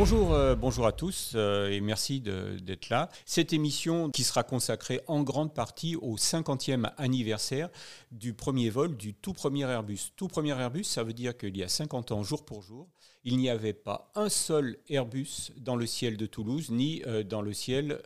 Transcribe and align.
Bonjour, 0.00 0.32
euh, 0.32 0.54
bonjour 0.56 0.86
à 0.86 0.92
tous 0.92 1.32
euh, 1.34 1.68
et 1.68 1.82
merci 1.82 2.22
d'être 2.22 2.88
là. 2.88 3.10
Cette 3.26 3.52
émission 3.52 4.08
qui 4.08 4.24
sera 4.24 4.42
consacrée 4.42 5.02
en 5.08 5.22
grande 5.22 5.52
partie 5.52 5.94
au 5.94 6.16
50e 6.16 6.90
anniversaire 6.96 7.68
du 8.10 8.32
premier 8.32 8.70
vol 8.70 8.96
du 8.96 9.12
tout 9.12 9.34
premier 9.34 9.68
Airbus. 9.68 10.12
Tout 10.16 10.26
premier 10.26 10.58
Airbus, 10.58 10.84
ça 10.84 11.04
veut 11.04 11.12
dire 11.12 11.36
qu'il 11.36 11.54
y 11.54 11.62
a 11.62 11.68
50 11.68 12.12
ans, 12.12 12.22
jour 12.22 12.46
pour 12.46 12.62
jour, 12.62 12.88
il 13.24 13.36
n'y 13.36 13.50
avait 13.50 13.74
pas 13.74 14.10
un 14.14 14.30
seul 14.30 14.78
Airbus 14.88 15.52
dans 15.58 15.76
le 15.76 15.84
ciel 15.84 16.16
de 16.16 16.24
Toulouse, 16.24 16.70
ni 16.70 17.02
euh, 17.06 17.22
dans 17.22 17.42
le 17.42 17.52
ciel 17.52 18.00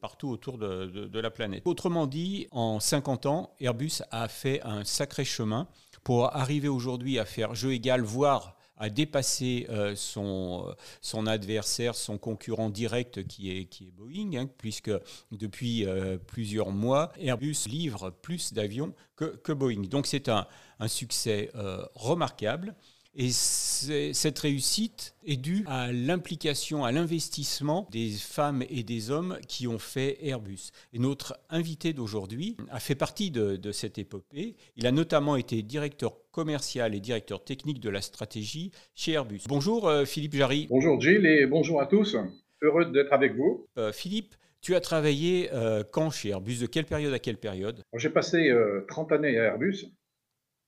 partout 0.00 0.28
autour 0.28 0.58
de, 0.58 0.86
de 0.86 1.18
la 1.18 1.32
planète. 1.32 1.62
Autrement 1.64 2.06
dit, 2.06 2.46
en 2.52 2.78
50 2.78 3.26
ans, 3.26 3.50
Airbus 3.58 4.02
a 4.12 4.28
fait 4.28 4.62
un 4.62 4.84
sacré 4.84 5.24
chemin 5.24 5.66
pour 6.04 6.36
arriver 6.36 6.68
aujourd'hui 6.68 7.18
à 7.18 7.24
faire 7.24 7.56
jeu 7.56 7.72
égal, 7.72 8.02
voire 8.02 8.53
à 8.76 8.90
dépasser 8.90 9.66
euh, 9.70 9.94
son, 9.96 10.66
euh, 10.68 10.72
son 11.00 11.26
adversaire, 11.26 11.94
son 11.94 12.18
concurrent 12.18 12.70
direct 12.70 13.26
qui 13.26 13.50
est, 13.50 13.82
Boeing, 13.96 14.34
hein, 14.34 14.48
puisque 14.58 14.90
depuis 15.30 15.86
euh, 15.86 16.18
plusieurs 16.18 16.70
mois, 16.70 17.12
Airbus 17.18 17.66
livre 17.66 18.10
plus 18.10 18.52
d'avions 18.52 18.94
que, 19.16 19.52
Boeing. 19.52 19.82
Donc 19.82 20.06
c'est 20.06 20.28
un, 20.28 20.46
succès 20.88 21.50
remarquable. 21.94 22.74
Et 23.16 23.30
cette 23.30 24.38
réussite 24.40 25.14
est 25.24 25.36
due 25.36 25.64
à 25.68 25.92
l'implication, 25.92 26.84
à 26.84 26.90
l'investissement 26.90 27.86
des 27.92 28.10
femmes 28.10 28.64
et 28.68 28.82
des 28.82 29.10
hommes 29.10 29.38
qui 29.46 29.68
ont 29.68 29.78
fait 29.78 30.18
Airbus. 30.26 30.70
Et 30.92 30.98
notre 30.98 31.38
invité 31.48 31.92
d'aujourd'hui 31.92 32.56
a 32.70 32.80
fait 32.80 32.96
partie 32.96 33.30
de, 33.30 33.54
de, 33.54 33.72
cette 33.72 33.98
épopée. 33.98 34.56
Il 34.76 34.86
a 34.86 34.92
notamment 34.92 35.36
été 35.36 35.62
directeur 35.62 36.16
commercial 36.32 36.94
et 36.94 37.00
directeur 37.00 37.44
technique 37.44 37.78
de 37.78 37.88
la 37.88 38.00
stratégie 38.00 38.72
chez 38.96 39.12
Airbus. 39.12 39.42
Bonjour 39.48 39.88
euh, 39.88 40.04
Philippe 40.04 40.34
Jarry. 40.34 40.66
Bonjour 40.68 41.00
Gilles 41.00 41.26
et 41.26 41.46
bonjour 41.46 41.80
à 41.80 41.86
tous. 41.86 42.16
Heureux 42.62 42.86
d'être 42.86 43.12
avec 43.12 43.36
vous. 43.36 43.68
Euh, 43.78 43.92
Philippe, 43.92 44.34
tu 44.60 44.74
as 44.74 44.80
travaillé 44.80 45.50
euh, 45.52 45.84
quand 45.88 46.10
chez 46.10 46.30
Airbus? 46.30 46.58
De 46.58 46.66
quelle 46.66 46.86
période 46.86 47.12
à 47.12 47.20
quelle 47.20 47.36
période? 47.36 47.80
J'ai 47.94 48.10
passé 48.10 48.52
30 48.88 49.12
années 49.12 49.38
à 49.38 49.44
Airbus 49.44 49.86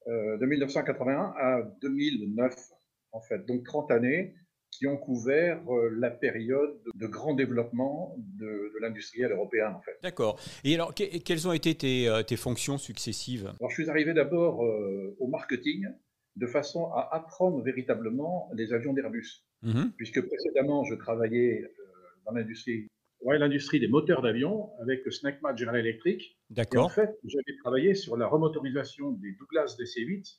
euh, 0.09 0.37
de 0.39 0.47
1981 0.47 1.35
à 1.37 1.62
2009, 1.83 2.55
en 3.12 3.21
fait. 3.21 3.45
Donc 3.47 3.65
30 3.65 3.91
années 3.91 4.35
qui 4.71 4.87
ont 4.87 4.97
couvert 4.97 5.61
euh, 5.69 5.89
la 5.98 6.11
période 6.11 6.81
de 6.95 7.07
grand 7.07 7.35
développement 7.35 8.15
de, 8.19 8.73
l'industriel 8.81 9.33
européen, 9.33 9.73
en 9.77 9.81
fait. 9.81 9.98
D'accord. 10.03 10.39
Et 10.65 10.75
alors, 10.75 10.95
quelles 10.95 11.48
ont 11.48 11.53
été 11.53 11.75
tes, 11.75 12.09
euh, 12.09 12.23
tes 12.23 12.37
fonctions 12.37 12.79
successives? 12.79 13.53
Alors, 13.59 13.71
je 13.71 13.83
suis 13.83 13.91
arrivé 13.91 14.15
d'abord 14.15 14.61
au 14.61 15.27
marketing, 15.27 15.87
de 16.37 16.47
façon 16.47 16.93
à 16.93 17.09
apprendre 17.13 17.63
véritablement 17.63 18.48
les 18.55 18.73
avions 18.73 18.93
d'Airbus. 18.93 19.45
Mmh 19.63 19.87
Puisque 19.97 20.20
précédemment, 20.20 20.85
je 20.85 20.95
travaillais 20.95 21.65
dans 22.27 22.33
l'industrie 22.33 22.87
ouais, 23.22 23.39
l'industrie 23.39 23.81
des 23.81 23.89
moteurs 23.89 24.22
d'avion 24.22 24.70
avec 24.81 25.00
SnackMat 25.11 25.56
General 25.56 25.81
Electric. 25.81 26.39
D'accord. 26.50 26.86
En 26.86 26.89
fait, 26.89 27.19
j'avais 27.25 27.56
travaillé 27.62 27.95
sur 27.95 28.17
la 28.17 28.27
remotorisation 28.27 29.12
des 29.12 29.33
Douglas 29.33 29.77
DC-8, 29.78 30.39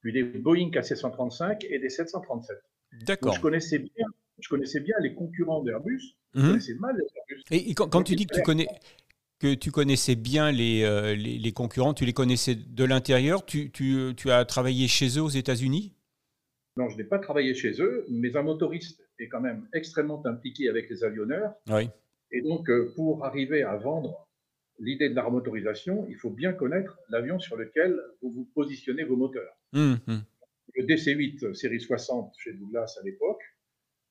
puis 0.00 0.12
des 0.12 0.22
Boeing 0.22 0.70
KC-135 0.70 1.66
et 1.68 1.78
des 1.78 1.88
737. 1.88 2.56
D'accord. 3.06 3.34
Je 3.34 3.40
connaissais 3.40 3.78
bien, 3.78 4.06
je 4.38 4.48
connaissais 4.48 4.80
bien 4.80 4.94
les 5.00 5.14
concurrents 5.14 5.62
d'Airbus. 5.62 6.16
Je 6.34 6.40
mhm. 6.40 6.46
connaissais 6.48 6.74
mal 6.74 6.96
Airbus. 6.96 7.42
Et, 7.50 7.74
quand, 7.74 8.02
tu 8.02 8.14
dis 8.14 8.26
que 8.26 8.34
tu 8.34 8.42
connais 8.42 8.68
que 9.40 9.54
tu 9.54 9.72
connaissais 9.72 10.14
bien 10.14 10.52
les, 10.52 10.84
euh, 10.84 11.14
les, 11.14 11.38
les, 11.38 11.52
concurrents, 11.52 11.92
tu 11.92 12.04
les 12.04 12.12
connaissais 12.12 12.54
de 12.54 12.84
l'intérieur, 12.84 13.44
tu, 13.44 13.70
tu, 13.72 14.12
tu 14.16 14.30
as 14.30 14.44
travaillé 14.44 14.86
chez 14.88 15.18
eux 15.18 15.22
aux 15.22 15.28
États-Unis? 15.28 15.92
Non, 16.76 16.88
je 16.88 16.96
n'ai 16.96 17.04
pas 17.04 17.18
travaillé 17.18 17.54
chez 17.54 17.80
eux, 17.80 18.04
mais 18.08 18.34
un 18.36 18.42
motoriste 18.42 19.03
est 19.18 19.28
quand 19.28 19.40
même 19.40 19.66
extrêmement 19.72 20.24
impliqué 20.26 20.68
avec 20.68 20.88
les 20.90 21.04
avionneurs. 21.04 21.54
Oui. 21.68 21.88
Et 22.30 22.42
donc, 22.42 22.68
euh, 22.68 22.92
pour 22.96 23.24
arriver 23.24 23.62
à 23.62 23.76
vendre 23.76 24.26
l'idée 24.78 25.08
de 25.08 25.14
la 25.14 25.22
remotorisation, 25.22 26.06
il 26.08 26.16
faut 26.16 26.30
bien 26.30 26.52
connaître 26.52 26.98
l'avion 27.08 27.38
sur 27.38 27.56
lequel 27.56 27.98
vous 28.22 28.30
vous 28.30 28.44
positionnez 28.54 29.04
vos 29.04 29.16
moteurs. 29.16 29.56
Hum. 29.72 29.98
Le 30.74 30.84
DC-8 30.84 31.54
série 31.54 31.80
60 31.80 32.34
chez 32.38 32.52
Douglas 32.54 32.98
à 33.00 33.04
l'époque, 33.04 33.42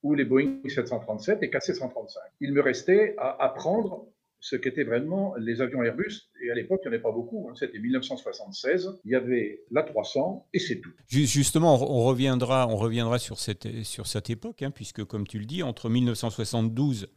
ou 0.04 0.14
les 0.14 0.26
Boeing 0.26 0.62
737 0.68 1.44
et 1.44 1.50
KC-135. 1.50 2.18
Il 2.42 2.54
me 2.54 2.62
restait 2.62 3.16
à 3.18 3.44
apprendre 3.44 4.08
ce 4.44 4.58
qu'étaient 4.58 4.84
vraiment 4.84 5.36
les 5.38 5.62
avions 5.62 5.82
Airbus. 5.84 6.30
Et 6.44 6.52
à 6.52 6.54
l'époque, 6.54 6.82
il 6.84 6.90
n'y 6.90 6.90
en 6.90 6.94
avait 6.96 7.02
pas 7.02 7.14
beaucoup. 7.14 7.48
Hein. 7.50 7.54
C'était 7.58 7.80
1976. 7.80 9.00
Il 9.06 9.12
y 9.12 9.16
avait 9.16 9.62
l'A300 9.72 10.44
et 10.54 10.60
c'est 10.60 10.82
tout. 10.82 10.92
Justement, 11.08 11.76
on 11.76 12.04
reviendra, 12.04 12.68
on 12.68 12.76
reviendra 12.76 13.20
sur, 13.20 13.40
cette, 13.40 13.84
sur 13.84 14.06
cette 14.06 14.30
époque, 14.30 14.62
hein, 14.62 14.70
puisque 14.70 15.06
comme 15.06 15.26
tu 15.26 15.40
le 15.40 15.46
dis, 15.46 15.64
entre 15.64 15.90
1972 15.90 17.08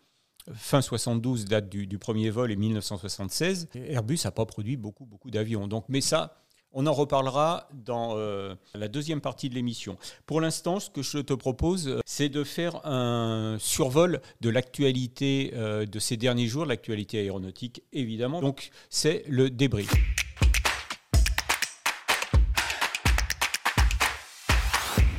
fin 0.55 0.81
72, 0.81 1.47
date 1.47 1.69
du, 1.69 1.99
premier 1.99 2.31
vol, 2.31 2.53
et 2.53 2.57
1976, 2.57 3.71
Airbus 3.75 4.21
n'a 4.25 4.31
pas 4.31 4.47
produit 4.47 4.77
beaucoup, 4.77 5.05
beaucoup 5.05 5.33
d'avions. 5.33 5.67
Donc, 5.67 5.87
mais 5.89 6.01
ça, 6.01 6.46
on 6.77 6.87
en 6.87 6.93
reparlera 6.93 7.69
dans 7.73 8.17
euh, 8.17 8.55
la 8.75 8.87
deuxième 8.87 9.23
partie 9.23 9.49
de 9.49 9.55
l'émission. 9.55 9.97
Pour 10.27 10.43
l'instant, 10.43 10.79
ce 10.79 10.91
que 10.91 11.03
je 11.03 11.19
te 11.19 11.33
propose, 11.33 11.89
euh, 11.89 12.01
c'est 12.05 12.29
de 12.29 12.45
faire 12.45 12.87
un 12.87 13.57
survol 13.59 14.21
de 14.43 14.51
l'actualité 14.51 15.53
euh, 15.55 15.87
de 15.87 15.99
ces 15.99 16.19
derniers 16.19 16.47
jours, 16.47 16.67
l'actualité 16.67 17.19
aéronautique 17.19 17.83
évidemment. 17.95 18.41
Donc, 18.41 18.71
c'est 18.91 19.25
le 19.27 19.49
débrief. 19.49 19.91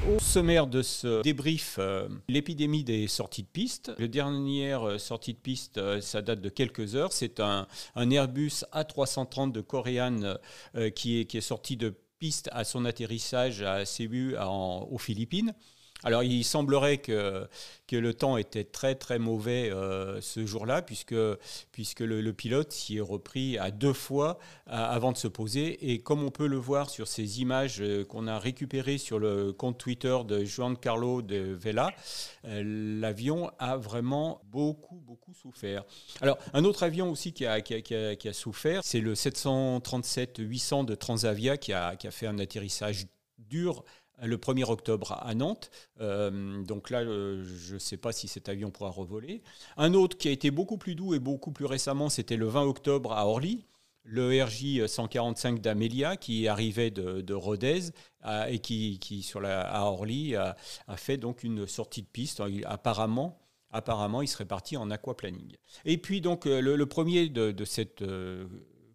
Au 0.08 0.20
sommaire 0.20 0.68
de 0.68 0.82
ce 0.82 1.22
débrief, 1.22 1.76
euh, 1.80 2.08
l'épidémie 2.30 2.86
des 2.86 3.08
sorties 3.08 3.44
de 3.44 3.48
piste. 3.48 3.92
La 4.00 4.08
dernière 4.08 4.88
euh, 4.88 4.98
sortie 4.98 5.34
de 5.34 5.38
piste, 5.38 5.78
euh, 5.80 6.00
ça 6.00 6.22
date 6.22 6.40
de 6.40 6.48
quelques 6.48 6.96
heures. 6.96 7.12
C'est 7.12 7.42
un, 7.42 7.68
Airbus 7.98 8.64
A330 8.72 9.52
de 9.52 9.60
Korean 9.60 10.36
qui, 10.96 11.20
est, 11.20 11.26
qui 11.26 11.38
est 11.38 11.42
sorti 11.42 11.76
de 11.76 11.94
piste 12.20 12.50
à 12.54 12.64
son 12.64 12.86
atterrissage 12.86 13.62
à 13.64 13.84
Cebu 13.84 14.36
aux 14.38 14.98
Philippines. 14.98 15.54
Alors 16.04 16.24
il 16.24 16.44
semblerait 16.44 17.00
que, 17.00 17.48
que 17.88 17.96
le 17.96 18.14
temps 18.14 18.38
était 18.38 18.64
très 18.64 18.94
très 18.94 19.18
mauvais 19.18 19.72
euh, 19.72 20.22
ce 20.22 20.46
jour-là, 20.46 20.84
puisque, 20.84 21.16
puisque 21.72 22.02
le, 22.02 22.34
pilote 22.34 22.72
s'y 22.72 22.98
est 22.98 23.02
repris 23.02 23.58
à 23.58 23.72
deux 23.72 23.94
fois 23.94 24.38
avant 24.68 25.12
de 25.12 25.18
se 25.18 25.28
poser. 25.28 25.92
Et 25.92 26.00
comme 26.00 26.24
on 26.24 26.30
peut 26.30 26.46
le 26.46 26.58
voir 26.58 26.92
sur 26.92 27.08
ces 27.08 27.42
images 27.42 27.82
euh, 27.82 28.06
qu'on 28.06 28.28
a 28.28 28.38
récupérées 28.38 29.00
sur 29.00 29.18
le 29.18 29.54
compte 29.54 29.80
Twitter 29.80 30.16
de 30.26 30.46
Carlo 30.76 31.24
de 31.24 31.58
Vela, 31.60 31.92
euh, 32.46 32.62
l'avion 33.02 33.50
a 33.58 33.76
vraiment 33.78 34.42
beaucoup 34.46 34.98
beaucoup 34.98 35.34
souffert. 35.34 35.84
Alors 36.22 36.38
un 36.54 36.64
autre 36.64 36.84
avion 36.84 37.10
aussi 37.10 37.34
qui 37.34 37.46
a, 37.46 37.62
qui 37.62 37.74
a, 37.74 38.16
qui 38.16 38.28
a, 38.28 38.34
souffert, 38.34 38.84
c'est 38.84 39.00
le 39.00 39.16
737-800 39.16 40.86
de 40.86 40.94
Transavia 40.94 41.58
qui 41.58 41.74
a, 41.74 41.96
qui 41.96 42.08
a 42.08 42.12
fait 42.12 42.28
un 42.28 42.38
atterrissage 42.38 43.08
dur 43.38 43.84
le 44.24 44.38
1er 44.38 44.70
octobre 44.70 45.18
à 45.22 45.34
Nantes. 45.36 45.70
Euh, 46.02 46.64
donc 46.64 46.90
là, 46.90 47.02
euh, 47.02 47.44
je 47.44 47.76
ne 47.76 47.80
sais 47.80 47.98
pas 47.98 48.12
si 48.12 48.28
cet 48.28 48.50
avion 48.50 48.72
pourra 48.72 48.90
revoler. 48.90 49.42
Un 49.78 49.94
autre 49.94 50.18
qui 50.18 50.28
a 50.28 50.32
été 50.32 50.52
beaucoup 50.52 50.78
plus 50.78 50.96
doux 50.96 51.14
et 51.14 51.20
beaucoup 51.20 51.52
plus 51.52 51.66
récemment, 51.66 52.10
c'était 52.10 52.38
le 52.38 52.48
20 52.48 52.64
octobre 52.64 53.14
à 53.14 53.28
Orly. 53.28 53.66
Le 54.10 54.42
RJ 54.42 54.88
145 54.88 55.60
d'Amelia 55.60 56.16
qui 56.16 56.48
arrivait 56.48 56.92
de, 56.92 57.34
Rodez 57.34 57.90
et 58.48 58.60
qui, 58.60 59.22
sur 59.22 59.42
la, 59.42 59.60
à 59.60 59.82
Orly 59.82 60.34
a, 60.34 60.56
fait 60.96 61.18
donc 61.18 61.44
une 61.44 61.68
sortie 61.68 62.04
de 62.04 62.08
piste. 62.08 62.42
Apparemment, 62.64 63.38
apparemment, 63.70 64.22
il 64.22 64.30
serait 64.30 64.46
parti 64.46 64.78
en 64.78 64.90
aquaplaning. 64.92 65.58
Et 65.84 65.98
puis 65.98 66.22
donc 66.22 66.46
euh, 66.46 66.62
le, 66.62 66.86
premier 66.86 67.28
de, 67.28 67.52
de 67.52 67.66
cette 67.66 68.02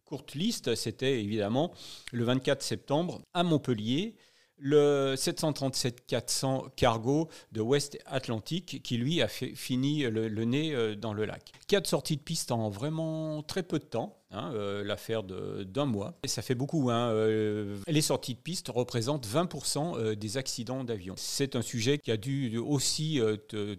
courte 0.06 0.34
liste, 0.34 0.74
c'était 0.76 1.20
évidemment 1.20 1.74
le 2.10 2.24
24 2.24 2.62
septembre 2.62 3.20
à 3.34 3.42
Montpellier 3.42 4.16
le 4.62 5.14
737-400 5.16 6.70
cargo 6.76 7.28
de 7.50 7.60
West 7.60 7.98
Atlantic 8.06 8.80
qui 8.82 8.96
lui 8.96 9.20
a 9.20 9.28
fini 9.28 10.02
le, 10.02 10.44
nez 10.44 10.74
euh, 10.74 10.94
dans 10.94 11.12
le 11.12 11.24
lac. 11.24 11.52
Quatre 11.66 11.86
sorties 11.86 12.16
de 12.16 12.22
piste 12.22 12.52
en 12.52 12.70
vraiment 12.70 13.42
très 13.42 13.64
peu 13.64 13.78
de 13.78 13.84
temps, 13.84 14.22
hein, 14.30 14.52
euh, 14.54 14.84
l'affaire 14.84 15.24
d'un 15.24 15.86
mois. 15.86 16.18
Et 16.22 16.28
ça 16.28 16.42
fait 16.42 16.54
beaucoup. 16.54 16.90
Hein, 16.90 17.10
euh, 17.10 17.78
les 17.88 18.00
sorties 18.00 18.34
de 18.34 18.38
piste 18.38 18.68
représentent 18.68 19.26
20% 19.26 20.14
des 20.14 20.36
accidents 20.36 20.84
d'avion. 20.84 21.14
C'est 21.16 21.56
un 21.56 21.62
sujet 21.62 21.98
qui 21.98 22.12
a 22.12 22.16
dû 22.16 22.56
aussi 22.56 23.20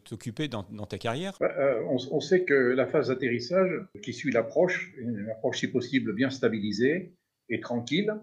t'occuper 0.04 0.50
dans, 0.50 0.64
ta 0.64 0.98
carrière. 0.98 1.38
On, 1.90 1.98
on, 2.12 2.20
sait 2.20 2.44
que 2.44 2.54
la 2.54 2.88
phase 2.88 3.08
d'atterrissage 3.08 3.72
qui 4.04 4.14
suit 4.14 4.32
l'approche, 4.32 4.94
une 4.98 5.30
approche 5.30 5.60
si 5.60 5.68
possible 5.68 6.14
bien 6.14 6.30
stabilisée 6.30 7.14
et 7.50 7.60
tranquille, 7.60 8.14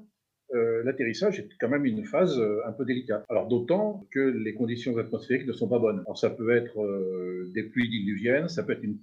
euh, 0.55 0.83
l'atterrissage 0.85 1.39
est 1.39 1.49
quand 1.61 1.69
même 1.69 1.85
une 1.85 2.05
phase 2.05 2.39
euh, 2.39 2.61
un 2.67 2.73
peu 2.73 2.85
délicate. 2.85 3.25
Alors 3.29 3.47
d'autant 3.47 4.07
que 4.11 4.21
les 4.21 4.55
conditions 4.55 4.97
atmosphériques 4.99 5.47
ne 5.47 5.53
sont 5.53 5.69
pas 5.69 5.79
bonnes. 5.79 6.01
Alors 6.01 6.19
ça 6.19 6.31
peut 6.31 6.51
être 6.51 6.81
euh, 6.81 7.51
des 7.55 7.63
pluies 7.65 7.89
diluviennes, 7.89 8.49
ça 8.49 8.63
peut 8.63 8.73
être 8.73 8.85
une, 8.85 8.99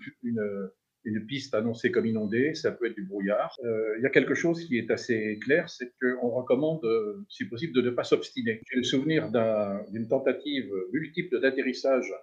piste 1.27 1.53
annoncée 1.55 1.89
comme 1.89 2.05
inondée, 2.05 2.53
ça 2.53 2.71
peut 2.71 2.85
être 2.85 2.95
du 2.95 3.03
brouillard. 3.03 3.55
Il 3.63 4.01
y 4.03 4.05
a 4.05 4.09
quelque 4.09 4.33
chose 4.33 4.65
qui 4.65 4.77
est 4.77 4.91
assez 4.91 5.39
clair, 5.41 5.69
c'est 5.69 5.93
qu'on 6.01 6.29
recommande, 6.29 6.85
si 7.29 7.45
possible, 7.45 7.73
de 7.73 7.81
ne 7.81 7.91
pas 7.91 8.03
s'obstiner. 8.03 8.61
J'ai 8.69 8.77
le 8.77 8.83
souvenir 8.83 9.31
d'une 9.31 10.07
tentative 10.09 10.69
multiple 10.91 11.39
d'atterrissage 11.39 12.13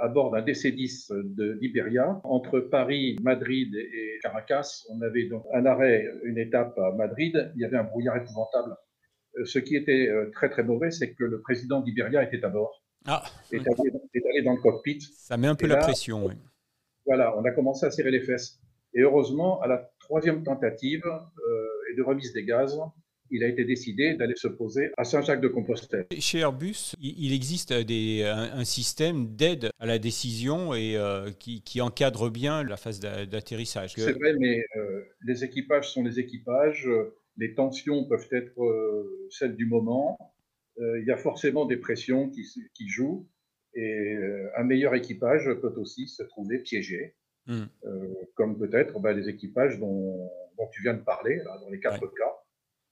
à 0.00 0.08
bord 0.08 0.30
d'un 0.30 0.42
DC-10 0.42 1.34
de. 1.34 1.58
Entre 2.24 2.60
Paris, 2.60 3.16
Madrid 3.22 3.74
et 3.74 4.18
Caracas, 4.22 4.84
on 4.90 5.00
avait 5.02 5.24
donc 5.28 5.44
un 5.52 5.66
arrêt, 5.66 6.06
une 6.24 6.38
étape 6.38 6.78
à 6.78 6.92
Madrid. 6.92 7.52
Il 7.56 7.60
y 7.60 7.64
avait 7.64 7.76
un 7.76 7.84
brouillard 7.84 8.16
épouvantable. 8.16 8.76
Euh, 9.38 9.44
ce 9.44 9.58
qui 9.58 9.76
était 9.76 10.08
euh, 10.08 10.30
très 10.32 10.48
très 10.48 10.62
mauvais, 10.62 10.90
c'est 10.90 11.12
que 11.12 11.24
le 11.24 11.40
président 11.40 11.80
d'Iberia 11.80 12.22
était 12.22 12.44
à 12.44 12.48
bord. 12.48 12.82
Ah, 13.06 13.22
est, 13.52 13.58
allé, 13.58 14.42
dans 14.42 14.54
le 14.54 14.60
cockpit. 14.60 15.00
Ça 15.00 15.36
met 15.36 15.46
un 15.46 15.54
peu 15.54 15.66
la 15.66 15.76
pression, 15.76 16.26
oui. 16.26 16.34
Voilà, 17.04 17.38
on 17.38 17.44
a 17.44 17.52
commencé 17.52 17.86
à 17.86 17.90
serrer 17.90 18.10
les 18.10 18.20
fesses. 18.20 18.58
Et 18.94 19.02
heureusement, 19.02 19.60
à 19.60 19.68
la 19.68 19.90
troisième 20.00 20.42
tentative 20.42 21.04
et 21.92 21.94
de 21.94 22.02
remise 22.02 22.32
des 22.32 22.44
gaz, 22.44 22.76
il 23.30 23.44
a 23.44 23.48
été 23.48 23.64
décidé 23.64 24.14
d'aller 24.14 24.34
se 24.36 24.48
poser 24.48 24.90
à 24.96 25.04
Saint-Jacques-de-Compostelle. 25.04 26.06
Chez 26.18 26.38
Airbus, 26.38 26.94
il 27.00 27.32
existe 27.32 27.72
des, 27.72 28.24
un, 28.24 28.64
système 28.64 29.34
d'aide 29.34 29.70
à 29.78 29.86
la 29.86 29.98
décision 29.98 30.74
et 30.74 30.96
euh, 30.96 31.30
qui, 31.38 31.80
encadre 31.80 32.30
bien 32.30 32.62
la 32.62 32.76
phase 32.76 33.00
d'atterrissage. 33.00 33.94
C'est 33.96 34.12
vrai, 34.12 34.34
mais 34.38 34.64
euh, 34.76 35.02
les 35.24 35.44
équipages 35.44 35.92
sont 35.92 36.02
les 36.02 36.18
équipages. 36.18 36.88
Les 37.36 37.54
tensions 37.54 38.04
peuvent 38.04 38.28
être 38.32 38.62
euh, 38.62 39.28
celles 39.30 39.56
du 39.56 39.66
moment. 39.66 40.18
il 40.78 41.04
y 41.06 41.12
a 41.12 41.16
forcément 41.16 41.66
des 41.66 41.76
pressions 41.76 42.30
qui, 42.30 42.44
qui 42.74 42.88
jouent. 42.88 43.28
Et 43.74 44.16
un 44.56 44.64
meilleur 44.64 44.94
équipage 44.94 45.50
peut 45.60 45.74
aussi 45.76 46.08
se 46.08 46.22
trouver 46.22 46.60
piégé, 46.60 47.14
hmm. 47.46 47.66
comme 48.34 48.56
peut-être 48.58 48.98
bah, 49.00 49.12
les 49.12 49.28
équipages 49.28 49.78
dont, 49.78 50.30
tu 50.72 50.82
viens 50.82 50.94
de 50.94 51.02
parler, 51.02 51.42
dans 51.44 51.68
les 51.68 51.78
quatre 51.78 52.06
cas. 52.14 52.32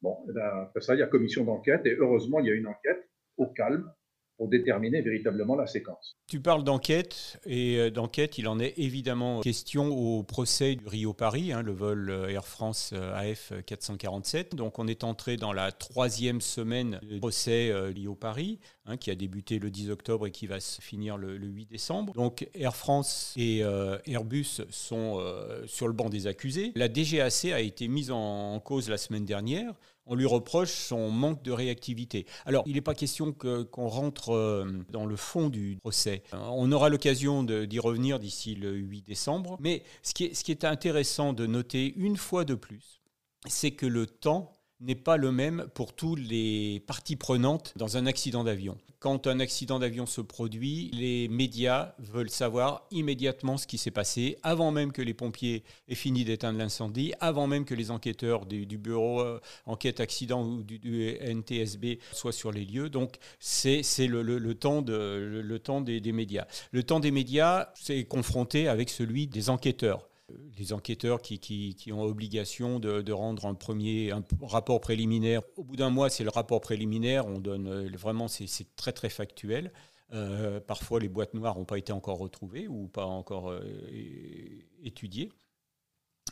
Bon, 0.03 0.19
eh 0.29 0.33
ben, 0.33 0.65
après 0.65 0.81
ça, 0.81 0.95
il 0.95 1.01
y 1.01 1.03
a 1.03 1.07
commission 1.07 1.45
d'enquête 1.45 1.87
et 1.87 1.95
heureusement, 1.99 2.41
il 2.41 2.47
y 2.47 2.51
a 2.51 2.55
une 2.55 2.67
enquête 2.67 3.09
au 3.37 3.47
calme 3.47 3.91
pour 4.37 4.49
déterminer 4.49 5.01
véritablement 5.01 5.55
la 5.55 5.67
séquence. 5.67 6.17
Tu 6.27 6.41
parles 6.41 6.65
d'enquête, 6.65 7.39
et 7.47 7.79
euh, 7.79 7.91
d'enquête, 7.91 8.39
il 8.39 8.49
en 8.49 8.59
est 8.59 8.75
évidemment 8.79 9.41
question 9.41 9.89
au 9.89 10.23
procès 10.23 10.75
du 10.75 10.87
Rio-Paris, 10.87 11.53
hein, 11.53 11.63
le 11.63 11.73
vol 11.73 12.11
euh, 12.11 12.29
Air 12.29 12.47
France 12.47 12.91
euh, 12.93 13.15
AF 13.15 13.53
447. 13.67 14.55
Donc 14.55 14.79
on 14.79 14.89
est 14.89 15.05
entré 15.05 15.37
dans 15.37 15.53
la 15.53 15.71
troisième 15.71 16.41
semaine 16.41 16.99
du 17.03 17.19
procès 17.19 17.73
Rio-Paris, 17.73 18.59
hein, 18.87 18.97
qui 18.97 19.11
a 19.11 19.15
débuté 19.15 19.59
le 19.59 19.71
10 19.71 19.91
octobre 19.91 20.27
et 20.27 20.31
qui 20.31 20.47
va 20.47 20.61
se 20.61 20.81
finir 20.81 21.17
le, 21.17 21.37
8 21.37 21.67
décembre. 21.67 22.13
Donc 22.15 22.49
Air 22.55 22.75
France 22.75 23.35
et 23.37 23.63
Airbus 24.07 24.63
sont 24.71 25.23
sur 25.67 25.87
le 25.87 25.93
banc 25.93 26.09
des 26.09 26.27
accusés. 26.27 26.73
La 26.75 26.89
DGAC 26.89 27.47
a 27.53 27.61
été 27.61 27.89
mise 27.89 28.11
en 28.11 28.59
cause 28.61 28.89
la 28.89 28.97
semaine 28.97 29.25
dernière 29.25 29.75
on 30.07 30.15
lui 30.15 30.27
reproche 30.27 30.73
son 30.73 31.11
manque 31.11 31.43
de 31.43 31.53
réactivité. 31.53 32.27
Alors, 32.47 32.65
il 32.67 32.75
n'est 32.75 32.81
pas 32.81 32.95
question 32.95 33.33
qu'on 33.33 33.89
rentre 33.89 34.35
euh, 34.35 34.85
dans 34.91 35.07
le 35.07 35.17
fond 35.17 35.49
du 35.49 35.79
procès. 35.81 36.23
On 36.33 36.71
aura 36.73 36.89
l'occasion 36.89 37.43
d'y 37.43 37.79
revenir 37.79 38.19
d'ici 38.19 38.55
le 38.55 38.73
8 38.73 39.03
décembre. 39.03 39.57
Mais 39.61 39.83
ce 40.03 40.13
qui 40.13 40.51
est 40.51 40.65
intéressant 40.65 41.33
de 41.33 41.47
noter 41.47 41.95
une 41.97 42.17
fois 42.17 42.45
de 42.45 42.55
plus, 42.55 43.01
c'est 43.47 43.73
que 43.73 43.87
le 43.87 44.07
temps 44.07 44.53
n'est 44.85 44.95
pas 44.95 45.17
le 45.17 45.33
même 45.33 45.67
pour 45.75 45.95
tous 45.95 46.15
les 46.15 46.83
parties 46.87 47.17
prenantes 47.17 47.73
dans 47.77 47.97
un 47.97 48.07
accident 48.07 48.45
d'avion. 48.45 48.77
Quand 49.01 49.27
un 49.27 49.39
accident 49.39 49.79
d'avion 49.79 50.07
se 50.07 50.23
produit, 50.23 50.91
les 50.95 51.29
médias 51.29 51.95
veulent 51.99 52.31
savoir 52.31 52.87
immédiatement 52.91 53.59
ce 53.59 53.67
qui 53.67 53.77
s'est 53.77 53.91
passé, 53.91 54.39
avant 54.43 54.71
même 54.71 54.93
que 54.93 55.03
les 55.03 55.13
pompiers 55.13 55.63
aient 55.89 55.95
fini 55.95 56.25
d'éteindre 56.25 56.59
l'incendie, 56.59 57.13
avant 57.21 57.47
même 57.47 57.67
que 57.67 57.75
les 57.75 57.91
enquêteurs 57.91 58.47
du, 58.47 58.79
bureau 58.79 59.21
euh, 59.21 59.41
enquête 59.67 60.01
accident 60.01 60.43
ou 60.43 60.63
du, 60.63 61.19
NTSB 61.21 61.99
soient 62.13 62.33
sur 62.33 62.51
les 62.51 62.65
lieux. 62.65 62.89
Donc 62.89 63.17
c'est 63.41 63.83
le, 64.07 64.55
temps, 64.55 64.81
des, 64.81 66.01
des 66.01 66.13
médias. 66.13 66.47
Le 66.73 66.83
temps 66.83 67.01
des 67.01 67.11
médias, 67.11 67.69
c'est 67.75 68.05
confronté 68.05 68.69
avec 68.69 68.89
celui 68.89 69.27
des 69.27 69.51
enquêteurs 69.51 70.09
les 70.59 70.73
enquêteurs 70.73 71.21
qui, 71.21 71.77
ont 71.93 72.03
obligation 72.03 72.79
de, 72.79 73.13
rendre 73.13 73.47
un 73.47 73.55
premier 73.55 74.13
rapport 74.43 74.81
préliminaire. 74.81 75.43
Au 75.57 75.65
bout 75.65 75.77
d'un 75.77 75.91
mois, 75.91 76.11
c'est 76.11 76.25
le 76.25 76.31
rapport 76.31 76.61
préliminaire. 76.61 77.27
On 77.27 77.39
donne 77.39 77.69
euh, 77.69 77.91
vraiment, 77.97 78.29
c'est 78.29 78.77
très 78.77 78.93
très 78.93 79.09
factuel. 79.11 79.73
Euh, 80.13 80.61
parfois, 80.61 81.01
les 81.01 81.09
boîtes 81.09 81.35
noires 81.35 81.57
n'ont 81.57 81.65
pas 81.65 81.79
été 81.79 81.93
encore 81.93 82.19
retrouvées 82.19 82.69
ou 82.69 82.89
pas 82.89 83.07
encore 83.07 83.51
euh, 83.51 83.63
étudiées. 84.83 85.33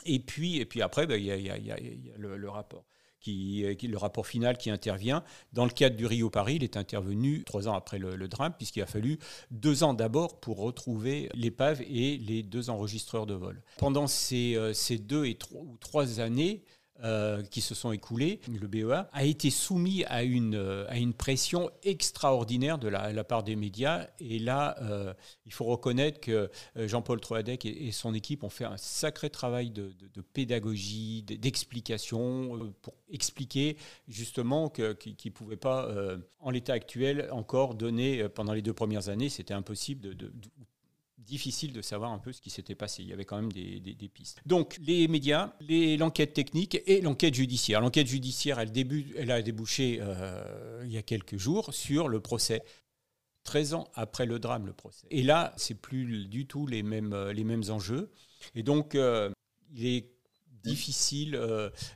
Et 0.05 0.21
puis, 0.21 0.59
et 0.59 0.67
puis 0.67 0.83
après, 0.83 1.05
il 1.05 1.25
y, 1.25 1.31
a, 1.31 1.77
le 2.17 2.49
rapport 2.49 2.85
qui, 3.23 3.65
le 3.83 3.97
rapport 3.97 4.27
final 4.27 4.59
qui 4.59 4.71
intervient. 4.71 5.25
Dans 5.53 5.65
le 5.65 5.71
cadre 5.71 5.97
du 5.97 6.07
Rio 6.07 6.29
Paris, 6.29 6.57
il 6.57 6.65
est 6.65 6.77
intervenu 6.77 7.45
trois 7.45 7.69
ans 7.69 7.75
après 7.75 7.99
le, 7.99 8.29
drame, 8.29 8.53
puisqu'il 8.57 8.83
a 8.83 8.87
fallu 8.87 9.19
deux 9.51 9.83
ans 9.85 9.95
d'abord 9.95 10.41
pour 10.41 10.59
retrouver 10.59 11.29
l'épave 11.35 11.81
et 11.83 12.19
les 12.19 12.43
deux 12.43 12.71
enregistreurs 12.71 13.27
de 13.27 13.35
vol. 13.35 13.63
Pendant 13.79 14.07
ces, 14.07 14.57
euh, 14.57 14.73
ces 14.73 14.99
deux 14.99 15.27
et 15.27 15.37
trois, 15.37 15.61
ou 15.63 15.77
trois 15.79 16.21
années, 16.21 16.65
euh, 17.05 17.43
qui 17.43 17.63
se 17.63 17.75
sont 17.75 17.91
écoulés, 17.91 18.39
le 18.49 18.69
BEA, 18.69 19.09
a 19.13 19.25
été 19.25 19.51
soumis 19.51 20.05
à 20.05 20.23
une, 20.23 20.55
euh, 20.55 20.85
à 20.89 20.99
une 20.99 21.15
pression 21.15 21.69
extraordinaire 21.83 22.79
de 22.79 22.87
la, 22.87 23.25
part 23.25 23.43
des 23.43 23.57
médias. 23.57 24.07
Et 24.21 24.39
là, 24.39 24.77
euh, 24.83 25.13
il 25.45 25.53
faut 25.53 25.65
reconnaître 25.65 26.21
que 26.21 26.49
Jean-Paul 26.77 27.21
Troadec 27.21 27.65
et, 27.65 27.91
son 27.91 28.15
équipe 28.15 28.45
ont 28.45 28.51
fait 28.51 28.67
un 28.67 28.77
sacré 28.77 29.31
travail 29.31 29.71
de, 29.71 29.93
pédagogie, 30.33 31.23
d'explication, 31.23 32.73
pour 32.83 32.95
expliquer 33.11 33.77
justement 34.07 34.69
qu'ils 34.69 35.17
ne 35.25 35.31
pouvaient 35.31 35.57
pas, 35.57 35.89
en 36.39 36.51
l'état 36.51 36.75
actuel, 36.75 37.29
encore 37.33 37.75
donner, 37.75 38.29
pendant 38.29 38.53
les 38.53 38.63
deux 38.63 38.75
premières 38.75 39.09
années, 39.09 39.29
c'était 39.29 39.55
impossible 39.55 40.15
de, 40.15 40.33
difficile 41.27 41.73
de 41.73 41.83
savoir 41.83 42.13
un 42.13 42.19
peu 42.19 42.33
ce 42.33 42.41
qui 42.41 42.51
s'était 42.51 42.75
passé. 42.75 43.03
Il 43.03 43.09
y 43.09 43.13
avait 43.13 43.25
quand 43.25 43.37
même 43.37 43.53
des, 43.53 44.11
pistes. 44.13 44.41
Donc, 44.47 44.79
les 44.81 45.09
médias, 45.09 45.55
l'enquête 45.99 46.35
technique 46.35 46.81
et 46.87 47.01
l'enquête 47.01 47.35
judiciaire. 47.35 47.81
L'enquête 47.81 48.07
judiciaire, 48.07 48.59
elle, 48.59 48.73
elle, 49.17 49.31
a 49.31 49.43
débouché 49.43 49.99
euh, 50.01 50.83
il 50.85 50.93
y 50.93 50.99
a 50.99 51.03
quelques 51.03 51.37
jours 51.37 51.73
sur 51.73 52.09
le 52.09 52.21
procès. 52.21 52.63
13 53.45 53.75
ans 53.75 53.89
après 53.95 54.25
le 54.25 54.39
drame, 54.39 54.67
le 54.67 54.73
procès. 54.73 55.07
Et 55.11 55.23
là, 55.23 55.53
c'est 55.57 55.75
plus 55.75 56.27
du 56.27 56.47
tout 56.47 56.67
les 56.67 56.85
mêmes, 56.85 57.13
euh, 57.13 57.33
les 57.33 57.43
mêmes 57.43 57.65
enjeux. 57.71 58.13
Et 58.55 58.63
donc, 58.63 58.95
euh, 58.95 59.31
il 59.75 59.87
est 59.87 60.11
difficile 60.63 61.33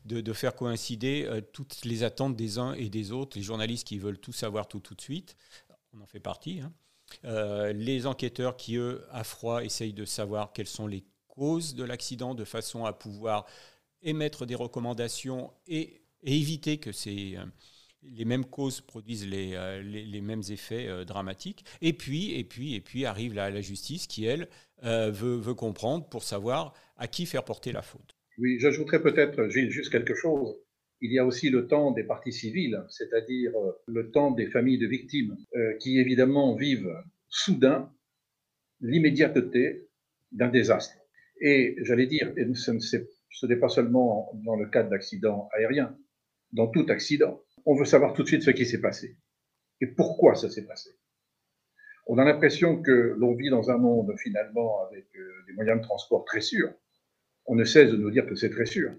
de, 0.07 0.33
faire 0.33 0.57
coïncider 0.57 1.41
toutes 1.53 1.85
les 1.85 2.03
attentes 2.03 2.35
des 2.35 2.59
uns 2.59 2.73
et 2.73 2.89
des 2.89 3.13
autres, 3.13 3.39
les 3.39 3.45
journalistes 3.45 3.87
qui 3.87 3.97
veulent 3.97 4.19
tout 4.19 4.33
savoir 4.33 4.67
tout, 4.67 4.81
tout 4.81 4.97
de 4.97 5.01
suite. 5.01 5.37
On 5.93 6.01
en 6.01 6.07
fait 6.07 6.19
partie. 6.19 6.61
Hein. 6.61 6.73
Euh, 7.25 7.73
les 7.73 8.07
enquêteurs 8.07 8.57
qui, 8.57 8.77
eux, 8.77 9.05
à 9.11 9.25
froid, 9.25 9.65
essayent 9.65 9.93
de 9.93 10.05
savoir 10.05 10.53
quelles 10.53 10.67
sont 10.67 10.87
les 10.87 11.05
causes 11.29 11.75
de 11.75 11.85
l'accident 11.85 12.35
de 12.35 12.45
façon 12.45 12.85
à 12.85 12.93
pouvoir 12.93 13.47
émettre 14.03 14.47
des 14.47 14.55
recommandations 14.55 15.53
et, 15.67 16.03
éviter 16.23 16.79
que 16.79 16.91
ces, 16.91 17.37
euh, 17.37 17.45
les 18.03 18.25
mêmes 18.25 18.45
causes 18.45 18.81
produisent 18.81 19.27
les, 19.27 19.55
euh, 19.55 19.81
les, 19.83 20.21
mêmes 20.21 20.43
effets 20.51 21.05
dramatiques. 21.05 21.65
Et 21.83 21.93
puis, 21.93 22.33
et 22.35 22.43
puis, 22.43 22.75
et 22.75 22.81
puis 22.81 23.05
arrive 23.05 23.35
la, 23.35 23.61
justice 23.61 24.07
qui, 24.07 24.25
elle, 24.25 24.49
veut, 24.83 25.37
veut 25.37 25.55
comprendre 25.55 26.09
pour 26.09 26.25
savoir 26.25 26.75
à 26.97 27.07
qui 27.07 27.27
faire 27.27 27.45
porter 27.45 27.73
la 27.73 27.83
faute. 27.83 28.17
Oui, 28.39 28.59
j'ajouterais 28.61 29.01
peut-être, 29.01 29.49
Gilles, 29.49 29.71
juste 29.71 29.91
quelque 29.91 30.15
chose. 30.15 30.57
Il 31.01 31.13
y 31.13 31.19
a 31.19 31.27
aussi 31.27 31.51
le 31.51 31.67
temps 31.67 31.91
des 31.91 32.05
parties 32.05 32.33
civiles, 32.33 32.83
c'est-à-dire 32.89 33.53
euh, 33.57 33.73
le 33.87 34.11
temps 34.11 34.31
des 34.31 34.47
familles 34.47 34.79
de 34.79 34.87
victimes, 34.87 35.37
euh, 35.55 35.75
qui 35.79 35.99
évidemment 35.99 36.55
vivent 36.55 36.93
soudain 37.29 37.93
l'immédiateté 38.81 39.89
d'un 40.33 40.49
désastre. 40.49 40.97
Et 41.41 41.77
j'allais 41.83 42.07
dire, 42.07 42.33
ce 42.55 43.47
n'est 43.47 43.57
pas 43.57 43.69
seulement 43.69 44.33
dans 44.45 44.57
le 44.57 44.67
cadre 44.69 44.91
d'accidents 44.91 45.49
aériens, 45.53 45.97
dans 46.53 46.69
tout 46.69 46.87
accident, 46.89 47.43
on 47.67 47.75
veut 47.75 47.85
savoir 47.85 48.15
tout 48.15 48.23
de 48.23 48.29
suite 48.29 48.43
ce 48.43 48.51
qui 48.51 48.65
s'est 48.65 48.81
passé 48.81 49.17
et 49.81 49.87
pourquoi 49.87 50.35
ça 50.35 50.49
s'est 50.49 50.67
passé. 50.67 50.91
On 52.07 52.19
a 52.19 52.25
l'impression 52.25 52.81
que 52.81 53.15
l'on 53.19 53.35
vit 53.35 53.51
dans 53.51 53.71
un 53.71 53.79
monde 53.79 54.15
finalement 54.19 54.87
avec 54.87 55.07
euh, 55.17 55.45
des 55.47 55.53
moyens 55.55 55.79
de 55.79 55.83
transport 55.83 56.25
très 56.25 56.41
sûrs. 56.41 56.73
On 57.47 57.57
ne 57.57 57.65
cesse 57.65 57.91
de 57.91 57.97
nous 57.97 58.11
dire 58.11 58.27
que 58.27 58.37
c'est 58.37 58.51
très 58.51 58.67
sûr. 58.67 58.93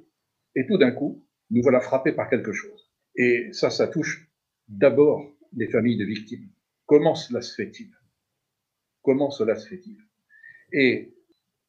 Et 0.56 0.68
tout 0.68 0.78
d'un 0.78 0.92
coup, 0.92 1.26
nous 1.50 1.62
voilà 1.62 1.80
frappés 1.80 2.12
par 2.12 2.30
quelque 2.30 2.54
chose. 2.54 2.92
Et 3.16 3.50
ça, 3.52 3.70
ça 3.70 3.88
touche 3.88 4.30
d'abord 4.68 5.34
les 5.54 5.68
familles 5.68 5.98
de 5.98 6.06
victimes. 6.06 6.50
Comment 6.86 7.16
cela 7.16 7.42
se 7.42 7.56
fait-il? 7.56 7.92
Comment 9.02 9.32
cela 9.32 9.56
se 9.56 9.68
fait-il? 9.68 9.98
Et 10.74 11.16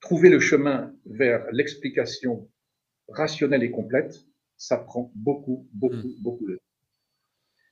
trouver 0.00 0.28
le 0.28 0.40
chemin 0.40 0.94
vers 1.06 1.46
l'explication 1.52 2.50
rationnelle 3.08 3.62
et 3.62 3.70
complète, 3.70 4.14
ça 4.56 4.76
prend 4.76 5.12
beaucoup, 5.14 5.68
beaucoup, 5.72 5.96
hmm. 5.96 6.22
beaucoup 6.22 6.46
de 6.46 6.56
temps. 6.56 6.62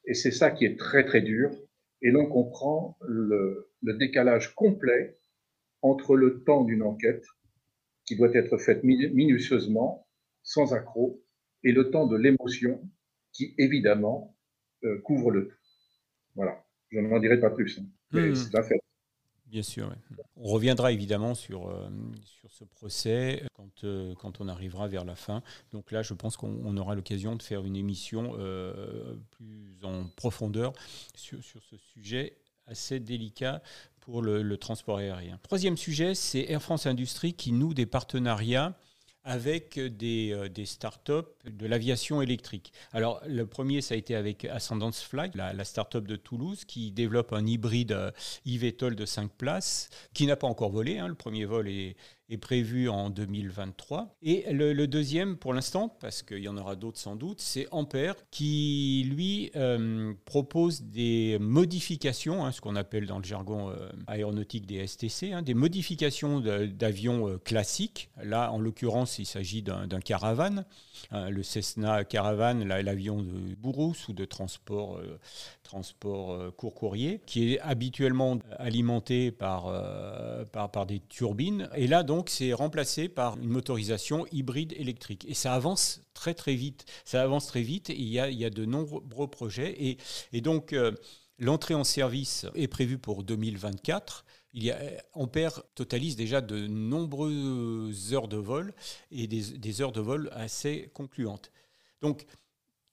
Et 0.06 0.14
c'est 0.14 0.30
ça 0.30 0.50
qui 0.50 0.64
est 0.64 0.78
très, 0.78 1.04
très 1.04 1.20
dur. 1.20 1.50
Et 2.02 2.10
l'on 2.10 2.26
comprend 2.26 2.96
le, 3.00 3.72
le 3.82 3.94
décalage 3.94 4.54
complet 4.54 5.18
entre 5.82 6.16
le 6.16 6.42
temps 6.44 6.64
d'une 6.64 6.82
enquête 6.82 7.24
qui 8.04 8.16
doit 8.16 8.32
être 8.34 8.56
faite 8.58 8.84
minutieusement, 8.84 10.06
sans 10.42 10.72
accroc, 10.74 11.20
et 11.66 11.72
le 11.72 11.90
temps 11.90 12.06
de 12.06 12.16
l'émotion 12.16 12.80
qui, 13.32 13.54
évidemment, 13.58 14.36
euh, 14.84 15.00
couvre 15.02 15.30
le 15.30 15.48
tout. 15.48 15.56
Voilà. 16.36 16.64
Je 16.90 17.00
n'en 17.00 17.18
dirai 17.18 17.40
pas 17.40 17.50
plus, 17.50 17.78
hein. 17.78 17.86
mais 18.12 18.34
c'est. 18.34 18.80
Bien 19.46 19.62
sûr. 19.62 19.92
On 20.36 20.48
reviendra 20.48 20.90
évidemment 20.90 21.34
sur, 21.34 21.68
euh, 21.68 21.88
sur 22.24 22.50
ce 22.50 22.64
procès 22.64 23.44
quand, 23.54 23.84
euh, 23.84 24.14
quand 24.16 24.40
on 24.40 24.48
arrivera 24.48 24.88
vers 24.88 25.04
la 25.04 25.14
fin. 25.14 25.42
Donc 25.70 25.92
là, 25.92 26.02
je 26.02 26.14
pense 26.14 26.36
qu'on 26.36 26.76
aura 26.76 26.94
l'occasion 26.96 27.36
de 27.36 27.42
faire 27.42 27.64
une 27.64 27.76
émission 27.76 28.34
euh, 28.38 29.16
plus 29.30 29.78
en 29.84 30.08
profondeur 30.16 30.72
sur, 31.14 31.42
sur, 31.44 31.62
ce 31.62 31.76
sujet 31.76 32.36
assez 32.66 32.98
délicat 32.98 33.62
pour 34.00 34.20
le, 34.20 34.42
le 34.42 34.56
transport 34.56 34.98
aérien. 34.98 35.38
Troisième 35.44 35.76
sujet, 35.76 36.16
c'est 36.16 36.50
Air 36.50 36.62
France 36.62 36.86
Industrie 36.86 37.32
qui 37.32 37.52
noue 37.52 37.72
des 37.72 37.86
partenariats 37.86 38.76
avec 39.26 39.78
des, 39.78 40.32
euh, 40.32 40.48
des 40.48 40.64
start-up 40.64 41.36
de 41.44 41.66
l'aviation 41.66 42.22
électrique. 42.22 42.72
Alors, 42.92 43.20
le 43.26 43.44
premier, 43.44 43.80
ça 43.80 43.94
a 43.94 43.96
été 43.96 44.14
avec 44.14 44.44
Ascendance 44.44 45.02
Flight, 45.02 45.34
la, 45.34 45.52
la 45.52 45.64
start-up 45.64 46.06
de 46.06 46.14
Toulouse, 46.14 46.64
qui 46.64 46.92
développe 46.92 47.32
un 47.32 47.44
hybride 47.44 47.90
euh, 47.90 48.12
eVTOL 48.46 48.94
de 48.94 49.04
5 49.04 49.30
places, 49.32 49.90
qui 50.14 50.26
n'a 50.26 50.36
pas 50.36 50.46
encore 50.46 50.70
volé. 50.70 50.98
Hein. 50.98 51.08
Le 51.08 51.16
premier 51.16 51.44
vol 51.44 51.68
est, 51.68 51.96
est 52.28 52.36
prévu 52.38 52.88
en 52.88 53.10
2023. 53.10 54.16
Et 54.22 54.52
le, 54.52 54.86
deuxième, 54.86 55.36
pour 55.36 55.54
l'instant, 55.54 55.88
parce 56.00 56.22
qu'il 56.22 56.38
y 56.38 56.48
en 56.48 56.56
aura 56.56 56.74
d'autres 56.74 56.98
sans 56.98 57.16
doute, 57.16 57.40
c'est 57.40 57.68
Ampère, 57.70 58.14
qui, 58.30 59.06
lui, 59.08 59.50
euh, 59.54 60.12
propose 60.24 60.82
des 60.82 61.38
modifications, 61.40 62.44
hein, 62.44 62.52
ce 62.52 62.60
qu'on 62.60 62.76
appelle 62.76 63.06
dans 63.06 63.18
le 63.18 63.24
jargon 63.24 63.70
euh, 63.70 63.88
aéronautique 64.06 64.66
des 64.66 64.86
STC, 64.86 65.32
hein, 65.32 65.42
des 65.42 65.54
modifications 65.54 66.40
d'avions 66.40 67.28
euh, 67.28 67.38
classiques. 67.38 68.10
Là, 68.22 68.50
en 68.50 68.58
l'occurrence, 68.58 69.18
il 69.18 69.26
s'agit 69.26 69.62
d'un 69.62 69.86
caravane, 70.00 70.64
hein, 71.12 71.30
le 71.30 71.42
Cessna 71.42 72.04
Caravane, 72.04 72.64
l'avion 72.64 73.22
de 73.22 73.54
Bourrousse 73.54 74.08
ou 74.08 74.12
de 74.12 74.24
transport, 74.24 75.00
transport 75.62 76.54
court 76.56 76.74
courrier, 76.74 77.20
qui 77.26 77.54
est 77.54 77.60
habituellement 77.60 78.38
alimenté 78.58 79.30
par, 79.30 79.72
par, 80.52 80.70
par 80.70 80.86
des 80.86 81.00
turbines. 81.00 81.68
Et 81.76 81.86
là, 81.86 82.02
donc, 82.02 82.15
donc 82.16 82.30
c'est 82.30 82.54
remplacé 82.54 83.10
par 83.10 83.36
une 83.36 83.50
motorisation 83.50 84.26
hybride 84.32 84.72
électrique. 84.78 85.26
Et 85.28 85.34
ça 85.34 85.52
avance 85.52 86.00
très 86.14 86.32
très 86.32 86.54
vite. 86.54 86.86
Ça 87.04 87.22
avance 87.22 87.46
très 87.46 87.60
vite 87.60 87.90
il 87.90 88.08
y 88.08 88.18
a, 88.18 88.30
il 88.30 88.38
y 88.38 88.46
a 88.46 88.48
de 88.48 88.64
nombreux 88.64 89.28
projets. 89.28 89.76
Et, 89.78 89.98
et 90.32 90.40
donc 90.40 90.72
euh, 90.72 90.92
l'entrée 91.38 91.74
en 91.74 91.84
service 91.84 92.46
est 92.54 92.68
prévue 92.68 92.96
pour 92.96 93.22
2024. 93.22 94.24
Il 94.54 94.64
y 94.64 94.70
a, 94.70 94.78
Ampère 95.12 95.62
totalise 95.74 96.16
déjà 96.16 96.40
de 96.40 96.66
nombreuses 96.66 98.14
heures 98.14 98.28
de 98.28 98.38
vol 98.38 98.72
et 99.10 99.26
des, 99.26 99.58
des 99.58 99.82
heures 99.82 99.92
de 99.92 100.00
vol 100.00 100.30
assez 100.32 100.90
concluantes. 100.94 101.52
Donc 102.00 102.24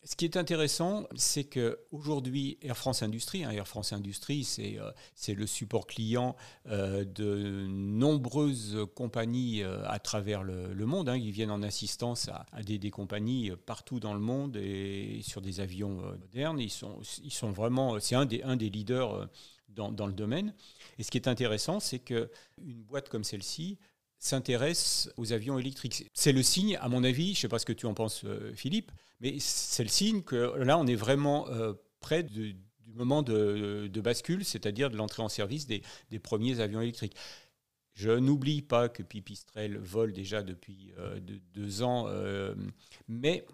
ce 0.05 0.17
qui 0.17 0.25
est 0.25 0.36
intéressant, 0.36 1.07
c'est 1.15 1.45
qu'aujourd'hui, 1.45 2.57
Air 2.62 2.77
France 2.77 3.03
Industrie, 3.03 3.45
hein, 3.45 3.51
Air 3.51 3.67
France 3.67 3.93
Industrie, 3.93 4.43
c'est 4.43 4.77
euh, 4.77 4.91
le 5.33 5.48
support 5.48 5.88
client 5.88 6.36
euh, 6.67 7.05
de 7.05 7.67
nombreuses 7.69 8.77
compagnies 8.95 9.63
euh, 9.63 9.88
à 9.88 10.00
travers 10.00 10.43
le, 10.43 10.86
monde. 10.86 11.07
Hein. 11.07 11.15
Ils 11.15 11.31
viennent 11.31 11.51
en 11.51 11.63
assistance 11.63 12.29
à, 12.29 12.63
des, 12.63 12.91
compagnies 12.91 13.51
partout 13.65 14.01
dans 14.01 14.13
le 14.13 14.19
monde 14.19 14.57
et 14.57 15.22
sur 15.24 15.41
des 15.41 15.62
avions 15.62 16.01
modernes. 16.19 16.60
Ils 16.60 16.69
sont, 16.69 17.00
ils 17.24 17.31
sont 17.31 17.51
vraiment, 17.51 17.98
c'est 18.01 18.15
un 18.15 18.25
des, 18.25 18.43
un 18.43 18.57
des 18.57 18.69
leaders 18.69 19.29
dans, 19.69 19.91
dans, 19.91 20.07
le 20.07 20.13
domaine. 20.13 20.53
Et 21.00 21.03
ce 21.03 21.12
qui 21.12 21.17
est 21.17 21.29
intéressant, 21.29 21.79
c'est 21.79 22.00
qu'une 22.00 22.27
boîte 22.83 23.07
comme 23.07 23.24
celle-ci 23.24 23.77
s'intéresse 24.19 25.10
aux 25.15 25.31
avions 25.31 25.57
électriques. 25.57 26.10
C'est 26.13 26.33
le 26.33 26.43
signe, 26.43 26.77
à 26.81 26.89
mon 26.89 27.05
avis, 27.05 27.27
je 27.27 27.31
ne 27.31 27.36
sais 27.41 27.48
pas 27.48 27.60
ce 27.60 27.65
que 27.65 27.74
tu 27.74 27.86
en 27.86 27.93
penses, 27.93 28.25
Philippe, 28.53 28.91
mais 29.24 29.38
c'est 29.39 29.84
le 29.84 29.89
signe 29.89 30.22
que 30.22 30.36
là, 30.58 30.77
on 30.77 30.86
est 30.86 30.96
vraiment 30.96 31.48
euh, 31.48 31.74
près 32.01 32.24
du 32.24 32.58
moment 32.88 33.24
de, 33.24 33.89
bascule, 34.01 34.44
c'est-à-dire 34.44 34.92
de 34.92 34.98
l'entrée 34.98 35.24
en 35.24 35.30
service 35.30 35.65
des, 35.65 35.82
premiers 36.20 36.60
avions 36.60 36.82
électriques. 36.82 37.15
Je 37.94 38.12
n'oublie 38.12 38.62
pas 38.62 38.89
que 38.89 39.01
Pipistrel 39.01 39.77
vole 39.77 40.12
déjà 40.12 40.44
depuis 40.44 40.92
euh, 40.98 41.20
deux 41.53 41.84
ans, 41.84 42.08
euh, 42.10 42.53
mais 43.08 43.46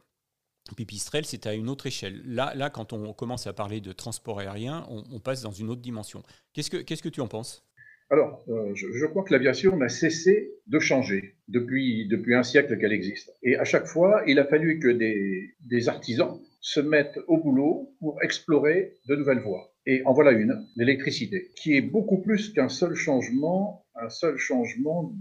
Pipistrel, 0.76 1.26
c'est 1.26 1.46
à 1.46 1.54
une 1.54 1.70
autre 1.70 1.86
échelle. 1.86 2.22
Là, 2.26 2.54
là, 2.56 2.70
quand 2.72 2.92
on 2.92 3.14
commence 3.14 3.46
à 3.46 3.54
parler 3.54 3.80
de 3.80 3.92
transport 3.92 4.40
aérien, 4.40 4.88
on, 4.90 5.20
passe 5.20 5.42
dans 5.42 5.52
une 5.52 5.70
autre 5.70 5.82
dimension. 5.82 6.24
Que, 6.54 6.78
qu'est-ce 6.82 7.04
que 7.04 7.10
tu 7.10 7.22
en 7.22 7.28
penses? 7.28 7.64
Alors, 8.12 8.44
je, 8.74 9.06
crois 9.06 9.24
que 9.24 9.32
l'aviation 9.32 9.78
n'a 9.78 9.90
cessé 9.90 10.52
de 10.66 10.80
changer 10.80 11.36
depuis, 11.48 12.08
depuis 12.08 12.34
un 12.34 12.42
siècle 12.42 12.78
qu'elle 12.80 12.92
existe. 12.92 13.32
Et 13.44 13.56
à 13.56 13.66
chaque 13.66 13.86
fois, 13.86 14.24
il 14.26 14.40
a 14.40 14.46
fallu 14.46 14.80
que 14.80 14.90
des 14.90 15.90
artisans 15.90 16.40
se 16.60 16.80
mettent 16.80 17.20
au 17.28 17.38
boulot 17.38 17.94
pour 18.00 18.22
explorer 18.24 18.98
de 19.08 19.16
nouvelles 19.16 19.42
voies. 19.42 19.69
Et 19.86 20.02
en 20.06 20.14
voilà 20.14 20.32
une, 20.32 20.68
l'électricité, 20.76 21.52
qui 21.56 21.76
est 21.76 21.82
beaucoup 21.82 22.22
plus 22.22 22.54
qu'un 22.54 22.70
seul 22.70 22.96
changement, 22.96 23.86
un 23.96 24.10
seul 24.10 24.38
changement 24.38 25.14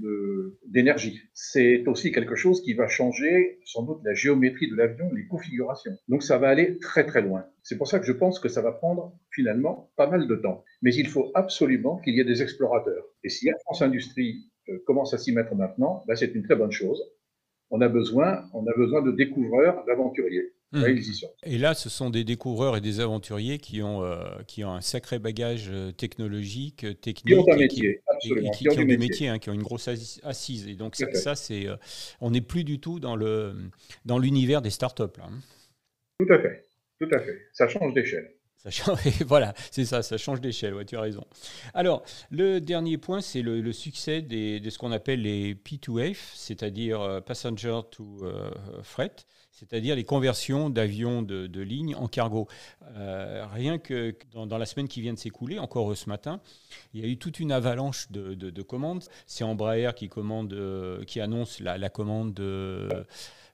d'énergie. 0.66 1.20
C'est 1.32 1.86
aussi 1.86 2.12
quelque 2.12 2.34
chose 2.34 2.62
qui 2.62 2.74
va 2.74 2.88
changer 2.88 3.60
sans 3.64 3.82
doute 3.82 4.00
la 4.04 4.14
géométrie 4.14 4.68
de 4.68 4.76
l'avion, 4.76 5.10
les 5.12 5.26
configurations. 5.26 5.92
Donc 6.08 6.22
ça 6.22 6.38
va 6.38 6.48
aller 6.48 6.78
très 6.78 7.06
très 7.06 7.22
loin. 7.22 7.44
C'est 7.62 7.78
pour 7.78 7.88
ça 7.88 7.98
que 7.98 8.06
je 8.06 8.12
pense 8.12 8.40
que 8.40 8.48
ça 8.48 8.62
va 8.62 8.72
prendre 8.72 9.12
finalement 9.30 9.90
pas 9.96 10.08
mal 10.08 10.26
de 10.26 10.36
temps. 10.36 10.64
Mais 10.82 10.94
il 10.94 11.08
faut 11.08 11.30
absolument 11.34 11.98
qu'il 11.98 12.14
y 12.14 12.20
ait 12.20 12.24
des 12.24 12.42
explorateurs. 12.42 13.04
Et 13.24 13.28
si 13.28 13.48
Air 13.48 13.56
France 13.64 13.82
Industrie 13.82 14.50
euh, 14.68 14.78
commence 14.86 15.14
à 15.14 15.18
s'y 15.18 15.32
mettre 15.32 15.54
maintenant, 15.54 16.04
ben 16.06 16.14
c'est 16.14 16.34
une 16.34 16.42
très 16.42 16.56
bonne 16.56 16.72
chose. 16.72 17.02
On 17.70 17.80
a 17.80 17.88
besoin, 17.88 18.44
on 18.54 18.66
a 18.66 18.74
besoin 18.76 19.02
de 19.02 19.12
découvreurs, 19.12 19.84
d'aventuriers. 19.86 20.52
Mmh. 20.72 20.84
Et 21.44 21.56
là, 21.56 21.72
ce 21.72 21.88
sont 21.88 22.10
des 22.10 22.24
découvreurs 22.24 22.76
et 22.76 22.82
des 22.82 23.00
aventuriers 23.00 23.58
qui 23.58 23.80
ont, 23.80 24.04
euh, 24.04 24.18
qui 24.46 24.64
ont 24.64 24.72
un 24.72 24.82
sacré 24.82 25.18
bagage 25.18 25.68
euh, 25.70 25.92
technologique, 25.92 26.84
technique. 27.00 27.24
Qui 27.24 27.34
ont 27.34 27.50
un 27.50 27.56
métier, 27.56 28.02
absolument. 28.06 28.50
qui, 28.50 28.68
ont, 28.68 28.84
des 28.84 28.98
métiers, 28.98 29.28
hein, 29.28 29.38
qui 29.38 29.48
ont 29.48 29.54
une 29.54 29.62
grosse 29.62 29.88
assise. 30.22 30.68
Et 30.68 30.74
donc, 30.74 30.96
ça, 30.96 31.34
c'est, 31.34 31.66
on 32.20 32.30
n'est 32.30 32.42
plus 32.42 32.64
du 32.64 32.80
tout 32.80 33.00
dans, 33.00 33.16
le, 33.16 33.54
dans 34.04 34.18
l'univers 34.18 34.60
des 34.60 34.70
startups. 34.70 35.04
Là. 35.16 35.24
Hein. 35.24 35.38
Tout 36.18 36.32
à 36.32 36.38
fait, 36.38 36.64
tout 37.00 37.08
à 37.12 37.18
fait. 37.18 37.46
Ça 37.52 37.66
change 37.66 37.94
d'échelle. 37.94 38.34
voilà, 39.26 39.54
c'est 39.70 39.84
ça, 39.84 40.02
ça 40.02 40.18
change 40.18 40.40
d'échelle, 40.40 40.74
ouais, 40.74 40.84
tu 40.84 40.96
as 40.96 41.00
raison. 41.00 41.24
Alors, 41.74 42.04
le 42.30 42.60
dernier 42.60 42.98
point, 42.98 43.20
c'est 43.20 43.42
le, 43.42 43.72
succès 43.72 44.22
des, 44.22 44.60
de 44.60 44.70
ce 44.70 44.78
qu'on 44.78 44.92
appelle 44.92 45.22
les 45.22 45.54
P2F, 45.54 46.16
c'est-à-dire 46.34 47.00
euh, 47.00 47.20
Passenger 47.20 47.80
to 47.90 48.18
euh, 48.24 48.50
Freight, 48.82 49.26
c'est-à-dire 49.58 49.96
les 49.96 50.04
conversions 50.04 50.70
d'avions 50.70 51.22
de, 51.22 51.60
ligne 51.60 51.94
en 51.94 52.08
cargo. 52.08 52.48
Euh, 52.96 53.44
rien 53.52 53.78
que 53.78 54.16
dans, 54.32 54.58
la 54.58 54.66
semaine 54.66 54.88
qui 54.88 55.00
vient 55.00 55.12
de 55.12 55.18
s'écouler, 55.18 55.58
encore 55.58 55.96
ce 55.96 56.08
matin, 56.08 56.40
il 56.94 57.00
y 57.00 57.04
a 57.04 57.08
eu 57.08 57.18
toute 57.18 57.40
une 57.40 57.52
avalanche 57.52 58.10
de, 58.10 58.62
commandes. 58.62 59.04
C'est 59.26 59.44
Embraer 59.44 59.90
qui, 59.94 60.08
commande, 60.08 60.56
qui 61.06 61.20
annonce 61.20 61.60
la, 61.60 61.78
la 61.78 61.88
commande 61.88 62.34
de 62.34 62.88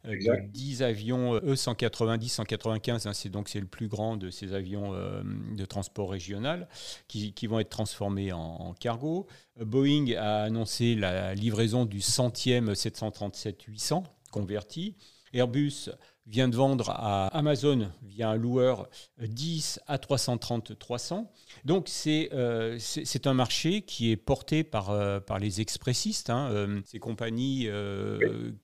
10 0.05 0.83
avions 0.83 1.39
E190, 1.39 2.29
195, 2.29 3.07
hein, 3.07 3.13
c'est 3.15 3.31
donc 3.31 3.49
c'est 3.49 3.61
le 3.61 3.67
plus 3.67 3.89
grand 3.89 4.17
de 4.17 4.31
ces 4.31 4.53
avions 4.53 4.93
euh, 4.93 5.23
de 5.57 5.65
transport 5.65 6.11
régional 6.11 6.69
qui, 7.09 7.33
vont 7.47 7.59
être 7.59 7.71
transformés 7.71 8.33
en, 8.33 8.75
cargo. 8.75 9.27
Boeing 9.61 10.15
a 10.17 10.43
annoncé 10.43 10.95
la 10.95 11.35
livraison 11.35 11.85
du 11.85 12.01
centième 12.01 12.73
737-800 12.73 14.05
converti. 14.31 14.97
Airbus 15.35 15.91
vient 16.26 16.49
de 16.49 16.57
vendre 16.57 16.91
à 16.91 17.26
Amazon 17.37 17.91
via 18.03 18.31
un 18.31 18.37
loueur 18.37 18.88
10 19.19 19.81
à 19.87 19.99
330 19.99 20.79
300. 20.79 21.31
Donc 21.64 21.91
euh, 22.07 22.76
c'est 22.79 23.26
un 23.26 23.35
marché 23.35 23.83
qui 23.83 24.11
est 24.11 24.17
porté 24.17 24.64
par, 24.64 24.91
euh, 24.91 25.21
par 25.21 25.38
les 25.38 25.61
expressistes, 25.61 26.31
hein, 26.31 26.49
euh, 26.50 26.81
ces 26.87 26.99
compagnies 26.99 27.69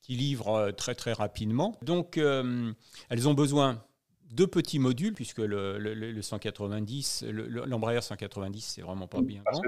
qui 0.03 0.15
livrent 0.15 0.71
très 0.77 0.95
très 0.95 1.13
rapidement. 1.13 1.79
Donc 1.83 2.17
elles 2.17 3.29
ont 3.29 3.35
besoin 3.35 3.83
deux 4.33 4.47
petits 4.47 4.79
modules, 4.79 5.13
puisque 5.13 5.39
le, 5.39 5.79
le, 5.79 6.23
190, 6.23 7.25
l'Embraer 7.67 8.01
190, 8.01 8.75
c'est 8.77 8.83
vraiment 8.83 9.09
pas 9.09 9.21
bien 9.23 9.43
grand. 9.45 9.63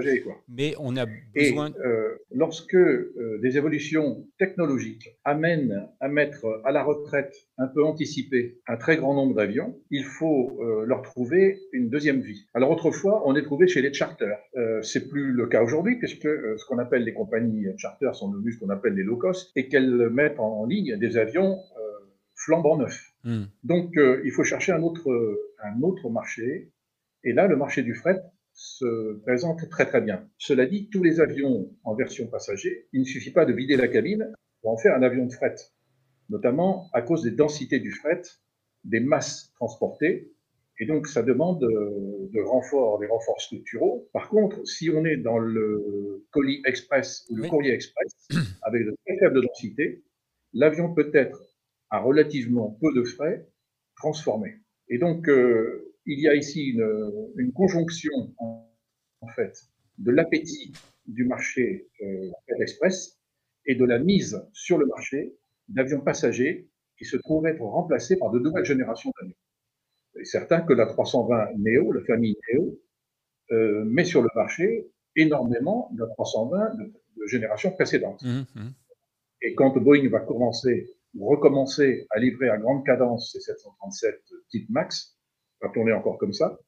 Mais 0.47 0.73
on 0.79 0.95
a 0.95 1.05
besoin. 1.35 1.69
Et, 1.69 1.85
euh, 1.85 2.17
lorsque 2.31 2.75
euh, 2.75 3.39
des 3.41 3.57
évolutions 3.57 4.25
technologiques 4.37 5.09
amènent 5.25 5.87
à 5.99 6.07
mettre 6.07 6.61
à 6.63 6.71
la 6.71 6.83
retraite 6.83 7.35
un 7.57 7.67
peu 7.67 7.83
anticipée 7.83 8.59
un 8.67 8.77
très 8.77 8.97
grand 8.97 9.13
nombre 9.13 9.35
d'avions, 9.35 9.77
il 9.91 10.05
faut 10.05 10.57
euh, 10.61 10.85
leur 10.85 11.01
trouver 11.01 11.59
une 11.73 11.89
deuxième 11.89 12.21
vie. 12.21 12.47
Alors 12.53 12.71
autrefois, 12.71 13.23
on 13.27 13.35
est 13.35 13.43
trouvé 13.43 13.67
chez 13.67 13.81
les 13.81 13.93
charters. 13.93 14.39
c'est 14.81 15.09
plus 15.09 15.31
le 15.31 15.47
cas 15.47 15.61
aujourd'hui, 15.61 15.97
puisque 15.97 16.23
ce 16.23 16.65
qu'on 16.65 16.77
appelle 16.77 17.03
les 17.03 17.13
compagnies 17.13 17.67
charters 17.77 18.15
sont 18.15 18.29
devenues 18.29 18.53
ce 18.53 18.59
qu'on 18.59 18.69
appelle 18.69 18.93
les 18.93 19.03
low 19.03 19.17
cost, 19.17 19.51
et 19.55 19.67
qu'elles 19.67 20.09
mettent 20.09 20.39
en 20.39 20.65
ligne 20.65 20.97
des 20.97 21.17
avions 21.17 21.59
flambant 22.35 22.77
neufs. 22.77 23.12
Hmm. 23.23 23.45
Donc, 23.63 23.97
euh, 23.97 24.21
il 24.25 24.31
faut 24.31 24.43
chercher 24.43 24.71
un 24.71 24.81
autre, 24.81 25.09
un 25.63 25.81
autre 25.81 26.09
marché. 26.09 26.71
Et 27.23 27.33
là, 27.33 27.47
le 27.47 27.55
marché 27.55 27.83
du 27.83 27.95
fret 27.95 28.21
se 28.53 29.13
présente 29.21 29.67
très 29.69 29.85
très 29.85 30.01
bien. 30.01 30.27
Cela 30.37 30.65
dit, 30.65 30.89
tous 30.89 31.03
les 31.03 31.19
avions 31.19 31.71
en 31.83 31.95
version 31.95 32.27
passager, 32.27 32.87
il 32.91 33.01
ne 33.01 33.05
suffit 33.05 33.31
pas 33.31 33.45
de 33.45 33.53
vider 33.53 33.77
la 33.77 33.87
cabine 33.87 34.31
pour 34.61 34.71
en 34.71 34.77
faire 34.77 34.95
un 34.95 35.03
avion 35.03 35.25
de 35.25 35.31
fret, 35.31 35.55
notamment 36.29 36.89
à 36.93 37.01
cause 37.01 37.23
des 37.23 37.31
densités 37.31 37.79
du 37.79 37.91
fret, 37.91 38.21
des 38.83 38.99
masses 38.99 39.51
transportées 39.55 40.33
Et 40.79 40.85
donc, 40.85 41.07
ça 41.07 41.23
demande 41.23 41.61
de 41.61 42.41
renforts, 42.41 42.99
des 42.99 43.07
renforts 43.07 43.39
structuraux. 43.39 44.09
Par 44.11 44.29
contre, 44.29 44.65
si 44.67 44.89
on 44.89 45.05
est 45.05 45.17
dans 45.17 45.39
le 45.39 46.25
colis 46.31 46.61
express 46.65 47.25
ou 47.29 47.37
le 47.37 47.47
courrier 47.47 47.73
express, 47.73 48.11
avec 48.63 48.85
de 48.85 48.95
très 49.05 49.17
faibles 49.17 49.41
densités, 49.41 50.03
l'avion 50.51 50.93
peut 50.93 51.09
être 51.13 51.52
à 51.93 51.99
relativement 51.99 52.75
peu 52.81 52.91
de 52.95 53.03
frais 53.03 53.47
transformé. 53.95 54.55
Et 54.89 54.97
donc, 54.97 55.29
euh, 55.29 55.93
il 56.07 56.19
y 56.19 56.27
a 56.27 56.33
ici 56.33 56.71
une, 56.71 57.53
conjonction, 57.53 58.33
en, 58.39 59.27
fait, 59.35 59.55
de 59.99 60.09
l'appétit 60.09 60.73
du 61.05 61.23
marché 61.25 61.87
euh, 62.01 62.31
express 62.59 63.19
et 63.67 63.75
de 63.75 63.85
la 63.85 63.99
mise 63.99 64.43
sur 64.53 64.79
le 64.79 64.87
marché 64.87 65.35
d'avions 65.67 66.01
passagers 66.01 66.67
qui 66.97 67.05
se 67.05 67.15
trouvent 67.15 67.45
être 67.45 67.61
remplacés 67.61 68.17
par 68.17 68.31
de 68.31 68.39
nouvelles 68.39 68.65
générations 68.65 69.11
d'avions. 69.21 69.35
Il 70.15 70.21
est 70.21 70.25
certain 70.25 70.61
que 70.61 70.73
la 70.73 70.87
320 70.87 71.51
Neo, 71.59 71.91
la 71.91 72.03
famille 72.05 72.35
Neo, 72.51 72.79
euh, 73.51 73.85
met 73.85 74.03
sur 74.03 74.23
le 74.23 74.29
marché 74.35 74.87
énormément 75.15 75.91
de 75.93 76.05
320 76.05 76.75
de, 76.75 76.83
de 76.85 77.27
générations 77.27 77.69
précédentes. 77.71 78.23
Mmh, 78.23 78.45
mmh. 78.55 78.69
Et 79.43 79.53
quand 79.53 79.77
Boeing 79.77 80.09
va 80.09 80.21
commencer 80.21 80.89
recommencer 81.19 82.07
à 82.09 82.19
livrer 82.19 82.49
à 82.49 82.57
grande 82.57 82.85
cadence 82.85 83.31
ces 83.33 83.39
737 83.39 84.15
type 84.49 84.69
max, 84.69 85.17
va 85.61 85.69
tourner 85.69 85.93
encore 85.93 86.17
comme 86.17 86.33
ça, 86.33 86.59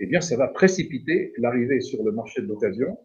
eh 0.00 0.06
bien, 0.06 0.20
ça 0.20 0.36
va 0.36 0.48
précipiter 0.48 1.32
l'arrivée 1.38 1.80
sur 1.80 2.02
le 2.04 2.12
marché 2.12 2.42
de 2.42 2.46
l'occasion 2.46 2.98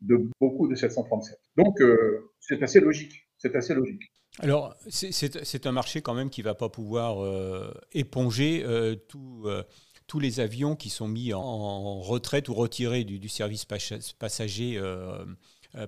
de 0.00 0.28
beaucoup 0.40 0.68
de 0.68 0.74
737. 0.74 1.38
Donc, 1.56 1.80
euh, 1.80 2.30
c'est 2.40 2.62
assez 2.62 2.80
logique. 2.80 3.26
C'est 3.38 3.54
assez 3.56 3.74
logique. 3.74 4.02
Alors, 4.40 4.74
c'est 4.88 5.66
un 5.66 5.72
marché 5.72 6.02
quand 6.02 6.14
même 6.14 6.28
qui 6.28 6.40
ne 6.40 6.44
va 6.44 6.54
pas 6.54 6.68
pouvoir 6.68 7.24
euh, 7.24 7.72
éponger 7.92 8.62
euh, 8.64 8.96
tous 8.96 10.20
les 10.20 10.40
avions 10.40 10.74
qui 10.74 10.90
sont 10.90 11.06
mis 11.06 11.32
en, 11.32 12.00
retraite 12.00 12.48
ou 12.48 12.54
retirés 12.54 13.04
du, 13.04 13.28
service 13.28 13.64
passager 13.64 14.80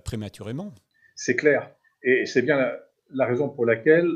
prématurément. 0.05 0.73
C'est 1.17 1.35
clair. 1.35 1.75
Et 2.03 2.25
c'est 2.25 2.43
bien 2.43 2.73
la, 3.11 3.27
raison 3.27 3.49
pour 3.49 3.67
laquelle 3.67 4.09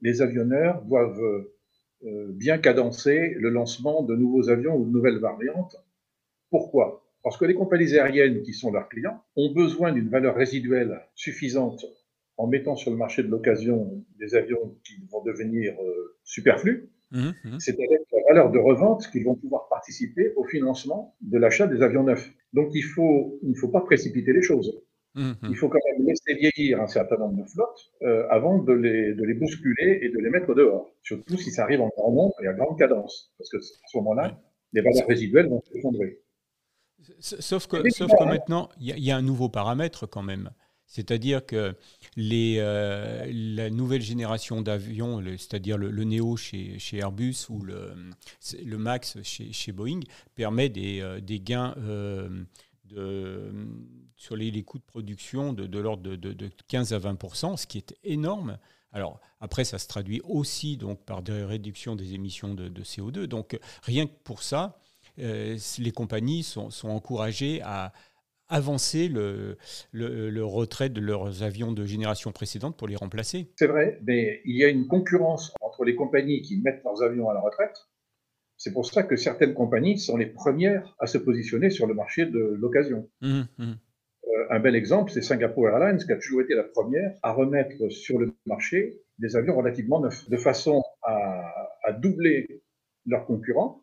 les 0.00 0.22
avionneurs 0.22 0.82
doivent 0.82 1.46
bien 2.28 2.58
cadencer 2.58 3.34
le 3.38 3.50
lancement 3.50 4.02
de 4.02 4.14
nouveaux 4.14 4.50
avions 4.50 4.76
ou 4.76 4.84
de 4.84 4.90
nouvelles 4.90 5.18
variantes. 5.18 5.76
Pourquoi? 6.50 7.04
Parce 7.22 7.36
que 7.36 7.44
les 7.44 7.54
compagnies 7.54 7.98
aériennes 7.98 8.42
qui 8.42 8.52
sont 8.52 8.70
leurs 8.70 8.88
clients 8.88 9.22
ont 9.36 9.52
besoin 9.52 9.92
d'une 9.92 10.08
valeur 10.08 10.34
résiduelle 10.34 11.00
suffisante 11.14 11.84
en 12.38 12.46
mettant 12.46 12.76
sur 12.76 12.90
le 12.90 12.96
marché 12.96 13.22
de 13.22 13.28
l'occasion 13.28 14.04
des 14.18 14.34
avions 14.36 14.76
qui 14.84 14.94
vont 15.10 15.22
devenir 15.22 15.74
euh, 15.82 16.16
superflus, 16.22 16.88
mmh, 17.10 17.28
mmh. 17.44 17.58
c'est 17.58 17.74
avec 17.74 18.00
la 18.12 18.18
valeur 18.28 18.52
de 18.52 18.58
revente 18.58 19.10
qu'ils 19.10 19.24
vont 19.24 19.34
pouvoir 19.34 19.68
participer 19.68 20.32
au 20.36 20.44
financement 20.44 21.16
de 21.20 21.36
l'achat 21.36 21.66
des 21.66 21.82
avions 21.82 22.04
neufs. 22.04 22.32
Donc 22.52 22.70
il, 22.74 22.82
faut, 22.82 23.38
il 23.42 23.50
ne 23.50 23.54
faut 23.56 23.68
pas 23.68 23.80
précipiter 23.80 24.32
les 24.32 24.42
choses. 24.42 24.80
Mmh, 25.14 25.32
il 25.48 25.56
faut 25.56 25.68
quand 25.68 25.78
même 25.96 26.06
laisser 26.06 26.34
vieillir 26.34 26.80
un 26.80 26.86
certain 26.86 27.16
nombre 27.16 27.42
de 27.42 27.48
flottes 27.48 27.92
euh, 28.02 28.26
avant 28.30 28.58
de 28.58 28.72
les, 28.72 29.14
de 29.14 29.24
les 29.24 29.34
bousculer 29.34 30.00
et 30.02 30.10
de 30.10 30.18
les 30.18 30.30
mettre 30.30 30.54
dehors. 30.54 30.92
Surtout 31.02 31.36
si 31.36 31.50
ça 31.50 31.64
arrive 31.64 31.80
en 31.80 31.88
grand 31.96 32.12
nombre 32.12 32.34
et 32.42 32.46
à 32.46 32.52
grande 32.52 32.78
cadence. 32.78 33.32
Parce 33.38 33.50
que 33.50 33.56
à 33.56 33.88
ce 33.90 33.96
moment-là, 33.98 34.38
les 34.72 34.82
valeurs 34.82 35.08
résiduelles 35.08 35.48
vont 35.48 35.62
s'effondrer. 35.72 36.20
Sauf 37.20 37.66
que, 37.66 37.88
sauf 37.90 38.10
que 38.10 38.24
maintenant, 38.24 38.68
il 38.80 38.98
y, 38.98 39.10
a 39.10 39.16
un 39.16 39.22
nouveau 39.22 39.48
paramètre 39.48 40.06
quand 40.06 40.22
même. 40.22 40.50
C'est-à-dire 40.86 41.44
que 41.44 41.74
les, 42.16 42.56
euh, 42.58 43.26
la 43.30 43.70
nouvelle 43.70 44.00
génération 44.00 44.62
d'avions, 44.62 45.22
c'est-à-dire 45.36 45.76
le, 45.76 45.90
Neo 46.04 46.36
chez, 46.36 46.78
chez, 46.78 46.98
Airbus 46.98 47.46
ou 47.50 47.62
le, 47.62 47.92
le 48.64 48.78
Max 48.78 49.18
chez, 49.22 49.52
chez, 49.52 49.70
Boeing, 49.70 50.00
permet 50.34 50.70
des, 50.70 51.00
euh, 51.00 51.20
des 51.20 51.40
gains 51.40 51.74
euh, 51.78 52.44
de, 52.86 53.52
sur 54.18 54.36
les, 54.36 54.50
les, 54.50 54.62
coûts 54.62 54.78
de 54.78 54.84
production 54.84 55.54
de, 55.54 55.66
de 55.66 55.78
l'ordre 55.78 56.02
de, 56.02 56.16
de, 56.16 56.50
15 56.68 56.92
à 56.92 56.98
20% 56.98 57.56
ce 57.56 57.66
qui 57.66 57.78
est 57.78 57.96
énorme. 58.04 58.58
Alors 58.92 59.20
après, 59.40 59.64
ça 59.64 59.78
se 59.78 59.88
traduit 59.88 60.20
aussi 60.24 60.76
donc 60.76 61.04
par 61.04 61.22
des 61.22 61.44
réductions 61.44 61.96
des 61.96 62.14
émissions 62.14 62.52
de, 62.52 62.82
CO2. 62.82 63.24
Donc 63.24 63.58
rien 63.82 64.06
que 64.06 64.16
pour 64.24 64.42
ça, 64.42 64.78
les 65.16 65.92
compagnies 65.94 66.42
sont, 66.42 66.70
sont 66.70 66.88
encouragées 66.88 67.60
à, 67.62 67.92
avancer 68.48 69.08
le, 69.08 69.58
le, 69.92 70.44
retrait 70.44 70.88
de 70.88 71.00
leurs 71.00 71.42
avions 71.42 71.72
de 71.72 71.84
génération 71.84 72.32
précédente 72.32 72.76
pour 72.76 72.88
les 72.88 72.96
remplacer. 72.96 73.52
C'est 73.56 73.66
vrai, 73.66 74.00
mais 74.04 74.40
il 74.44 74.56
y 74.56 74.64
a 74.64 74.68
une 74.68 74.86
concurrence 74.86 75.52
entre 75.60 75.84
les 75.84 75.94
compagnies 75.94 76.42
qui 76.42 76.56
mettent 76.56 76.82
leurs 76.84 77.02
avions 77.02 77.28
à 77.28 77.34
la 77.34 77.40
retraite. 77.40 77.76
C'est 78.56 78.72
pour 78.72 78.86
ça 78.86 79.04
que 79.04 79.16
certaines 79.16 79.54
compagnies 79.54 79.98
sont 79.98 80.16
les 80.16 80.26
premières 80.26 80.96
à 80.98 81.06
se 81.06 81.18
positionner 81.18 81.70
sur 81.70 81.86
le 81.86 81.94
marché 81.94 82.26
de 82.26 82.56
l'occasion. 82.58 83.08
Mmh, 83.20 83.42
mmh. 83.58 83.72
Un 84.50 84.60
bel 84.60 84.76
exemple, 84.76 85.10
c'est 85.10 85.22
Singapore 85.22 85.68
Airlines 85.68 85.98
qui 85.98 86.12
a 86.12 86.16
toujours 86.16 86.42
été 86.42 86.54
la 86.54 86.64
première 86.64 87.12
à 87.22 87.32
remettre 87.32 87.88
sur 87.90 88.18
le 88.18 88.32
marché 88.46 89.00
des 89.18 89.36
avions 89.36 89.56
relativement 89.56 90.00
neufs, 90.00 90.28
de 90.28 90.36
façon 90.36 90.82
à, 91.02 91.68
à 91.84 91.92
doubler 91.92 92.62
leurs 93.06 93.26
concurrents 93.26 93.82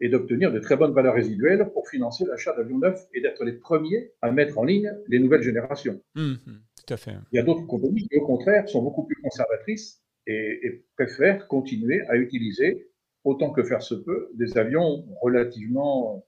et 0.00 0.08
d'obtenir 0.08 0.52
de 0.52 0.58
très 0.58 0.76
bonnes 0.76 0.92
valeurs 0.92 1.14
résiduelles 1.14 1.70
pour 1.72 1.88
financer 1.88 2.24
l'achat 2.26 2.54
d'avions 2.56 2.78
neufs 2.78 3.06
et 3.14 3.20
d'être 3.20 3.44
les 3.44 3.52
premiers 3.52 4.12
à 4.22 4.30
mettre 4.30 4.58
en 4.58 4.64
ligne 4.64 4.92
les 5.08 5.18
nouvelles 5.18 5.42
générations. 5.42 6.00
Mmh, 6.14 6.34
tout 6.34 6.94
à 6.94 6.96
fait. 6.96 7.14
Il 7.32 7.36
y 7.36 7.38
a 7.38 7.42
d'autres 7.42 7.66
compagnies 7.66 8.06
qui, 8.08 8.16
au 8.16 8.26
contraire, 8.26 8.68
sont 8.68 8.82
beaucoup 8.82 9.04
plus 9.04 9.16
conservatrices 9.22 10.02
et, 10.26 10.60
et, 10.62 10.84
préfèrent 10.96 11.46
continuer 11.48 12.02
à 12.08 12.16
utiliser, 12.16 12.88
autant 13.24 13.50
que 13.50 13.62
faire 13.62 13.82
se 13.82 13.94
peut, 13.94 14.28
des 14.34 14.58
avions 14.58 15.06
relativement, 15.20 16.26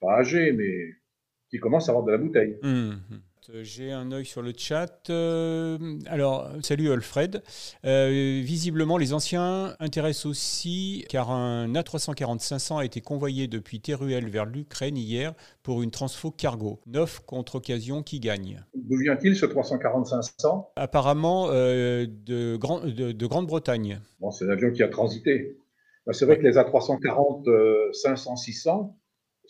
pas 0.00 0.18
âgés, 0.18 0.52
mais 0.52 0.90
qui 1.52 1.58
commencent 1.58 1.88
à 1.88 1.92
avoir 1.92 2.04
de 2.04 2.12
la 2.12 2.18
bouteille. 2.18 2.56
Mmh, 2.62 2.92
j'ai 3.60 3.92
un 3.92 4.10
œil 4.10 4.24
sur 4.24 4.40
le 4.40 4.52
chat. 4.56 5.10
Euh, 5.10 5.76
alors, 6.06 6.50
salut 6.62 6.90
Alfred. 6.90 7.42
Euh, 7.84 8.40
visiblement, 8.42 8.96
les 8.96 9.12
anciens 9.12 9.76
intéressent 9.78 10.26
aussi, 10.26 11.04
car 11.10 11.30
un 11.30 11.70
A340-500 11.74 12.78
a 12.78 12.84
été 12.86 13.02
convoyé 13.02 13.48
depuis 13.48 13.80
Teruel 13.80 14.30
vers 14.30 14.46
l'Ukraine 14.46 14.96
hier 14.96 15.34
pour 15.62 15.82
une 15.82 15.90
transfo 15.90 16.30
cargo. 16.30 16.80
Neuf 16.86 17.20
contre 17.26 17.56
occasion 17.56 18.02
qui 18.02 18.18
gagne. 18.18 18.64
D'où 18.74 18.96
vient-il 18.96 19.36
ce 19.36 19.44
340-500 19.44 20.68
Apparemment 20.76 21.48
euh, 21.50 22.06
de, 22.06 22.56
de, 23.12 23.26
Grande-Bretagne. 23.26 24.00
Bon, 24.20 24.30
c'est 24.30 24.46
l'avion 24.46 24.70
qui 24.70 24.82
a 24.82 24.88
transité. 24.88 25.58
Bah, 26.06 26.14
c'est 26.14 26.24
vrai 26.24 26.38
que 26.38 26.44
les 26.44 26.56
A340 26.56 27.92
500, 27.92 28.36
600 28.36 28.96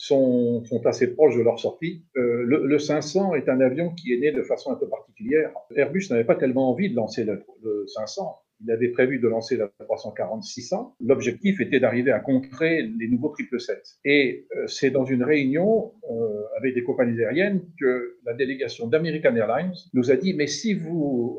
sont, 0.02 0.64
assez 0.84 1.14
proches 1.14 1.36
de 1.36 1.42
leur 1.42 1.60
sortie. 1.60 2.02
Euh, 2.16 2.42
le, 2.44 2.66
le, 2.66 2.78
500 2.78 3.34
est 3.36 3.48
un 3.48 3.60
avion 3.60 3.90
qui 3.90 4.12
est 4.12 4.18
né 4.18 4.32
de 4.32 4.42
façon 4.42 4.72
un 4.72 4.74
peu 4.74 4.88
particulière. 4.88 5.52
Airbus 5.76 6.08
n'avait 6.10 6.24
pas 6.24 6.34
tellement 6.34 6.70
envie 6.70 6.90
de 6.90 6.96
lancer 6.96 7.22
le, 7.24 7.44
le 7.62 7.86
500. 7.86 8.36
Il 8.64 8.70
avait 8.72 8.88
prévu 8.88 9.20
de 9.20 9.28
lancer 9.28 9.56
la 9.56 9.70
340-600. 9.88 10.94
L'objectif 11.00 11.60
était 11.60 11.78
d'arriver 11.78 12.10
à 12.10 12.18
contrer 12.18 12.82
les 12.82 13.06
nouveaux 13.06 13.32
777. 13.36 14.00
Et 14.04 14.46
euh, 14.56 14.66
c'est 14.66 14.90
dans 14.90 15.04
une 15.04 15.22
réunion 15.22 15.92
euh, 16.10 16.42
avec 16.58 16.74
des 16.74 16.82
compagnies 16.82 17.20
aériennes 17.22 17.62
que 17.78 18.16
la 18.24 18.34
délégation 18.34 18.88
d'American 18.88 19.36
Airlines 19.36 19.74
nous 19.94 20.10
a 20.10 20.16
dit, 20.16 20.34
mais 20.34 20.48
si 20.48 20.74
vous 20.74 21.38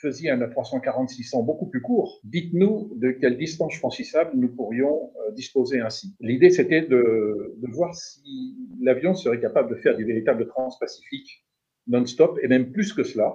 faisiez 0.00 0.30
un 0.30 0.38
A340-600 0.38 1.44
beaucoup 1.44 1.66
plus 1.66 1.80
court, 1.80 2.20
dites-nous 2.24 2.92
de 2.96 3.10
quelle 3.10 3.36
distance 3.36 3.76
franchissable 3.76 4.30
nous 4.34 4.48
pourrions 4.48 5.10
euh, 5.28 5.32
disposer 5.32 5.80
ainsi. 5.80 6.14
L'idée, 6.20 6.50
c'était 6.50 6.82
de, 6.82 7.54
voir 7.72 7.94
si 7.94 8.56
l'avion 8.80 9.14
serait 9.14 9.40
capable 9.40 9.70
de 9.70 9.80
faire 9.80 9.96
du 9.96 10.04
véritable 10.04 10.46
transpacifique 10.48 11.44
non-stop, 11.86 12.38
et 12.42 12.48
même 12.48 12.72
plus 12.72 12.92
que 12.92 13.02
cela, 13.02 13.34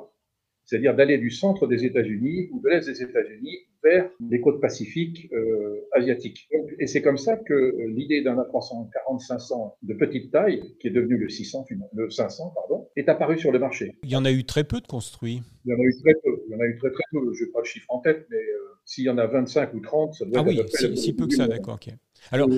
c'est-à-dire 0.65 0.95
d'aller 0.95 1.17
du 1.17 1.30
centre 1.30 1.67
des 1.67 1.86
États-Unis 1.86 2.49
ou 2.51 2.60
de 2.60 2.69
l'est 2.69 2.86
des 2.86 3.01
États-Unis 3.01 3.60
vers 3.84 4.10
les 4.30 4.41
côtes 4.41 4.60
pacifiques 4.60 5.30
euh, 5.32 5.88
asiatiques. 5.93 6.49
et 6.80 6.88
c'est 6.88 7.04
comme 7.04 7.17
ça 7.17 7.38
que 7.38 7.54
euh, 7.54 7.93
l'idée 7.95 8.23
d'un 8.23 8.36
A340-500 8.36 9.75
de 9.84 9.93
petite 9.93 10.32
taille, 10.32 10.63
qui 10.80 10.88
est 10.88 10.91
devenu 10.91 11.17
le 11.17 11.30
600, 11.30 11.65
le 11.93 12.10
500, 12.10 12.51
pardon, 12.56 12.89
est 12.95 13.08
apparue 13.08 13.38
sur 13.38 13.51
le 13.51 13.60
marché. 13.60 13.95
Il 14.04 14.10
y 14.10 14.15
en 14.15 14.25
a 14.25 14.32
eu 14.32 14.43
très 14.43 14.63
peu 14.63 14.82
de 14.82 14.88
construits. 14.88 15.43
Il 15.65 15.69
y 15.69 15.73
en 15.73 15.78
a 15.78 15.84
eu 15.84 15.95
très 16.04 16.15
peu. 16.15 16.41
Il 16.47 16.51
y 16.51 16.56
en 16.56 16.60
a 16.60 16.65
eu 16.65 16.78
très 16.80 16.91
très 16.91 17.04
peu. 17.12 17.34
Je 17.34 17.45
n'ai 17.45 17.51
pas 17.51 17.60
le 17.60 17.65
chiffre 17.65 17.86
en 17.89 17.99
tête, 17.99 18.25
mais 18.32 18.38
euh, 18.38 18.80
s'il 18.86 19.04
y 19.04 19.10
en 19.10 19.19
a 19.19 19.28
25 19.28 19.73
ou 19.75 19.80
30, 19.82 20.13
ça 20.15 20.25
doit 20.25 20.43
ah 20.43 20.51
être 20.51 20.89
oui, 20.89 20.97
si, 20.97 21.13
peu 21.13 21.28
que 21.28 21.36
ça, 21.36 21.47
d'accord. 21.47 21.75
ok. 21.75 21.93
Alors, 22.32 22.49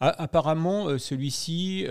apparemment, 0.00 0.98
celui-ci 0.98 1.86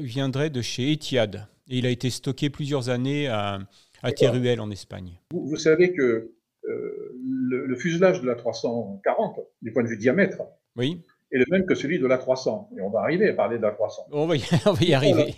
viendrait 0.00 0.48
de 0.48 0.62
chez 0.62 0.92
Etihad. 0.92 1.46
Et 1.68 1.78
il 1.78 1.86
a 1.86 1.90
été 1.90 2.10
stocké 2.10 2.48
plusieurs 2.48 2.88
années 2.90 3.26
à, 3.26 3.58
à 4.06 4.12
Teruel 4.12 4.60
en 4.60 4.70
Espagne. 4.70 5.20
Vous, 5.32 5.56
savez 5.56 5.92
que 5.92 6.32
euh, 6.68 7.12
le, 7.48 7.74
fuselage 7.76 8.20
de 8.20 8.26
la 8.26 8.34
340, 8.34 9.40
du 9.62 9.72
point 9.72 9.82
de 9.82 9.88
vue 9.88 9.98
diamètre, 9.98 10.42
oui. 10.76 11.02
est 11.32 11.38
le 11.38 11.44
même 11.50 11.66
que 11.66 11.74
celui 11.74 11.98
de 11.98 12.06
la 12.06 12.18
300. 12.18 12.70
Et 12.76 12.80
on 12.80 12.90
va 12.90 13.00
arriver 13.00 13.28
à 13.28 13.34
parler 13.34 13.58
de 13.58 13.62
la 13.62 13.72
300. 13.72 14.06
On 14.12 14.26
va 14.26 14.36
y, 14.36 14.42
on 14.66 14.72
va 14.72 14.84
y 14.84 14.94
arriver. 14.94 15.34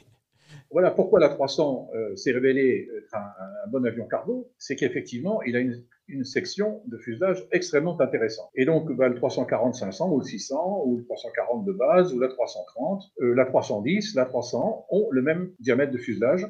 Voilà, 0.70 0.90
pourquoi 0.90 1.18
la 1.18 1.30
300 1.30 1.90
euh, 1.94 2.14
s'est 2.16 2.32
révélé 2.32 2.88
être 2.98 3.14
un, 3.14 3.70
bon 3.70 3.84
avion 3.86 4.06
cargo, 4.06 4.52
c'est 4.58 4.76
qu'effectivement, 4.76 5.42
il 5.42 5.56
a 5.56 5.60
une 5.60 5.82
une 6.08 6.24
section 6.24 6.82
de 6.86 6.96
fuselage 6.96 7.46
extrêmement 7.52 8.00
intéressante. 8.00 8.50
Et 8.54 8.64
donc, 8.64 8.90
bah, 8.92 9.08
le 9.08 9.18
340-500 9.18 10.10
ou 10.10 10.18
le 10.18 10.24
600 10.24 10.82
ou 10.86 10.96
le 10.96 11.04
340 11.04 11.64
de 11.64 11.72
base 11.72 12.14
ou 12.14 12.18
la 12.18 12.28
330, 12.28 13.04
euh, 13.20 13.34
la 13.34 13.44
310, 13.44 14.14
la 14.14 14.24
300 14.24 14.86
ont 14.90 15.08
le 15.10 15.22
même 15.22 15.52
diamètre 15.60 15.92
de 15.92 15.98
fuselage 15.98 16.46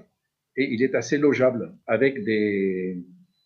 et 0.59 0.75
il 0.75 0.83
est 0.83 0.95
assez 0.97 1.17
logeable 1.17 1.73
avec 1.87 2.23
des, 2.25 2.99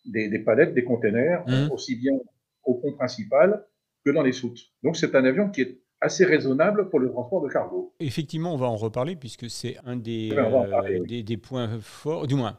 des, 0.06 0.38
palettes, 0.38 0.74
des 0.74 0.82
containers, 0.82 1.44
mmh. 1.46 1.70
aussi 1.70 1.94
bien 1.96 2.18
au 2.64 2.74
pont 2.74 2.92
principal 2.94 3.64
que 4.04 4.10
dans 4.10 4.22
les 4.22 4.32
soutes. 4.32 4.60
Donc, 4.82 4.96
c'est 4.96 5.14
un 5.14 5.24
avion 5.24 5.50
qui 5.50 5.60
est 5.60 5.78
assez 6.00 6.24
raisonnable 6.24 6.88
pour 6.88 6.98
le 7.00 7.10
transport 7.10 7.42
de 7.42 7.48
cargo. 7.50 7.94
Effectivement, 8.00 8.54
on 8.54 8.56
va 8.56 8.66
en 8.66 8.76
reparler 8.76 9.14
puisque 9.14 9.48
c'est 9.50 9.76
un 9.84 9.96
des, 9.96 10.30
euh, 10.32 11.04
des, 11.06 11.22
des, 11.22 11.36
points 11.36 11.78
forts, 11.80 12.26
du 12.26 12.34
moins 12.34 12.58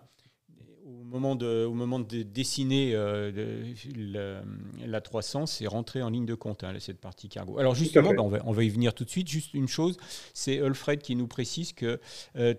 moment 1.13 1.35
de, 1.35 1.65
au 1.65 1.73
moment 1.73 1.99
de 1.99 2.23
dessiner 2.23 2.91
euh, 2.93 3.71
la 4.85 5.01
300, 5.01 5.45
c'est 5.45 5.67
rentré 5.67 6.01
en 6.01 6.09
ligne 6.09 6.25
de 6.25 6.33
compte, 6.35 6.63
hein, 6.63 6.73
cette 6.79 6.99
partie 6.99 7.29
cargo. 7.29 7.59
Alors 7.59 7.75
justement, 7.75 8.09
ben, 8.09 8.19
on, 8.19 8.29
va, 8.29 8.39
on, 8.45 8.51
va, 8.51 8.63
y 8.63 8.69
venir 8.69 8.93
tout 8.93 9.05
de 9.05 9.09
suite. 9.09 9.27
Juste 9.27 9.53
une 9.53 9.67
chose, 9.67 9.97
c'est 10.33 10.59
Alfred 10.59 11.01
qui 11.01 11.15
nous 11.15 11.27
précise 11.27 11.73
que 11.73 11.99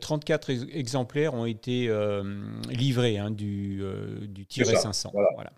34 0.00 0.50
euh, 0.50 0.66
exemplaires 0.72 1.34
ont 1.34 1.46
été 1.46 1.88
euh, 1.88 2.22
livrés 2.70 3.18
hein, 3.18 3.30
du, 3.30 3.82
du 4.28 4.46
500. 4.64 5.10
voilà. 5.12 5.52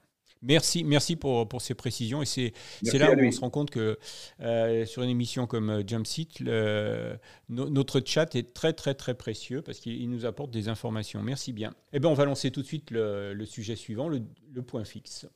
Merci, 0.47 0.85
merci 0.85 1.17
pour, 1.17 1.49
pour 1.49 1.61
ces 1.61 1.75
précisions. 1.75 2.23
Et 2.23 2.27
c'est 2.27 2.53
là 2.99 3.13
où 3.13 3.19
on 3.19 3.33
se 3.33 3.41
rend 3.41 3.51
compte 3.51 3.71
que 3.71 3.99
euh, 4.41 4.87
sur 4.87 5.03
une 5.03 5.11
émission 5.11 5.47
comme 5.49 5.71
euh, 5.71 5.83
Jump 5.85 6.07
Seat, 6.07 6.41
notre 7.49 8.01
chat 8.05 8.35
est 8.37 8.55
très, 8.55 8.73
très, 8.73 8.95
très 8.95 9.15
précieux 9.15 9.61
parce 9.61 9.81
qu'il 9.81 10.09
nous 10.09 10.25
apporte 10.25 10.53
des 10.53 10.69
informations. 10.69 11.21
Merci 11.23 11.53
bien. 11.53 11.75
Eh 11.93 11.99
bien, 11.99 12.11
on 12.11 12.15
va 12.15 12.25
lancer 12.25 12.53
tout 12.53 12.63
de 12.63 12.67
suite 12.67 12.93
le, 12.93 13.45
sujet 13.45 13.75
suivant, 13.75 14.09
le, 14.09 14.23
point 14.63 14.85
fixe. 14.85 15.27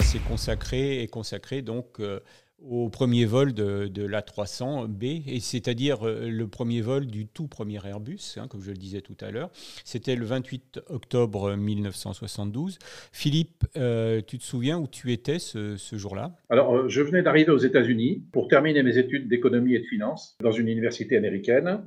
C'est 0.00 0.22
consacré 0.28 1.02
et 1.02 1.08
consacré 1.08 1.62
donc 1.62 1.98
euh, 1.98 2.20
au 2.68 2.88
premier 2.88 3.24
vol 3.24 3.52
de, 3.52 3.88
de 3.88 4.04
l'A300B, 4.04 5.22
et 5.26 5.40
c'est-à-dire 5.40 6.06
euh, 6.06 6.28
le 6.28 6.46
premier 6.46 6.80
vol 6.80 7.06
du 7.06 7.26
tout 7.26 7.48
premier 7.48 7.78
Airbus, 7.84 8.36
hein, 8.36 8.46
comme 8.48 8.62
je 8.62 8.70
le 8.70 8.76
disais 8.76 9.00
tout 9.00 9.16
à 9.20 9.30
l'heure. 9.30 9.50
C'était 9.84 10.16
le 10.16 10.24
28 10.24 10.80
octobre 10.88 11.54
1972. 11.56 12.78
Philippe, 13.12 13.64
euh, 13.76 14.20
tu 14.26 14.38
te 14.38 14.44
souviens 14.44 14.78
où 14.78 14.86
tu 14.86 15.12
étais 15.12 15.38
ce, 15.38 15.76
jour-là? 15.92 16.32
Alors, 16.48 16.74
euh, 16.74 16.88
je 16.88 17.02
venais 17.02 17.22
d'arriver 17.22 17.50
aux 17.50 17.58
États-Unis 17.58 18.22
pour 18.32 18.48
terminer 18.48 18.82
mes 18.82 18.98
études 18.98 19.28
d'économie 19.28 19.74
et 19.74 19.80
de 19.80 19.84
finance 19.84 20.36
dans 20.40 20.52
une 20.52 20.68
université 20.68 21.16
américaine. 21.16 21.82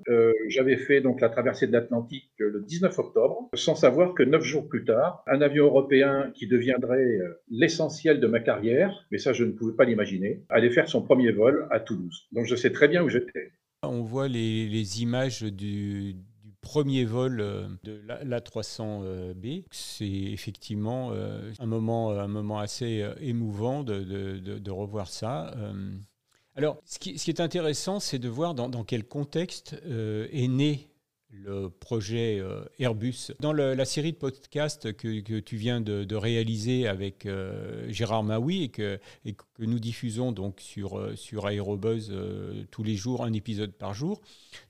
J'avais 0.48 0.78
fait 0.78 1.02
donc 1.02 1.22
la 1.22 1.30
traversée 1.30 1.68
de 1.68 1.72
l'Atlantique 1.72 2.30
le 2.38 2.62
19 2.62 2.98
octobre, 3.00 3.50
sans 3.54 3.76
savoir 3.76 4.14
que 4.14 4.24
neuf 4.24 4.44
jours 4.44 4.68
plus 4.68 4.86
tard, 4.86 5.24
un 5.28 5.42
avion 5.42 5.66
européen 5.66 6.32
qui 6.34 6.48
deviendrait 6.48 7.20
l'essentiel 7.50 8.20
de 8.20 8.28
ma 8.28 8.40
carrière, 8.40 9.06
mais 9.12 9.18
ça 9.18 9.34
je 9.34 9.44
ne 9.44 9.52
pouvais 9.52 9.74
pas 9.74 9.86
l'imaginer, 9.86 10.44
faire 10.70 10.90
son 10.90 11.02
premier 11.02 11.32
vol 11.32 11.68
à 11.72 11.80
Toulouse. 11.80 12.28
Donc 12.32 12.46
je 12.46 12.56
sais 12.56 12.72
très 12.72 12.88
bien 12.88 13.04
où 13.04 13.10
j'étais. 13.10 13.52
On 13.84 14.02
voit 14.02 14.28
les, 14.28 15.02
images 15.02 15.44
du, 15.44 16.16
premier 16.62 17.06
vol 17.06 17.40
euh, 17.40 17.68
de 17.84 18.02
l'A300B. 18.24 19.66
C'est 19.72 20.06
effectivement 20.06 21.12
euh, 21.14 21.52
un 21.60 21.66
moment, 21.68 22.12
un 22.12 22.28
moment 22.28 22.60
assez 22.60 23.02
euh, 23.02 23.14
émouvant 23.20 23.84
de, 23.84 24.72
revoir 24.72 25.08
ça. 25.08 25.54
Alors, 26.56 26.82
ce 26.86 27.00
qui, 27.00 27.12
est 27.12 27.40
intéressant, 27.40 28.00
c'est 28.00 28.20
de 28.20 28.30
voir 28.30 28.56
dans, 28.56 28.70
dans 28.70 28.84
quel 28.84 29.04
contexte 29.06 29.76
est 29.86 30.48
né 30.48 30.88
le 31.44 31.70
projet 31.70 32.40
euh, 32.40 32.62
Airbus. 32.80 33.32
Dans 33.40 33.54
la 33.54 33.86
série 33.86 34.12
de 34.12 34.18
podcasts 34.18 34.94
que, 34.94 35.40
tu 35.40 35.56
viens 35.58 35.82
de, 35.82 36.16
réaliser 36.16 36.88
avec 36.88 37.26
euh, 37.26 37.86
Gérard 37.90 38.24
Maui 38.24 38.64
et 38.64 38.70
que, 38.70 39.00
nous 39.60 39.80
diffusons 39.80 40.32
donc 40.32 40.60
sur, 40.60 40.98
euh, 40.98 41.16
sur 41.16 41.46
Aérobuzz 41.46 42.14
tous 42.72 42.84
les 42.84 42.96
jours, 42.96 43.24
un 43.24 43.34
épisode 43.34 43.72
par 43.72 43.94
jour, 43.94 44.22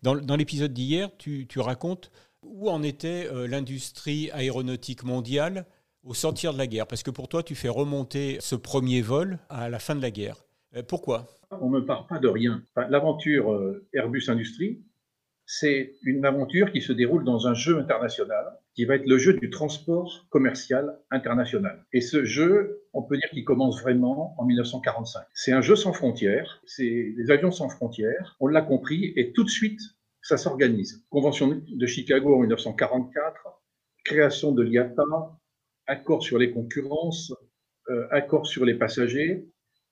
dans, 0.02 0.36
l'épisode 0.36 0.74
d'hier, 0.74 1.10
tu, 1.18 1.48
racontes 1.58 2.12
où 2.42 2.70
en 2.70 2.84
était 2.84 3.28
l'industrie 3.48 4.30
aéronautique 4.32 5.04
mondiale 5.04 5.66
au 6.04 6.14
sortir 6.14 6.54
de 6.54 6.60
la 6.60 6.68
guerre. 6.68 6.86
Parce 6.86 7.02
que 7.02 7.10
pour 7.10 7.28
toi, 7.28 7.42
tu 7.42 7.56
fais 7.56 7.70
remonter 7.70 8.38
ce 8.40 8.56
premier 8.56 9.02
vol 9.02 9.40
à 9.50 9.70
la 9.70 9.80
fin 9.80 9.96
de 9.96 10.02
la 10.02 10.12
guerre. 10.12 10.46
pourquoi? 10.88 11.26
On 11.62 11.70
ne 11.70 11.80
parle 11.80 12.06
pas 12.06 12.20
de 12.20 12.28
rien. 12.28 12.62
L'aventure 12.90 13.82
Airbus 13.94 14.26
Industrie, 14.28 14.80
c'est 15.46 15.96
une 16.04 16.26
aventure 16.26 16.72
qui 16.72 16.82
se 16.82 16.92
déroule 16.92 17.24
dans 17.24 17.48
un 17.48 17.54
jeu 17.54 17.78
international, 17.78 18.46
qui 18.74 18.86
va 18.86 18.96
être 18.96 19.06
le 19.06 19.18
jeu 19.18 19.34
du 19.34 19.50
transport 19.50 20.26
commercial 20.30 21.00
international. 21.12 21.86
Et 21.94 22.02
ce 22.02 22.26
jeu, 22.26 22.84
on 22.94 23.04
peut 23.04 23.18
dire 23.18 23.30
qu'il 23.30 23.46
commence 23.46 23.82
vraiment 23.82 24.36
en 24.40 24.46
1945. 24.46 25.24
C'est 25.34 25.52
un 25.52 25.62
jeu 25.62 25.76
sans 25.76 25.94
frontières, 25.94 26.62
c'est 26.66 27.14
des 27.16 27.32
avions 27.32 27.52
sans 27.52 27.70
frontières, 27.70 28.36
on 28.40 28.48
l'a 28.48 28.62
compris, 28.62 29.14
et 29.16 29.34
tout 29.34 29.44
de 29.44 29.50
suite, 29.50 29.80
ça 30.22 30.38
s'organise. 30.38 31.06
Convention 31.10 31.62
de 31.68 31.86
Chicago 31.86 32.36
en 32.36 32.40
1944, 32.40 33.62
création 34.04 34.52
de 34.52 34.64
l'IATA, 34.64 35.04
accord 35.88 36.24
sur 36.24 36.40
les 36.40 36.52
concurrences, 36.52 37.32
euh, 37.90 38.08
accord 38.10 38.48
sur 38.48 38.66
les 38.66 38.74
passagers. 38.74 39.48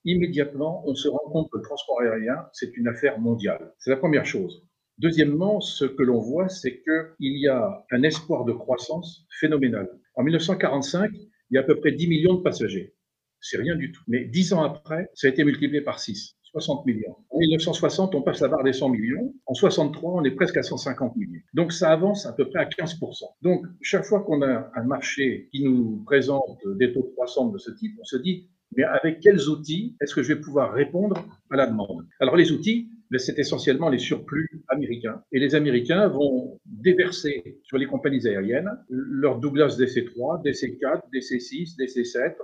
Immédiatement, 0.06 0.84
on 0.88 0.96
se 0.96 1.08
rend 1.08 1.30
compte 1.32 1.50
que 1.52 1.58
le 1.58 1.64
transport 1.64 2.02
aérien, 2.02 2.48
c'est 2.52 2.76
une 2.76 2.88
affaire 2.88 3.20
mondiale. 3.20 3.74
C'est 3.78 3.92
la 3.92 3.98
première 3.98 4.26
chose. 4.26 4.66
Deuxièmement, 5.00 5.60
ce 5.60 5.86
que 5.86 6.04
l'on 6.04 6.20
voit, 6.20 6.50
c'est 6.50 6.82
qu'il 6.82 7.38
y 7.38 7.48
a 7.48 7.86
un 7.92 8.04
espoir 8.04 8.46
de 8.46 8.54
croissance 8.54 9.26
phénoménal. 9.40 9.90
En 10.16 10.24
1945, 10.24 11.12
il 11.14 11.56
y 11.56 11.58
a 11.58 11.62
à 11.62 11.64
peu 11.64 11.80
près 11.80 11.92
10 11.92 12.08
millions 12.08 12.36
de 12.36 12.42
passagers. 12.42 12.94
C'est 13.42 13.58
rien 13.58 13.76
du 13.76 13.92
tout. 13.92 14.02
Mais 14.08 14.26
dix 14.26 14.54
ans 14.54 14.64
après, 14.64 15.10
ça 15.16 15.28
a 15.28 15.30
été 15.30 15.44
multiplié 15.44 15.82
par 15.82 16.00
6, 16.00 16.38
60 16.44 16.86
millions. 16.86 17.18
En 17.30 17.40
1960, 17.40 18.16
on 18.16 18.22
passe 18.22 18.40
la 18.42 18.48
barre 18.48 18.64
des 18.64 18.72
100 18.72 18.90
millions. 18.90 19.34
En 19.48 19.54
63, 19.54 20.14
on 20.14 20.24
est 20.24 20.32
presque 20.32 20.58
à 20.58 20.64
150 20.64 21.16
millions. 21.18 21.42
Donc 21.54 21.74
ça 21.74 21.92
avance 21.92 22.26
à 22.26 22.34
peu 22.34 22.48
près 22.48 22.60
à 22.60 22.66
15%. 22.66 23.24
Donc 23.42 23.66
chaque 23.82 24.06
fois 24.06 24.22
qu'on 24.22 24.42
a 24.44 24.72
un 24.76 24.84
marché 24.84 25.50
qui 25.52 25.64
nous 25.64 26.04
présente 26.06 26.60
des 26.78 26.94
taux 26.94 27.02
de 27.02 27.12
croissance 27.14 27.52
de 27.52 27.58
ce 27.58 27.72
type, 27.72 27.98
on 28.00 28.06
se 28.06 28.18
dit, 28.18 28.48
mais 28.78 28.84
avec 28.84 29.20
quels 29.20 29.50
outils 29.50 29.98
est-ce 30.00 30.16
que 30.16 30.24
je 30.24 30.34
vais 30.34 30.40
pouvoir 30.40 30.72
répondre 30.72 31.28
à 31.52 31.58
la 31.58 31.68
demande? 31.68 32.08
Alors 32.20 32.38
les 32.38 32.52
outils, 32.52 32.90
c'est 33.20 33.40
essentiellement 33.40 33.90
les 33.90 34.00
surplus 34.00 34.64
américains. 34.70 35.22
Et 35.32 35.40
les 35.40 35.56
Américains 35.56 36.08
vont 36.08 36.60
déverser 36.66 37.60
sur 37.64 37.78
les 37.78 37.86
compagnies 37.86 38.28
aériennes 38.28 38.70
leurs 38.90 39.40
Douglas 39.40 39.76
DC-3, 39.78 40.44
DC-4, 40.44 41.02
DC-6, 41.14 41.78
DC-7. 41.78 42.36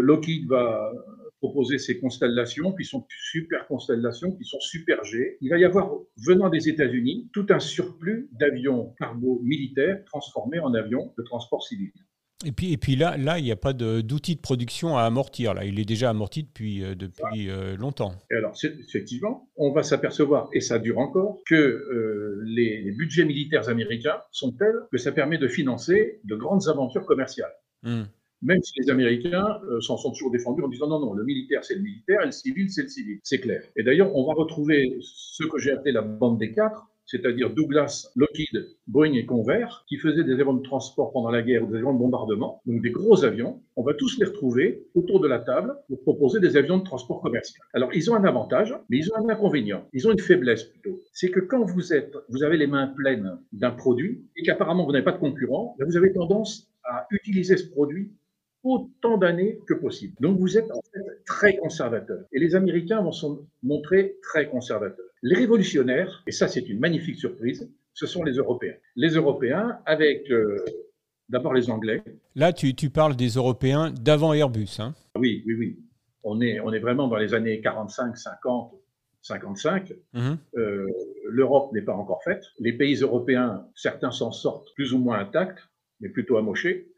Lockheed 0.00 0.48
va 0.48 0.92
proposer 1.42 1.78
ses 1.78 1.98
constellations, 1.98 2.72
puis 2.72 2.84
son 2.84 3.04
super 3.08 3.66
constellations, 3.66 4.30
qui 4.30 4.44
sont 4.44 4.60
super 4.60 5.02
G. 5.02 5.38
Il 5.40 5.50
va 5.50 5.58
y 5.58 5.64
avoir, 5.64 5.90
venant 6.24 6.48
des 6.48 6.68
États-Unis, 6.68 7.28
tout 7.32 7.46
un 7.50 7.58
surplus 7.58 8.28
d'avions 8.32 8.94
cargo 8.98 9.40
militaires 9.42 10.04
transformés 10.04 10.60
en 10.60 10.72
avions 10.74 11.12
de 11.18 11.22
transport 11.24 11.64
civil. 11.64 11.90
Et 12.44 12.52
puis, 12.52 12.72
et 12.72 12.76
puis 12.76 12.96
là, 12.96 13.16
là, 13.16 13.38
il 13.38 13.44
n'y 13.44 13.52
a 13.52 13.56
pas 13.56 13.72
d'outil 13.72 14.36
de, 14.36 14.40
production 14.40 14.96
à 14.96 15.02
amortir. 15.02 15.54
Là, 15.54 15.64
il 15.64 15.78
est 15.78 15.84
déjà 15.84 16.10
amorti 16.10 16.42
depuis, 16.42 16.82
euh, 16.82 16.94
depuis 16.94 17.48
euh, 17.48 17.76
longtemps. 17.76 18.14
Et 18.30 18.34
alors, 18.34 18.54
effectivement, 18.62 19.48
on 19.56 19.72
va 19.72 19.82
s'apercevoir, 19.82 20.48
et 20.52 20.60
ça 20.60 20.78
dure 20.78 20.98
encore, 20.98 21.40
que 21.46 21.54
euh, 21.54 22.42
les, 22.44 22.90
budgets 22.92 23.24
militaires 23.24 23.68
américains 23.68 24.20
sont 24.30 24.52
tels 24.52 24.80
que 24.90 24.98
ça 24.98 25.12
permet 25.12 25.38
de 25.38 25.48
financer 25.48 26.20
de 26.24 26.36
grandes 26.36 26.68
aventures 26.68 27.06
commerciales. 27.06 27.52
Hmm. 27.82 28.02
Même 28.42 28.60
si 28.62 28.72
les 28.80 28.90
Américains 28.90 29.60
s'en 29.80 29.96
sont 29.96 30.10
toujours 30.10 30.32
défendus 30.32 30.64
en 30.64 30.68
disant 30.68 30.88
non, 30.88 30.98
non, 30.98 31.14
le 31.14 31.24
militaire 31.24 31.64
c'est 31.64 31.76
le 31.76 31.80
militaire 31.80 32.22
et 32.22 32.26
le 32.26 32.32
civil 32.32 32.68
c'est 32.70 32.82
le 32.82 32.88
civil. 32.88 33.20
C'est 33.22 33.38
clair. 33.38 33.62
Et 33.76 33.84
d'ailleurs, 33.84 34.14
on 34.16 34.26
va 34.26 34.34
retrouver 34.34 34.98
ce 35.00 35.44
que 35.44 35.58
j'ai 35.58 35.70
appelé 35.70 35.92
la 35.92 36.02
bande 36.02 36.38
des 36.38 36.52
quatre, 36.52 36.91
c'est-à-dire 37.06 37.50
Douglas, 37.50 38.10
Lockheed, 38.16 38.68
Boeing 38.86 39.12
et 39.14 39.26
Convair, 39.26 39.84
qui 39.88 39.96
faisaient 39.96 40.24
des 40.24 40.34
avions 40.34 40.54
de 40.54 40.62
transport 40.62 41.12
pendant 41.12 41.30
la 41.30 41.42
guerre 41.42 41.66
des 41.66 41.76
avions 41.76 41.92
de 41.92 41.98
bombardement, 41.98 42.60
donc 42.66 42.82
des 42.82 42.90
gros 42.90 43.24
avions. 43.24 43.60
On 43.76 43.82
va 43.82 43.94
tous 43.94 44.18
les 44.18 44.26
retrouver 44.26 44.86
autour 44.94 45.20
de 45.20 45.28
la 45.28 45.38
table 45.38 45.74
pour 45.88 46.02
proposer 46.02 46.40
des 46.40 46.56
avions 46.56 46.78
de 46.78 46.84
transport 46.84 47.20
commercial. 47.20 47.62
Alors, 47.74 47.90
ils 47.94 48.10
ont 48.10 48.14
un 48.14 48.24
avantage, 48.24 48.74
mais 48.88 48.98
ils 48.98 49.10
ont 49.12 49.16
un 49.16 49.28
inconvénient. 49.28 49.86
Ils 49.92 50.06
ont 50.06 50.12
une 50.12 50.18
faiblesse 50.18 50.64
plutôt. 50.64 51.02
C'est 51.12 51.30
que 51.30 51.40
quand 51.40 51.64
vous 51.64 51.92
êtes, 51.92 52.16
vous 52.28 52.42
avez 52.42 52.56
les 52.56 52.66
mains 52.66 52.88
pleines 52.88 53.38
d'un 53.52 53.70
produit 53.70 54.24
et 54.36 54.42
qu'apparemment 54.42 54.84
vous 54.84 54.92
n'avez 54.92 55.04
pas 55.04 55.12
de 55.12 55.18
concurrent, 55.18 55.76
ben, 55.78 55.86
vous 55.86 55.96
avez 55.96 56.12
tendance 56.12 56.68
à 56.84 57.06
utiliser 57.10 57.56
ce 57.56 57.70
produit 57.70 58.12
autant 58.64 59.18
d'années 59.18 59.58
que 59.66 59.74
possible. 59.74 60.14
Donc 60.20 60.38
vous 60.38 60.56
êtes 60.56 60.70
en 60.70 60.80
fait 60.92 61.24
très 61.26 61.56
conservateur. 61.56 62.24
Et 62.32 62.38
les 62.38 62.54
Américains 62.54 63.02
vont 63.02 63.12
se 63.12 63.26
montrer 63.62 64.16
très 64.22 64.48
conservateurs. 64.48 65.06
Les 65.22 65.36
révolutionnaires, 65.36 66.22
et 66.26 66.32
ça 66.32 66.48
c'est 66.48 66.68
une 66.68 66.78
magnifique 66.78 67.16
surprise, 67.16 67.70
ce 67.94 68.06
sont 68.06 68.22
les 68.22 68.34
Européens. 68.34 68.74
Les 68.96 69.10
Européens 69.10 69.78
avec 69.84 70.30
euh, 70.30 70.64
d'abord 71.28 71.54
les 71.54 71.70
Anglais. 71.70 72.02
Là, 72.34 72.52
tu, 72.52 72.74
parles 72.90 73.16
des 73.16 73.30
Européens 73.30 73.90
d'avant 73.90 74.32
Airbus. 74.32 74.78
Hein 74.78 74.94
oui, 75.16 75.42
oui, 75.46 75.54
oui. 75.54 75.78
On 76.24 76.40
est, 76.40 76.60
on 76.60 76.72
est 76.72 76.78
vraiment 76.78 77.08
dans 77.08 77.16
les 77.16 77.34
années 77.34 77.60
45, 77.60 78.16
50, 78.16 78.74
55. 79.22 79.92
l'Europe 81.24 81.72
n'est 81.72 81.82
pas 81.82 81.94
encore 81.94 82.22
faite. 82.22 82.44
Les 82.58 82.72
pays 82.72 82.94
européens, 82.96 83.66
certains 83.74 84.12
s'en 84.12 84.30
sortent 84.30 84.68
plus 84.74 84.92
ou 84.92 84.98
moins 84.98 85.18
intacts, 85.18 85.58
mais 86.00 86.08
plutôt 86.08 86.36
amochés. 86.36 86.91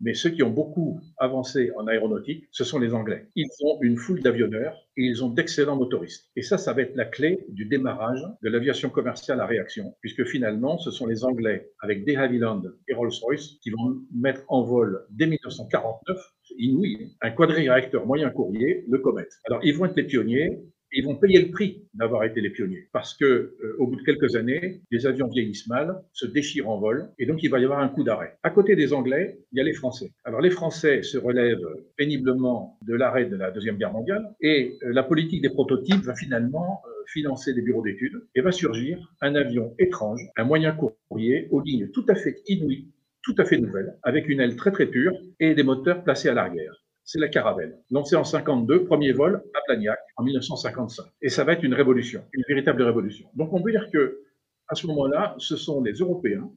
Mais 0.00 0.14
ceux 0.14 0.30
qui 0.30 0.42
ont 0.42 0.50
beaucoup 0.50 1.00
avancé 1.18 1.70
en 1.76 1.86
aéronautique, 1.86 2.46
ce 2.52 2.64
sont 2.64 2.78
les 2.78 2.94
Anglais. 2.94 3.26
Ils 3.34 3.50
ont 3.64 3.78
une 3.82 3.96
foule 3.96 4.20
d'avionneurs 4.20 4.74
et 4.96 5.02
ils 5.02 5.22
ont 5.22 5.28
d'excellents 5.28 5.76
motoristes. 5.76 6.30
Et 6.36 6.42
ça, 6.42 6.56
ça 6.56 6.72
va 6.72 6.82
être 6.82 6.96
la 6.96 7.04
clé 7.04 7.44
du 7.48 7.66
démarrage 7.66 8.22
de 8.42 8.48
l'aviation 8.48 8.88
commerciale 8.88 9.40
à 9.40 9.46
réaction, 9.46 9.94
puisque 10.00 10.24
finalement, 10.24 10.78
ce 10.78 10.90
sont 10.90 11.06
les 11.06 11.24
Anglais, 11.24 11.70
avec 11.80 12.06
De 12.06 12.16
Havilland 12.16 12.62
et 12.88 12.94
Rolls-Royce, 12.94 13.58
qui 13.62 13.70
vont 13.70 14.00
mettre 14.14 14.42
en 14.48 14.62
vol 14.62 15.06
dès 15.10 15.26
1949, 15.26 16.18
inouï, 16.58 17.16
un 17.20 17.30
quadriréacteur 17.30 18.06
moyen 18.06 18.30
courrier, 18.30 18.84
le 18.88 18.98
Comet. 18.98 19.26
Alors, 19.46 19.60
ils 19.62 19.76
vont 19.76 19.84
être 19.84 19.96
les 19.96 20.04
pionniers, 20.04 20.62
ils 20.92 21.04
vont 21.04 21.16
payer 21.16 21.40
le 21.40 21.50
prix 21.50 21.82
d'avoir 21.94 22.24
été 22.24 22.40
les 22.40 22.50
pionniers. 22.50 22.88
Parce 22.92 23.14
que, 23.14 23.24
euh, 23.24 23.76
au 23.78 23.86
bout 23.86 23.96
de 23.96 24.02
quelques 24.02 24.36
années, 24.36 24.80
les 24.90 25.06
avions 25.06 25.28
vieillissent 25.28 25.68
mal, 25.68 26.02
se 26.12 26.26
déchirent 26.26 26.68
en 26.68 26.78
vol, 26.78 27.10
et 27.18 27.26
donc 27.26 27.42
il 27.42 27.50
va 27.50 27.58
y 27.58 27.64
avoir 27.64 27.80
un 27.80 27.88
coup 27.88 28.04
d'arrêt. 28.04 28.36
À 28.42 28.50
côté 28.50 28.76
des 28.76 28.92
Anglais, 28.92 29.38
il 29.52 29.58
y 29.58 29.60
a 29.60 29.64
les 29.64 29.72
Français. 29.72 30.12
Alors 30.24 30.40
les 30.40 30.50
Français 30.50 31.02
se 31.02 31.18
relèvent 31.18 31.66
péniblement 31.96 32.78
de 32.86 32.94
l'arrêt 32.94 33.26
de 33.26 33.36
la 33.36 33.50
Deuxième 33.50 33.76
Guerre 33.76 33.92
mondiale, 33.92 34.34
et 34.40 34.78
euh, 34.82 34.92
la 34.92 35.02
politique 35.02 35.42
des 35.42 35.50
prototypes 35.50 36.02
va 36.02 36.14
finalement 36.14 36.82
euh, 36.86 36.90
financer 37.06 37.54
des 37.54 37.62
bureaux 37.62 37.82
d'études, 37.82 38.26
et 38.34 38.40
va 38.40 38.52
surgir 38.52 39.14
un 39.20 39.34
avion 39.34 39.74
étrange, 39.78 40.28
un 40.36 40.44
moyen 40.44 40.72
courrier 40.72 41.48
aux 41.50 41.60
lignes 41.60 41.88
tout 41.90 42.04
à 42.08 42.14
fait 42.14 42.42
inouïes, 42.46 42.88
tout 43.22 43.34
à 43.38 43.44
fait 43.44 43.58
nouvelles, 43.58 43.96
avec 44.02 44.28
une 44.28 44.40
aile 44.40 44.56
très 44.56 44.72
très 44.72 44.86
pure 44.86 45.12
et 45.38 45.54
des 45.54 45.62
moteurs 45.62 46.02
placés 46.02 46.28
à 46.28 46.34
l'arrière 46.34 46.80
c'est 47.10 47.18
la 47.18 47.28
Caravelle, 47.28 47.76
lancée 47.90 48.14
en 48.14 48.22
52, 48.22 48.84
premier 48.84 49.12
vol 49.12 49.42
à 49.52 49.58
Blagnac 49.66 49.98
en 50.20 50.22
1955. 50.22 51.06
Et 51.22 51.28
ça 51.28 51.44
va 51.44 51.54
être 51.54 51.62
une 51.62 51.74
révolution, 51.74 52.22
une 52.32 52.44
véritable 52.46 52.82
révolution. 52.82 53.28
Donc 53.34 53.52
on 53.52 53.62
peut 53.62 53.70
dire 53.70 53.88
que 53.92 54.20
à 54.68 54.74
ce 54.74 54.86
moment-là, 54.86 55.34
ce 55.38 55.56
sont 55.56 55.82
les 55.82 55.94
Européens, 55.94 56.48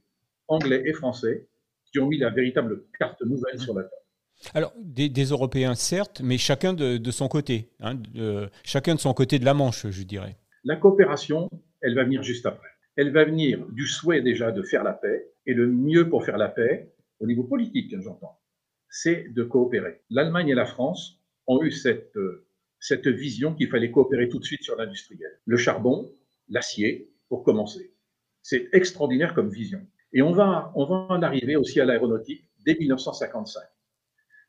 anglais 0.46 0.82
et 0.86 0.92
français, 0.92 1.48
qui 1.90 1.98
ont 1.98 2.06
mis 2.06 2.18
la 2.18 2.30
véritable 2.30 2.84
carte 2.98 3.22
nouvelle 3.22 3.58
sur 3.58 3.74
la 3.74 3.82
table. 3.82 3.94
Alors, 4.52 4.72
des, 4.78 5.24
Européens, 5.24 5.74
certes, 5.74 6.20
mais 6.22 6.38
chacun 6.38 6.74
de, 6.74 7.10
son 7.10 7.28
côté, 7.28 7.70
hein, 7.80 7.94
chacun 8.62 8.94
de 8.94 9.00
son 9.00 9.14
côté 9.14 9.38
de 9.38 9.44
la 9.44 9.54
Manche, 9.54 9.88
je 9.88 10.02
dirais. 10.02 10.36
La 10.64 10.76
coopération, 10.76 11.48
elle 11.80 11.94
va 11.94 12.04
venir 12.04 12.22
juste 12.22 12.46
après. 12.46 12.68
Elle 12.96 13.12
va 13.12 13.24
venir 13.24 13.64
du 13.70 13.86
souhait 13.86 14.20
déjà 14.20 14.52
de 14.52 14.62
faire 14.62 14.84
la 14.84 14.92
paix, 14.92 15.26
et 15.46 15.54
le 15.54 15.66
mieux 15.66 16.08
pour 16.08 16.24
faire 16.24 16.36
la 16.36 16.48
paix, 16.48 16.92
au 17.20 17.26
niveau 17.26 17.44
politique, 17.44 17.92
hein, 17.94 18.00
j'entends, 18.02 18.38
c'est 18.88 19.32
de 19.32 19.42
coopérer. 19.42 20.02
L'Allemagne 20.10 20.48
et 20.48 20.54
la 20.54 20.66
France 20.66 21.20
ont 21.46 21.62
eu 21.62 21.70
cette, 21.70 22.16
euh, 22.16 22.43
cette 22.84 23.08
vision 23.08 23.54
qu'il 23.54 23.70
fallait 23.70 23.90
coopérer 23.90 24.28
tout 24.28 24.38
de 24.38 24.44
suite 24.44 24.62
sur 24.62 24.76
l'industriel. 24.76 25.30
Le 25.46 25.56
charbon, 25.56 26.12
l'acier, 26.50 27.10
pour 27.30 27.42
commencer. 27.42 27.94
C'est 28.42 28.68
extraordinaire 28.74 29.32
comme 29.32 29.48
vision. 29.48 29.80
Et 30.12 30.20
on 30.20 30.32
va, 30.32 30.70
on 30.74 30.84
va 30.84 31.06
en 31.08 31.22
arriver 31.22 31.56
aussi 31.56 31.80
à 31.80 31.86
l'aéronautique 31.86 32.44
dès 32.66 32.76
1955. 32.78 33.62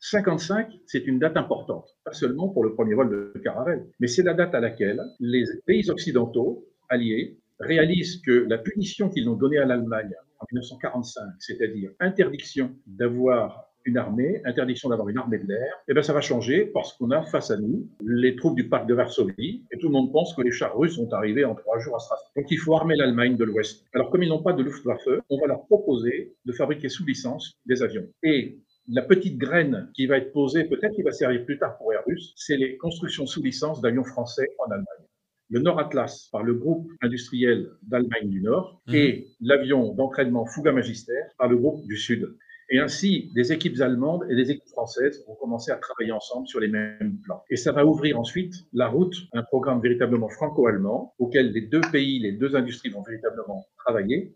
55, 0.02 0.70
c'est 0.86 1.08
une 1.08 1.18
date 1.18 1.38
importante, 1.38 1.88
pas 2.04 2.12
seulement 2.12 2.50
pour 2.50 2.66
le 2.66 2.74
premier 2.74 2.94
vol 2.94 3.10
de 3.10 3.40
Caravelle, 3.40 3.88
mais 4.02 4.08
c'est 4.08 4.24
la 4.24 4.34
date 4.34 4.54
à 4.54 4.60
laquelle 4.60 5.02
les 5.22 5.46
pays 5.66 5.90
occidentaux 5.90 6.68
alliés 6.90 7.40
réalisent 7.62 8.22
que 8.22 8.46
la 8.50 8.58
punition 8.58 9.08
qu'ils 9.08 9.30
ont 9.30 9.38
donnée 9.38 9.60
à 9.60 9.66
l'Allemagne 9.66 10.14
en 10.40 10.46
1945, 10.52 11.24
c'est-à-dire 11.40 11.92
interdiction 12.02 12.76
d'avoir 12.86 13.72
une 13.86 13.98
armée, 13.98 14.42
interdiction 14.46 14.90
d'avoir 14.90 15.10
une 15.10 15.18
armée 15.18 15.38
de 15.38 15.48
l'air, 15.48 15.74
eh 15.88 15.94
bien 15.94 16.02
ça 16.02 16.14
va 16.14 16.22
changer 16.22 16.66
parce 16.66 16.94
qu'on 16.94 17.12
a 17.12 17.22
face 17.24 17.52
à 17.52 17.58
nous 17.58 17.88
les 18.04 18.36
troupes 18.36 18.56
du 18.56 18.68
parc 18.68 18.88
de 18.88 18.94
Varsovie 18.94 19.64
et 19.72 19.78
tout 19.78 19.88
le 19.88 19.94
monde 19.94 20.12
pense 20.12 20.34
que 20.36 20.42
les 20.42 20.52
chars 20.52 20.78
russes 20.78 20.96
sont 20.96 21.14
arrivés 21.14 21.46
en 21.46 21.56
trois 21.56 21.80
jours 21.80 21.96
à 21.96 22.00
Strasbourg. 22.00 22.32
Donc 22.36 22.46
il 22.50 22.58
faut 22.58 22.76
armer 22.76 22.96
l'Allemagne 22.96 23.38
de 23.38 23.44
l'Ouest. 23.44 23.86
Alors 23.94 24.10
comme 24.10 24.24
ils 24.24 24.30
n'ont 24.30 24.44
pas 24.44 24.54
de 24.54 24.64
Luftwaffe, 24.64 25.08
on 25.30 25.40
va 25.40 25.48
leur 25.48 25.66
proposer 25.66 26.36
de 26.46 26.52
fabriquer 26.52 26.90
sous 26.90 27.06
licence 27.06 27.54
des 27.66 27.84
avions. 27.84 28.08
Et 28.24 28.60
la 28.88 29.02
petite 29.02 29.38
graine 29.38 29.90
qui 29.96 30.06
va 30.08 30.18
être 30.18 30.32
posée, 30.32 30.66
peut-être 30.66 30.94
qui 30.96 31.02
va 31.04 31.12
servir 31.12 31.46
plus 31.46 31.58
tard 31.58 31.78
pour 31.78 31.94
Airbus, 31.94 32.34
c'est 32.36 32.58
les 32.58 32.78
constructions 32.78 33.26
sous 33.26 33.42
licence 33.42 33.82
d'avions 33.82 34.04
français 34.04 34.48
en 34.60 34.72
Allemagne 34.72 35.06
le 35.50 35.60
Nord 35.60 35.80
Atlas 35.80 36.28
par 36.32 36.44
le 36.44 36.54
groupe 36.54 36.92
industriel 37.02 37.70
d'Allemagne 37.84 38.30
du 38.30 38.42
Nord 38.42 38.82
mmh. 38.88 38.96
et 38.96 39.28
l'avion 39.42 39.94
d'entraînement 39.94 40.46
Fouga 40.46 40.72
Magister 40.72 41.20
par 41.38 41.48
le 41.48 41.58
groupe 41.58 41.86
du 41.86 41.98
Sud. 41.98 42.36
Et 42.70 42.80
ainsi, 42.80 43.32
des 43.36 43.54
équipes 43.54 43.80
allemandes 43.82 44.26
et 44.30 44.36
des 44.36 44.52
équipes 44.52 44.70
françaises 44.70 45.24
vont 45.28 45.36
commencer 45.36 45.72
à 45.72 45.76
travailler 45.76 46.12
ensemble 46.12 46.48
sur 46.48 46.60
les 46.60 46.68
mêmes 46.68 47.20
plans. 47.24 47.44
Et 47.50 47.56
ça 47.58 47.72
va 47.72 47.86
ouvrir 47.86 48.20
ensuite 48.20 48.54
la 48.74 48.88
route 48.88 49.16
un 49.34 49.44
programme 49.44 49.82
véritablement 49.82 50.30
franco-allemand 50.30 51.14
auquel 51.20 51.52
les 51.52 51.62
deux 51.62 51.82
pays, 51.92 52.20
les 52.20 52.32
deux 52.32 52.56
industries 52.56 52.90
vont 52.90 53.04
véritablement 53.04 53.66
travailler 53.86 54.36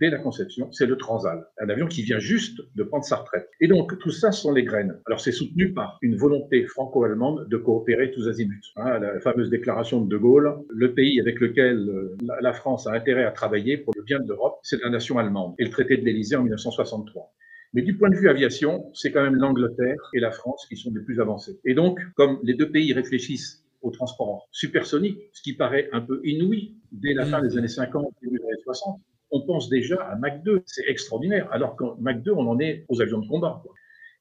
dès 0.00 0.10
la 0.10 0.18
conception. 0.18 0.70
C'est 0.72 0.86
le 0.86 0.96
Transal, 0.96 1.46
un 1.60 1.68
avion 1.68 1.86
qui 1.86 2.02
vient 2.02 2.18
juste 2.18 2.60
de 2.74 2.82
prendre 2.82 3.04
sa 3.04 3.16
retraite. 3.16 3.48
Et 3.60 3.68
donc, 3.68 3.96
tout 3.98 4.10
ça 4.10 4.32
sont 4.32 4.52
les 4.52 4.64
graines. 4.64 5.00
Alors, 5.06 5.20
c'est 5.20 5.32
soutenu 5.32 5.72
par 5.72 5.98
une 6.02 6.16
volonté 6.16 6.64
franco-allemande 6.64 7.48
de 7.48 7.56
coopérer 7.56 8.10
tous 8.10 8.28
azimuts. 8.28 8.72
Hein, 8.76 8.98
la 8.98 9.20
fameuse 9.20 9.50
déclaration 9.50 10.00
de 10.00 10.08
De 10.08 10.16
Gaulle, 10.16 10.64
le 10.68 10.94
pays 10.94 11.20
avec 11.20 11.38
lequel 11.40 11.88
euh, 11.88 12.16
la 12.40 12.52
France 12.52 12.86
a 12.86 12.92
intérêt 12.92 13.24
à 13.24 13.30
travailler 13.30 13.76
pour 13.76 13.94
le 13.96 14.02
bien 14.02 14.18
de 14.18 14.26
l'Europe, 14.26 14.58
c'est 14.62 14.82
la 14.82 14.90
nation 14.90 15.18
allemande. 15.18 15.54
Et 15.58 15.64
le 15.64 15.70
traité 15.70 15.96
de 15.96 16.04
l'Élysée 16.04 16.36
en 16.36 16.42
1963. 16.42 17.32
Mais 17.74 17.82
du 17.82 17.96
point 17.96 18.08
de 18.08 18.16
vue 18.16 18.28
aviation, 18.28 18.90
c'est 18.94 19.12
quand 19.12 19.22
même 19.22 19.34
l'Angleterre 19.34 20.00
et 20.14 20.20
la 20.20 20.30
France 20.30 20.66
qui 20.68 20.76
sont 20.76 20.90
les 20.94 21.02
plus 21.02 21.20
avancés. 21.20 21.58
Et 21.64 21.74
donc, 21.74 22.00
comme 22.14 22.38
les 22.42 22.54
deux 22.54 22.70
pays 22.70 22.92
réfléchissent 22.92 23.64
au 23.82 23.90
transport 23.90 24.48
supersonique, 24.52 25.18
ce 25.32 25.42
qui 25.42 25.54
paraît 25.54 25.88
un 25.92 26.00
peu 26.00 26.20
inouï 26.24 26.74
dès 26.92 27.12
la 27.12 27.26
fin 27.26 27.42
des 27.42 27.56
années 27.58 27.68
50, 27.68 28.14
début 28.22 28.38
des 28.38 28.44
années 28.44 28.62
60, 28.64 29.00
on 29.30 29.46
pense 29.46 29.68
déjà 29.68 29.96
à 29.96 30.16
Mach 30.16 30.42
2. 30.42 30.62
C'est 30.66 30.88
extraordinaire. 30.88 31.48
Alors 31.52 31.76
qu'en 31.76 31.96
Mach 31.98 32.22
2, 32.22 32.32
on 32.32 32.48
en 32.48 32.58
est 32.58 32.84
aux 32.88 33.02
avions 33.02 33.18
de 33.18 33.28
combat. 33.28 33.62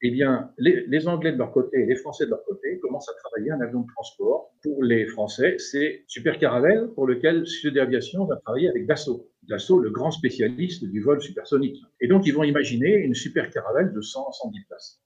Eh 0.02 0.12
bien, 0.12 0.52
les, 0.58 1.08
Anglais 1.08 1.32
de 1.32 1.38
leur 1.38 1.52
côté 1.52 1.80
et 1.80 1.86
les 1.86 1.96
Français 1.96 2.26
de 2.26 2.30
leur 2.30 2.44
côté 2.44 2.80
commencent 2.80 3.10
à 3.10 3.14
travailler 3.14 3.52
un 3.52 3.62
avion 3.62 3.82
de 3.82 3.88
transport. 3.88 4.52
Pour 4.62 4.84
les 4.84 5.08
Français, 5.08 5.56
c'est 5.58 6.04
Super 6.08 6.38
Caravelle, 6.38 6.90
pour 6.94 7.08
lequel 7.08 7.48
Sud 7.48 7.78
Aviation 7.78 8.26
va 8.26 8.36
travailler 8.38 8.70
avec 8.70 8.86
Dassault. 8.86 9.28
Dassault, 9.44 9.80
le 9.80 9.90
grand 9.90 10.12
spécialiste 10.12 10.86
du 10.86 11.02
vol 11.02 11.22
supersonique. 11.22 11.82
Et 12.00 12.08
donc, 12.08 12.28
ils 12.28 12.34
vont 12.34 12.44
imaginer 12.44 12.96
une 12.96 13.16
Super 13.16 13.50
Caravelle 13.50 13.92
de 13.94 14.02
100 14.02 14.32
110 14.32 14.66
places. 14.68 15.02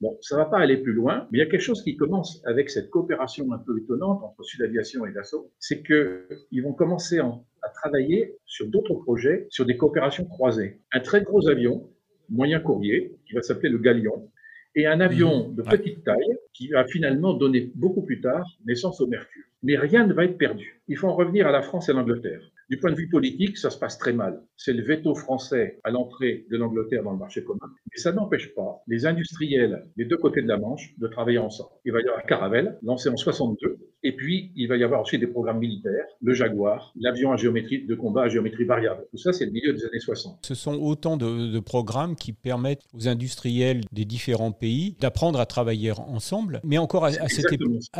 Bon, 0.00 0.18
ça 0.20 0.36
va 0.36 0.46
pas 0.46 0.58
aller 0.58 0.78
plus 0.78 0.94
loin, 0.94 1.28
mais 1.30 1.38
il 1.38 1.42
y 1.42 1.44
a 1.44 1.46
quelque 1.46 1.60
chose 1.60 1.82
qui 1.82 1.96
commence 1.96 2.42
avec 2.44 2.70
cette 2.70 2.90
coopération 2.90 3.52
un 3.52 3.58
peu 3.58 3.78
étonnante 3.78 4.22
entre 4.24 4.42
Sud 4.42 4.62
Aviation 4.62 5.06
et 5.06 5.12
Dassault, 5.12 5.52
c'est 5.60 5.82
qu'ils 5.84 6.62
vont 6.62 6.72
commencer 6.72 7.18
à 7.18 7.68
travailler 7.68 8.36
sur 8.44 8.66
d'autres 8.66 8.94
projets, 8.94 9.46
sur 9.50 9.64
des 9.64 9.76
coopérations 9.76 10.24
croisées. 10.24 10.80
Un 10.92 10.98
très 11.00 11.22
gros 11.22 11.48
avion 11.48 11.88
moyen 12.28 12.60
courrier, 12.60 13.14
qui 13.26 13.34
va 13.34 13.42
s'appeler 13.42 13.68
le 13.68 13.78
Galion, 13.78 14.30
et 14.74 14.86
un 14.86 15.00
avion 15.00 15.48
mhm. 15.48 15.54
de 15.56 15.62
petite 15.62 16.04
taille 16.04 16.38
qui 16.52 16.68
va 16.68 16.86
finalement 16.86 17.34
donner 17.34 17.70
beaucoup 17.74 18.02
plus 18.02 18.20
tard 18.20 18.46
naissance 18.64 19.00
au 19.00 19.06
Mercure. 19.06 19.44
Mais 19.62 19.76
rien 19.76 20.06
ne 20.06 20.12
va 20.12 20.24
être 20.24 20.38
perdu. 20.38 20.82
Il 20.88 20.96
faut 20.96 21.08
en 21.08 21.14
revenir 21.14 21.46
à 21.46 21.52
la 21.52 21.62
France 21.62 21.88
et 21.88 21.92
à 21.92 21.94
l'Angleterre. 21.94 22.40
Du 22.72 22.78
point 22.78 22.90
de 22.90 22.96
vue 22.96 23.08
politique, 23.08 23.58
ça 23.58 23.70
se 23.70 23.78
passe 23.78 23.98
très 23.98 24.12
mal. 24.12 24.42
C'est 24.56 24.72
le 24.72 24.82
veto 24.82 25.14
français 25.14 25.78
à 25.84 25.90
l'entrée 25.90 26.46
de 26.50 26.56
l'Angleterre 26.56 27.02
dans 27.02 27.12
le 27.12 27.18
marché 27.18 27.44
commun. 27.44 27.70
Mais 27.90 28.00
ça 28.00 28.12
n'empêche 28.12 28.54
pas 28.54 28.82
les 28.86 29.04
industriels 29.04 29.86
des 29.96 30.06
deux 30.06 30.16
côtés 30.16 30.42
de 30.42 30.48
la 30.48 30.56
Manche 30.56 30.94
de 30.98 31.06
travailler 31.06 31.38
ensemble. 31.38 31.70
Il 31.84 31.92
va 31.92 32.00
y 32.00 32.08
avoir 32.08 32.24
Caravelle, 32.24 32.78
lancé 32.82 33.08
en 33.08 33.16
62, 33.16 33.78
et 34.04 34.12
puis 34.16 34.52
il 34.56 34.68
va 34.68 34.76
y 34.76 34.84
avoir 34.84 35.02
aussi 35.02 35.18
des 35.18 35.26
programmes 35.26 35.58
militaires, 35.58 36.06
le 36.20 36.34
Jaguar, 36.34 36.92
l'avion 36.98 37.32
à 37.32 37.36
géométrie 37.36 37.84
de 37.84 37.94
combat 37.94 38.22
à 38.22 38.28
géométrie 38.28 38.64
variable. 38.64 39.04
Tout 39.10 39.18
ça, 39.18 39.32
c'est 39.32 39.46
le 39.46 39.52
milieu 39.52 39.72
des 39.72 39.84
années 39.84 40.00
60. 40.00 40.38
Ce 40.44 40.54
sont 40.54 40.74
autant 40.74 41.16
de, 41.16 41.60
programmes 41.60 42.16
qui 42.16 42.32
permettent 42.32 42.82
aux 42.94 43.06
industriels 43.06 43.82
des 43.92 44.04
différents 44.04 44.50
pays 44.50 44.96
d'apprendre 44.98 45.38
à 45.40 45.46
travailler 45.46 45.92
ensemble. 45.92 46.60
Mais 46.64 46.78
encore 46.78 47.04
à, 47.04 47.12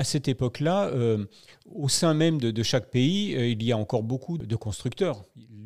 cette, 0.04 0.28
époque-là, 0.28 0.88
euh, 0.88 1.26
au 1.66 1.88
sein 1.88 2.14
même 2.14 2.38
de, 2.38 2.62
chaque 2.62 2.90
pays, 2.90 3.34
euh, 3.34 3.46
il 3.46 3.62
y 3.62 3.72
a 3.72 3.76
encore 3.76 4.02
beaucoup 4.02 4.38
de 4.38 4.56
constructeurs. 4.56 5.24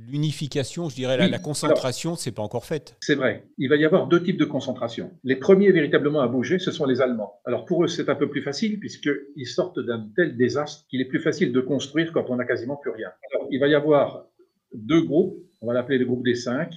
L'unification, 0.09 0.88
je 0.88 0.94
dirais, 0.94 1.16
la, 1.29 1.38
concentration, 1.38 2.14
c'est 2.14 2.33
pas 2.33 2.42
encore 2.42 2.64
faite. 2.64 2.96
C'est 3.01 3.16
vrai. 3.16 3.44
Il 3.59 3.68
va 3.68 3.77
y 3.77 3.85
avoir 3.85 4.07
deux 4.07 4.22
types 4.22 4.38
de 4.38 4.44
concentration. 4.44 5.11
Les 5.25 5.37
premiers 5.37 5.72
véritablement 5.72 6.20
à 6.20 6.29
bouger, 6.29 6.59
ce 6.59 6.70
sont 6.70 6.87
les 6.87 7.01
Allemands. 7.01 7.40
Alors 7.44 7.64
pour 7.64 7.85
eux, 7.85 7.88
c'est 7.88 8.09
un 8.09 8.14
peu 8.14 8.31
plus 8.31 8.42
facile 8.42 8.79
puisqu'ils 8.79 9.46
sortent 9.46 9.81
d'un 9.81 10.09
tel 10.14 10.37
désastre 10.37 10.87
qu'il 10.88 11.01
est 11.01 11.07
plus 11.07 11.20
facile 11.20 11.53
de 11.53 11.61
construire 11.61 12.12
quand 12.12 12.31
on 12.31 12.37
n'a 12.37 12.44
quasiment 12.44 12.77
plus 12.77 12.92
rien. 12.92 13.09
Alors, 13.33 13.49
il 13.51 13.59
va 13.59 13.66
y 13.66 13.75
avoir 13.75 14.27
deux 14.72 15.03
groupes, 15.03 15.37
on 15.61 15.66
va 15.66 15.75
l'appeler 15.75 15.99
le 15.99 16.05
groupe 16.05 16.25
des 16.25 16.35
cinq, 16.37 16.72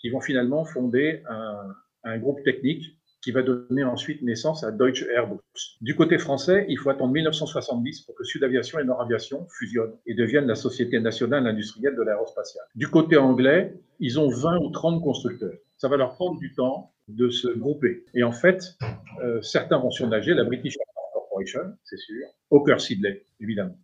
qui 0.00 0.10
vont 0.10 0.20
finalement 0.20 0.64
fonder 0.64 1.22
un, 1.28 1.68
un 2.04 2.18
groupe 2.18 2.42
technique 2.42 2.98
qui 3.22 3.30
va 3.30 3.42
donner 3.42 3.84
ensuite 3.84 4.20
naissance 4.22 4.64
à 4.64 4.72
Deutsche 4.72 5.04
Airbus. 5.14 5.38
Du 5.80 5.94
côté 5.94 6.18
français, 6.18 6.66
il 6.68 6.76
faut 6.76 6.90
attendre 6.90 7.12
1970 7.12 8.02
pour 8.02 8.14
que 8.16 8.24
Sud 8.24 8.42
Aviation 8.42 8.80
et 8.80 8.84
Nord 8.84 9.00
Aviation 9.00 9.46
fusionnent 9.48 9.94
et 10.06 10.14
deviennent 10.14 10.46
la 10.46 10.56
Société 10.56 10.98
nationale 11.00 11.46
industrielle 11.46 11.94
de 11.94 12.02
l'aérospatiale. 12.02 12.64
Du 12.74 12.88
côté 12.88 13.16
anglais, 13.16 13.74
ils 14.00 14.18
ont 14.18 14.28
20 14.28 14.58
ou 14.58 14.70
30 14.70 15.02
constructeurs. 15.02 15.54
Ça 15.76 15.88
va 15.88 15.96
leur 15.96 16.14
prendre 16.14 16.38
du 16.38 16.52
temps 16.52 16.92
de 17.08 17.30
se 17.30 17.48
grouper. 17.48 18.04
Et 18.14 18.24
en 18.24 18.32
fait, 18.32 18.76
euh, 19.22 19.40
certains 19.40 19.78
vont 19.78 19.90
surnager, 19.90 20.34
la 20.34 20.44
British 20.44 20.76
Aircraft 20.76 21.12
Corporation, 21.14 21.76
c'est 21.84 21.98
sûr, 21.98 22.26
Hawker 22.50 22.80
Siddeley, 22.80 23.24
évidemment. 23.40 23.78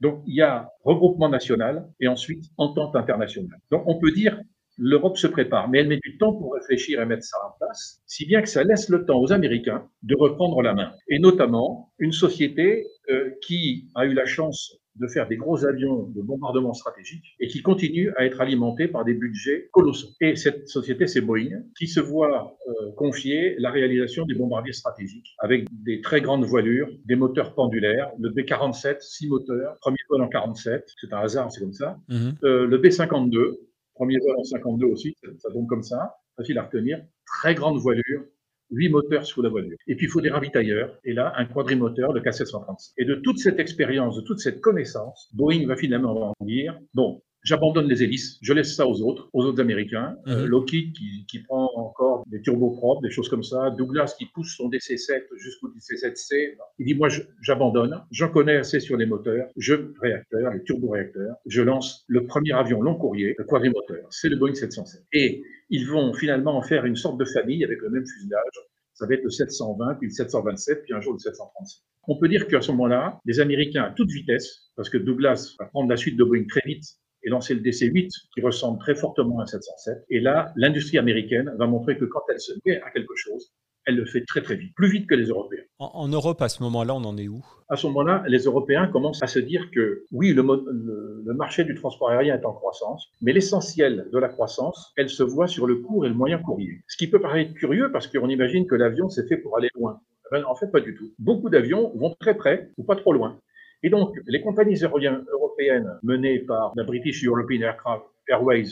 Donc 0.00 0.22
il 0.26 0.34
y 0.34 0.42
a 0.42 0.68
regroupement 0.84 1.28
national 1.28 1.88
et 2.00 2.08
ensuite 2.08 2.44
entente 2.56 2.96
internationale. 2.96 3.60
Donc 3.70 3.84
on 3.86 3.98
peut 4.00 4.10
dire 4.10 4.40
l'Europe 4.82 5.16
se 5.16 5.28
prépare, 5.28 5.68
mais 5.70 5.78
elle 5.78 5.88
met 5.88 6.00
du 6.02 6.18
temps 6.18 6.32
pour 6.32 6.54
réfléchir 6.54 7.00
et 7.00 7.06
mettre 7.06 7.22
ça 7.22 7.36
en 7.46 7.56
place, 7.56 8.02
si 8.06 8.26
bien 8.26 8.42
que 8.42 8.48
ça 8.48 8.64
laisse 8.64 8.88
le 8.88 9.04
temps 9.04 9.20
aux 9.20 9.32
Américains 9.32 9.88
de 10.02 10.16
reprendre 10.16 10.60
la 10.60 10.74
main. 10.74 10.90
Et 11.08 11.20
notamment 11.20 11.92
une 12.00 12.10
société 12.10 12.84
euh, 13.08 13.30
qui 13.42 13.88
a 13.94 14.06
eu 14.06 14.12
la 14.12 14.26
chance 14.26 14.76
de 14.96 15.06
faire 15.06 15.28
des 15.28 15.36
gros 15.36 15.64
avions 15.64 16.02
de 16.14 16.20
bombardement 16.20 16.74
stratégique 16.74 17.24
et 17.40 17.46
qui 17.46 17.62
continue 17.62 18.12
à 18.16 18.26
être 18.26 18.40
alimenté 18.40 18.88
par 18.88 19.04
des 19.04 19.14
budgets 19.14 19.68
colossaux. 19.72 20.08
Et 20.20 20.36
cette 20.36 20.68
société, 20.68 21.06
c'est 21.06 21.20
Boeing, 21.20 21.62
qui 21.78 21.86
se 21.86 22.00
voit 22.00 22.56
euh, 22.68 22.92
confier 22.96 23.54
la 23.58 23.70
réalisation 23.70 24.26
des 24.26 24.34
bombardiers 24.34 24.72
stratégiques 24.72 25.34
avec 25.38 25.66
des 25.70 26.00
très 26.00 26.20
grandes 26.20 26.44
voilures, 26.44 26.88
des 27.06 27.16
moteurs 27.16 27.54
pendulaires, 27.54 28.10
le 28.18 28.30
B-47, 28.30 28.96
6 29.00 29.28
moteurs, 29.28 29.76
premier 29.80 29.96
vol 30.10 30.22
en 30.22 30.28
47, 30.28 30.84
c'est 31.00 31.12
un 31.12 31.20
hasard, 31.20 31.50
c'est 31.52 31.60
comme 31.60 31.72
ça, 31.72 31.98
mhm. 32.08 32.34
euh, 32.44 32.66
le 32.66 32.78
B-52, 32.78 33.58
premier 33.94 34.18
vol 34.18 34.36
en 34.38 34.44
52 34.44 34.86
aussi, 34.86 35.14
ça, 35.38 35.50
tombe 35.52 35.66
comme 35.66 35.82
ça, 35.82 36.16
facile 36.36 36.58
à 36.58 36.64
retenir, 36.64 37.02
très 37.26 37.54
grande 37.54 37.78
voilure, 37.78 38.24
huit 38.70 38.88
moteurs 38.88 39.26
sous 39.26 39.42
la 39.42 39.48
voilure. 39.48 39.76
Et 39.86 39.96
puis 39.96 40.06
il 40.06 40.08
faut 40.08 40.20
des 40.20 40.30
ravitailleurs, 40.30 40.98
et 41.04 41.12
là, 41.12 41.32
un 41.36 41.44
quadrimoteur, 41.44 42.12
de 42.12 42.20
K736. 42.20 42.92
Et 42.98 43.04
de 43.04 43.16
toute 43.16 43.38
cette 43.38 43.58
expérience, 43.58 44.16
de 44.16 44.22
toute 44.22 44.40
cette 44.40 44.60
connaissance, 44.60 45.30
Boeing 45.34 45.66
va 45.66 45.76
finalement 45.76 46.34
dire, 46.40 46.78
bon, 46.94 47.22
J'abandonne 47.44 47.88
les 47.88 48.02
hélices, 48.04 48.38
je 48.40 48.52
laisse 48.52 48.76
ça 48.76 48.86
aux 48.86 49.02
autres, 49.02 49.28
aux 49.32 49.44
autres 49.44 49.60
Américains. 49.60 50.16
Euh, 50.28 50.42
mhm. 50.42 50.46
Lockheed 50.46 50.92
qui, 50.92 51.26
qui, 51.26 51.40
prend 51.40 51.70
encore 51.74 52.24
des 52.28 52.40
turbopropres, 52.40 53.02
des 53.02 53.10
choses 53.10 53.28
comme 53.28 53.42
ça. 53.42 53.70
Douglas 53.70 54.14
qui 54.16 54.26
pousse 54.26 54.54
son 54.56 54.68
DC-7 54.68 55.24
jusqu'au 55.36 55.68
DC-7C. 55.68 56.56
Il 56.78 56.86
dit, 56.86 56.94
moi, 56.94 57.08
j'abandonne. 57.40 58.00
J'en 58.12 58.28
connais 58.28 58.56
assez 58.56 58.78
sur 58.78 58.96
les 58.96 59.06
moteurs. 59.06 59.48
Je, 59.56 59.74
réacteurs, 60.00 60.52
les 60.52 60.62
turboréacteurs. 60.62 61.34
Je 61.46 61.62
lance 61.62 62.04
le 62.06 62.26
premier 62.26 62.52
avion 62.52 62.80
long 62.80 62.94
courrier, 62.94 63.34
le 63.36 63.44
quadrimoteur. 63.44 64.06
C'est 64.10 64.28
le 64.28 64.36
Boeing 64.36 64.54
707. 64.54 65.02
Et 65.12 65.42
ils 65.68 65.88
vont 65.88 66.14
finalement 66.14 66.56
en 66.56 66.62
faire 66.62 66.84
une 66.84 66.96
sorte 66.96 67.18
de 67.18 67.24
famille 67.24 67.64
avec 67.64 67.80
le 67.80 67.90
même 67.90 68.06
fuselage. 68.06 68.52
Ça 68.94 69.06
va 69.06 69.14
être 69.14 69.24
le 69.24 69.30
720, 69.30 69.94
puis 69.94 70.08
le 70.08 70.12
727, 70.12 70.84
puis 70.84 70.94
un 70.94 71.00
jour 71.00 71.14
le 71.14 71.18
737. 71.18 71.82
On 72.08 72.18
peut 72.18 72.28
dire 72.28 72.46
qu'à 72.46 72.60
ce 72.60 72.70
moment-là, 72.72 73.18
les 73.24 73.40
Américains 73.40 73.84
à 73.84 73.90
toute 73.90 74.10
vitesse, 74.10 74.70
parce 74.76 74.90
que 74.90 74.98
Douglas 74.98 75.54
va 75.58 75.66
prendre 75.66 75.88
la 75.88 75.96
suite 75.96 76.16
de 76.16 76.24
Boeing 76.24 76.44
très 76.46 76.62
vite, 76.66 76.84
et 77.24 77.30
lancer 77.30 77.54
le 77.54 77.60
DC-8 77.60 78.10
qui 78.34 78.40
ressemble 78.40 78.78
très 78.78 78.94
fortement 78.94 79.40
à 79.40 79.46
707. 79.46 80.04
Et 80.10 80.20
là, 80.20 80.52
l'industrie 80.56 80.98
américaine 80.98 81.52
va 81.58 81.66
montrer 81.66 81.96
que 81.96 82.04
quand 82.04 82.22
elle 82.28 82.40
se 82.40 82.52
met 82.64 82.80
à 82.82 82.90
quelque 82.90 83.14
chose, 83.16 83.52
elle 83.86 83.96
le 83.96 84.04
fait 84.04 84.24
très 84.24 84.42
très 84.42 84.54
vite, 84.54 84.74
plus 84.76 84.88
vite 84.88 85.08
que 85.08 85.14
les 85.14 85.26
Européens. 85.26 85.62
En, 85.78 86.06
Europe, 86.06 86.40
à 86.40 86.48
ce 86.48 86.62
moment-là, 86.62 86.94
on 86.94 87.04
en 87.04 87.16
est 87.16 87.26
où? 87.26 87.44
À 87.68 87.76
ce 87.76 87.86
moment-là, 87.88 88.22
les 88.28 88.44
Européens 88.44 88.86
commencent 88.86 89.22
à 89.22 89.26
se 89.26 89.40
dire 89.40 89.70
que 89.72 90.04
oui, 90.12 90.32
le, 90.32 90.42
le, 90.42 91.34
marché 91.34 91.64
du 91.64 91.74
transport 91.74 92.10
aérien 92.10 92.36
est 92.36 92.44
en 92.44 92.52
croissance, 92.52 93.08
mais 93.20 93.32
l'essentiel 93.32 94.08
de 94.12 94.18
la 94.18 94.28
croissance, 94.28 94.92
elle 94.96 95.08
se 95.08 95.22
voit 95.22 95.48
sur 95.48 95.66
le 95.66 95.76
court 95.76 96.06
et 96.06 96.08
le 96.08 96.14
moyen 96.14 96.38
courrier. 96.38 96.82
Ce 96.86 96.96
qui 96.96 97.08
peut 97.08 97.20
paraître 97.20 97.54
curieux 97.54 97.90
parce 97.90 98.06
qu'on 98.06 98.28
imagine 98.28 98.66
que 98.66 98.76
l'avion, 98.76 99.08
c'est 99.08 99.26
fait 99.26 99.38
pour 99.38 99.56
aller 99.56 99.68
loin. 99.74 100.00
Ben, 100.30 100.44
en 100.44 100.54
fait, 100.54 100.68
pas 100.68 100.80
du 100.80 100.94
tout. 100.94 101.12
Beaucoup 101.18 101.50
d'avions 101.50 101.92
vont 101.96 102.14
très 102.20 102.36
près 102.36 102.70
ou 102.78 102.84
pas 102.84 102.96
trop 102.96 103.12
loin. 103.12 103.38
Et 103.82 103.90
donc, 103.90 104.16
les 104.26 104.40
compagnies 104.40 104.80
européennes 104.80 105.98
menées 106.02 106.38
par 106.40 106.72
la 106.76 106.84
British 106.84 107.24
European 107.24 107.62
Aircraft 107.62 108.04
Airways 108.28 108.68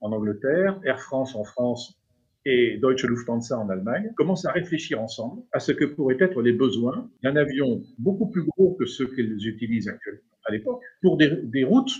en 0.00 0.12
Angleterre, 0.12 0.80
Air 0.84 1.00
France 1.00 1.34
en 1.36 1.44
France 1.44 1.98
et 2.44 2.76
Deutsche 2.78 3.04
Lufthansa 3.04 3.56
en 3.56 3.68
Allemagne 3.68 4.12
commencent 4.16 4.44
à 4.44 4.50
réfléchir 4.50 5.00
ensemble 5.00 5.42
à 5.52 5.60
ce 5.60 5.70
que 5.70 5.84
pourraient 5.84 6.16
être 6.18 6.42
les 6.42 6.52
besoins 6.52 7.08
d'un 7.22 7.36
avion 7.36 7.82
beaucoup 7.98 8.28
plus 8.28 8.44
gros 8.44 8.72
que 8.72 8.84
ceux 8.84 9.06
qu'ils 9.14 9.46
utilisent 9.46 9.88
actuellement 9.88 10.22
à 10.44 10.50
l'époque 10.50 10.82
pour 11.02 11.16
des, 11.16 11.30
des 11.44 11.62
routes 11.62 11.92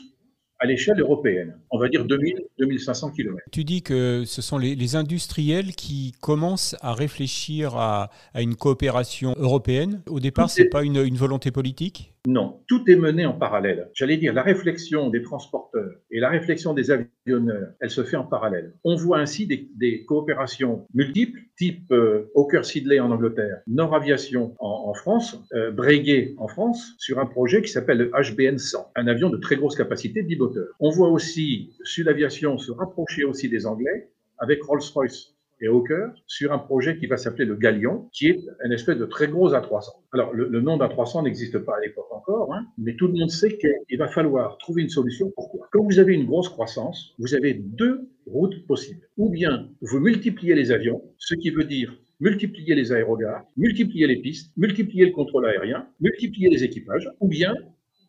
à 0.63 0.67
l'échelle 0.67 1.01
européenne, 1.01 1.59
on 1.73 1.79
va 1.79 1.89
dire 1.89 2.07
2000-2500 2.07 3.13
km. 3.13 3.37
Tu 3.51 3.65
dis 3.65 3.83
que 3.83 4.23
ce 4.25 4.41
sont 4.41 4.59
les, 4.59 4.95
industriels 4.95 5.75
qui 5.75 6.13
commencent 6.21 6.77
à 6.81 6.95
réfléchir 6.95 7.75
à, 7.77 8.11
une 8.39 8.55
coopération 8.55 9.35
européenne. 9.39 10.03
Au 10.09 10.21
départ, 10.21 10.49
ce 10.49 10.63
n'est 10.63 10.69
pas 10.69 10.85
une, 10.85 10.99
une 10.99 11.17
volonté 11.17 11.51
politique? 11.51 12.15
Non, 12.29 12.61
tout 12.69 12.89
est 12.89 12.95
mené 12.95 13.27
en 13.27 13.33
parallèle. 13.33 13.91
J'allais 13.95 14.17
dire, 14.17 14.33
la 14.33 14.43
réflexion 14.43 15.11
des 15.11 15.23
transporteurs 15.23 15.91
et 16.13 16.21
la 16.21 16.29
réflexion 16.29 16.73
des 16.73 16.93
avionneurs, 16.93 17.73
elle 17.81 17.91
se 17.91 18.05
fait 18.05 18.17
en 18.17 18.23
parallèle. 18.23 18.75
On 18.85 18.95
voit 18.95 19.19
ainsi 19.19 19.49
des, 19.49 20.05
coopérations 20.05 20.87
multiples, 20.95 21.41
type 21.57 21.91
euh, 21.91 22.31
Hawker 22.37 22.65
Sidley 22.65 23.01
en 23.01 23.11
Angleterre, 23.11 23.59
Nord 23.67 23.97
Aviation 23.97 24.55
en, 24.61 24.95
France, 24.95 25.37
euh, 25.55 25.73
Breguet 25.73 26.35
en 26.39 26.47
France, 26.47 26.95
sur 26.99 27.19
un 27.19 27.27
projet 27.27 27.61
qui 27.61 27.73
s'appelle 27.73 27.99
le 27.99 28.13
HBN 28.13 28.57
100, 28.57 28.93
un 28.95 29.07
avion 29.09 29.29
de 29.29 29.39
très 29.39 29.57
grosse 29.57 29.75
capacité, 29.75 30.23
10 30.23 30.37
moteurs. 30.37 30.69
On 30.79 30.91
voit 30.91 31.09
aussi 31.09 31.73
Sud 31.83 32.07
Aviation 32.07 32.57
se 32.57 32.71
rapprocher 32.71 33.25
aussi 33.25 33.49
des 33.49 33.67
Anglais 33.67 34.11
avec 34.39 34.63
Rolls-Royce 34.63 35.35
et 35.63 35.69
Hawker 35.69 36.09
sur 36.27 36.53
un 36.53 36.59
projet 36.59 36.99
qui 36.99 37.07
va 37.07 37.17
s'appeler 37.17 37.45
le 37.45 37.55
Galion, 37.55 38.09
qui 38.13 38.29
est 38.29 38.41
une 38.65 38.73
espèce 38.73 38.99
de 38.99 39.07
très 39.07 39.29
gros 39.29 39.53
A300. 39.53 39.91
Alors, 40.13 40.35
le, 40.35 40.61
nom 40.61 40.77
d'A300 40.77 41.25
n'existe 41.25 41.59
pas 41.59 41.77
à 41.77 41.81
l'époque 41.81 42.13
encore, 42.13 42.53
hein, 42.53 42.67
mais 42.77 42.97
tout 42.97 43.07
le 43.07 43.15
monde 43.15 43.31
sait 43.31 43.57
qu'il 43.57 43.99
va 43.99 44.09
falloir 44.09 44.59
trouver 44.59 44.83
une 44.83 44.91
solution. 44.91 45.33
Pourquoi? 45.35 45.69
Quand 45.73 45.85
vous 45.85 45.99
avez 45.99 46.15
une 46.15 46.27
grosse 46.27 46.49
croissance, 46.49 47.15
vous 47.19 47.35
avez 47.35 47.55
deux 47.55 48.09
routes 48.27 48.67
possibles. 48.67 49.09
Ou 49.17 49.31
bien 49.31 49.69
vous 49.81 50.01
multipliez 50.01 50.55
les 50.55 50.73
avions, 50.73 51.03
ce 51.19 51.35
qui 51.35 51.51
veut 51.51 51.65
dire 51.65 51.97
multiplier 52.21 52.77
les 52.77 52.93
aérogares, 52.93 53.45
multiplier 53.57 54.07
les 54.07 54.17
pistes, 54.17 54.53
multiplier 54.57 55.07
le 55.07 55.11
contrôle 55.11 55.45
aérien, 55.45 55.89
multiplier 56.01 56.49
les 56.51 56.63
équipages, 56.63 57.11
ou 57.19 57.27
bien 57.27 57.53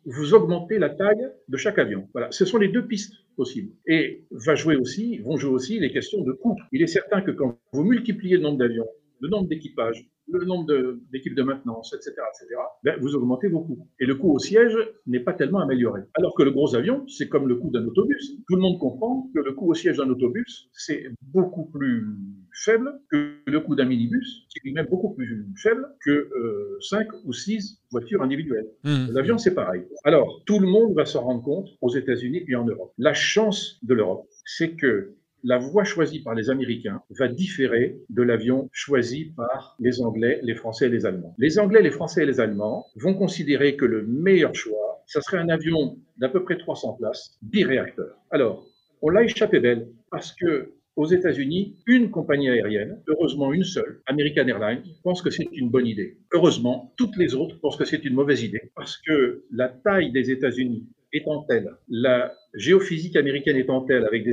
vous 0.06 0.34
augmentez 0.34 0.78
la 0.78 0.90
taille 0.90 1.28
de 1.48 1.56
chaque 1.56 1.78
avion. 1.78 2.08
Voilà, 2.12 2.30
ce 2.30 2.44
sont 2.44 2.58
les 2.58 2.68
deux 2.68 2.86
pistes 2.86 3.14
possibles. 3.36 3.72
Et 3.86 4.24
va 4.30 4.54
jouer 4.54 4.76
aussi, 4.76 5.18
vont 5.18 5.36
jouer 5.36 5.50
aussi 5.50 5.78
les 5.78 5.92
questions 5.92 6.22
de 6.22 6.32
coût. 6.32 6.56
Il 6.72 6.82
est 6.82 6.86
certain 6.86 7.20
que 7.22 7.30
quand 7.30 7.58
vous 7.72 7.84
multipliez 7.84 8.36
le 8.36 8.42
nombre 8.42 8.58
d'avions, 8.58 8.86
le 9.20 9.28
nombre 9.28 9.48
d'équipages, 9.48 10.06
le 10.30 10.44
nombre 10.44 10.66
d'équipes 11.12 11.34
de, 11.34 11.42
maintenance, 11.42 11.94
etc., 11.94 12.12
etc., 12.12 12.60
ben, 12.82 12.98
vous 13.00 13.14
augmentez 13.14 13.48
vos 13.48 13.60
coûts. 13.60 13.88
Et 14.00 14.06
le 14.06 14.14
coût 14.14 14.32
au 14.32 14.38
siège 14.38 14.76
n'est 15.06 15.20
pas 15.20 15.32
tellement 15.32 15.60
amélioré. 15.60 16.02
Alors 16.14 16.34
que 16.34 16.42
le 16.42 16.50
gros 16.50 16.74
avion, 16.74 17.06
c'est 17.08 17.28
comme 17.28 17.48
le 17.48 17.56
coût 17.56 17.70
d'un 17.70 17.84
autobus. 17.86 18.36
Tout 18.48 18.56
le 18.56 18.62
monde 18.62 18.78
comprend 18.78 19.30
que 19.34 19.40
le 19.40 19.52
coût 19.52 19.70
au 19.70 19.74
siège 19.74 19.98
d'un 19.98 20.08
autobus, 20.08 20.68
c'est 20.72 21.06
beaucoup 21.22 21.66
plus 21.66 22.06
faible 22.52 23.00
que 23.10 23.36
le 23.46 23.60
coût 23.60 23.74
d'un 23.74 23.84
minibus, 23.84 24.46
qui 24.48 24.58
est 24.58 24.62
lui-même 24.64 24.86
beaucoup 24.86 25.12
plus 25.14 25.46
faible 25.56 25.86
que 26.04 26.10
euh, 26.10 26.78
5 26.80 27.08
ou 27.24 27.32
6 27.32 27.82
voitures 27.90 28.22
individuelles. 28.22 28.68
Mmh. 28.84 29.06
L'avion, 29.12 29.38
c'est 29.38 29.54
pareil. 29.54 29.82
Alors, 30.04 30.42
tout 30.46 30.58
le 30.58 30.66
monde 30.66 30.94
va 30.94 31.04
s'en 31.04 31.22
rendre 31.22 31.42
compte 31.42 31.68
aux 31.80 31.94
États-Unis 31.94 32.44
et 32.48 32.54
en 32.54 32.64
Europe. 32.64 32.92
La 32.98 33.14
chance 33.14 33.78
de 33.82 33.94
l'Europe, 33.94 34.26
c'est 34.44 34.76
que 34.76 35.14
la 35.44 35.58
voie 35.58 35.84
choisie 35.84 36.20
par 36.20 36.34
les 36.34 36.48
Américains 36.48 37.02
va 37.10 37.28
différer 37.28 37.98
de 38.08 38.22
l'avion 38.22 38.68
choisi 38.72 39.32
par 39.36 39.76
les 39.78 40.00
Anglais, 40.00 40.40
les 40.42 40.54
Français 40.54 40.86
et 40.86 40.90
les 40.90 41.04
Allemands. 41.04 41.34
Les 41.38 41.58
Anglais, 41.58 41.82
les 41.82 41.90
Français 41.90 42.22
et 42.22 42.26
les 42.26 42.40
Allemands 42.40 42.86
vont 42.96 43.14
considérer 43.14 43.76
que 43.76 43.84
le 43.84 44.06
meilleur 44.06 44.54
choix, 44.54 45.02
ce 45.06 45.20
serait 45.20 45.38
un 45.38 45.50
avion 45.50 45.98
d'à 46.16 46.30
peu 46.30 46.42
près 46.42 46.56
300 46.56 46.94
places, 46.94 47.38
biréacteur. 47.42 48.16
Alors, 48.30 48.66
on 49.02 49.10
l'a 49.10 49.22
échappé 49.22 49.60
belle 49.60 49.88
parce 50.10 50.32
que 50.32 50.72
aux 50.96 51.06
États-Unis, 51.06 51.76
une 51.86 52.10
compagnie 52.10 52.48
aérienne, 52.48 53.02
heureusement 53.08 53.52
une 53.52 53.64
seule, 53.64 54.00
American 54.06 54.46
Airlines, 54.46 54.82
pense 55.02 55.22
que 55.22 55.30
c'est 55.30 55.48
une 55.52 55.68
bonne 55.68 55.86
idée. 55.86 56.18
Heureusement, 56.32 56.92
toutes 56.96 57.16
les 57.16 57.34
autres 57.34 57.58
pensent 57.60 57.76
que 57.76 57.84
c'est 57.84 58.04
une 58.04 58.14
mauvaise 58.14 58.42
idée 58.44 58.70
parce 58.76 58.96
que 58.96 59.44
la 59.50 59.68
taille 59.68 60.12
des 60.12 60.30
États-Unis 60.30 60.86
étant 61.14 61.46
la 61.88 62.34
géophysique 62.54 63.16
américaine 63.16 63.56
étant 63.56 63.82
telle, 63.82 64.04
avec 64.04 64.24
des, 64.24 64.32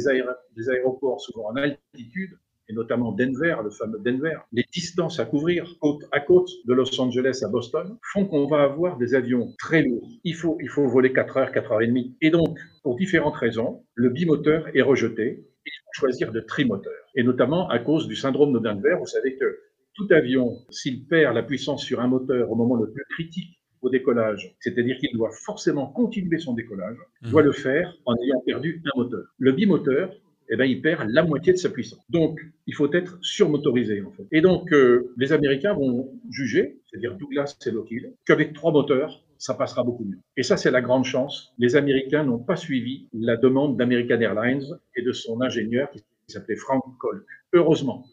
des 0.56 0.70
aéroports 0.70 1.22
souvent 1.22 1.50
en 1.50 1.56
altitude, 1.56 2.32
et 2.70 2.74
notamment 2.74 3.12
Denver, 3.12 3.58
le 3.63 3.70
fameux 3.70 4.00
Denver, 4.00 4.38
les 4.52 4.65
distances 4.72 5.20
à 5.20 5.26
couvrir 5.26 5.76
côte 5.80 6.04
à 6.12 6.20
côte 6.20 6.50
de 6.65 6.74
Los 6.74 7.00
Angeles 7.01 7.41
à 7.43 7.49
Boston 7.49 7.97
font 8.14 8.26
qu'on 8.26 8.47
va 8.47 8.64
avoir 8.64 8.97
des 8.97 9.14
avions 9.14 9.53
très 9.60 9.84
lourds. 9.84 10.08
Il 10.24 10.36
faut, 10.36 10.58
il 10.62 10.70
faut 10.70 10.88
voler 10.88 11.12
4 11.12 11.38
heures, 11.38 11.51
4 11.51 11.72
heures 11.72 11.82
et 11.82 11.88
demie. 11.88 12.16
Et 12.22 12.30
donc, 12.30 12.58
pour 12.84 12.95
différentes 12.95 13.36
raisons, 13.36 13.84
le 13.95 14.10
bimoteur 14.10 14.70
est 14.74 14.82
rejeté 14.82 15.45
il 15.66 15.72
faut 15.86 15.91
choisir 16.08 16.32
de 16.32 16.39
trimoteur. 16.39 16.93
Et 17.16 17.24
notamment 17.24 17.68
à 17.70 17.80
cause 17.80 18.08
du 18.08 18.16
syndrome 18.16 18.53
de 18.53 18.60
Denver, 18.60 18.95
vous 18.99 19.06
savez 19.06 19.36
que 19.36 19.60
tout 19.93 20.08
avion, 20.12 20.58
s'il 20.70 21.06
perd 21.06 21.36
la 21.36 21.43
puissance 21.43 21.84
sur 21.84 21.99
un 21.99 22.08
moteur 22.08 22.49
au 22.49 22.56
moment 22.56 22.76
le 22.76 22.89
plus 22.91 23.03
critique 23.10 23.61
au 23.82 23.90
décollage, 23.90 24.56
c'est-à-dire 24.60 24.98
qu'il 24.98 25.12
doit 25.14 25.32
forcément 25.32 25.88
continuer 25.88 26.38
son 26.38 26.54
décollage, 26.54 26.98
mmh. 27.22 27.30
doit 27.32 27.42
le 27.42 27.52
faire 27.52 27.94
en 28.06 28.16
ayant 28.16 28.42
perdu 28.46 28.82
un 28.86 28.98
moteur. 28.98 29.26
Le 29.38 29.52
bimoteur, 29.52 30.14
eh 30.54 30.58
ben, 30.58 30.66
il 30.66 30.82
perd 30.82 31.10
la 31.10 31.24
moitié 31.24 31.54
de 31.54 31.58
sa 31.58 31.70
puissance. 31.70 32.04
Donc, 32.10 32.42
il 32.68 32.76
faut 32.76 32.92
être 32.94 33.18
surmotorisé, 33.22 34.02
en 34.02 34.12
fait. 34.12 34.28
Et 34.34 34.42
donc, 34.42 34.74
euh, 34.74 35.14
les 35.18 35.32
Américains 35.32 35.74
vont 35.74 36.12
juger, 36.30 36.82
c'est-à-dire 36.86 37.16
Douglas 37.16 37.58
et 37.66 37.72
Lockheed, 37.72 38.14
qu'avec 38.26 38.52
trois 38.54 38.74
moteurs, 38.74 39.24
ça 39.38 39.54
passera 39.54 39.84
beaucoup 39.84 40.04
mieux. 40.04 40.20
Et 40.36 40.44
ça, 40.44 40.58
c'est 40.58 40.70
la 40.70 40.82
grande 40.82 41.06
chance. 41.06 41.54
Les 41.58 41.78
Américains 41.78 42.26
n'ont 42.26 42.38
pas 42.38 42.58
suivi 42.58 43.08
la 43.14 43.38
demande 43.38 43.78
d'American 43.78 44.20
Airlines 44.20 44.66
et 44.96 45.02
de 45.02 45.14
son 45.14 45.42
ingénieur 45.42 45.90
qui 45.92 46.04
s'appelait 46.28 46.58
Frank 46.58 46.84
Kolk. 47.00 47.24
Heureusement. 47.54 48.06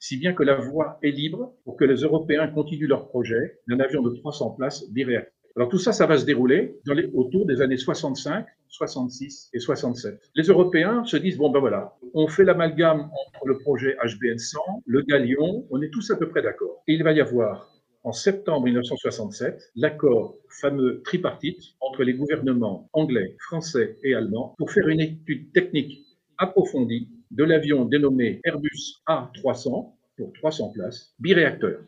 Si 0.00 0.16
bien 0.16 0.32
que 0.32 0.42
la 0.42 0.56
voie 0.56 0.98
est 1.02 1.10
libre 1.10 1.52
pour 1.64 1.76
que 1.76 1.84
les 1.84 2.00
Européens 2.00 2.48
continuent 2.48 2.88
leur 2.88 3.08
projet 3.08 3.60
d'un 3.68 3.80
avion 3.80 4.02
de 4.02 4.10
300 4.16 4.52
places 4.52 4.90
biréacteur. 4.90 5.32
Alors 5.56 5.68
tout 5.68 5.78
ça, 5.78 5.92
ça 5.92 6.06
va 6.06 6.16
se 6.16 6.24
dérouler 6.24 6.74
dans 6.86 6.94
les, 6.94 7.10
autour 7.12 7.44
des 7.44 7.60
années 7.60 7.76
65, 7.76 8.46
66 8.68 9.50
et 9.52 9.58
67. 9.58 10.18
Les 10.34 10.44
Européens 10.44 11.04
se 11.04 11.18
disent, 11.18 11.36
bon 11.36 11.50
ben 11.50 11.60
voilà, 11.60 11.96
on 12.14 12.28
fait 12.28 12.44
l'amalgame 12.44 13.00
entre 13.00 13.46
le 13.46 13.58
projet 13.58 13.94
HBN 14.02 14.38
100, 14.38 14.58
le 14.86 15.02
Galion, 15.02 15.66
on 15.70 15.82
est 15.82 15.90
tous 15.90 16.10
à 16.10 16.16
peu 16.16 16.30
près 16.30 16.40
d'accord. 16.40 16.82
Et 16.88 16.94
il 16.94 17.04
va 17.04 17.12
y 17.12 17.20
avoir 17.20 17.70
en 18.02 18.12
septembre 18.12 18.64
1967 18.64 19.72
l'accord 19.76 20.36
fameux 20.48 21.02
tripartite 21.02 21.62
entre 21.80 22.04
les 22.04 22.14
gouvernements 22.14 22.88
anglais, 22.94 23.36
français 23.38 23.98
et 24.02 24.14
allemands 24.14 24.54
pour 24.56 24.70
faire 24.70 24.88
une 24.88 25.00
étude 25.00 25.52
technique 25.52 26.06
approfondie 26.38 27.10
de 27.30 27.44
l'avion 27.44 27.84
dénommé 27.84 28.40
Airbus 28.44 29.02
A300 29.06 29.92
pour 30.16 30.32
300 30.32 30.70
places, 30.70 31.14
biréacteur. 31.18 31.80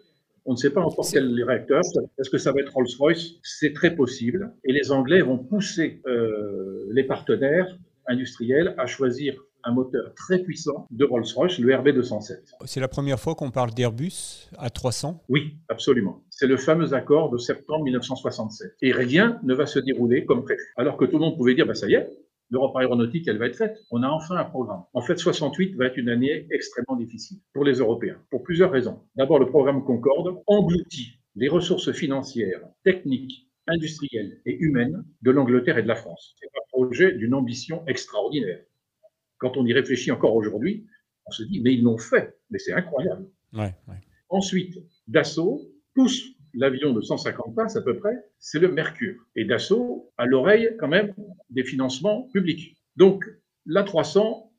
On 0.45 0.53
ne 0.53 0.57
sait 0.57 0.71
pas 0.71 0.81
encore 0.81 1.07
quel 1.11 1.43
réacteur. 1.45 1.83
Est-ce 2.19 2.31
que 2.31 2.39
ça 2.39 2.53
va 2.53 2.61
être 2.61 2.73
Rolls-Royce? 2.73 3.35
C'est 3.43 3.73
très 3.73 3.95
possible. 3.95 4.53
Et 4.65 4.73
les 4.73 4.91
Anglais 4.91 5.21
vont 5.21 5.39
pousser 5.39 6.01
euh, 6.07 6.89
les 6.91 7.05
partenaires 7.05 7.79
industriels 8.09 8.75
à 8.79 8.87
choisir 8.87 9.37
un 9.65 9.73
moteur 9.73 10.13
très 10.15 10.39
puissant 10.41 10.87
de 10.91 11.05
Rolls-Royce, 11.05 11.59
le 11.59 11.73
RB207. 11.73 12.39
C'est 12.65 12.81
la 12.81 12.89
première 12.89 13.21
fois 13.21 13.35
qu'on 13.35 13.51
parle 13.51 13.73
d'Airbus 13.73 14.49
à 14.59 14.71
300 14.71 15.23
Oui, 15.29 15.59
absolument. 15.69 16.25
C'est 16.31 16.47
le 16.47 16.57
fameux 16.57 16.95
accord 16.95 17.31
de 17.31 17.39
septembre 17.39 17.85
1967. 17.85 18.77
Et 18.83 18.93
rien 18.93 19.39
ne 19.45 19.55
va 19.55 19.67
se 19.67 19.79
dérouler 19.79 20.25
comme 20.25 20.43
prévu. 20.43 20.63
Alors 20.77 20.97
que 20.97 21.05
tout 21.05 21.19
le 21.19 21.25
monde 21.25 21.37
pouvait 21.37 21.55
dire, 21.55 21.67
bah, 21.67 21.75
ça 21.75 21.89
y 21.89 21.95
est, 21.95 22.11
l'Europe 22.53 22.77
aéronautique, 22.77 23.27
elle 23.27 23.39
va 23.39 23.47
être 23.47 23.57
faite. 23.57 23.83
On 23.91 24.03
a 24.03 24.09
enfin 24.09 24.37
un 24.37 24.45
programme. 24.45 24.83
En 24.93 25.01
fait, 25.01 25.17
68 25.17 25.75
va 25.75 25.87
être 25.87 25.97
une 25.97 26.11
année 26.11 26.47
extrêmement 26.51 26.97
difficile 26.97 27.39
pour 27.55 27.65
les 27.65 27.79
Européens, 27.79 28.23
pour 28.31 28.43
plusieurs 28.43 28.71
raisons. 28.71 29.01
D'abord, 29.17 29.39
le 29.39 29.47
programme 29.47 29.83
Concorde 29.85 30.43
engloutit 30.47 31.19
les 31.35 31.49
ressources 31.49 31.93
financières, 31.93 32.61
techniques, 32.85 33.49
industrielles 33.67 34.43
et 34.45 34.59
humaines 34.59 35.03
de 35.23 35.31
l'Angleterre 35.31 35.79
et 35.79 35.83
de 35.83 35.89
la 35.89 35.97
France. 35.97 36.37
C'est 36.39 36.49
un 36.49 36.67
projet 36.69 37.13
d'une 37.13 37.33
ambition 37.33 37.85
extraordinaire. 37.87 38.61
Quand 39.39 39.57
on 39.57 39.65
y 39.65 39.73
réfléchit 39.73 40.13
encore 40.13 40.35
aujourd'hui, 40.35 40.87
on 41.27 41.31
se 41.31 41.45
dit, 41.45 41.61
mais 41.63 41.73
ils 41.73 41.83
l'ont 41.83 41.99
fait, 41.99 42.37
mais 42.51 42.59
c'est 42.59 42.75
incroyable. 42.75 43.31
Ensuite, 44.29 44.79
Dassault 45.09 45.63
pousse 45.95 46.32
l'avion 46.55 46.93
de 46.93 47.01
150 47.01 47.55
places 47.55 47.77
à 47.77 47.83
peu 47.83 47.97
près, 47.97 48.15
c'est 48.39 48.59
le 48.59 48.71
Mercure. 48.71 49.17
Et 49.37 49.45
Dassault 49.45 50.13
à 50.19 50.27
l'oreille 50.27 50.77
quand 50.79 50.89
même 50.89 51.15
des 51.51 51.65
financements 51.65 52.29
publics. 52.33 52.77
Donc 52.97 53.25
l'A300, 53.67 54.51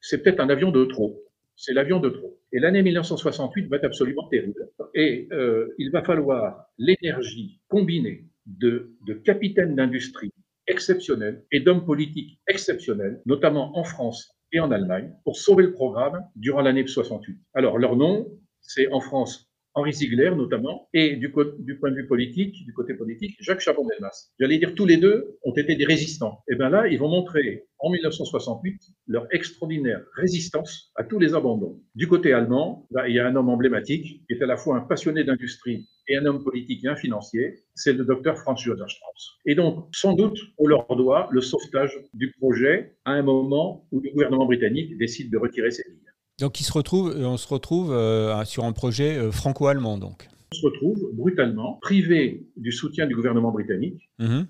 c'est 0.00 0.22
peut-être 0.22 0.40
un 0.40 0.48
avion 0.48 0.70
de 0.70 0.84
trop. 0.84 1.22
C'est 1.56 1.74
l'avion 1.74 2.00
de 2.00 2.08
trop. 2.08 2.38
Et 2.52 2.58
l'année 2.58 2.82
1968 2.82 3.68
va 3.68 3.76
être 3.76 3.84
absolument 3.84 4.28
terrible. 4.28 4.68
Et 4.94 5.28
euh, 5.32 5.74
il 5.78 5.90
va 5.90 6.02
falloir 6.02 6.66
l'énergie 6.78 7.60
combinée 7.68 8.26
de, 8.46 8.96
de 9.06 9.14
capitaines 9.14 9.76
d'industrie 9.76 10.32
exceptionnels 10.66 11.44
et 11.52 11.60
d'hommes 11.60 11.84
politiques 11.84 12.40
exceptionnels, 12.48 13.20
notamment 13.26 13.76
en 13.78 13.84
France 13.84 14.36
et 14.52 14.60
en 14.60 14.70
Allemagne, 14.70 15.12
pour 15.24 15.36
sauver 15.36 15.64
le 15.64 15.72
programme 15.72 16.24
durant 16.36 16.60
l'année 16.60 16.86
68. 16.86 17.38
Alors 17.54 17.78
leur 17.78 17.96
nom, 17.96 18.28
c'est 18.60 18.88
en 18.88 19.00
France 19.00 19.51
Henri 19.74 19.92
Ziegler 19.92 20.32
notamment, 20.36 20.88
et 20.92 21.16
du, 21.16 21.32
du, 21.60 21.78
point 21.78 21.90
de 21.90 21.96
vue 21.96 22.06
politique, 22.06 22.64
du 22.64 22.72
côté 22.74 22.94
politique, 22.94 23.36
Jacques 23.40 23.60
Chaban-Delmas. 23.60 24.30
J'allais 24.38 24.58
dire 24.58 24.74
tous 24.74 24.86
les 24.86 24.98
deux 24.98 25.38
ont 25.44 25.54
été 25.54 25.74
des 25.76 25.84
résistants. 25.84 26.42
Et 26.50 26.56
bien 26.56 26.68
là, 26.68 26.88
ils 26.88 26.98
vont 26.98 27.08
montrer 27.08 27.64
en 27.78 27.90
1968 27.90 28.80
leur 29.06 29.26
extraordinaire 29.30 30.02
résistance 30.14 30.92
à 30.96 31.04
tous 31.04 31.18
les 31.18 31.34
abandons. 31.34 31.80
Du 31.94 32.06
côté 32.06 32.32
allemand, 32.32 32.86
il 33.08 33.14
y 33.14 33.18
a 33.18 33.26
un 33.26 33.34
homme 33.34 33.48
emblématique 33.48 34.24
qui 34.26 34.32
est 34.34 34.42
à 34.42 34.46
la 34.46 34.56
fois 34.56 34.76
un 34.76 34.80
passionné 34.80 35.24
d'industrie 35.24 35.88
et 36.08 36.16
un 36.16 36.26
homme 36.26 36.42
politique 36.42 36.84
et 36.84 36.88
un 36.88 36.96
financier, 36.96 37.64
c'est 37.74 37.92
le 37.92 38.04
docteur 38.04 38.36
Franz 38.38 38.62
Josef 38.62 38.88
Strauss. 38.88 39.38
Et 39.46 39.54
donc, 39.54 39.88
sans 39.92 40.14
doute, 40.14 40.38
on 40.58 40.66
leur 40.66 40.86
doit 40.96 41.28
le 41.30 41.40
sauvetage 41.40 41.98
du 42.12 42.32
projet 42.32 42.96
à 43.04 43.12
un 43.12 43.22
moment 43.22 43.86
où 43.90 44.00
le 44.00 44.10
gouvernement 44.10 44.46
britannique 44.46 44.98
décide 44.98 45.30
de 45.30 45.38
retirer 45.38 45.70
ses 45.70 45.84
lignes. 45.88 46.11
Donc 46.40 46.56
se 46.56 46.72
retrouve, 46.72 47.14
euh, 47.16 47.26
on 47.26 47.36
se 47.36 47.48
retrouve 47.48 47.92
euh, 47.92 48.44
sur 48.44 48.64
un 48.64 48.72
projet 48.72 49.16
euh, 49.16 49.30
franco-allemand, 49.30 49.98
donc. 49.98 50.28
On 50.52 50.56
se 50.56 50.66
retrouve 50.66 51.10
brutalement 51.14 51.78
privé 51.80 52.46
du 52.56 52.72
soutien 52.72 53.06
du 53.06 53.14
gouvernement 53.14 53.52
britannique. 53.52 54.10
Mhm. 54.18 54.46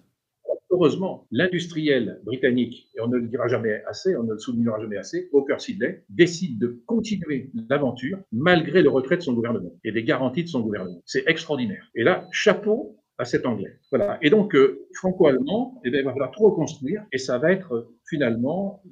Heureusement, 0.71 1.27
l'industriel 1.31 2.21
britannique, 2.25 2.89
et 2.97 3.01
on 3.03 3.07
ne 3.07 3.19
le 3.19 3.29
dira 3.29 3.47
jamais 3.47 3.83
assez, 3.87 4.17
on 4.17 4.23
ne 4.23 4.33
le 4.33 4.39
soulignera 4.39 4.81
jamais 4.81 4.97
assez, 4.97 5.29
Walker 5.31 5.57
Sidley, 5.59 6.03
décide 6.09 6.59
de 6.59 6.83
continuer 6.87 7.51
l'aventure 7.69 8.19
malgré 8.33 8.81
le 8.81 8.89
retrait 8.89 9.19
de 9.19 9.23
son 9.23 9.35
gouvernement 9.35 9.75
et 9.85 9.93
des 9.93 10.03
garanties 10.03 10.45
de 10.45 10.49
son 10.49 10.61
gouvernement. 10.61 11.03
C'est 11.05 11.25
extraordinaire. 11.29 11.91
Et 11.95 12.05
là, 12.05 12.27
chapeau 12.33 12.97
à 13.19 13.27
cet 13.27 13.45
anglais. 13.45 13.79
Voilà. 13.91 14.19
Et 14.23 14.31
donc, 14.31 14.57
franco-allemand, 14.95 15.81
eh 15.85 15.91
bien, 15.91 16.01
il 16.01 16.07
va 16.07 16.13
falloir 16.13 16.31
tout 16.31 16.43
reconstruire 16.43 17.05
et 17.13 17.19
ça 17.19 17.37
va 17.39 17.53
être 17.53 17.93
finalement 18.09 18.83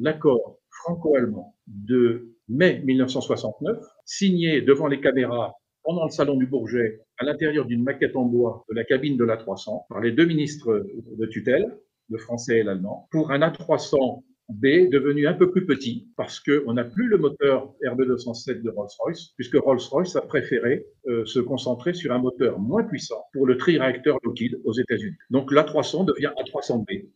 l'accord 0.00 0.58
franco-allemand 0.72 1.56
de 1.66 2.34
mai 2.48 2.82
1969, 2.84 3.78
signé 4.04 4.60
devant 4.60 4.86
les 4.86 5.00
caméras 5.00 5.54
pendant 5.84 6.04
le 6.04 6.10
salon 6.10 6.36
du 6.36 6.46
Bourget, 6.46 7.00
à 7.18 7.24
l'intérieur 7.24 7.66
d'une 7.66 7.82
maquette 7.82 8.16
en 8.16 8.24
bois 8.24 8.64
de 8.68 8.74
la 8.74 8.84
cabine 8.84 9.16
de 9.16 9.24
l'A300, 9.24 9.86
par 9.88 10.00
les 10.00 10.12
deux 10.12 10.24
ministres 10.24 10.86
de 11.18 11.26
tutelle, 11.26 11.76
le 12.08 12.18
français 12.18 12.58
et 12.58 12.62
l'allemand, 12.62 13.08
pour 13.10 13.30
un 13.32 13.40
A300B 13.40 14.90
devenu 14.90 15.26
un 15.26 15.34
peu 15.34 15.50
plus 15.50 15.66
petit, 15.66 16.08
parce 16.16 16.40
qu'on 16.40 16.74
n'a 16.74 16.84
plus 16.84 17.08
le 17.08 17.18
moteur 17.18 17.74
RB207 17.82 18.62
de 18.62 18.70
Rolls-Royce, 18.70 19.32
puisque 19.36 19.56
Rolls-Royce 19.56 20.14
a 20.16 20.20
préféré 20.22 20.86
euh, 21.06 21.24
se 21.24 21.40
concentrer 21.40 21.94
sur 21.94 22.12
un 22.12 22.18
moteur 22.18 22.58
moins 22.58 22.84
puissant 22.84 23.24
pour 23.32 23.46
le 23.46 23.56
tri-réacteur 23.56 24.18
Lockheed 24.22 24.60
aux 24.64 24.74
États-Unis. 24.74 25.16
Donc 25.30 25.50
l'A300 25.50 26.04
devient 26.04 26.30
A300B, 26.38 27.08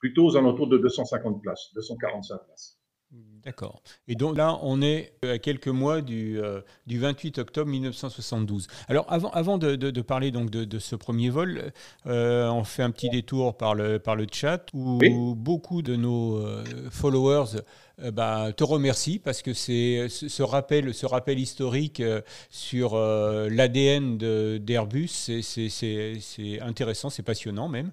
plutôt 0.00 0.26
aux 0.26 0.36
alentours 0.36 0.68
de 0.68 0.78
250 0.78 1.42
places, 1.42 1.70
245 1.74 2.38
places. 2.46 2.78
D'accord. 3.48 3.80
Et 4.08 4.14
donc 4.14 4.36
là, 4.36 4.58
on 4.60 4.82
est 4.82 5.14
à 5.22 5.38
quelques 5.38 5.68
mois 5.68 6.02
du, 6.02 6.38
euh, 6.38 6.60
du 6.86 6.98
28 6.98 7.38
octobre 7.38 7.70
1972. 7.70 8.66
Alors 8.88 9.06
avant, 9.08 9.30
avant 9.30 9.56
de, 9.56 9.74
de, 9.74 10.02
parler 10.02 10.30
donc 10.30 10.50
de, 10.50 10.66
de, 10.66 10.78
ce 10.78 10.94
premier 10.94 11.30
vol, 11.30 11.72
euh, 12.06 12.50
on 12.50 12.62
fait 12.64 12.82
un 12.82 12.90
petit 12.90 13.08
détour 13.08 13.56
par 13.56 13.74
le, 13.74 14.00
par 14.00 14.16
le 14.16 14.26
chat 14.30 14.66
où 14.74 14.98
beaucoup 15.34 15.80
de 15.80 15.96
nos 15.96 16.36
euh, 16.36 16.62
followers 16.90 17.62
bah, 18.12 18.52
te 18.56 18.64
remercient 18.64 19.18
parce 19.18 19.42
que 19.42 19.52
c'est 19.52 20.08
ce 20.08 20.42
rappel, 20.42 21.38
historique 21.38 22.02
sur 22.50 22.96
l'ADN 22.96 24.18
d'Airbus, 24.58 25.08
c'est 25.08 26.60
intéressant, 26.60 27.10
c'est 27.10 27.22
passionnant 27.22 27.68
même. 27.68 27.90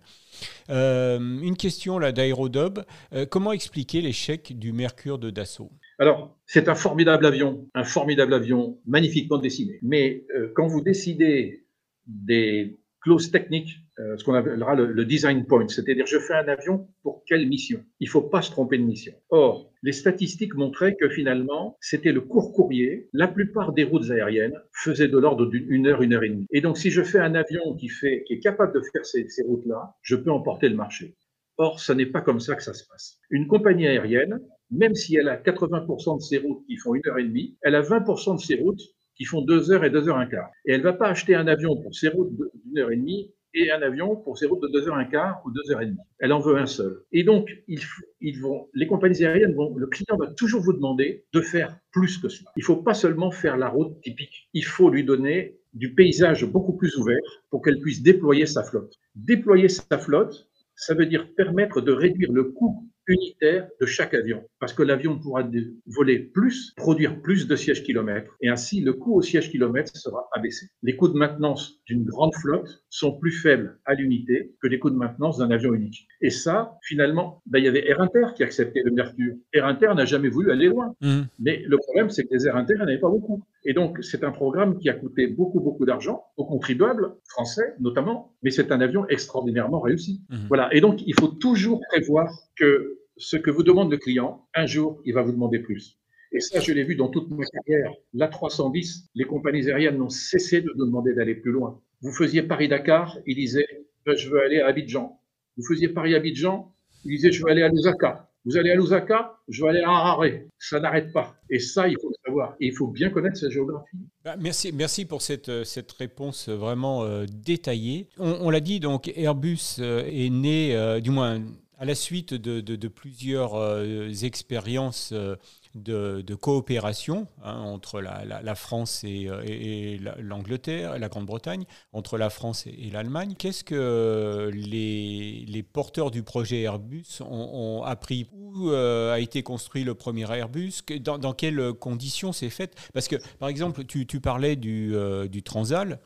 Euh, 0.70 1.20
une 1.20 1.56
question 1.56 2.00
là 2.00 2.12
d'Aérodob. 2.12 2.86
Euh, 3.14 3.26
comment 3.26 3.52
expliquer 3.52 4.02
l'échec 4.02 4.58
du 4.58 4.74
Mercure 4.74 5.18
de 5.18 5.30
Dassault? 5.30 5.72
Alors, 6.00 6.38
c'est 6.46 6.68
un 6.68 6.76
formidable 6.76 7.26
avion, 7.26 7.68
un 7.74 7.84
formidable 7.84 8.34
avion, 8.34 8.80
magnifiquement 8.86 9.38
dessiné. 9.38 9.80
Mais 9.82 10.26
euh, 10.36 10.52
quand 10.56 10.68
vous 10.68 10.82
décidez 10.82 11.66
des 12.06 12.78
clause 13.06 13.30
technique, 13.30 13.78
euh, 14.00 14.18
ce 14.18 14.24
qu'on 14.24 14.34
appellera 14.34 14.74
le, 14.74 15.06
design 15.06 15.46
point, 15.46 15.68
c'est-à-dire 15.68 16.08
je 16.08 16.18
fais 16.18 16.34
un 16.34 16.48
avion 16.48 16.88
pour 17.04 17.24
quelle 17.28 17.48
mission? 17.48 17.80
Il 18.00 18.06
ne 18.06 18.10
faut 18.10 18.24
pas 18.24 18.42
se 18.42 18.50
tromper 18.50 18.80
de 18.80 18.84
mission. 18.84 19.14
Or, 19.30 19.72
les 19.84 19.92
statistiques 19.92 20.56
montraient 20.56 20.96
que 21.00 21.08
finalement, 21.10 21.78
c'était 21.80 22.12
le 22.12 22.22
court 22.22 22.52
courrier. 22.52 23.08
La 23.14 23.28
plupart 23.28 23.74
des 23.74 23.84
routes 23.84 24.10
aériennes 24.10 24.60
faisaient 24.74 25.08
de 25.08 25.20
l'ordre 25.20 25.46
d'une 25.46 25.86
heure, 25.86 26.02
une 26.02 26.14
heure 26.14 26.24
et 26.24 26.30
demie. 26.30 26.48
Et 26.52 26.62
donc, 26.62 26.80
si 26.80 26.90
je 26.90 27.04
fais 27.04 27.20
un 27.20 27.36
avion 27.36 27.76
qui, 27.76 27.90
fait, 27.90 28.24
qui 28.26 28.34
est 28.34 28.40
capable 28.40 28.74
de 28.74 28.82
faire 28.92 29.06
ces, 29.06 29.30
ces 29.30 29.44
routes-là, 29.44 29.94
je 30.02 30.16
peux 30.16 30.32
emporter 30.32 30.68
le 30.68 30.76
marché. 30.76 31.16
Or, 31.58 31.80
ce 31.80 31.94
n'est 31.94 32.08
pas 32.08 32.22
comme 32.22 32.40
ça 32.40 32.56
que 32.56 32.64
ça 32.64 32.74
se 32.74 32.88
passe. 32.88 33.20
Une 33.30 33.46
compagnie 33.46 33.86
aérienne, 33.86 34.42
même 34.72 34.96
si 34.96 35.16
elle 35.16 35.30
a 35.30 35.38
80% 35.38 36.18
de 36.18 36.22
ses 36.22 36.40
routes 36.40 36.66
qui 36.66 36.78
font 36.78 36.96
une 36.96 37.02
heure 37.08 37.20
et 37.20 37.24
demie, 37.24 37.56
elle 37.62 37.76
a 37.76 37.84
20% 37.84 38.38
de 38.38 38.42
ses 38.42 38.56
routes 38.56 38.82
qui 39.16 39.26
font 39.26 39.42
deux 39.42 39.72
heures 39.72 39.86
et 39.86 39.90
deux 39.90 40.08
heures 40.08 40.18
un 40.18 40.26
quart. 40.26 40.50
Et 40.66 40.74
elle 40.74 40.80
ne 40.80 40.84
va 40.84 40.94
pas 40.94 41.08
acheter 41.08 41.36
un 41.36 41.48
avion 41.48 41.76
pour 41.82 41.96
ses 41.96 42.10
routes 42.10 42.32
d'une 42.36 42.78
heure 42.80 42.92
et 42.92 42.98
demie 42.98 43.32
et 43.56 43.72
un 43.72 43.82
avion 43.82 44.18
pour 44.18 44.38
ses 44.38 44.46
routes 44.48 44.62
de 44.62 44.68
deux 44.68 44.88
heures 44.88 44.98
un 44.98 45.06
quart 45.06 45.42
ou 45.46 45.52
deux 45.52 45.72
heures 45.72 45.82
et 45.82 45.86
demie. 45.86 45.98
Elle 46.20 46.34
en 46.34 46.40
veut 46.40 46.58
un 46.58 46.66
seul. 46.66 47.02
Et 47.14 47.24
donc, 47.24 47.50
ils, 47.68 48.40
vont, 48.42 48.68
les 48.74 48.86
compagnies 48.86 49.24
aériennes 49.24 49.56
vont, 49.56 49.74
le 49.76 49.88
client 49.88 50.18
va 50.18 50.28
toujours 50.28 50.62
vous 50.62 50.74
demander 50.74 51.26
de 51.34 51.42
faire 51.42 51.78
plus 51.92 52.18
que 52.18 52.28
cela. 52.28 52.52
Il 52.58 52.62
ne 52.62 52.66
faut 52.66 52.76
pas 52.76 52.94
seulement 52.94 53.32
faire 53.32 53.58
la 53.58 53.70
route 53.70 54.00
typique. 54.02 54.50
Il 54.54 54.66
faut 54.66 54.90
lui 54.90 55.06
donner 55.06 55.58
du 55.74 55.94
paysage 55.94 56.46
beaucoup 56.46 56.74
plus 56.74 56.96
ouvert 56.98 57.22
pour 57.50 57.62
qu'elle 57.62 57.80
puisse 57.80 58.04
déployer 58.04 58.46
sa 58.46 58.64
flotte. 58.64 58.94
Déployer 59.16 59.70
sa 59.70 59.98
flotte, 59.98 60.50
ça 60.76 60.94
veut 60.94 61.06
dire 61.06 61.34
permettre 61.36 61.80
de 61.80 61.94
réduire 61.94 62.32
le 62.34 62.46
coût 62.46 62.90
unitaire 63.08 63.70
de 63.80 63.86
chaque 63.86 64.14
avion. 64.14 64.44
Parce 64.66 64.74
que 64.74 64.82
l'avion 64.82 65.20
pourra 65.20 65.48
voler 65.86 66.18
plus, 66.18 66.74
produire 66.76 67.22
plus 67.22 67.48
de 67.48 67.56
sièges 67.56 67.84
kilomètres, 67.84 68.36
et 68.42 68.50
ainsi 68.50 68.82
le 68.82 68.94
coût 68.94 69.14
au 69.14 69.22
siège 69.22 69.52
kilomètre 69.52 69.96
sera 69.96 70.28
abaissé. 70.34 70.66
Les 70.82 70.96
coûts 70.96 71.08
de 71.08 71.16
maintenance 71.16 71.84
d'une 71.86 72.04
grande 72.04 72.34
flotte 72.34 72.84
sont 72.90 73.16
plus 73.20 73.32
faibles 73.32 73.80
à 73.86 73.94
l'unité 73.94 74.56
que 74.60 74.66
les 74.66 74.80
coûts 74.80 74.90
de 74.90 74.96
maintenance 74.96 75.38
d'un 75.38 75.52
avion 75.52 75.72
unique. 75.76 76.08
Et 76.20 76.32
ça, 76.32 76.80
finalement, 76.82 77.44
ben, 77.46 77.60
il 77.60 77.66
y 77.66 77.68
avait 77.68 77.88
Air 77.88 78.02
Inter 78.02 78.26
qui 78.36 78.42
acceptait 78.42 78.82
le 78.84 78.90
Mercure. 78.90 79.36
Air 79.54 79.68
Inter 79.68 79.92
n'a 79.96 80.06
jamais 80.06 80.30
voulu 80.30 80.50
aller 80.50 80.66
loin. 80.66 80.96
Mmh. 81.00 81.22
Mais 81.38 81.62
le 81.68 81.78
problème, 81.78 82.10
c'est 82.10 82.24
que 82.24 82.34
les 82.34 82.48
Air 82.48 82.56
Inter, 82.56 82.74
il 82.74 82.78
n'y 82.78 82.86
en 82.86 82.88
avait 82.88 82.98
pas 82.98 83.12
beaucoup. 83.12 83.44
Et 83.66 83.74
donc, 83.74 84.04
c'est 84.04 84.24
un 84.24 84.32
programme 84.32 84.80
qui 84.80 84.90
a 84.90 84.94
coûté 84.94 85.28
beaucoup, 85.28 85.60
beaucoup 85.60 85.86
d'argent 85.86 86.24
aux 86.38 86.46
contribuables 86.46 87.12
français, 87.30 87.76
notamment, 87.80 88.34
mais 88.42 88.50
c'est 88.50 88.72
un 88.72 88.82
avion 88.82 89.08
extraordinairement 89.10 89.80
réussi. 89.80 90.24
Mmh. 90.30 90.36
Voilà. 90.48 90.74
Et 90.74 90.82
donc, 90.82 91.04
il 91.06 91.14
faut 91.14 91.28
toujours 91.28 91.82
prévoir 91.92 92.32
que 92.56 92.98
ce 93.18 93.38
que 93.38 93.52
vous 93.52 93.64
demande 93.64 93.92
le 93.92 93.98
client, 93.98 94.48
un 94.54 94.66
jour, 94.66 95.02
il 95.06 95.14
va 95.14 95.22
vous 95.22 95.32
demander 95.32 95.60
plus. 95.60 95.98
Et 96.32 96.40
ça, 96.40 96.60
je 96.60 96.74
l'ai 96.74 96.84
vu 96.84 96.96
dans 96.96 97.08
toute 97.08 97.30
ma 97.30 97.46
carrière. 97.46 97.94
L'A310, 98.14 99.06
les 99.16 99.24
compagnies 99.24 99.68
aériennes 99.70 99.98
n'ont 99.98 100.10
cessé 100.10 100.62
de 100.62 100.72
nous 100.76 100.86
demander 100.86 101.14
d'aller 101.14 101.36
plus 101.36 101.52
loin. 101.52 101.82
Vous 102.02 102.12
faisiez 102.12 102.44
Paris-Dakar, 102.44 103.18
ils 103.26 103.36
disaient 103.36 103.86
ben, 104.06 104.18
Je 104.18 104.30
veux 104.30 104.42
aller 104.42 104.60
à 104.60 104.68
Abidjan. 104.68 105.20
Vous 105.58 105.66
faisiez 105.66 105.90
Paris-Abidjan, 105.90 106.74
ils 107.06 107.16
disaient 107.16 107.32
Je 107.32 107.42
veux 107.42 107.50
aller 107.50 107.64
à 107.64 107.70
Lusaka. 107.70 108.30
Vous 108.46 108.58
allez 108.58 108.70
à 108.70 108.76
Lusaka, 108.76 109.40
je 109.48 109.64
veux 109.64 109.70
aller 109.70 109.82
à 109.82 109.90
Harare. 109.90 110.26
Ça 110.60 110.80
n'arrête 110.80 111.12
pas. 111.12 111.36
Et 111.50 111.58
ça, 111.58 111.88
il 111.88 111.98
faut 112.00 112.10
le 112.10 112.16
savoir. 112.24 112.56
Et 112.60 112.68
il 112.68 112.76
faut 112.76 112.88
bien 112.88 113.10
connaître 113.10 113.38
sa 113.38 113.50
géographie. 113.50 113.98
Bah, 114.24 114.36
merci, 114.40 114.72
merci 114.72 115.06
pour 115.06 115.24
cette, 115.24 115.50
euh, 115.50 115.64
cette 115.64 115.92
réponse 115.94 116.48
vraiment 116.50 117.04
euh, 117.04 117.26
détaillée. 117.28 118.08
On, 118.20 118.52
l'a 118.52 118.60
dit, 118.60 118.80
donc 118.80 119.12
Airbus 119.16 119.78
euh, 119.80 120.04
est 120.06 120.30
né, 120.30 121.02
du 121.02 121.10
moins 121.10 121.42
à 121.78 121.86
la 121.86 121.96
suite 121.96 122.34
de, 122.34 122.88
plusieurs 122.88 123.56
euh, 123.56 124.10
expériences 124.24 125.12
euh, 125.14 125.36
de, 125.74 126.36
coopération 126.36 127.28
hein, 127.44 127.58
entre 127.60 128.02
la, 128.02 128.56
France 128.56 129.04
et, 129.04 129.28
euh, 129.28 129.98
l'Angleterre, 130.20 130.98
la 130.98 131.10
Grande-Bretagne, 131.10 131.66
entre 131.92 132.18
la 132.18 132.30
France 132.30 132.66
et, 132.68 132.90
l'Allemagne, 132.92 133.36
qu'est-ce 133.38 133.64
que 133.64 134.52
les, 134.54 135.64
porteurs 135.64 136.12
du 136.12 136.24
projet 136.24 136.62
Airbus 136.62 137.22
ont, 137.22 137.84
appris 137.84 138.28
Où 138.32 138.70
a 138.70 139.20
été 139.20 139.44
construit 139.44 139.84
le 139.84 139.96
premier 139.96 140.32
Airbus? 140.32 140.82
Dans, 141.02 141.34
quelles 141.34 141.74
conditions 141.74 142.32
c'est 142.32 142.50
fait? 142.50 142.76
Parce 142.94 143.08
que, 143.08 143.18
par 143.40 143.50
exemple, 143.50 143.84
tu, 143.84 144.06
parlais 144.22 144.56
du, 144.56 144.96
du 145.30 145.44
Transal. 145.44 146.00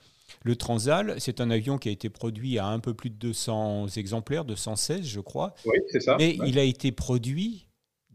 Le 0.44 0.56
Transal, 0.56 1.16
c'est 1.20 1.42
un 1.42 1.50
avion 1.52 1.78
qui 1.78 1.90
a 1.90 1.92
été 1.92 2.10
produit 2.10 2.60
à 2.60 2.68
un 2.68 2.80
peu 2.80 2.94
plus 2.94 3.10
de 3.10 3.16
200 3.16 3.88
exemplaires, 3.98 4.46
216 4.46 5.04
je 5.04 5.20
crois. 5.20 5.54
Oui, 5.66 5.78
c'est 5.92 6.00
ça. 6.00 6.16
Mais 6.18 6.38
il 6.46 6.60
a 6.60 6.64
été 6.64 6.92
produit 6.92 7.68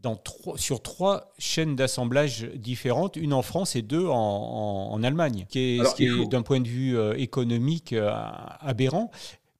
dans 0.05 0.21
sur 0.55 0.81
trois 0.81 1.33
chaînes 1.39 1.75
d'assemblage 1.75 2.47
différentes, 2.55 3.15
une 3.15 3.33
en 3.33 3.41
France 3.41 3.75
et 3.75 3.81
deux 3.81 4.05
en, 4.07 5.01
Allemagne, 5.03 5.45
qui 5.49 5.59
est, 5.59 5.83
ce 5.83 5.95
qui 5.95 6.05
est 6.05 6.25
d'un 6.27 6.43
point 6.43 6.59
de 6.59 6.67
vue 6.67 6.95
euh, 6.97 7.15
économique 7.15 7.91
euh, 7.93 8.11
aberrant. 8.59 9.09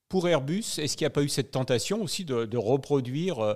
Pour 0.07 0.27
Airbus, 0.27 0.77
est-ce 0.77 0.95
qu'il 0.95 1.05
n'y 1.05 1.07
a 1.07 1.11
pas 1.11 1.23
eu 1.23 1.29
cette 1.29 1.49
tentation 1.49 2.01
aussi 2.03 2.25
de, 2.25 2.57
reproduire, 2.57 3.39
euh, 3.39 3.53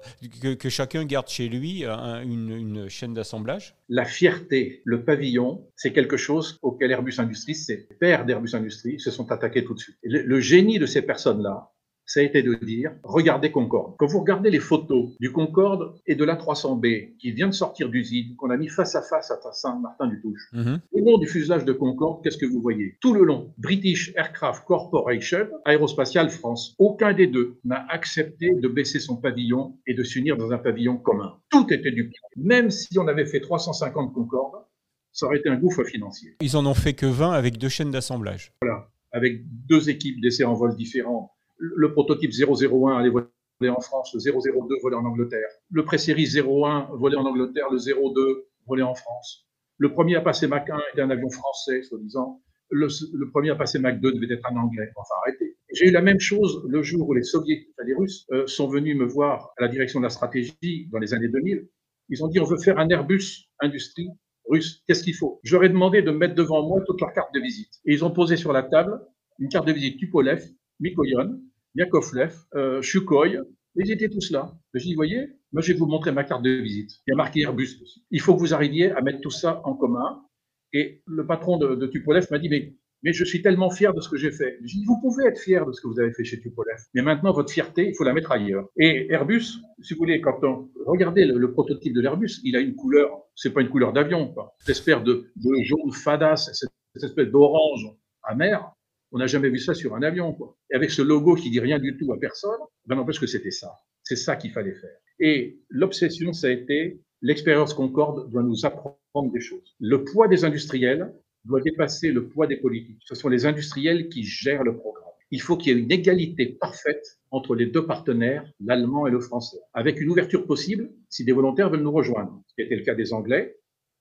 que, 0.55 0.69
chacun 0.69 1.05
garde 1.05 1.27
chez 1.27 1.47
lui 1.47 1.85
euh, 1.85 2.21
une, 2.23 2.89
chaîne 2.89 3.13
d'assemblage? 3.13 3.75
La 3.87 4.05
fierté, 4.05 4.81
le 4.83 5.05
pavillon, 5.05 5.67
c'est 5.75 5.93
quelque 5.93 6.17
chose 6.17 6.57
auquel 6.63 6.91
Airbus 6.91 7.15
Industries, 7.19 7.55
ses 7.55 7.77
pères 7.99 8.25
d'Airbus 8.25 8.51
Industries, 8.53 8.99
se 8.99 9.11
sont 9.11 9.31
attaqués 9.31 9.63
tout 9.63 9.75
de 9.75 9.79
suite. 9.79 9.97
le 10.03 10.39
génie 10.39 10.79
de 10.79 10.87
ces 10.87 11.03
personnes-là, 11.03 11.71
ça 12.09 12.21
a 12.21 12.23
été 12.23 12.41
de 12.41 12.55
dire, 12.55 12.91
regardez 13.03 13.51
Concorde. 13.51 13.93
Quand 13.99 14.07
vous 14.07 14.21
regardez 14.21 14.49
les 14.49 14.59
photos 14.59 15.11
du 15.19 15.31
Concorde 15.31 15.93
et 16.07 16.15
de 16.15 16.25
l'A300B 16.25 17.17
qui 17.17 17.31
vient 17.33 17.47
de 17.47 17.53
sortir 17.53 17.87
d'usine, 17.89 18.35
qu'on 18.35 18.49
a 18.49 18.57
mis 18.57 18.67
face 18.67 18.95
à 18.95 19.03
face 19.03 19.29
à 19.29 19.39
Saint-Martin-du-Touche, 19.51 20.49
mhm. 20.53 20.81
au 20.91 21.05
long 21.05 21.19
du 21.19 21.27
fuselage 21.27 21.65
de 21.65 21.71
Concorde, 21.71 22.23
qu'est-ce 22.23 22.39
que 22.39 22.47
vous 22.47 22.61
voyez? 22.61 22.97
Tout 22.99 23.13
le 23.13 23.23
long, 23.23 23.53
British 23.59 24.11
Aircraft 24.15 24.65
Corporation, 24.65 25.49
Aérospatiale 25.65 26.31
France, 26.31 26.73
aucun 26.79 27.13
des 27.13 27.27
deux 27.27 27.59
n'a 27.63 27.85
accepté 27.89 28.55
de 28.55 28.67
baisser 28.67 28.99
son 28.99 29.17
pavillon 29.17 29.77
et 29.85 29.93
de 29.93 30.01
s'unir 30.01 30.35
dans 30.35 30.51
un 30.51 30.57
pavillon 30.57 30.97
commun. 30.97 31.37
Tout 31.51 31.71
était 31.71 31.91
du 31.91 32.11
Même 32.37 32.71
si 32.71 32.97
on 32.97 33.07
avait 33.07 33.27
fait 33.27 33.39
350 33.39 34.15
Concorde, 34.15 34.63
ça 35.11 35.27
aurait 35.27 35.37
été 35.37 35.49
un 35.49 35.57
gouffre 35.57 35.83
financier. 35.83 36.37
Ils 36.41 36.57
en 36.57 36.65
ont 36.65 36.73
fait 36.73 36.93
que 36.93 37.05
20 37.05 37.33
avec 37.33 37.59
deux 37.59 37.69
chaînes 37.69 37.91
d'assemblage. 37.91 38.51
Voilà, 38.63 38.89
avec 39.11 39.43
deux 39.67 39.91
équipes 39.91 40.19
d'essais 40.21 40.43
en 40.43 40.55
vol 40.55 40.75
différents 40.75 41.35
le 41.59 41.91
prototype 41.91 42.31
001 42.31 42.97
allait 42.97 43.09
voler 43.09 43.27
en 43.69 43.81
France, 43.81 44.13
le 44.13 44.19
002 44.19 44.75
volait 44.81 44.95
en 44.95 45.05
Angleterre, 45.05 45.47
le 45.69 45.83
pré-série 45.83 46.25
01 46.25 46.89
volait 46.93 47.17
en 47.17 47.25
Angleterre, 47.25 47.67
le 47.71 47.77
02 47.77 48.47
volait 48.67 48.83
en 48.83 48.95
France. 48.95 49.45
Le 49.77 49.93
premier 49.93 50.15
à 50.15 50.21
passer 50.21 50.47
Mach 50.47 50.69
1 50.69 50.77
était 50.93 51.01
un 51.01 51.09
avion 51.09 51.29
français, 51.29 51.83
soi-disant. 51.83 52.41
Le, 52.69 52.87
premier 53.31 53.49
à 53.49 53.55
passer 53.55 53.79
Mach 53.79 53.99
2 53.99 54.11
devait 54.11 54.33
être 54.33 54.45
un 54.51 54.57
anglais. 54.57 54.89
Enfin, 54.95 55.15
arrêtez. 55.25 55.57
J'ai 55.73 55.87
eu 55.87 55.91
la 55.91 56.01
même 56.01 56.19
chose 56.19 56.63
le 56.67 56.83
jour 56.83 57.07
où 57.07 57.13
les 57.13 57.23
soviétiques, 57.23 57.69
les 57.85 57.95
russes, 57.95 58.27
euh, 58.31 58.45
sont 58.45 58.67
venus 58.67 58.95
me 58.97 59.05
voir 59.05 59.51
à 59.57 59.63
la 59.63 59.67
direction 59.69 59.99
de 59.99 60.03
la 60.03 60.09
stratégie 60.09 60.87
dans 60.91 60.99
les 60.99 61.13
années 61.13 61.29
2000. 61.29 61.67
Ils 62.09 62.23
ont 62.23 62.27
dit, 62.27 62.39
on 62.39 62.43
veut 62.43 62.57
faire 62.57 62.77
un 62.77 62.89
Airbus 62.89 63.47
industrie 63.59 64.09
russe. 64.49 64.83
Qu'est-ce 64.87 65.03
qu'il 65.03 65.15
faut? 65.15 65.39
Ai 65.45 65.69
demandé 65.69 66.01
de 66.01 66.11
mettre 66.11 66.35
devant 66.35 66.67
moi 66.67 66.81
toute 66.85 66.99
leur 66.99 67.13
carte 67.13 67.33
de 67.33 67.39
visite. 67.39 67.71
Et 67.85 67.93
ils 67.93 68.03
ont 68.03 68.11
posé 68.11 68.35
sur 68.35 68.51
la 68.51 68.63
table 68.63 68.99
une 69.39 69.47
carte 69.47 69.65
de 69.65 69.71
visite 69.71 69.97
Tupolev, 69.97 70.43
Mikoyan, 70.79 71.39
Yakovlev, 71.79 72.35
euh, 72.55 72.81
Shukoy, 72.81 73.39
ils 73.75 73.91
étaient 73.91 74.09
tous 74.09 74.31
là. 74.31 74.51
Je 74.73 74.83
dis, 74.83 74.95
voyez, 74.95 75.29
moi 75.53 75.61
je 75.61 75.71
vais 75.71 75.79
vous 75.79 75.85
montrer 75.85 76.11
ma 76.11 76.25
carte 76.25 76.43
de 76.43 76.49
visite. 76.49 76.91
Il 77.07 77.11
y 77.11 77.13
a 77.13 77.15
marqué 77.15 77.41
Airbus 77.41 77.69
Il 78.11 78.19
faut 78.19 78.35
que 78.35 78.39
vous 78.39 78.53
arriviez 78.53 78.91
à 78.91 79.01
mettre 79.01 79.21
tout 79.21 79.31
ça 79.31 79.61
en 79.63 79.75
commun. 79.75 80.25
Et 80.73 81.01
le 81.07 81.25
patron 81.25 81.57
de, 81.57 81.87
Tupolev 81.87 82.27
m'a 82.31 82.37
dit, 82.37 82.49
mais, 82.49 83.13
je 83.13 83.23
suis 83.23 83.41
tellement 83.41 83.69
fier 83.69 83.93
de 83.93 84.01
ce 84.01 84.09
que 84.09 84.17
j'ai 84.17 84.29
fait. 84.29 84.57
Je 84.61 84.77
dis, 84.77 84.83
vous 84.85 84.99
pouvez 84.99 85.25
être 85.25 85.39
fier 85.39 85.65
de 85.65 85.71
ce 85.71 85.79
que 85.79 85.87
vous 85.87 85.99
avez 86.01 86.11
fait 86.11 86.25
chez 86.25 86.41
Tupolev. 86.41 86.77
Mais 86.93 87.01
maintenant, 87.01 87.31
votre 87.31 87.51
fierté, 87.51 87.87
il 87.87 87.95
faut 87.95 88.03
la 88.03 88.11
mettre 88.11 88.33
ailleurs. 88.33 88.67
Et 88.77 89.07
Airbus, 89.09 89.61
si 89.81 89.93
vous 89.93 89.99
voulez, 89.99 90.19
quand 90.19 90.43
on 90.43 90.69
regardez 90.85 91.25
le, 91.25 91.53
prototype 91.53 91.93
de 91.93 92.01
l'Airbus, 92.01 92.41
il 92.43 92.57
a 92.57 92.59
une 92.59 92.75
couleur, 92.75 93.09
c'est 93.35 93.53
pas 93.53 93.61
une 93.61 93.69
couleur 93.69 93.93
d'avion, 93.93 94.35
cette 94.59 94.69
espèce 94.69 95.01
de, 95.03 95.31
de 95.37 95.63
jaune 95.63 95.93
fadasse, 95.93 96.51
cette 96.51 97.03
espèce 97.03 97.29
d'orange 97.29 97.87
amer, 98.23 98.69
on 99.11 99.17
n'a 99.17 99.27
jamais 99.27 99.49
vu 99.49 99.59
ça 99.59 99.73
sur 99.73 99.95
un 99.95 100.03
avion. 100.03 100.33
Quoi. 100.33 100.57
Et 100.71 100.75
avec 100.75 100.91
ce 100.91 101.01
logo 101.01 101.35
qui 101.35 101.49
dit 101.49 101.59
rien 101.59 101.79
du 101.79 101.97
tout 101.97 102.11
à 102.13 102.19
personne, 102.19 102.59
ben 102.85 102.95
n'empêche 102.95 103.19
que 103.19 103.27
c'était 103.27 103.51
ça. 103.51 103.71
C'est 104.03 104.15
ça 104.15 104.35
qu'il 104.35 104.51
fallait 104.51 104.75
faire. 104.75 104.97
Et 105.19 105.59
l'obsession, 105.69 106.33
ça 106.33 106.47
a 106.47 106.51
été 106.51 107.01
l'expérience 107.21 107.73
Concorde 107.73 108.29
doit 108.31 108.43
nous 108.43 108.65
apprendre 108.65 109.31
des 109.31 109.41
choses. 109.41 109.75
Le 109.79 110.03
poids 110.03 110.27
des 110.27 110.45
industriels 110.45 111.13
doit 111.45 111.61
dépasser 111.61 112.11
le 112.11 112.27
poids 112.27 112.47
des 112.47 112.57
politiques. 112.57 113.01
Ce 113.05 113.15
sont 113.15 113.29
les 113.29 113.45
industriels 113.45 114.09
qui 114.09 114.23
gèrent 114.23 114.63
le 114.63 114.75
programme. 114.77 115.03
Il 115.31 115.41
faut 115.41 115.57
qu'il 115.57 115.73
y 115.73 115.79
ait 115.79 115.83
une 115.83 115.91
égalité 115.91 116.57
parfaite 116.59 117.19
entre 117.29 117.55
les 117.55 117.67
deux 117.67 117.85
partenaires, 117.85 118.51
l'allemand 118.59 119.05
et 119.05 119.11
le 119.11 119.19
français, 119.19 119.59
avec 119.73 120.01
une 120.01 120.09
ouverture 120.09 120.47
possible 120.47 120.89
si 121.07 121.23
des 121.23 121.31
volontaires 121.31 121.69
veulent 121.69 121.83
nous 121.83 121.91
rejoindre, 121.91 122.41
ce 122.47 122.55
qui 122.55 122.61
était 122.61 122.75
le 122.75 122.83
cas 122.83 122.95
des 122.95 123.13
Anglais, 123.13 123.55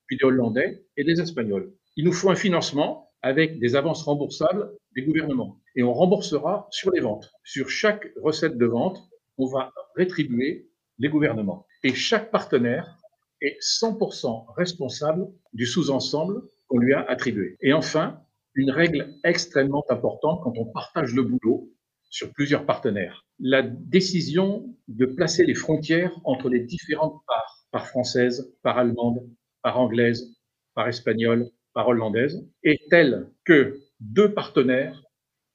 puis 0.07 0.17
des 0.17 0.25
Hollandais 0.25 0.83
et 0.97 1.05
des 1.05 1.21
Espagnols. 1.21 1.71
Il 1.97 2.07
nous 2.07 2.13
faut 2.13 2.31
un 2.31 2.35
financement 2.35 3.11
avec 3.21 3.59
des 3.59 3.77
avances 3.77 4.03
remboursables 4.03 4.71
des 4.99 5.07
gouvernements. 5.07 5.61
Et 5.77 5.83
on 5.85 5.93
remboursera 5.93 6.67
sur 6.71 6.91
les 6.91 7.01
ventes. 7.01 7.31
Sur 7.45 7.71
chaque 7.71 8.09
recette 8.21 8.59
de 8.59 8.67
vente, 8.67 8.99
on 9.39 9.47
va 9.47 9.73
rétribuer 9.95 10.69
les 10.99 11.09
gouvernements. 11.09 11.67
Et 11.85 11.95
chaque 11.95 12.33
partenaire 12.33 12.99
est 13.41 13.59
100% 13.61 14.53
responsable 14.57 15.29
du 15.53 15.67
sous-ensemble 15.67 16.43
qu'on 16.67 16.79
lui 16.79 16.95
a 16.95 17.03
attribué. 17.09 17.57
Et 17.61 17.73
enfin, 17.73 18.21
une 18.55 18.73
règle 18.73 19.15
extrêmement 19.23 19.85
importante 19.89 20.41
quand 20.43 20.55
on 20.57 20.67
partage 20.67 21.15
le 21.15 21.23
boulot 21.23 21.71
sur 22.11 22.33
plusieurs 22.33 22.67
partenaires. 22.67 23.25
La 23.39 23.63
décision 23.63 24.75
de 24.89 25.07
placer 25.07 25.45
les 25.45 25.55
frontières 25.55 26.19
entre 26.25 26.49
les 26.49 26.61
différentes 26.61 27.21
parts, 27.29 27.67
par 27.71 27.87
française, 27.87 28.53
par 28.63 28.79
allemande, 28.79 29.21
par 29.63 29.79
anglaise, 29.79 30.37
par 30.75 30.89
espagnole, 30.89 31.49
hollandaise, 31.87 32.45
est 32.65 32.81
telle 32.91 33.31
que 33.45 33.79
deux 34.01 34.33
partenaires 34.33 35.03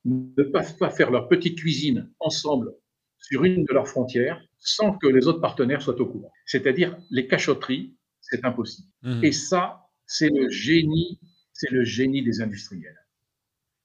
ne 0.06 0.44
peuvent 0.44 0.78
pas 0.78 0.90
faire 0.90 1.12
leur 1.12 1.28
petite 1.28 1.58
cuisine 1.58 2.12
ensemble 2.20 2.74
sur 3.20 3.44
une 3.46 3.64
de 3.64 3.74
leurs 3.74 3.88
frontières 3.88 4.42
sans 4.60 4.98
que 4.98 5.08
les 5.08 5.28
autres 5.28 5.40
partenaires 5.40 5.82
soient 5.82 6.00
au 6.00 6.06
courant. 6.06 6.32
C'est-à-dire 6.46 6.98
les 7.10 7.28
cachotteries, 7.28 7.96
c'est 8.22 8.44
impossible. 8.46 8.88
Mmh. 9.02 9.24
Et 9.24 9.32
ça, 9.32 9.84
c'est 10.06 10.30
le 10.30 10.50
génie, 10.50 11.20
c'est 11.54 11.72
le 11.72 11.84
génie 11.84 12.24
des 12.24 12.42
industriels. 12.42 13.00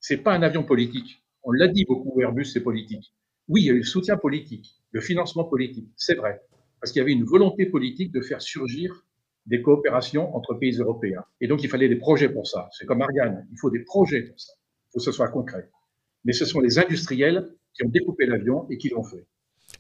C'est 0.01 0.19
pas 0.19 0.35
un 0.35 0.43
avion 0.43 0.65
politique. 0.65 1.23
On 1.43 1.53
l'a 1.53 1.69
dit 1.69 1.85
beaucoup, 1.85 2.21
Airbus, 2.21 2.47
c'est 2.47 2.63
politique. 2.63 3.13
Oui, 3.49 3.63
il 3.63 3.67
y 3.67 3.71
a 3.71 3.75
eu 3.75 3.79
le 3.79 3.85
soutien 3.85 4.17
politique, 4.17 4.75
le 4.93 5.01
financement 5.01 5.45
politique, 5.45 5.89
c'est 5.97 6.15
vrai, 6.15 6.43
parce 6.81 6.93
qu'il 6.93 7.01
y 7.01 7.03
avait 7.03 7.13
une 7.13 7.25
volonté 7.25 7.67
politique 7.67 8.13
de 8.13 8.21
faire 8.21 8.43
surgir 8.43 9.05
des 9.49 9.63
coopérations 9.63 10.35
entre 10.37 10.55
pays 10.55 10.77
européens. 10.79 11.25
Et 11.41 11.49
donc, 11.49 11.63
il 11.63 11.71
fallait 11.71 11.89
des 11.89 11.97
projets 11.97 12.29
pour 12.29 12.47
ça. 12.47 12.69
C'est 12.73 12.87
comme 12.87 13.03
Ariane, 13.03 13.47
il 13.51 13.59
faut 13.59 13.71
des 13.71 13.81
projets 13.81 14.23
pour 14.23 14.39
ça. 14.39 14.53
Il 14.53 14.93
faut 14.93 14.99
que 14.99 15.05
ce 15.05 15.13
soit 15.13 15.29
concret. 15.29 15.71
Mais 16.25 16.33
ce 16.33 16.45
sont 16.45 16.61
les 16.61 16.79
industriels 16.79 17.49
qui 17.75 17.85
ont 17.85 17.89
découpé 17.89 18.27
l'avion 18.27 18.67
et 18.71 18.77
qui 18.77 18.91
l'ont 18.91 19.05
fait. 19.05 19.27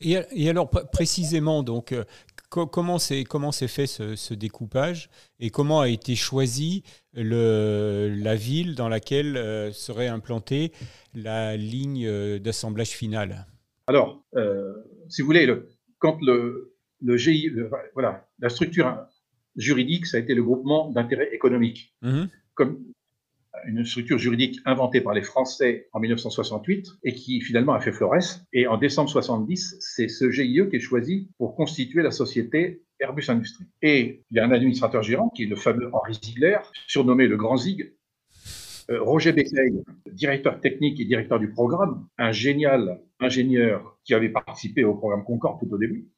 Et, 0.00 0.48
alors, 0.48 0.70
précisément, 0.70 1.62
donc, 1.62 1.92
euh, 1.92 2.04
comment 2.48 2.98
s'est 2.98 3.24
fait 3.68 3.86
ce, 3.86 4.34
découpage 4.34 5.10
et 5.40 5.50
comment 5.50 5.80
a 5.80 5.88
été 5.88 6.14
choisie 6.14 6.82
la 7.14 8.36
ville 8.36 8.74
dans 8.74 8.88
laquelle 8.88 9.36
euh, 9.36 9.72
serait 9.72 10.06
implantée 10.08 10.72
la 11.14 11.56
ligne 11.56 12.06
euh, 12.06 12.38
d'assemblage 12.38 12.90
final? 12.90 13.46
Alors, 13.86 14.22
euh, 14.36 14.72
si 15.08 15.22
vous 15.22 15.26
voulez, 15.26 15.46
le, 15.46 15.68
quand 15.98 16.18
le, 16.22 16.74
le 17.02 17.16
GI, 17.16 17.50
voilà, 17.94 18.28
la 18.38 18.48
structure 18.48 18.86
juridique, 19.58 20.06
ça 20.06 20.16
a 20.16 20.20
été 20.20 20.34
le 20.34 20.42
groupement 20.42 20.90
d'intérêt 20.90 21.28
économique. 21.32 21.94
Mmh 22.02 22.24
Comme 22.54 22.78
une 23.66 23.84
structure 23.84 24.18
juridique 24.18 24.60
inventée 24.64 25.00
par 25.00 25.14
les 25.14 25.22
Français 25.22 25.88
en 25.92 26.00
1968 26.00 26.88
et 27.04 27.12
qui 27.12 27.40
finalement 27.40 27.72
a 27.72 27.80
fait 27.80 27.92
Flores. 27.92 28.40
Et 28.52 28.66
en 28.66 28.78
décembre 28.78 29.10
70, 29.10 29.76
c'est 29.80 30.08
ce 30.08 30.30
GIE 30.30 30.62
qui 30.70 30.76
est 30.76 30.80
choisi 30.80 31.30
pour 31.38 31.56
constituer 31.56 32.02
la 32.02 32.10
société 32.10 32.82
Airbus 33.00 33.24
Industrie. 33.28 33.66
Et 33.82 34.22
il 34.30 34.36
y 34.36 34.40
a 34.40 34.44
un 34.44 34.52
administrateur 34.52 35.02
gérant 35.02 35.28
qui 35.30 35.44
est 35.44 35.46
le 35.46 35.56
fameux 35.56 35.90
Henri 35.92 36.14
Ziegler, 36.14 36.58
surnommé 36.86 37.26
le 37.26 37.36
Grand 37.36 37.56
Zig. 37.56 37.92
Euh, 38.90 39.02
Roger 39.02 39.32
Becquet, 39.32 39.72
directeur 40.12 40.60
technique 40.60 40.98
et 41.00 41.04
directeur 41.04 41.38
du 41.38 41.50
programme, 41.50 42.06
un 42.16 42.32
génial 42.32 43.02
ingénieur 43.20 43.98
qui 44.04 44.14
avait 44.14 44.30
participé 44.30 44.84
au 44.84 44.94
programme 44.94 45.24
Concorde 45.24 45.60
tout 45.60 45.72
au 45.72 45.78
début. 45.78 46.08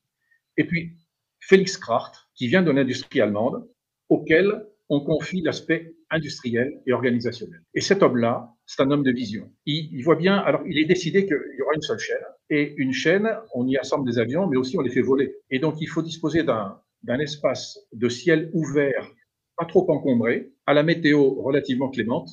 Et 0.57 0.65
puis 0.65 0.93
Félix 1.41 1.77
Kracht, 1.77 2.15
qui 2.35 2.49
vient 2.49 2.63
de 2.63 2.71
l'industrie 2.71 3.21
allemande, 3.21 3.69
auquel 4.09 4.67
on 4.89 5.01
confie 5.01 5.41
l'aspect 5.41 5.95
industriel 6.11 6.81
et 6.87 6.93
organisationnel. 6.93 7.63
Et 7.75 7.81
cet 7.81 8.03
homme-là, 8.03 8.53
c'est 8.67 8.83
un 8.83 8.91
homme 8.91 9.05
de 9.05 9.13
vision. 9.13 9.51
Il, 9.65 10.03
voit 10.03 10.17
bien, 10.17 10.37
alors 10.37 10.63
il 10.67 10.79
est 10.79 10.85
décidé 10.85 11.27
qu'il 11.27 11.39
y 11.57 11.63
aura 11.63 11.75
une 11.75 11.83
seule 11.83 11.99
chaîne, 11.99 12.25
et 12.51 12.75
une 12.77 12.93
chaîne, 12.93 13.31
on 13.55 13.67
y 13.67 13.77
assemble 13.77 14.11
des 14.11 14.19
avions, 14.19 14.49
mais 14.49 14.57
aussi 14.57 14.77
on 14.77 14.83
les 14.83 14.91
fait 14.91 15.01
voler. 15.01 15.37
Et 15.51 15.61
donc 15.61 15.81
il 15.81 15.87
faut 15.87 16.03
disposer 16.03 16.43
d'un 16.43 17.19
espace 17.21 17.79
de 17.93 18.09
ciel 18.09 18.51
ouvert, 18.53 19.09
pas 19.57 19.65
trop 19.65 19.89
encombré, 19.91 20.53
à 20.67 20.75
la 20.75 20.83
météo 20.83 21.35
relativement 21.41 21.91
clémente. 21.91 22.29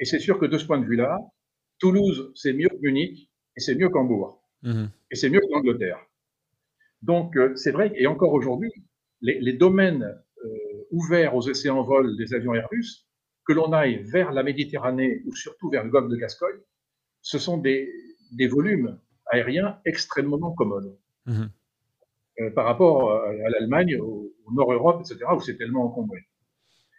Et 0.00 0.06
c'est 0.06 0.18
sûr 0.18 0.38
que 0.38 0.46
de 0.46 0.56
ce 0.56 0.64
point 0.64 0.78
de 0.78 0.86
vue-là, 0.86 1.18
Toulouse, 1.78 2.32
c'est 2.34 2.54
mieux 2.54 2.68
que 2.68 2.80
Munich, 2.80 3.30
et 3.56 3.60
c'est 3.60 3.74
mieux 3.74 3.90
qu'Hambourg, 3.90 4.42
mmh. 4.62 4.86
et 5.10 5.14
c'est 5.16 5.28
mieux 5.28 5.40
que 5.40 5.52
l'Angleterre. 5.52 5.98
Donc 7.02 7.36
euh, 7.36 7.54
c'est 7.56 7.70
vrai, 7.70 7.92
et 7.96 8.06
encore 8.06 8.32
aujourd'hui, 8.32 8.72
les, 9.20 9.38
les 9.40 9.52
domaines 9.52 10.14
ouvert 10.90 11.34
aux 11.34 11.48
essais 11.48 11.70
en 11.70 11.82
vol 11.82 12.16
des 12.16 12.34
avions 12.34 12.54
Airbus, 12.54 13.06
que 13.46 13.52
l'on 13.52 13.72
aille 13.72 14.02
vers 14.04 14.32
la 14.32 14.42
Méditerranée 14.42 15.22
ou 15.26 15.34
surtout 15.34 15.70
vers 15.70 15.84
le 15.84 15.90
golfe 15.90 16.08
de 16.08 16.16
Gascogne, 16.16 16.60
ce 17.22 17.38
sont 17.38 17.58
des, 17.58 17.92
volumes 18.50 18.98
aériens 19.26 19.78
extrêmement 19.84 20.52
commodes. 20.52 20.96
Mhm. 21.26 21.50
Euh, 22.40 22.50
par 22.50 22.64
rapport 22.64 23.12
à, 23.12 23.32
l'Allemagne, 23.50 23.96
au, 23.96 24.32
Nord-Europe, 24.52 25.02
etc., 25.04 25.30
où 25.36 25.40
c'est 25.40 25.56
tellement 25.56 25.84
encombré. 25.84 26.26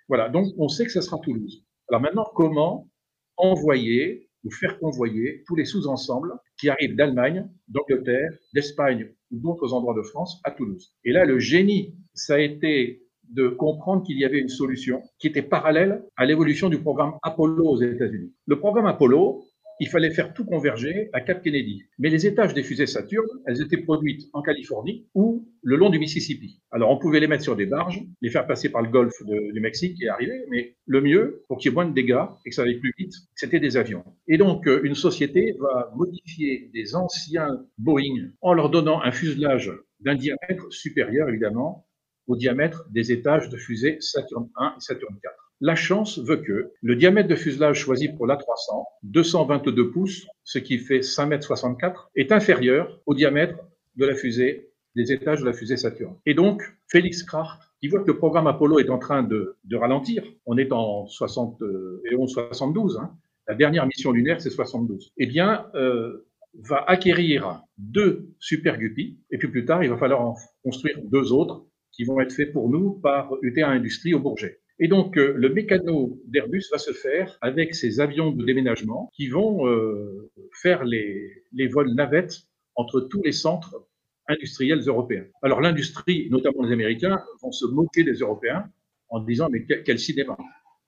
Voilà, 0.07 0.29
donc 0.29 0.47
on 0.57 0.69
sait 0.69 0.85
que 0.85 0.91
ce 0.91 1.01
sera 1.01 1.19
Toulouse. 1.19 1.65
Alors 1.89 2.01
maintenant, 2.01 2.25
comment 2.33 2.89
envoyer 3.35 4.29
ou 4.45 4.51
faire 4.51 4.79
convoyer 4.79 5.43
tous 5.45 5.55
les 5.55 5.65
sous-ensembles 5.65 6.33
qui 6.57 6.69
arrivent 6.69 6.95
d'Allemagne, 6.95 7.49
d'Angleterre, 7.67 8.31
d'Espagne 8.53 9.13
d'autres 9.31 9.73
endroits 9.73 9.95
de 9.95 10.01
France 10.01 10.39
à 10.43 10.51
Toulouse 10.51 10.93
Et 11.03 11.11
là, 11.11 11.25
le 11.25 11.39
génie, 11.39 11.95
ça 12.13 12.35
a 12.35 12.39
été 12.39 13.03
de 13.29 13.47
comprendre 13.47 14.03
qu'il 14.03 14.19
y 14.19 14.25
avait 14.25 14.39
une 14.39 14.49
solution 14.49 15.01
qui 15.19 15.27
était 15.27 15.41
parallèle 15.41 16.03
à 16.17 16.25
l'évolution 16.25 16.69
du 16.69 16.79
programme 16.79 17.13
Apollo 17.23 17.65
aux 17.65 17.81
États-Unis. 17.81 18.33
Le 18.45 18.59
programme 18.59 18.87
Apollo, 18.87 19.43
il 19.81 19.89
fallait 19.89 20.11
faire 20.11 20.31
tout 20.31 20.45
converger 20.45 21.09
à 21.11 21.21
Cap 21.21 21.41
Kennedy. 21.41 21.81
Mais 21.97 22.09
les 22.09 22.27
étages 22.27 22.53
des 22.53 22.61
fusées 22.61 22.85
Saturne, 22.85 23.27
elles 23.47 23.63
étaient 23.63 23.81
produites 23.81 24.29
en 24.31 24.43
Californie 24.43 25.07
ou 25.15 25.49
le 25.63 25.75
long 25.75 25.89
du 25.89 25.97
Mississippi. 25.97 26.61
Alors 26.69 26.91
on 26.91 26.99
pouvait 26.99 27.19
les 27.19 27.25
mettre 27.25 27.41
sur 27.41 27.55
des 27.55 27.65
barges, 27.65 27.99
les 28.21 28.29
faire 28.29 28.45
passer 28.45 28.69
par 28.69 28.83
le 28.83 28.89
golfe 28.89 29.23
du 29.25 29.59
Mexique 29.59 29.99
et 29.99 30.07
arriver, 30.07 30.45
mais 30.51 30.75
le 30.85 31.01
mieux, 31.01 31.45
pour 31.47 31.57
qu'il 31.57 31.71
y 31.71 31.73
ait 31.73 31.75
moins 31.75 31.87
de 31.87 31.95
dégâts 31.95 32.25
et 32.45 32.49
que 32.51 32.55
ça 32.55 32.61
aille 32.61 32.77
plus 32.77 32.93
vite, 32.95 33.13
c'était 33.33 33.59
des 33.59 33.75
avions. 33.75 34.03
Et 34.27 34.37
donc 34.37 34.67
euh, 34.67 34.81
une 34.83 34.93
société 34.93 35.55
va 35.59 35.91
modifier 35.95 36.69
des 36.75 36.95
anciens 36.95 37.65
Boeing 37.79 38.29
en 38.41 38.53
leur 38.53 38.69
donnant 38.69 39.01
un 39.01 39.11
fuselage 39.11 39.71
d'un 39.99 40.13
diamètre 40.13 40.71
supérieur, 40.71 41.27
évidemment, 41.27 41.87
au 42.27 42.35
diamètre 42.35 42.85
des 42.91 43.11
étages 43.11 43.49
de 43.49 43.57
fusée 43.57 43.97
Saturne 43.99 44.47
1 44.57 44.75
et 44.77 44.79
Saturne 44.79 45.17
4. 45.23 45.50
La 45.63 45.75
chance 45.75 46.17
veut 46.17 46.37
que 46.37 46.71
le 46.81 46.95
diamètre 46.95 47.29
de 47.29 47.35
fuselage 47.35 47.77
choisi 47.77 48.09
pour 48.09 48.25
l'A300, 48.25 48.83
222 49.03 49.91
pouces, 49.91 50.25
ce 50.43 50.57
qui 50.57 50.79
fait 50.79 51.01
5,64 51.01 51.85
m, 51.85 51.93
est 52.15 52.31
inférieur 52.31 52.99
au 53.05 53.13
diamètre 53.13 53.59
de 53.95 54.05
la 54.07 54.15
fusée, 54.15 54.71
des 54.95 55.11
étages 55.11 55.41
de 55.41 55.45
la 55.45 55.53
fusée 55.53 55.77
Saturne. 55.77 56.15
Et 56.25 56.33
donc, 56.33 56.63
Félix 56.89 57.21
Kraft, 57.21 57.61
qui 57.79 57.89
voit 57.89 58.01
que 58.01 58.07
le 58.07 58.17
programme 58.17 58.47
Apollo 58.47 58.79
est 58.79 58.89
en 58.89 58.97
train 58.97 59.21
de, 59.21 59.55
ralentir, 59.73 60.23
on 60.47 60.57
est 60.57 60.71
en 60.71 61.05
71-72, 61.05 62.99
hein, 62.99 63.15
la 63.47 63.53
dernière 63.53 63.85
mission 63.85 64.11
lunaire 64.11 64.41
c'est 64.41 64.49
72, 64.49 65.11
eh 65.17 65.27
bien, 65.27 65.67
euh, 65.75 66.27
va 66.55 66.83
acquérir 66.87 67.61
deux 67.77 68.29
Super 68.39 68.79
Guppy, 68.79 69.19
et 69.29 69.37
puis 69.37 69.47
plus 69.47 69.65
tard, 69.65 69.83
il 69.83 69.91
va 69.91 69.97
falloir 69.97 70.21
en 70.21 70.35
construire 70.63 70.97
deux 71.03 71.31
autres 71.31 71.67
qui 71.91 72.03
vont 72.03 72.19
être 72.19 72.33
faits 72.33 72.51
pour 72.51 72.67
nous 72.69 72.93
par 72.93 73.31
UTA 73.43 73.67
Industrie 73.67 74.15
au 74.15 74.19
Bourget. 74.19 74.60
Et 74.83 74.87
donc, 74.87 75.15
euh, 75.15 75.33
le 75.37 75.49
mécano 75.49 76.19
d'Airbus 76.25 76.63
va 76.71 76.79
se 76.79 76.91
faire 76.91 77.37
avec 77.41 77.75
ces 77.75 77.99
avions 77.99 78.31
de 78.31 78.43
déménagement 78.43 79.11
qui 79.15 79.27
vont 79.27 79.67
euh, 79.67 80.31
faire 80.59 80.83
les, 80.83 81.43
les 81.53 81.67
vols 81.67 81.93
navettes 81.93 82.47
entre 82.73 82.99
tous 82.99 83.21
les 83.21 83.31
centres 83.31 83.87
industriels 84.27 84.79
européens. 84.79 85.25
Alors, 85.43 85.61
l'industrie, 85.61 86.29
notamment 86.31 86.63
les 86.63 86.73
Américains, 86.73 87.21
vont 87.43 87.51
se 87.51 87.67
moquer 87.67 88.03
des 88.03 88.15
Européens 88.15 88.65
en 89.09 89.19
disant 89.19 89.49
mais 89.51 89.65
quel 89.65 89.99
cinéma 89.99 90.35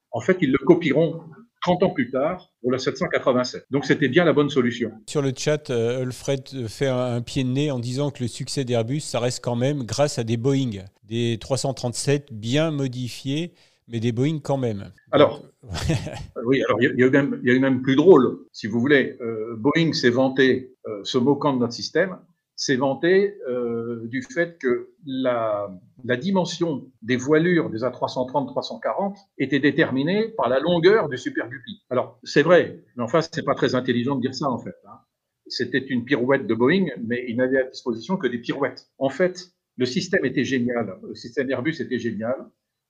En 0.09 0.21
fait, 0.21 0.37
ils 0.41 0.51
le 0.51 0.57
copieront 0.57 1.21
30 1.61 1.83
ans 1.83 1.89
plus 1.91 2.09
tard 2.09 2.51
pour 2.61 2.71
la 2.71 2.79
787. 2.79 3.67
Donc 3.69 3.85
c'était 3.85 4.09
bien 4.09 4.25
la 4.25 4.33
bonne 4.33 4.49
solution. 4.49 4.91
Sur 5.07 5.21
le 5.21 5.33
chat, 5.37 5.69
euh, 5.69 6.01
Alfred 6.01 6.67
fait 6.67 6.87
un 6.87 7.21
pied 7.21 7.43
de 7.43 7.49
nez 7.49 7.71
en 7.71 7.79
disant 7.79 8.11
que 8.11 8.23
le 8.23 8.27
succès 8.27 8.65
d'Airbus, 8.65 9.01
ça 9.01 9.19
reste 9.19 9.41
quand 9.43 9.55
même 9.55 9.83
grâce 9.83 10.19
à 10.19 10.23
des 10.23 10.35
Boeing, 10.35 10.83
des 11.03 11.37
337 11.39 12.33
bien 12.33 12.71
modifiés, 12.71 13.53
mais 13.87 13.99
des 13.99 14.11
Boeing 14.11 14.39
quand 14.39 14.57
même. 14.57 14.91
Alors, 15.11 15.43
oui, 16.45 16.63
alors 16.63 16.81
il 16.81 16.99
y, 16.99 17.03
a 17.03 17.07
eu 17.07 17.09
même, 17.09 17.39
il 17.43 17.53
y 17.53 17.55
a 17.55 17.59
même 17.59 17.81
plus 17.81 17.95
drôle, 17.95 18.39
si 18.51 18.67
vous 18.67 18.79
voulez. 18.79 19.17
Euh, 19.21 19.55
Boeing 19.57 19.93
s'est 19.93 20.09
vanté, 20.09 20.75
euh, 20.87 21.03
se 21.03 21.17
moquant 21.17 21.53
de 21.53 21.59
notre 21.59 21.73
système, 21.73 22.17
s'est 22.55 22.75
vanté 22.75 23.37
euh, 23.49 24.07
du 24.07 24.21
fait 24.21 24.57
que 24.57 24.89
la, 25.05 25.69
la, 26.03 26.17
dimension 26.17 26.85
des 27.01 27.17
voilures 27.17 27.69
des 27.69 27.79
A330-340 27.79 29.15
était 29.37 29.59
déterminée 29.59 30.29
par 30.29 30.49
la 30.49 30.59
longueur 30.59 31.09
du 31.09 31.17
Super 31.17 31.49
Guppy. 31.49 31.81
Alors, 31.89 32.19
c'est 32.23 32.43
vrai, 32.43 32.79
mais 32.95 33.03
enfin, 33.03 33.21
c'est 33.21 33.43
pas 33.43 33.55
très 33.55 33.75
intelligent 33.75 34.15
de 34.15 34.21
dire 34.21 34.35
ça, 34.35 34.49
en 34.49 34.59
fait. 34.59 34.75
Hein. 34.85 34.99
C'était 35.47 35.79
une 35.79 36.05
pirouette 36.05 36.47
de 36.47 36.53
Boeing, 36.53 36.87
mais 37.05 37.25
il 37.27 37.37
n'avait 37.37 37.59
à 37.59 37.63
disposition 37.63 38.17
que 38.17 38.27
des 38.27 38.39
pirouettes. 38.39 38.87
En 38.97 39.09
fait, 39.09 39.49
le 39.77 39.85
système 39.85 40.23
était 40.25 40.45
génial, 40.45 40.97
le 41.07 41.15
système 41.15 41.49
Airbus 41.49 41.81
était 41.81 41.99
génial, 41.99 42.35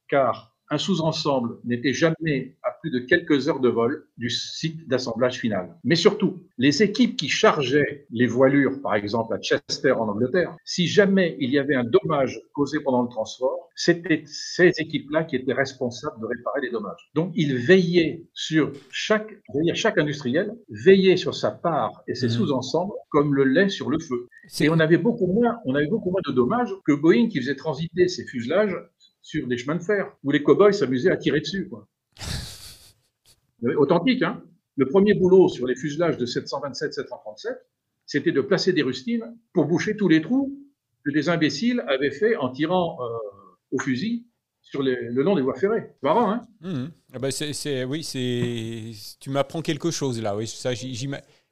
car 0.09 0.52
un 0.73 0.77
sous-ensemble 0.79 1.57
n'était 1.65 1.93
jamais 1.93 2.55
à 2.63 2.71
plus 2.81 2.89
de 2.89 2.99
quelques 2.99 3.47
heures 3.47 3.59
de 3.59 3.69
vol 3.69 4.07
du 4.17 4.29
site 4.29 4.87
d'assemblage 4.87 5.39
final. 5.39 5.75
Mais 5.83 5.95
surtout, 5.95 6.43
les 6.57 6.81
équipes 6.81 7.15
qui 7.15 7.29
chargeaient 7.29 8.05
les 8.09 8.25
voilures, 8.25 8.81
par 8.81 8.95
exemple 8.95 9.35
à 9.35 9.39
Chester 9.39 9.91
en 9.91 10.09
Angleterre, 10.09 10.55
si 10.65 10.87
jamais 10.87 11.37
il 11.39 11.51
y 11.51 11.59
avait 11.59 11.75
un 11.75 11.83
dommage 11.83 12.41
causé 12.53 12.79
pendant 12.79 13.03
le 13.03 13.09
transport, 13.09 13.69
c'était 13.75 14.23
ces 14.25 14.71
équipes-là 14.77 15.23
qui 15.23 15.35
étaient 15.35 15.53
responsables 15.53 16.19
de 16.19 16.25
réparer 16.25 16.61
les 16.61 16.71
dommages. 16.71 17.09
Donc, 17.13 17.31
ils 17.35 17.55
veillaient 17.55 18.23
sur 18.33 18.71
chaque, 18.91 19.29
chaque 19.73 19.97
industriel, 19.97 20.53
veillait 20.69 21.17
sur 21.17 21.35
sa 21.35 21.51
part 21.51 22.03
et 22.07 22.15
ses 22.15 22.27
mmh. 22.27 22.29
sous-ensembles 22.29 22.93
comme 23.09 23.35
le 23.35 23.43
lait 23.43 23.69
sur 23.69 23.89
le 23.89 23.99
feu. 23.99 24.27
Et 24.59 24.69
on 24.69 24.79
avait 24.79 24.97
beaucoup 24.97 25.27
moins, 25.27 25.59
on 25.65 25.75
avait 25.75 25.87
beaucoup 25.87 26.09
moins 26.09 26.21
de 26.25 26.31
dommages 26.31 26.73
que 26.85 26.93
Boeing 26.93 27.29
qui 27.29 27.39
faisait 27.39 27.55
transiter 27.55 28.07
ses 28.07 28.25
fuselages 28.25 28.75
sur 29.23 29.47
des 29.47 29.57
chemins 29.57 29.75
de 29.75 29.81
fer, 29.81 30.15
où 30.23 30.31
les 30.31 30.43
cow-boys 30.43 30.73
s'amusaient 30.73 31.09
à 31.09 31.17
tirer 31.17 31.39
dessus. 31.39 31.67
Quoi. 31.69 31.87
Authentique, 33.77 34.21
hein 34.21 34.43
Le 34.75 34.85
premier 34.85 35.13
boulot 35.13 35.47
sur 35.47 35.65
les 35.65 35.75
fuselages 35.75 36.17
de 36.17 36.25
727-737, 36.25 37.57
c'était 38.05 38.33
de 38.33 38.41
placer 38.41 38.73
des 38.73 38.83
rustines 38.83 39.35
pour 39.53 39.65
boucher 39.65 39.95
tous 39.95 40.09
les 40.09 40.21
trous 40.21 40.59
que 41.05 41.11
des 41.11 41.29
imbéciles 41.29 41.83
avaient 41.87 42.11
fait 42.11 42.35
en 42.35 42.49
tirant 42.49 42.97
euh, 43.01 43.07
au 43.71 43.79
fusil 43.79 44.27
sur 44.61 44.83
le 44.83 45.09
long 45.09 45.35
des 45.35 45.41
voies 45.41 45.55
ferrées. 45.55 45.91
Marrant, 46.01 46.31
hein 46.31 46.41
mmh. 46.61 46.85
ah 47.13 47.19
bah 47.19 47.31
c'est, 47.31 47.83
Oui, 47.85 48.03
c'est, 48.03 48.91
tu 49.19 49.29
m'apprends 49.29 49.61
quelque 49.61 49.91
chose 49.91 50.21
là. 50.21 50.35
Oui, 50.35 50.47
ça, 50.47 50.71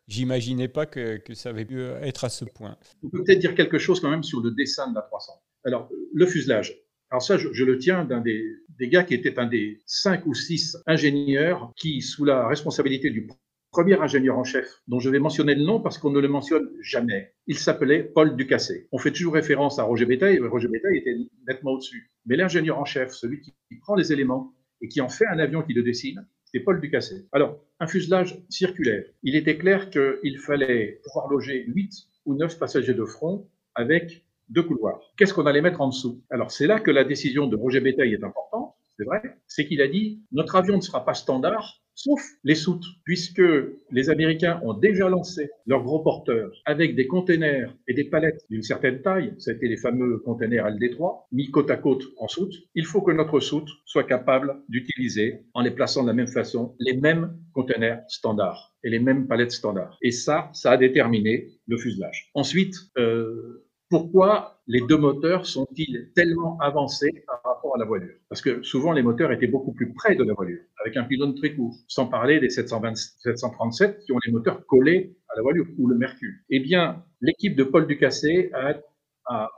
j'imaginais 0.07 0.67
pas 0.67 0.85
que, 0.85 1.17
que, 1.17 1.33
ça 1.33 1.49
avait 1.49 1.65
pu 1.65 1.81
être 1.81 2.23
à 2.23 2.29
ce 2.29 2.45
point. 2.45 2.77
On 3.03 3.09
peut 3.09 3.23
peut-être 3.23 3.39
dire 3.39 3.55
quelque 3.55 3.77
chose 3.77 3.99
quand 3.99 4.09
même 4.09 4.23
sur 4.23 4.41
le 4.41 4.51
dessin 4.51 4.89
de 4.89 4.95
la 4.95 5.01
300. 5.01 5.33
Alors, 5.65 5.89
le 6.13 6.25
fuselage. 6.25 6.80
Alors 7.11 7.21
ça, 7.21 7.37
je, 7.37 7.65
le 7.65 7.77
tiens 7.77 8.05
d'un 8.05 8.21
des, 8.21 8.55
gars 8.79 9.03
qui 9.03 9.13
était 9.13 9.37
un 9.37 9.45
des 9.45 9.81
cinq 9.85 10.25
ou 10.25 10.33
six 10.33 10.77
ingénieurs 10.87 11.73
qui, 11.75 12.01
sous 12.01 12.23
la 12.23 12.47
responsabilité 12.47 13.09
du 13.09 13.27
premier 13.69 13.99
ingénieur 13.99 14.37
en 14.37 14.45
chef, 14.45 14.81
dont 14.87 14.99
je 14.99 15.09
vais 15.09 15.19
mentionner 15.19 15.55
le 15.55 15.63
nom 15.63 15.81
parce 15.81 15.97
qu'on 15.97 16.09
ne 16.09 16.21
le 16.21 16.29
mentionne 16.29 16.69
jamais. 16.81 17.33
Il 17.47 17.57
s'appelait 17.57 18.03
Paul 18.03 18.37
Ducassé. 18.37 18.87
On 18.93 18.97
fait 18.97 19.11
toujours 19.11 19.33
référence 19.33 19.77
à 19.77 19.83
Roger 19.83 20.05
Bétail, 20.05 20.39
Roger 20.39 20.69
Bétail 20.69 20.97
était 20.97 21.17
nettement 21.47 21.71
au-dessus. 21.71 22.11
Mais 22.25 22.37
l'ingénieur 22.37 22.79
en 22.79 22.85
chef, 22.85 23.11
celui 23.11 23.41
qui 23.41 23.53
prend 23.81 23.95
les 23.95 24.13
éléments 24.13 24.53
et 24.81 24.87
qui 24.87 25.01
en 25.01 25.09
fait 25.09 25.27
un 25.27 25.39
avion 25.39 25.63
qui 25.63 25.73
le 25.73 25.83
dessine, 25.83 26.25
c'est 26.45 26.61
Paul 26.61 26.79
Ducassé. 26.79 27.27
Alors, 27.33 27.61
un 27.81 27.87
fuselage 27.87 28.41
circulaire. 28.49 29.03
Il 29.23 29.35
était 29.35 29.57
clair 29.57 29.89
qu'il 29.89 30.39
fallait 30.39 31.01
pouvoir 31.03 31.27
loger 31.29 31.65
8 31.67 31.91
ou 32.25 32.35
9 32.35 32.57
passagers 32.57 32.93
de 32.93 33.05
front 33.05 33.49
avec 33.75 34.25
deux 34.51 34.63
couloirs. 34.63 34.99
Qu'est-ce 35.17 35.33
qu'on 35.33 35.45
allait 35.45 35.61
mettre 35.61 35.81
en 35.81 35.87
dessous? 35.87 36.21
Alors, 36.29 36.51
c'est 36.51 36.67
là 36.67 36.79
que 36.79 36.91
la 36.91 37.03
décision 37.03 37.47
de 37.47 37.55
Roger 37.55 37.79
Bétail 37.79 38.13
est 38.13 38.23
importante, 38.23 38.75
c'est 38.97 39.05
vrai, 39.05 39.35
c'est 39.47 39.65
qu'il 39.65 39.81
a 39.81 39.87
dit, 39.87 40.21
notre 40.31 40.55
avion 40.55 40.75
ne 40.75 40.81
sera 40.81 41.03
pas 41.03 41.15
standard, 41.15 41.81
sauf 41.95 42.21
les 42.43 42.55
soutes, 42.55 42.85
puisque 43.03 43.41
les 43.89 44.09
Américains 44.09 44.59
ont 44.63 44.73
déjà 44.73 45.09
lancé 45.09 45.49
leurs 45.65 45.83
gros 45.83 46.03
porteurs 46.03 46.51
avec 46.65 46.95
des 46.95 47.07
containers 47.07 47.75
et 47.87 47.93
des 47.93 48.03
palettes 48.03 48.45
d'une 48.49 48.63
certaine 48.63 49.01
taille, 49.01 49.33
c'était 49.39 49.67
les 49.67 49.77
fameux 49.77 50.19
containers 50.19 50.69
LD3, 50.69 51.25
mis 51.31 51.49
côte 51.49 51.71
à 51.71 51.77
côte 51.77 52.03
en 52.17 52.27
soute. 52.27 52.53
Il 52.75 52.85
faut 52.85 53.01
que 53.01 53.11
notre 53.11 53.39
soute 53.39 53.69
soit 53.85 54.03
capable 54.03 54.61
d'utiliser, 54.69 55.45
en 55.53 55.61
les 55.61 55.71
plaçant 55.71 56.03
de 56.03 56.07
la 56.07 56.13
même 56.13 56.27
façon, 56.27 56.75
les 56.79 56.95
mêmes 56.95 57.35
containers 57.53 58.03
standards 58.07 58.75
et 58.83 58.89
les 58.89 58.99
mêmes 58.99 59.27
palettes 59.27 59.51
standards. 59.51 59.97
Et 60.01 60.11
ça, 60.11 60.49
ça 60.53 60.71
a 60.71 60.77
déterminé 60.77 61.49
le 61.67 61.77
fuselage. 61.77 62.29
Ensuite, 62.33 62.75
euh, 62.97 63.65
pourquoi 63.91 64.61
les 64.67 64.79
deux 64.87 64.97
moteurs 64.97 65.45
sont-ils 65.45 66.11
tellement 66.15 66.57
avancés 66.61 67.11
par 67.27 67.41
rapport 67.43 67.75
à 67.75 67.77
la 67.77 67.83
voilure? 67.83 68.15
Parce 68.29 68.41
que 68.41 68.63
souvent, 68.63 68.93
les 68.93 69.03
moteurs 69.03 69.33
étaient 69.33 69.47
beaucoup 69.47 69.73
plus 69.73 69.93
près 69.93 70.15
de 70.15 70.23
la 70.23 70.33
voilure, 70.33 70.61
avec 70.79 70.95
un 70.95 71.03
pylône 71.03 71.35
très 71.35 71.53
court, 71.53 71.75
sans 71.89 72.07
parler 72.07 72.39
des 72.39 72.49
720, 72.49 72.95
737 72.95 73.99
qui 74.05 74.13
ont 74.13 74.19
les 74.25 74.31
moteurs 74.31 74.65
collés 74.65 75.17
à 75.27 75.35
la 75.35 75.41
voilure, 75.41 75.67
ou 75.77 75.87
le 75.89 75.97
Mercure. 75.97 76.31
Eh 76.49 76.61
bien, 76.61 77.03
l'équipe 77.19 77.53
de 77.53 77.65
Paul 77.65 77.85
Ducassé 77.85 78.49
a, 78.53 78.79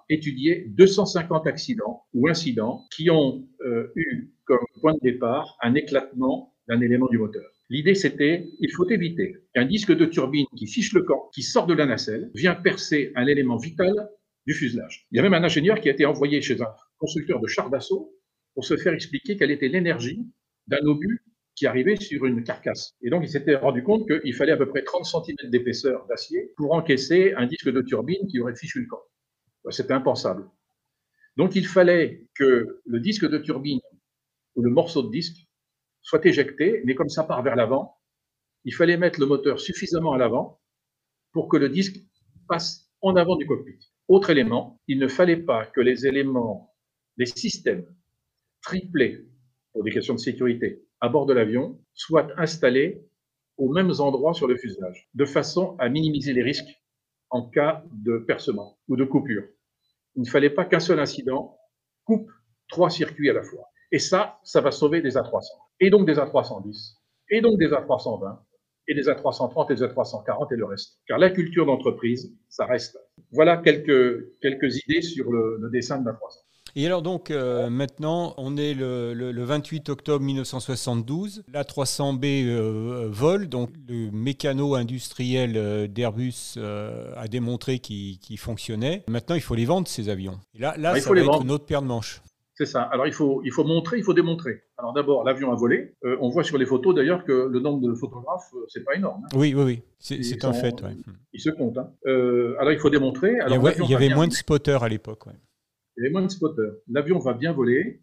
étudié 0.10 0.66
250 0.70 1.48
accidents 1.48 2.04
ou 2.14 2.28
incidents 2.28 2.82
qui 2.96 3.10
ont 3.10 3.48
euh, 3.66 3.92
eu 3.96 4.32
comme 4.46 4.60
point 4.82 4.94
de 4.94 5.00
départ 5.02 5.58
un 5.64 5.74
éclatement 5.74 6.54
d'un 6.68 6.80
élément 6.82 7.08
du 7.08 7.18
moteur. 7.18 7.46
L'idée, 7.70 7.96
c'était, 7.96 8.46
il 8.60 8.72
faut 8.72 8.88
éviter 8.90 9.38
qu'un 9.56 9.66
disque 9.66 9.96
de 9.96 10.06
turbine 10.06 10.46
qui 10.56 10.68
fiche 10.68 10.94
le 10.94 11.02
camp, 11.04 11.30
qui 11.34 11.42
sort 11.42 11.66
de 11.66 11.74
la 11.74 11.88
nacelle, 11.88 12.30
vienne 12.36 12.62
percer 12.64 13.12
un 13.16 13.26
élément 13.26 13.58
vital 13.58 13.94
du 14.46 14.54
fuselage. 14.54 15.08
Il 15.12 15.18
y 15.18 15.20
a 15.20 15.24
même 15.24 15.34
un 15.34 15.44
ingénieur 15.44 15.80
qui 15.80 15.90
a 15.90 15.92
été 15.92 16.06
envoyé 16.06 16.42
chez 16.42 16.62
un 16.62 16.74
constructeur 16.98 17.40
de 17.40 17.48
chars 17.48 17.70
d'assaut 17.70 18.14
pour 18.54 18.66
se 18.66 18.78
faire 18.78 18.94
expliquer 18.94 19.38
quelle 19.38 19.52
était 19.52 19.68
l'énergie 19.68 20.28
d'un 20.68 20.86
obus 20.86 21.24
qui 21.56 21.68
arrivait 21.68 21.96
sur 21.96 22.26
une 22.26 22.44
carcasse. 22.44 22.96
Et 23.02 23.10
donc, 23.10 23.24
il 23.24 23.30
s'était 23.30 23.56
rendu 23.56 23.84
compte 23.84 24.08
qu'il 24.08 24.34
fallait 24.34 24.52
à 24.52 24.58
peu 24.58 24.68
près 24.68 24.84
30 24.84 25.06
cm 25.06 25.50
d'épaisseur 25.50 26.06
d'acier 26.08 26.52
pour 26.58 26.74
encaisser 26.74 27.34
un 27.38 27.46
disque 27.46 27.70
de 27.70 27.82
turbine 27.82 28.28
qui 28.28 28.40
aurait 28.40 28.56
fichu 28.56 28.82
le 28.82 28.88
camp. 28.88 29.02
C'était 29.70 29.94
impensable. 29.94 30.50
Donc, 31.38 31.56
il 31.56 31.68
fallait 31.68 32.28
que 32.36 32.82
le 32.86 33.00
disque 33.00 33.28
de 33.28 33.38
turbine 33.38 33.80
ou 34.56 34.64
le 34.64 34.70
morceau 34.70 35.04
de 35.04 35.12
disque 35.12 35.48
soit 36.02 36.26
éjecté, 36.26 36.82
mais 36.86 36.96
comme 36.96 37.10
ça 37.10 37.24
part 37.24 37.44
vers 37.44 37.56
l'avant, 37.56 37.98
il 38.66 38.74
fallait 38.74 38.98
mettre 38.98 39.20
le 39.20 39.26
moteur 39.26 39.60
suffisamment 39.60 40.14
à 40.14 40.18
l'avant 40.18 40.60
pour 41.32 41.48
que 41.48 41.58
le 41.58 41.70
disque 41.70 41.98
passe 42.48 42.92
en 43.02 43.16
avant 43.16 43.36
du 43.36 43.46
cockpit. 43.46 43.93
Autre 44.08 44.30
élément, 44.30 44.80
il 44.88 45.00
ne 45.00 45.08
fallait 45.08 45.38
pas 45.38 45.66
que 45.66 45.82
les 45.82 46.06
éléments, 46.06 46.74
les 47.18 47.26
systèmes 47.26 47.86
triplés 48.62 49.26
pour 49.72 49.84
des 49.84 49.92
questions 49.92 50.14
de 50.14 50.20
sécurité 50.20 50.84
à 51.00 51.10
bord 51.10 51.26
de 51.26 51.34
l'avion 51.34 51.80
soient 51.94 52.28
installés 52.38 53.04
aux 53.58 53.72
mêmes 53.72 53.92
endroits 54.00 54.34
sur 54.34 54.48
le 54.48 54.56
fuselage, 54.56 55.10
de 55.14 55.26
façon 55.26 55.76
à 55.80 55.90
minimiser 55.90 56.34
les 56.34 56.44
risques 56.44 56.82
en 57.30 57.50
cas 57.50 57.84
de 57.92 58.20
percement 58.20 58.78
ou 58.88 58.96
de 58.96 59.04
coupure. 59.04 59.44
Il 60.16 60.22
ne 60.22 60.28
fallait 60.28 60.50
pas 60.50 60.66
qu'un 60.66 60.80
seul 60.80 61.00
incident 61.00 61.58
coupe 62.06 62.30
trois 62.68 62.90
circuits 62.90 63.30
à 63.30 63.34
la 63.34 63.44
fois. 63.44 63.66
Et 63.92 64.00
ça, 64.00 64.40
ça 64.44 64.62
va 64.62 64.72
sauver 64.72 65.02
des 65.02 65.18
A300, 65.18 65.44
et 65.80 65.90
donc 65.90 66.08
des 66.08 66.16
A310, 66.16 66.96
et 67.30 67.42
donc 67.42 67.60
des 67.60 67.70
A320, 67.70 68.40
et 68.88 68.96
des 68.96 69.04
A330 69.04 69.72
et 69.72 69.76
des 69.76 69.82
A340 69.84 70.54
et 70.54 70.58
le 70.58 70.66
reste. 70.66 71.00
Car 71.08 71.18
la 71.18 71.30
culture 71.30 71.66
d'entreprise, 71.66 72.34
ça 72.50 72.66
reste. 72.66 72.98
Voilà 73.32 73.58
quelques, 73.58 74.40
quelques 74.42 74.78
idées 74.84 75.02
sur 75.02 75.32
le, 75.32 75.58
le 75.62 75.70
dessin 75.70 76.00
de 76.00 76.06
l'A300. 76.06 76.44
Et 76.76 76.88
alors 76.88 77.04
donc 77.04 77.30
euh, 77.30 77.70
maintenant, 77.70 78.34
on 78.38 78.58
est 78.58 78.74
le, 78.74 79.14
le, 79.14 79.32
le, 79.32 79.44
28 79.44 79.90
octobre 79.90 80.26
1972. 80.26 81.44
L'A300B 81.54 82.48
euh, 82.48 83.10
vole, 83.12 83.48
donc 83.48 83.70
le 83.88 84.10
mécano 84.12 84.74
industriel 84.74 85.54
euh, 85.56 85.88
d'Airbus 85.88 86.56
euh, 86.58 87.14
a 87.16 87.28
démontré 87.28 87.78
qu'il 87.78 88.18
qu 88.18 88.38
fonctionnait. 88.38 89.04
Maintenant, 89.08 89.36
il 89.36 89.42
faut 89.42 89.56
les 89.56 89.66
vendre 89.66 89.88
ces 89.88 90.10
avions. 90.10 90.40
Et 90.56 90.60
là, 90.60 90.74
là, 90.78 90.94
ah, 90.96 91.00
ça 91.00 91.12
va 91.12 91.20
être 91.20 91.26
vendre. 91.26 91.44
une 91.44 91.52
autre 91.52 91.66
paire 91.66 91.84
de 91.84 91.88
manches. 91.88 92.22
C'est 92.56 92.66
ça. 92.66 92.84
Alors 92.84 93.08
il 93.08 93.14
faut, 93.14 93.42
il 93.44 93.52
faut 93.52 93.64
montrer, 93.64 93.98
il 93.98 94.04
faut 94.04 94.14
démontrer. 94.14 94.62
Alors 94.78 94.94
d'abord, 94.94 95.24
l'avion 95.24 95.52
a 95.52 95.56
volé. 95.56 95.96
Euh, 96.06 96.18
on 96.22 96.30
voit 96.30 96.44
sur 96.44 96.58
les 96.58 96.68
photos 96.68 96.94
d'ailleurs 96.94 97.24
que 97.24 97.48
le 97.52 97.60
nombre 97.60 97.82
de 97.82 97.96
photographes, 97.96 98.52
euh, 98.54 98.66
c'est 98.68 98.84
pas 98.84 98.96
énorme. 98.96 99.24
Hein. 99.26 99.36
Oui, 99.36 99.56
oui, 99.56 99.64
oui. 99.64 99.82
C'est 100.00 100.46
un 100.46 100.54
fait. 100.54 100.82
Ouais. 100.84 100.96
Ils 101.34 101.42
se 101.42 101.50
comptent. 101.50 101.80
Hein. 101.80 101.92
Euh, 102.06 102.56
alors 102.60 102.72
il 102.72 102.80
faut 102.80 102.92
démontrer. 102.92 103.40
Alors, 103.40 103.58
il 103.58 103.64
y, 103.64 103.68
avait, 103.68 103.84
il 103.84 103.90
y 103.90 103.96
avait 103.96 104.14
moins 104.14 104.28
de 104.28 104.34
spotters 104.34 104.84
à 104.84 104.90
l'époque. 104.90 105.26
Ouais. 105.26 105.34
Il 105.98 106.04
y 106.04 106.06
avait 106.06 106.12
moins 106.12 106.22
de 106.22 106.30
spotters. 106.30 106.74
L'avion 106.88 107.18
va 107.20 107.34
bien 107.34 107.54
voler. 107.54 108.02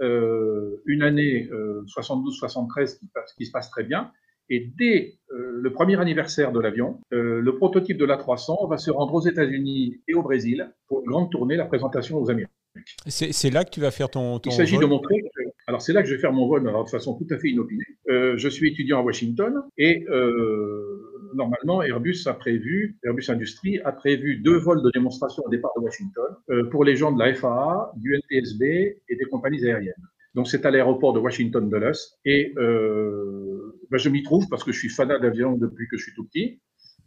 Euh, 0.00 0.80
une 0.86 1.02
année 1.02 1.50
72-73 1.88 3.00
qui, 3.00 3.08
qui, 3.36 3.46
se 3.46 3.50
passe 3.50 3.68
très 3.68 3.82
bien. 3.82 4.12
Et 4.48 4.72
dès 4.78 5.18
le 5.30 5.72
premier 5.72 5.98
anniversaire 6.00 6.52
de 6.52 6.60
l'avion, 6.60 7.00
le 7.10 7.50
prototype 7.56 7.98
de 7.98 8.06
l'A300 8.06 8.70
va 8.70 8.78
se 8.78 8.92
rendre 8.92 9.12
aux 9.14 9.26
États-Unis 9.26 10.00
et 10.06 10.14
au 10.14 10.22
Brésil 10.22 10.72
pour 10.86 11.00
une 11.00 11.06
grande 11.06 11.32
tournée, 11.32 11.56
la 11.56 11.66
présentation 11.66 12.16
aux 12.16 12.30
Américains. 12.30 12.57
C'est 13.06 13.50
là 13.50 13.64
que 13.64 13.70
tu 13.70 13.80
vas 13.80 13.90
faire 13.90 14.10
ton, 14.10 14.38
ton 14.38 14.50
Il 14.50 14.54
s'agit 14.54 14.78
de 14.78 14.84
montrer. 14.84 15.22
Alors 15.68 15.82
c'est 15.82 15.92
là 15.92 16.02
que 16.02 16.08
je 16.08 16.14
vais 16.14 16.20
faire 16.20 16.32
mon 16.32 16.48
vol, 16.48 16.66
alors, 16.66 16.84
de 16.86 16.88
façon 16.88 17.14
tout 17.14 17.26
à 17.30 17.38
fait 17.38 17.48
inopinée. 17.48 17.84
Euh, 18.08 18.38
je 18.38 18.48
suis 18.48 18.68
étudiant 18.70 19.00
à 19.00 19.02
Washington 19.02 19.54
et 19.76 20.02
euh, 20.08 21.30
normalement 21.34 21.82
Airbus 21.82 22.22
a 22.24 22.32
prévu, 22.32 22.96
Airbus 23.04 23.24
Industries 23.28 23.78
a 23.84 23.92
prévu 23.92 24.36
deux 24.36 24.56
vols 24.56 24.82
de 24.82 24.90
démonstration 24.94 25.42
au 25.44 25.50
départ 25.50 25.72
de 25.76 25.82
Washington 25.82 26.24
euh, 26.48 26.70
pour 26.70 26.84
les 26.84 26.96
gens 26.96 27.12
de 27.12 27.18
la 27.18 27.34
FAA, 27.34 27.92
du 27.96 28.16
NTSB 28.16 28.62
et 28.62 29.16
des 29.16 29.24
compagnies 29.30 29.62
aériennes. 29.66 29.92
Donc 30.34 30.48
c'est 30.48 30.64
à 30.64 30.70
l'aéroport 30.70 31.12
de 31.12 31.18
Washington 31.20 31.68
Dulles 31.68 31.92
et 32.24 32.54
ben, 32.56 33.98
je 33.98 34.08
m'y 34.08 34.22
trouve 34.22 34.48
parce 34.48 34.64
que 34.64 34.72
je 34.72 34.78
suis 34.78 34.88
fanat 34.88 35.18
d'avion 35.18 35.52
depuis 35.52 35.86
que 35.88 35.98
je 35.98 36.04
suis 36.04 36.14
tout 36.14 36.24
petit. 36.24 36.60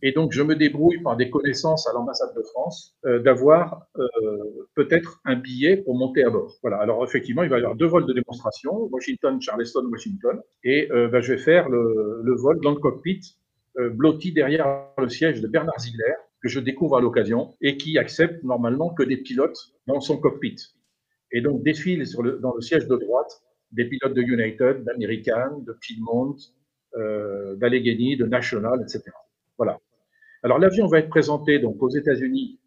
Et 0.04 0.12
donc, 0.12 0.32
je 0.32 0.42
me 0.42 0.56
débrouille 0.56 1.02
par 1.02 1.16
des 1.16 1.30
connaissances 1.30 1.88
à 1.88 1.94
l'ambassade 1.94 2.34
de 2.36 2.42
France 2.42 2.98
euh, 3.06 3.20
d'avoir 3.20 3.86
euh, 3.98 4.08
peut-être 4.76 5.20
un 5.26 5.36
billet 5.36 5.78
pour 5.78 5.96
monter 5.96 6.24
à 6.24 6.30
bord. 6.30 6.58
Voilà. 6.62 6.78
Alors, 6.78 7.04
effectivement, 7.04 7.44
il 7.44 7.50
va 7.50 7.58
y 7.58 7.60
avoir 7.60 7.76
deux 7.76 7.86
vols 7.86 8.06
de 8.08 8.14
démonstration, 8.14 8.90
Washington, 8.92 9.40
Charleston, 9.42 9.88
Washington. 9.92 10.42
Et 10.64 10.92
euh, 10.92 11.08
ben, 11.08 11.22
je 11.22 11.34
vais 11.34 11.40
faire 11.40 11.70
le, 11.70 12.22
le, 12.24 12.36
vol 12.36 12.60
dans 12.62 12.72
le 12.72 12.78
cockpit, 12.78 13.22
euh, 13.78 13.90
blotti 13.90 14.34
derrière 14.34 14.88
le 14.98 15.10
siège 15.10 15.42
de 15.42 15.48
Bernard 15.48 15.80
Ziegler, 15.80 16.14
que 16.42 16.50
je 16.50 16.60
découvre 16.60 16.98
à 16.98 17.02
l'occasion, 17.02 17.56
et 17.62 17.78
qui 17.78 17.98
accepte 18.00 18.44
normalement 18.44 18.94
que 18.94 19.04
des 19.04 19.18
pilotes 19.18 19.74
dans 19.86 20.02
son 20.02 20.18
cockpit. 20.18 20.58
Et 21.32 21.42
donc, 21.42 21.64
défilent 21.64 22.08
sur 22.08 22.24
le, 22.24 22.40
dans 22.40 22.54
le 22.56 22.62
siège 22.62 22.88
de 22.88 22.96
droite 22.96 23.42
des 23.72 23.86
pilotes 23.86 24.14
de 24.14 24.22
United, 24.22 24.84
d'American, 24.84 25.60
de 25.60 25.74
Piedmont, 25.74 26.36
euh, 26.96 27.56
d'Allegheny, 27.56 28.18
de 28.18 28.26
National, 28.26 28.82
etc. 28.82 29.04
Voilà. 29.58 29.80
Alors 30.44 30.60
l'avion 30.60 30.88
va 30.88 31.00
être 31.00 31.10
présenté 31.10 31.60
donc 31.60 31.82
aux 31.82 31.90
États-Unis, 31.90 32.60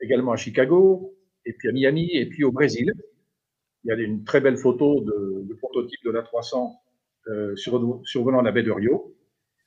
également 0.00 0.32
à 0.32 0.36
Chicago, 0.36 1.14
et 1.44 1.52
puis 1.52 1.68
à 1.68 1.72
Miami, 1.72 2.10
et 2.12 2.26
puis 2.26 2.44
au 2.44 2.52
Brésil. 2.52 2.92
Il 3.84 3.88
y 3.88 3.92
a 3.92 3.94
une 3.96 4.24
très 4.24 4.40
belle 4.40 4.56
photo 4.56 5.00
de, 5.00 5.54
prototype 5.54 6.00
de 6.04 6.10
l'A300 6.10 6.72
euh, 7.28 7.56
sur, 7.56 8.00
survolant 8.04 8.42
la 8.42 8.52
baie 8.52 8.62
de 8.62 8.70
Rio, 8.70 9.14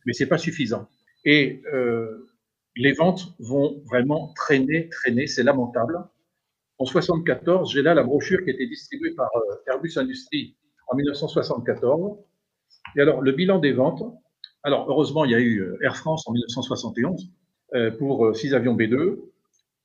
mais 0.05 0.13
c'est 0.13 0.27
pas 0.27 0.37
suffisant. 0.37 0.87
Et 1.25 1.61
euh, 1.73 2.29
les 2.75 2.93
ventes 2.93 3.33
vont 3.39 3.81
vraiment 3.85 4.33
traîner, 4.35 4.89
traîner, 4.89 5.27
c'est 5.27 5.43
lamentable. 5.43 6.03
En 6.77 6.85
74, 6.85 7.71
j'ai 7.71 7.81
là 7.81 7.93
la 7.93 8.03
brochure 8.03 8.41
qui 8.43 8.51
a 8.51 8.53
été 8.53 8.65
distribuée 8.65 9.11
par 9.11 9.29
euh, 9.35 9.71
Airbus 9.71 9.97
Industries 9.97 10.55
en 10.87 10.95
1974. 10.95 12.19
Et 12.95 13.01
alors, 13.01 13.21
le 13.21 13.31
bilan 13.33 13.59
des 13.59 13.73
ventes, 13.73 14.03
alors 14.63 14.89
heureusement, 14.89 15.25
il 15.25 15.31
y 15.31 15.35
a 15.35 15.39
eu 15.39 15.59
euh, 15.59 15.77
Air 15.81 15.97
France 15.97 16.27
en 16.27 16.31
1971, 16.31 17.23
euh, 17.23 17.38
pour 17.97 18.35
six 18.35 18.53
avions 18.53 18.75
B2. 18.75 19.17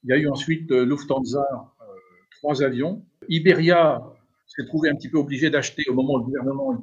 Il 0.05 0.11
y 0.11 0.13
a 0.13 0.19
eu 0.19 0.29
ensuite 0.29 0.71
euh, 0.71 0.85
Lufthansa, 0.85 1.47
euh, 1.81 1.85
trois 2.39 2.63
avions. 2.63 3.03
Iberia 3.29 4.03
s'est 4.47 4.67
trouvé 4.67 4.91
un 4.91 4.95
petit 4.95 5.09
peu 5.09 5.19
obligé 5.19 5.49
d'acheter 5.49 5.83
au 5.89 5.95
moment 5.95 6.15
où 6.15 6.19
le 6.19 6.25
gouvernement 6.25 6.79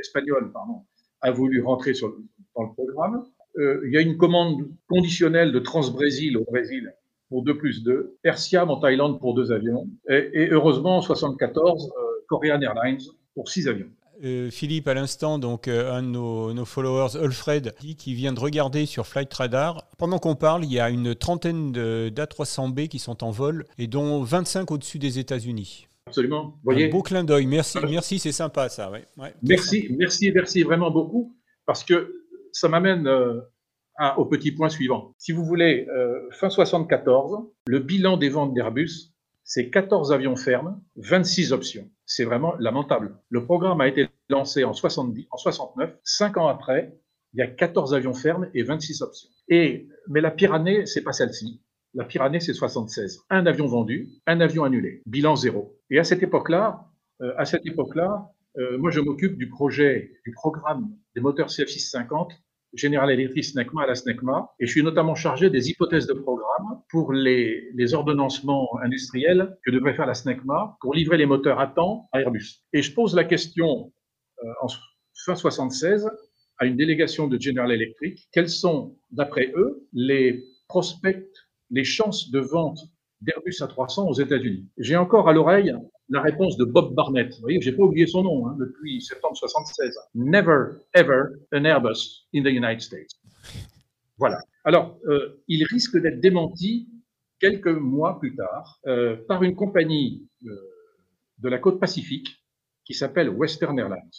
espagnol 0.00 0.50
pardon, 0.52 0.82
a 1.20 1.30
voulu 1.30 1.62
rentrer 1.62 1.92
sur, 1.92 2.16
dans 2.56 2.62
le 2.62 2.72
programme. 2.72 3.24
Euh, 3.58 3.82
il 3.86 3.92
y 3.92 3.98
a 3.98 4.00
une 4.00 4.16
commande 4.16 4.66
conditionnelle 4.88 5.52
de 5.52 5.58
Transbrésil 5.58 6.38
au 6.38 6.44
Brésil 6.44 6.94
pour 7.28 7.44
2 7.44 7.58
plus 7.58 7.82
2, 7.82 8.16
Air 8.24 8.38
Siam 8.38 8.70
en 8.70 8.78
Thaïlande 8.78 9.20
pour 9.20 9.34
deux 9.34 9.52
avions, 9.52 9.88
et, 10.08 10.30
et 10.32 10.48
heureusement 10.50 10.98
en 10.98 11.00
74, 11.02 11.90
euh, 11.90 12.24
Korean 12.28 12.60
Airlines 12.60 13.00
pour 13.34 13.50
six 13.50 13.68
avions. 13.68 13.88
Euh, 14.24 14.50
Philippe, 14.50 14.86
à 14.86 14.94
l'instant, 14.94 15.38
donc 15.40 15.66
euh, 15.66 15.92
un 15.92 16.02
de 16.02 16.08
nos, 16.08 16.64
followers, 16.64 17.16
Alfred, 17.20 17.74
dit 17.80 17.96
qu'il 17.96 18.14
vient 18.14 18.32
de 18.32 18.38
regarder 18.38 18.86
sur 18.86 19.06
Flight 19.06 19.32
Radar. 19.34 19.88
Pendant 19.98 20.18
qu'on 20.18 20.36
parle, 20.36 20.64
il 20.64 20.72
y 20.72 20.78
a 20.78 20.90
une 20.90 21.16
trentaine 21.16 21.72
d'A300B 21.72 22.86
qui 22.86 23.00
sont 23.00 23.24
en 23.24 23.32
vol 23.32 23.66
et 23.78 23.88
dont 23.88 24.22
25 24.22 24.70
au-dessus 24.70 25.00
des 25.00 25.18
États-Unis. 25.18 25.88
Absolument. 26.06 26.56
Voyez. 26.62 26.86
Un 26.86 26.90
beau 26.90 27.02
clin 27.02 27.24
d'œil. 27.24 27.46
Merci, 27.46 27.78
merci, 27.88 28.20
c'est 28.20 28.32
sympa 28.32 28.68
ça. 28.68 28.92
merci, 29.42 29.88
merci, 29.98 30.30
merci 30.32 30.62
vraiment 30.62 30.92
beaucoup 30.92 31.36
parce 31.66 31.82
que 31.82 32.22
ça 32.52 32.68
m'amène 32.68 33.08
euh, 33.08 33.40
au 34.16 34.26
petit 34.26 34.52
point 34.52 34.68
suivant. 34.68 35.14
Si 35.18 35.32
vous 35.32 35.44
voulez, 35.44 35.86
fin 36.30 36.48
74, 36.48 37.38
le 37.66 37.78
bilan 37.80 38.16
des 38.18 38.28
ventes 38.28 38.54
d'Airbus 38.54 39.11
c'est 39.44 39.70
14 39.70 40.12
avions 40.12 40.36
fermes, 40.36 40.80
26 40.96 41.52
options. 41.52 41.90
C'est 42.06 42.24
vraiment 42.24 42.54
lamentable. 42.58 43.18
Le 43.28 43.44
programme 43.44 43.80
a 43.80 43.88
été 43.88 44.08
lancé 44.28 44.64
en, 44.64 44.72
70, 44.72 45.26
en 45.30 45.36
69. 45.36 45.98
Cinq 46.04 46.36
ans 46.36 46.48
après, 46.48 46.98
il 47.34 47.38
y 47.38 47.42
a 47.42 47.46
14 47.46 47.94
avions 47.94 48.14
fermes 48.14 48.48
et 48.54 48.62
26 48.62 49.02
options. 49.02 49.28
Et, 49.48 49.88
mais 50.08 50.20
la 50.20 50.30
pire 50.30 50.54
année, 50.54 50.86
c'est 50.86 51.02
pas 51.02 51.12
celle-ci. 51.12 51.62
La 51.94 52.04
pire 52.04 52.22
année, 52.22 52.40
c'est 52.40 52.54
76. 52.54 53.24
Un 53.30 53.46
avion 53.46 53.66
vendu, 53.66 54.08
un 54.26 54.40
avion 54.40 54.64
annulé. 54.64 55.02
Bilan 55.06 55.36
zéro. 55.36 55.78
Et 55.90 55.98
à 55.98 56.04
cette 56.04 56.22
époque-là, 56.22 56.86
euh, 57.20 57.34
à 57.36 57.44
cette 57.44 57.66
époque-là, 57.66 58.32
euh, 58.58 58.78
moi, 58.78 58.90
je 58.90 59.00
m'occupe 59.00 59.36
du 59.36 59.48
projet, 59.48 60.12
du 60.24 60.32
programme 60.32 60.90
des 61.14 61.20
moteurs 61.20 61.48
CF650 61.48 62.32
General 62.74 63.10
Electric 63.10 63.44
SNECMA 63.44 63.82
à 63.82 63.86
la 63.86 63.94
SNECMA, 63.94 64.50
et 64.58 64.66
je 64.66 64.70
suis 64.70 64.82
notamment 64.82 65.14
chargé 65.14 65.50
des 65.50 65.70
hypothèses 65.70 66.06
de 66.06 66.14
programme 66.14 66.80
pour 66.90 67.12
les, 67.12 67.94
ordonnancements 67.94 68.68
industriels 68.82 69.56
que 69.64 69.70
devrait 69.70 69.94
faire 69.94 70.06
la 70.06 70.14
SNECMA 70.14 70.76
pour 70.80 70.94
livrer 70.94 71.18
les 71.18 71.26
moteurs 71.26 71.60
à 71.60 71.66
temps 71.66 72.08
à 72.12 72.20
Airbus. 72.20 72.62
Et 72.72 72.82
je 72.82 72.94
pose 72.94 73.14
la 73.14 73.24
question 73.24 73.92
euh, 74.42 74.46
en 74.62 74.68
fin 75.24 75.34
76 75.34 76.08
à 76.58 76.66
une 76.66 76.76
délégation 76.76 77.28
de 77.28 77.40
General 77.40 77.70
Electric, 77.72 78.28
quels 78.32 78.48
sont, 78.48 78.96
d'après 79.10 79.52
eux, 79.56 79.86
les 79.92 80.44
prospects, 80.68 81.28
les 81.70 81.84
chances 81.84 82.30
de 82.30 82.38
vente 82.38 82.78
d'Airbus 83.20 83.56
A300 83.60 84.08
aux 84.08 84.14
États-Unis? 84.14 84.68
J'ai 84.78 84.96
encore 84.96 85.28
à 85.28 85.32
l'oreille 85.32 85.74
la 86.08 86.20
réponse 86.20 86.56
de 86.56 86.64
Bob 86.64 86.94
Barnett. 86.94 87.34
Vous 87.34 87.42
voyez, 87.42 87.58
pas 87.72 87.82
oublié 87.82 88.06
son 88.06 88.22
nom 88.22 88.46
hein, 88.46 88.56
depuis 88.58 89.00
septembre 89.00 89.36
76. 89.36 89.98
Never 90.14 90.78
ever 90.94 91.22
an 91.52 91.64
Airbus 91.64 92.26
in 92.34 92.42
the 92.42 92.52
United 92.52 92.80
States. 92.80 93.10
Voilà. 94.18 94.38
Alors, 94.64 94.98
euh, 95.06 95.42
il 95.48 95.64
risque 95.64 96.00
d'être 96.00 96.20
démenti 96.20 96.88
quelques 97.40 97.66
mois 97.66 98.20
plus 98.20 98.36
tard 98.36 98.78
euh, 98.86 99.16
par 99.26 99.42
une 99.42 99.56
compagnie 99.56 100.28
euh, 100.46 100.54
de 101.38 101.48
la 101.48 101.58
côte 101.58 101.80
pacifique 101.80 102.38
qui 102.84 102.94
s'appelle 102.94 103.28
Western 103.28 103.78
Airlines. 103.78 104.10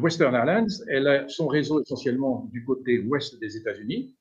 Western 0.00 0.34
Airlines, 0.34 0.70
elle 0.88 1.08
a 1.08 1.28
son 1.28 1.48
réseau 1.48 1.82
essentiellement 1.82 2.48
du 2.52 2.64
côté 2.64 3.00
ouest 3.00 3.38
des 3.40 3.56
États-Unis 3.56 4.14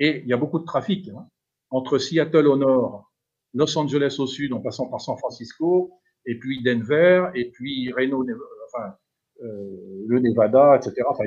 et 0.00 0.22
il 0.22 0.26
y 0.26 0.32
a 0.32 0.36
beaucoup 0.36 0.58
de 0.58 0.64
trafic 0.64 1.08
hein, 1.08 1.28
entre 1.70 1.98
Seattle 1.98 2.48
au 2.48 2.56
nord 2.56 3.12
Los 3.54 3.78
Angeles 3.78 4.16
au 4.18 4.26
sud 4.26 4.52
en 4.52 4.60
passant 4.60 4.88
par 4.88 5.00
San 5.00 5.16
Francisco, 5.16 5.98
et 6.26 6.38
puis 6.38 6.62
Denver, 6.62 7.30
et 7.34 7.50
puis 7.50 7.92
Reno, 7.92 8.24
enfin, 8.66 8.94
euh, 9.42 10.04
le 10.06 10.20
Nevada, 10.20 10.76
etc. 10.76 10.94
Enfin, 11.08 11.24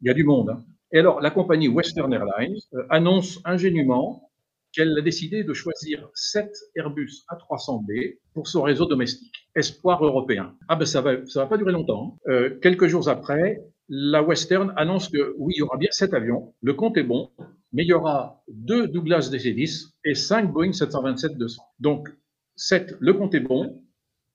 il 0.00 0.08
y, 0.08 0.10
a 0.10 0.14
du 0.14 0.24
monde. 0.24 0.50
Hein. 0.50 0.64
Et 0.92 0.98
alors, 0.98 1.20
la 1.20 1.30
compagnie 1.30 1.68
Western 1.68 2.12
Airlines 2.12 2.56
euh, 2.74 2.82
annonce 2.88 3.40
ingénument 3.44 4.30
qu'elle 4.72 4.96
a 4.96 5.02
décidé 5.02 5.42
de 5.42 5.52
choisir 5.52 6.08
7 6.14 6.48
Airbus 6.76 7.24
A300B 7.28 8.18
pour 8.34 8.46
son 8.46 8.62
réseau 8.62 8.86
domestique. 8.86 9.34
Espoir 9.56 10.02
européen. 10.04 10.54
Ah 10.68 10.76
ben 10.76 10.86
ça 10.86 11.00
va, 11.00 11.26
ça 11.26 11.40
va 11.40 11.46
pas 11.46 11.56
durer 11.56 11.72
longtemps. 11.72 12.16
Hein. 12.26 12.30
Euh, 12.32 12.58
quelques 12.60 12.86
jours 12.86 13.08
après, 13.08 13.60
la 13.88 14.22
Western 14.22 14.72
annonce 14.76 15.08
que 15.08 15.34
oui, 15.38 15.54
il 15.56 15.58
y 15.58 15.62
aura 15.62 15.76
bien 15.76 15.90
7 15.90 16.14
avions, 16.14 16.54
le 16.62 16.74
compte 16.74 16.96
est 16.96 17.02
bon, 17.02 17.30
mais 17.72 17.82
il 17.82 17.88
y 17.88 17.92
aura 17.92 18.42
deux 18.48 18.86
Douglas 18.86 19.28
DC-10 19.32 19.94
et 20.04 20.14
cinq 20.14 20.52
Boeing 20.52 20.70
727-200. 20.70 21.56
Donc, 21.78 22.08
7, 22.56 22.96
le 23.00 23.14
compte 23.14 23.34
est 23.34 23.40
bon, 23.40 23.82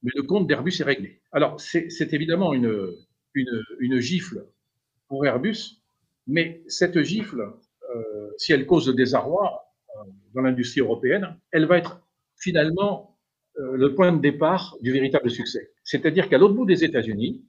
mais 0.06 0.12
le 0.14 0.22
compte 0.22 0.46
d'Airbus 0.46 0.80
est 0.80 0.84
réglé. 0.84 1.20
Alors, 1.32 1.60
c'est 1.60 2.12
évidemment 2.14 2.54
une, 2.54 2.94
une, 3.34 3.98
gifle 3.98 4.46
pour 5.08 5.26
Airbus, 5.26 5.82
mais 6.28 6.62
cette 6.68 7.02
gifle, 7.02 7.52
euh, 7.92 8.30
si 8.38 8.52
elle 8.52 8.66
cause 8.66 8.86
le 8.86 8.94
désarroi 8.94 9.64
euh, 9.96 10.02
dans 10.32 10.42
l'industrie 10.42 10.80
européenne, 10.80 11.36
elle 11.50 11.66
va 11.66 11.78
être 11.78 12.06
finalement 12.36 13.18
euh, 13.58 13.76
le 13.76 13.96
point 13.96 14.12
de 14.12 14.20
départ 14.20 14.76
du 14.80 14.92
véritable 14.92 15.28
succès. 15.28 15.72
C'est-à-dire 15.82 16.28
qu'à 16.28 16.38
l'autre 16.38 16.54
bout 16.54 16.66
des 16.66 16.84
États-Unis, 16.84 17.44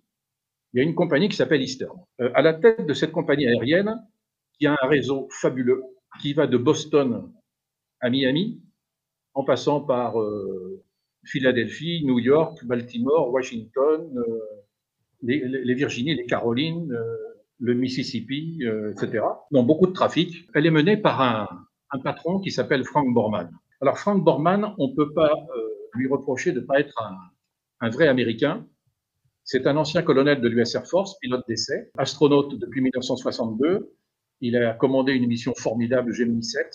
il 0.73 0.77
y 0.77 0.79
a 0.79 0.83
une 0.83 0.95
compagnie 0.95 1.29
qui 1.29 1.35
s'appelle 1.35 1.61
Eastern. 1.61 1.99
à 2.17 2.41
la 2.41 2.55
tête 2.55 2.87
de 2.87 2.93
cette 2.95 3.11
compagnie 3.11 3.45
aérienne, 3.45 4.03
qui 4.57 4.65
a 4.65 4.75
un 4.81 4.87
réseau 4.87 5.29
fabuleux 5.29 5.83
qui 6.21 6.33
va 6.33 6.47
de 6.47 6.57
Boston 6.57 7.31
à 7.99 8.09
Miami, 8.09 8.63
en 9.35 9.43
passant 9.43 9.81
par 9.81 10.15
Philadelphie, 11.27 12.03
New 12.05 12.19
York, 12.19 12.63
Baltimore, 12.65 13.31
Washington, 13.31 14.01
euh, 14.17 14.39
les, 15.21 15.73
Virginies, 15.73 16.15
les 16.15 16.25
Carolines, 16.25 16.91
euh, 16.91 17.15
le 17.59 17.73
Mississippi, 17.73 18.63
etc. 18.91 19.23
Donc 19.51 19.65
beaucoup 19.65 19.87
de 19.87 19.91
trafic. 19.91 20.47
Elle 20.53 20.67
est 20.67 20.71
menée 20.71 20.95
par 20.95 21.21
un, 21.21 21.47
un 21.91 21.99
patron 21.99 22.39
qui 22.39 22.51
s'appelle 22.51 22.83
Frank 22.83 23.11
Borman. 23.13 23.49
Alors 23.81 23.97
Frank 23.97 24.23
Borman, 24.23 24.75
on 24.77 24.89
ne 24.89 24.95
peut 24.95 25.11
pas 25.13 25.33
lui 25.93 26.07
reprocher 26.07 26.51
de 26.51 26.59
ne 26.59 26.65
pas 26.65 26.79
être 26.79 27.01
un, 27.01 27.17
un 27.87 27.89
vrai 27.89 28.07
Américain. 28.07 28.67
C'est 29.43 29.65
un 29.65 29.75
ancien 29.75 30.03
colonel 30.03 30.39
de 30.39 30.47
l'US 30.47 30.75
Air 30.75 30.85
Force, 30.85 31.17
pilote 31.19 31.43
d'essai, 31.47 31.89
astronaute 31.97 32.59
depuis 32.59 32.81
1962, 32.81 33.91
il 34.41 34.55
a 34.57 34.73
commandé 34.73 35.13
une 35.13 35.27
mission 35.27 35.53
formidable 35.55 36.13
Gemini 36.13 36.43
7 36.43 36.67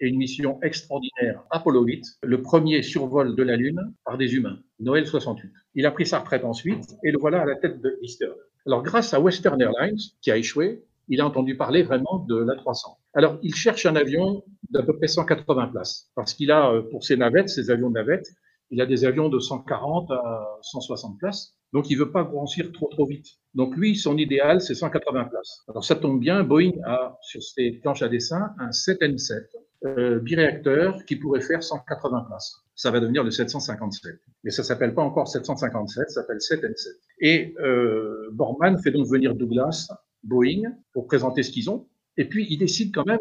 et 0.00 0.08
une 0.08 0.16
mission 0.16 0.60
extraordinaire 0.62 1.42
Apollo 1.50 1.82
8, 1.82 2.04
le 2.22 2.42
premier 2.42 2.82
survol 2.82 3.34
de 3.34 3.42
la 3.42 3.56
Lune 3.56 3.94
par 4.04 4.18
des 4.18 4.34
humains, 4.34 4.58
Noël 4.80 5.06
68. 5.06 5.50
Il 5.74 5.86
a 5.86 5.90
pris 5.90 6.06
sa 6.06 6.20
retraite 6.20 6.44
ensuite 6.44 6.96
et 7.04 7.10
le 7.10 7.18
voilà 7.18 7.42
à 7.42 7.44
la 7.44 7.56
tête 7.56 7.80
de 7.80 7.98
Eastern. 8.02 8.34
Alors 8.66 8.82
grâce 8.82 9.14
à 9.14 9.20
Western 9.20 9.60
Airlines, 9.60 9.98
qui 10.20 10.30
a 10.30 10.36
échoué, 10.36 10.84
il 11.08 11.20
a 11.20 11.26
entendu 11.26 11.56
parler 11.56 11.82
vraiment 11.82 12.24
de 12.28 12.36
l'A300. 12.36 12.96
Alors 13.14 13.38
il 13.42 13.54
cherche 13.54 13.86
un 13.86 13.96
avion 13.96 14.44
d'à 14.70 14.82
peu 14.82 14.96
près 14.96 15.08
180 15.08 15.68
places, 15.68 16.10
parce 16.14 16.34
qu'il 16.34 16.50
a 16.50 16.70
euh, 16.70 16.82
pour 16.82 17.04
ses 17.04 17.16
navettes, 17.16 17.48
ses 17.48 17.70
avions 17.70 17.88
de 17.88 17.94
navettes, 17.94 18.28
il 18.70 18.80
a 18.82 18.86
des 18.86 19.04
avions 19.04 19.28
de 19.28 19.38
140 19.38 20.10
à 20.10 20.58
160 20.62 21.18
places. 21.18 21.54
Donc, 21.72 21.90
il 21.90 21.96
veut 21.96 22.12
pas 22.12 22.24
grossir 22.24 22.70
trop, 22.72 22.88
trop 22.88 23.06
vite. 23.06 23.26
Donc, 23.54 23.76
lui, 23.76 23.96
son 23.96 24.16
idéal, 24.16 24.60
c'est 24.60 24.74
180 24.74 25.24
places. 25.24 25.64
Alors, 25.68 25.84
ça 25.84 25.96
tombe 25.96 26.20
bien, 26.20 26.42
Boeing 26.42 26.72
a, 26.84 27.18
sur 27.22 27.42
ses 27.42 27.72
planches 27.82 28.02
à 28.02 28.08
dessin, 28.08 28.50
un 28.58 28.70
7N7 28.70 29.46
euh, 29.84 30.18
biréacteur 30.18 31.04
qui 31.04 31.16
pourrait 31.16 31.40
faire 31.40 31.62
180 31.62 32.24
places. 32.28 32.64
Ça 32.74 32.90
va 32.90 33.00
devenir 33.00 33.22
le 33.24 33.30
757. 33.30 34.20
Mais 34.44 34.50
ça 34.50 34.62
s'appelle 34.62 34.94
pas 34.94 35.02
encore 35.02 35.28
757, 35.28 36.10
ça 36.10 36.20
s'appelle 36.22 36.38
7N7. 36.38 36.86
Et 37.20 37.54
euh, 37.60 38.28
Borman 38.32 38.78
fait 38.78 38.90
donc 38.90 39.06
venir 39.06 39.34
Douglas, 39.34 39.88
Boeing, 40.24 40.62
pour 40.92 41.06
présenter 41.06 41.42
ce 41.42 41.50
qu'ils 41.50 41.70
ont. 41.70 41.88
Et 42.16 42.24
puis, 42.24 42.46
il 42.50 42.58
décide 42.58 42.94
quand 42.94 43.06
même 43.06 43.18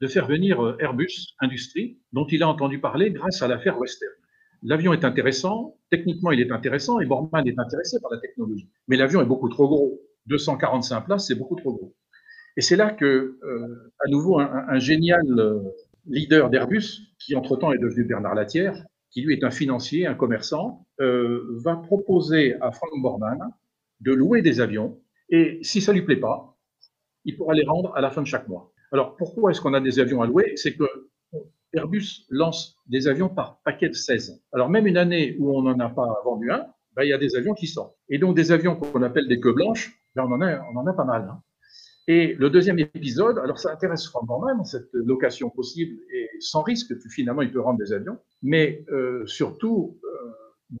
de 0.00 0.06
faire 0.06 0.26
venir 0.26 0.64
euh, 0.64 0.76
Airbus 0.78 1.34
Industrie, 1.40 1.98
dont 2.12 2.26
il 2.26 2.42
a 2.42 2.48
entendu 2.48 2.80
parler 2.80 3.10
grâce 3.10 3.42
à 3.42 3.48
l'affaire 3.48 3.78
Western. 3.78 4.12
L'avion 4.62 4.92
est 4.92 5.04
intéressant, 5.04 5.76
techniquement 5.90 6.30
il 6.30 6.40
est 6.40 6.50
intéressant, 6.50 7.00
et 7.00 7.06
Borman 7.06 7.46
est 7.46 7.58
intéressé 7.58 7.98
par 8.00 8.10
la 8.10 8.18
technologie. 8.18 8.68
Mais 8.88 8.96
l'avion 8.96 9.20
est 9.22 9.26
beaucoup 9.26 9.48
trop 9.48 9.68
gros. 9.68 10.00
245 10.26 11.02
places, 11.02 11.26
c'est 11.28 11.34
beaucoup 11.34 11.56
trop 11.56 11.72
gros. 11.72 11.94
Et 12.56 12.60
c'est 12.62 12.76
là 12.76 12.90
que, 12.90 13.38
euh, 13.42 13.92
à 14.04 14.08
nouveau, 14.08 14.40
un, 14.40 14.78
génial 14.78 15.22
leader 16.06 16.50
d'Airbus, 16.50 17.14
qui 17.18 17.34
entre-temps 17.34 17.72
est 17.72 17.78
devenu 17.78 18.04
Bernard 18.04 18.34
Latière, 18.34 18.84
qui 19.10 19.22
lui 19.22 19.34
est 19.34 19.44
un 19.44 19.50
financier, 19.50 20.06
un 20.06 20.14
commerçant, 20.14 20.86
euh, 21.00 21.44
va 21.62 21.76
proposer 21.76 22.54
à 22.60 22.72
Frank 22.72 22.90
Borman 23.00 23.38
de 24.00 24.12
louer 24.12 24.42
des 24.42 24.60
avions, 24.60 25.00
et 25.30 25.58
si 25.62 25.80
ça 25.80 25.92
lui 25.92 26.02
plaît 26.02 26.16
pas, 26.16 26.56
il 27.24 27.36
pourra 27.36 27.54
les 27.54 27.64
rendre 27.64 27.94
à 27.96 28.00
la 28.00 28.10
fin 28.10 28.22
de 28.22 28.26
chaque 28.26 28.48
mois. 28.48 28.72
Alors 28.92 29.16
pourquoi 29.16 29.50
est-ce 29.50 29.60
qu'on 29.60 29.74
a 29.74 29.80
des 29.80 29.98
avions 29.98 30.22
à 30.22 30.26
louer? 30.26 30.52
C'est 30.56 30.74
que 30.74 30.84
Airbus 31.72 32.26
lance 32.30 32.76
des 32.86 33.08
avions 33.08 33.28
par 33.28 33.60
paquet 33.64 33.88
de 33.88 33.94
16. 33.94 34.42
Alors 34.52 34.70
même 34.70 34.86
une 34.86 34.96
année 34.96 35.36
où 35.38 35.56
on 35.56 35.62
n'en 35.62 35.78
a 35.80 35.88
pas 35.88 36.22
vendu 36.24 36.50
un, 36.50 36.66
ben, 36.94 37.02
il 37.02 37.08
y 37.08 37.12
a 37.12 37.18
des 37.18 37.36
avions 37.36 37.54
qui 37.54 37.66
sortent. 37.66 37.96
Et 38.08 38.18
donc 38.18 38.36
des 38.36 38.52
avions 38.52 38.76
qu'on 38.76 39.02
appelle 39.02 39.28
des 39.28 39.40
queues 39.40 39.52
blanches, 39.52 40.00
ben, 40.14 40.24
on, 40.24 40.32
en 40.32 40.40
a, 40.40 40.60
on 40.72 40.76
en 40.76 40.86
a 40.86 40.92
pas 40.92 41.04
mal. 41.04 41.28
Hein. 41.30 41.42
Et 42.08 42.34
le 42.34 42.50
deuxième 42.50 42.78
épisode, 42.78 43.38
alors 43.38 43.58
ça 43.58 43.72
intéresse 43.72 44.06
Franck 44.06 44.28
même, 44.46 44.64
cette 44.64 44.90
location 44.92 45.50
possible 45.50 45.98
et 46.14 46.28
sans 46.38 46.62
risque, 46.62 46.96
que 46.96 47.08
finalement 47.08 47.42
il 47.42 47.50
peut 47.50 47.60
rendre 47.60 47.78
des 47.78 47.92
avions, 47.92 48.18
mais 48.42 48.84
euh, 48.92 49.26
surtout, 49.26 49.98
euh, 50.04 50.30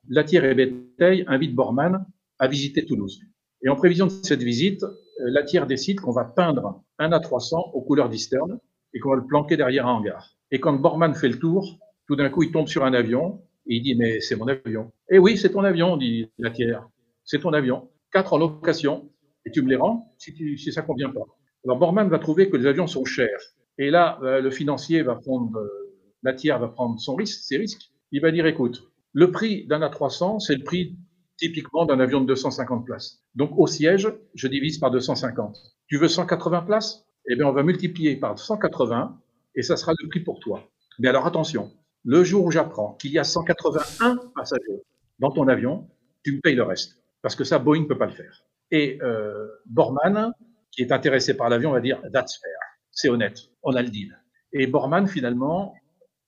Latière 0.08 0.44
et 0.44 0.54
Béteil 0.54 1.24
invite 1.26 1.54
Borman 1.54 2.06
à 2.38 2.48
visiter 2.48 2.84
Toulouse. 2.84 3.20
Et 3.62 3.68
en 3.68 3.74
prévision 3.74 4.06
de 4.06 4.10
cette 4.10 4.42
visite, 4.42 4.84
euh, 4.84 4.88
Latière 5.18 5.66
décide 5.66 6.00
qu'on 6.00 6.12
va 6.12 6.24
peindre 6.24 6.84
un 6.98 7.10
A300 7.10 7.72
aux 7.72 7.82
couleurs 7.82 8.08
d'Eastern 8.08 8.58
et 8.94 9.00
qu'on 9.00 9.10
va 9.10 9.16
le 9.16 9.26
planquer 9.26 9.56
derrière 9.56 9.86
un 9.88 9.94
hangar. 9.94 10.36
Et 10.52 10.60
quand 10.60 10.74
Borman 10.74 11.14
fait 11.14 11.28
le 11.28 11.38
tour, 11.38 11.78
tout 12.06 12.14
d'un 12.14 12.30
coup, 12.30 12.44
il 12.44 12.52
tombe 12.52 12.68
sur 12.68 12.84
un 12.84 12.94
avion 12.94 13.42
et 13.66 13.76
il 13.76 13.82
dit, 13.82 13.96
mais 13.96 14.20
c'est 14.20 14.36
mon 14.36 14.46
avion. 14.46 14.92
Eh 15.10 15.18
oui, 15.18 15.36
c'est 15.36 15.50
ton 15.50 15.64
avion, 15.64 15.96
dit 15.96 16.30
la 16.38 16.50
tiers. 16.50 16.88
C'est 17.24 17.40
ton 17.40 17.52
avion. 17.52 17.90
Quatre 18.12 18.32
en 18.32 18.38
location. 18.38 19.10
Et 19.46 19.50
tu 19.50 19.62
me 19.62 19.70
les 19.70 19.76
rends 19.76 20.12
si, 20.18 20.72
ça 20.72 20.82
convient 20.82 21.10
pas. 21.10 21.24
Alors 21.64 21.78
Borman 21.78 22.08
va 22.08 22.18
trouver 22.18 22.50
que 22.50 22.56
les 22.56 22.66
avions 22.66 22.86
sont 22.86 23.04
chers. 23.04 23.40
Et 23.78 23.90
là, 23.90 24.18
euh, 24.22 24.40
le 24.40 24.50
financier 24.50 25.02
va 25.02 25.14
prendre, 25.14 25.56
euh, 25.56 25.68
la 26.22 26.34
tiers 26.34 26.58
va 26.58 26.68
prendre 26.68 27.00
son 27.00 27.14
risque, 27.14 27.40
ses 27.42 27.56
risques. 27.56 27.90
Il 28.12 28.20
va 28.20 28.30
dire, 28.30 28.46
écoute, 28.46 28.82
le 29.12 29.30
prix 29.30 29.66
d'un 29.66 29.80
A300, 29.80 30.40
c'est 30.40 30.56
le 30.56 30.64
prix 30.64 30.96
typiquement 31.36 31.86
d'un 31.86 32.00
avion 32.00 32.20
de 32.20 32.26
250 32.26 32.84
places. 32.86 33.22
Donc 33.34 33.52
au 33.56 33.66
siège, 33.66 34.12
je 34.34 34.48
divise 34.48 34.78
par 34.78 34.90
250. 34.90 35.56
Tu 35.86 35.98
veux 35.98 36.08
180 36.08 36.62
places? 36.62 37.06
Eh 37.28 37.36
bien, 37.36 37.46
on 37.46 37.52
va 37.52 37.62
multiplier 37.62 38.16
par 38.16 38.38
180 38.38 39.20
et 39.54 39.62
ça 39.62 39.76
sera 39.76 39.92
le 39.98 40.08
prix 40.08 40.20
pour 40.20 40.40
toi. 40.40 40.68
Mais 40.98 41.08
alors 41.08 41.26
attention, 41.26 41.70
le 42.04 42.24
jour 42.24 42.44
où 42.44 42.50
j'apprends 42.50 42.94
qu'il 42.94 43.12
y 43.12 43.18
a 43.18 43.24
181 43.24 44.16
passagers 44.34 44.82
dans 45.18 45.30
ton 45.30 45.48
avion, 45.48 45.88
tu 46.24 46.36
me 46.36 46.40
payes 46.40 46.54
le 46.54 46.62
reste. 46.62 47.02
Parce 47.20 47.34
que 47.34 47.44
ça, 47.44 47.58
Boeing 47.58 47.82
ne 47.82 47.86
peut 47.86 47.98
pas 47.98 48.06
le 48.06 48.12
faire. 48.12 48.44
Et 48.70 48.98
euh, 49.02 49.46
Borman, 49.66 50.32
qui 50.72 50.82
est 50.82 50.92
intéressé 50.92 51.36
par 51.36 51.48
l'avion, 51.48 51.72
va 51.72 51.80
dire 51.80 52.00
That's 52.12 52.38
fair. 52.38 52.58
C'est 52.90 53.08
honnête. 53.08 53.38
On 53.62 53.74
a 53.74 53.82
le 53.82 53.90
deal. 53.90 54.18
Et 54.52 54.66
Borman, 54.66 55.06
finalement, 55.06 55.74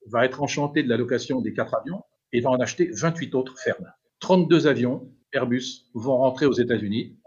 va 0.06 0.24
être 0.24 0.42
enchanté 0.42 0.82
de 0.82 0.88
la 0.88 0.96
location 0.96 1.40
des 1.40 1.52
quatre 1.52 1.74
avions 1.74 2.02
et 2.32 2.40
va 2.40 2.50
en 2.50 2.60
acheter 2.60 2.90
28 2.92 3.34
autres 3.34 3.58
fermes. 3.58 3.92
32 4.20 4.66
avions 4.66 5.10
Airbus 5.32 5.86
vont 5.94 6.16
rentrer 6.18 6.46
aux 6.46 6.52
États-Unis. 6.52 7.18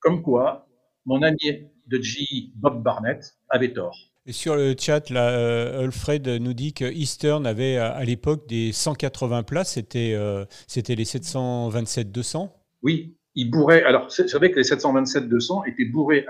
Comme 0.00 0.22
quoi, 0.22 0.68
mon 1.06 1.22
ami 1.22 1.70
de 1.86 2.02
GE, 2.02 2.52
Bob 2.54 2.82
Barnett, 2.82 3.34
avait 3.48 3.72
tort. 3.72 3.96
Et 4.26 4.32
sur 4.32 4.56
le 4.56 4.74
chat, 4.78 5.08
là, 5.08 5.30
euh, 5.30 5.84
Alfred 5.84 6.28
nous 6.28 6.52
dit 6.52 6.74
que 6.74 6.84
Eastern 6.84 7.46
avait 7.46 7.78
à, 7.78 8.04
l'époque 8.04 8.46
des 8.46 8.72
180 8.72 9.42
places, 9.42 9.72
c'était 9.72 10.12
euh, 10.14 10.44
c'était 10.66 10.94
les 10.94 11.04
727-200 11.04 12.50
Oui, 12.82 13.16
il 13.38 13.52
bourrait. 13.52 13.84
Alors, 13.84 14.10
c'est 14.10 14.34
vrai 14.34 14.50
que 14.50 14.56
les 14.56 14.64
727-200 14.64 15.68
étaient 15.68 15.84
bourrés 15.84 16.26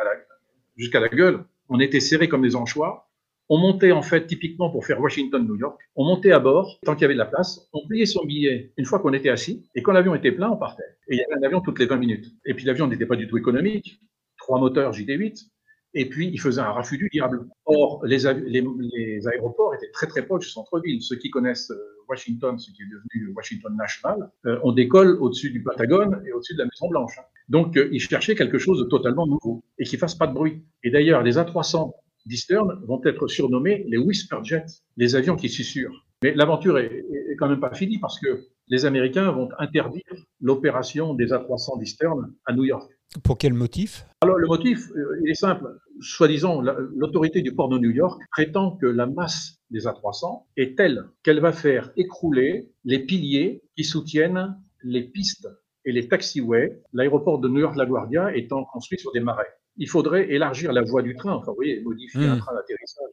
jusqu'à 0.77 1.01
la 1.01 1.09
gueule. 1.09 1.43
On 1.71 1.81
était 1.81 2.01
serrés 2.01 2.29
comme 2.29 2.43
des 2.43 2.55
anchois. 2.55 3.09
On 3.49 3.57
montait 3.57 3.93
en 3.93 4.03
fait 4.03 4.27
typiquement 4.27 4.69
pour 4.69 4.85
faire 4.85 5.01
Washington-New 5.01 5.57
York. 5.57 5.81
On 5.97 6.05
montait 6.05 6.33
à 6.33 6.39
bord 6.39 6.79
tant 6.85 6.95
qu'il 6.95 7.03
y 7.03 7.05
avait 7.07 7.15
de 7.15 7.19
la 7.19 7.25
place. 7.25 7.67
On 7.73 7.89
payait 7.89 8.05
son 8.05 8.27
billet 8.27 8.75
une 8.77 8.85
fois 8.85 8.99
qu'on 8.99 9.15
était 9.15 9.31
assis. 9.31 9.67
Et 9.75 9.83
quand 9.83 9.93
l'avion 9.93 10.15
était 10.15 10.33
plein, 10.33 10.51
on 10.51 10.59
partait. 10.59 10.83
Et 11.09 11.15
il 11.15 11.17
y 11.17 11.23
avait 11.23 11.43
un 11.43 11.47
avion 11.47 11.63
toutes 11.63 11.79
les 11.79 11.87
20 11.87 11.97
minutes. 11.97 12.27
Et 12.45 12.53
puis 12.53 12.67
l'avion 12.67 12.87
n'était 12.87 13.07
pas 13.07 13.17
du 13.17 13.27
tout 13.27 13.39
économique. 13.39 14.03
Trois 14.37 14.61
moteurs 14.61 14.93
JT8. 14.93 15.49
Et 15.95 16.09
puis, 16.09 16.29
il 16.33 16.41
faisait 16.41 16.61
un 16.61 16.73
raffut 16.73 16.99
du 16.99 17.09
diable. 17.11 17.47
Or, 17.65 18.05
les, 18.05 18.27
aéroports 18.27 19.75
étaient 19.75 19.91
très 19.91 20.07
très 20.07 20.25
proches 20.25 20.45
du 20.45 20.51
centre-ville. 20.51 21.01
Ceux 21.03 21.17
qui 21.17 21.31
connaissent 21.31 21.71
euh, 21.71 22.05
Washington, 22.09 22.59
ce 22.59 22.71
qui 22.73 22.83
est 22.83 22.87
devenu 22.87 23.33
Washington 23.35 23.75
National, 23.77 24.31
euh, 24.47 24.59
on 24.65 24.73
décolle 24.73 25.17
au-dessus 25.21 25.51
du 25.51 25.63
Patagone 25.63 26.23
et 26.27 26.33
au-dessus 26.33 26.55
de 26.55 26.59
la 26.59 26.67
Maison 26.67 26.89
Blanche. 26.89 27.19
Donc, 27.49 27.77
euh, 27.77 27.89
ils 27.91 28.01
cherchaient 28.01 28.35
quelque 28.35 28.59
chose 28.59 28.81
de 28.81 28.85
totalement 28.85 29.27
nouveau 29.27 29.65
et 29.79 29.85
qui 29.85 29.97
fasse 29.97 30.15
pas 30.15 30.27
de 30.27 30.35
bruit. 30.35 30.63
Et 30.85 30.91
d'ailleurs, 30.91 31.23
les 31.23 31.39
A300 31.39 31.93
d'Eastern 32.27 32.81
vont 32.87 33.01
être 33.05 33.27
surnommés 33.27 33.85
les 33.89 33.97
Whisper 33.97 34.39
Jets, 34.43 34.83
les 34.97 35.17
avions 35.17 35.37
qui 35.37 35.49
susurrent. 35.49 36.05
Mais 36.23 36.35
l'aventure 36.35 36.79
est, 36.79 37.05
quand 37.39 37.49
même 37.49 37.61
pas 37.61 37.73
finie 37.73 37.99
parce 37.99 38.19
que 38.19 38.45
les 38.67 38.85
Américains 38.85 39.31
vont 39.31 39.49
interdire 39.59 40.03
l'opération 40.41 41.15
des 41.15 41.27
A300 41.27 41.79
d'Eastern 41.79 42.35
à 42.45 42.53
New 42.53 42.65
York. 42.65 42.91
Pour 43.23 43.39
quel 43.39 43.55
motif? 43.55 44.07
Alors 44.21 44.37
le 44.37 44.47
motif, 44.47 44.91
euh, 44.91 45.21
il 45.23 45.31
est 45.31 45.35
simple. 45.35 45.67
Soi-disant, 46.01 46.61
l'autorité 46.61 47.43
du 47.43 47.55
port 47.55 47.69
de 47.69 47.79
New 47.79 47.91
York 47.91 48.21
prétend 48.31 48.77
que 48.77 48.87
la 48.87 49.07
masse 49.07 49.59
des 49.71 49.87
A300 49.87 50.45
est 50.57 50.77
telle 50.77 51.05
qu'elle 51.23 51.41
va 51.41 51.53
faire 51.53 51.91
écrouler 51.97 52.71
les 52.85 52.99
piliers 53.01 53.63
qui 53.77 53.85
soutiennent 53.85 54.57
les 54.83 55.03
pistes 55.03 55.49
et 55.85 55.93
les 55.93 56.07
taxiways, 56.07 56.83
l'aéroport 56.93 57.39
de 57.39 57.49
New 57.49 57.61
York-LaGuardia 57.61 58.37
étant 58.37 58.65
construit 58.65 58.99
sur 58.99 59.11
des 59.13 59.21
marais 59.21 59.49
il 59.79 59.89
faudrait 59.89 60.31
élargir 60.31 60.73
la 60.73 60.83
voie 60.83 61.03
du 61.03 61.15
train, 61.15 61.33
enfin, 61.33 61.53
vous 61.53 61.57
voyez, 61.57 61.81
modifier 61.81 62.27
un 62.27 62.37
hmm. 62.37 62.41
train 62.41 62.55
d'atterrissage, 62.55 63.09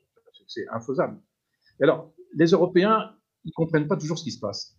c'est 0.47 0.67
infaisable. 0.71 1.17
alors, 1.81 2.11
les 2.33 2.47
Européens, 2.47 3.15
ils 3.45 3.51
comprennent 3.53 3.87
pas 3.87 3.95
toujours 3.95 4.17
ce 4.17 4.23
qui 4.23 4.31
se 4.31 4.39
passe. 4.39 4.75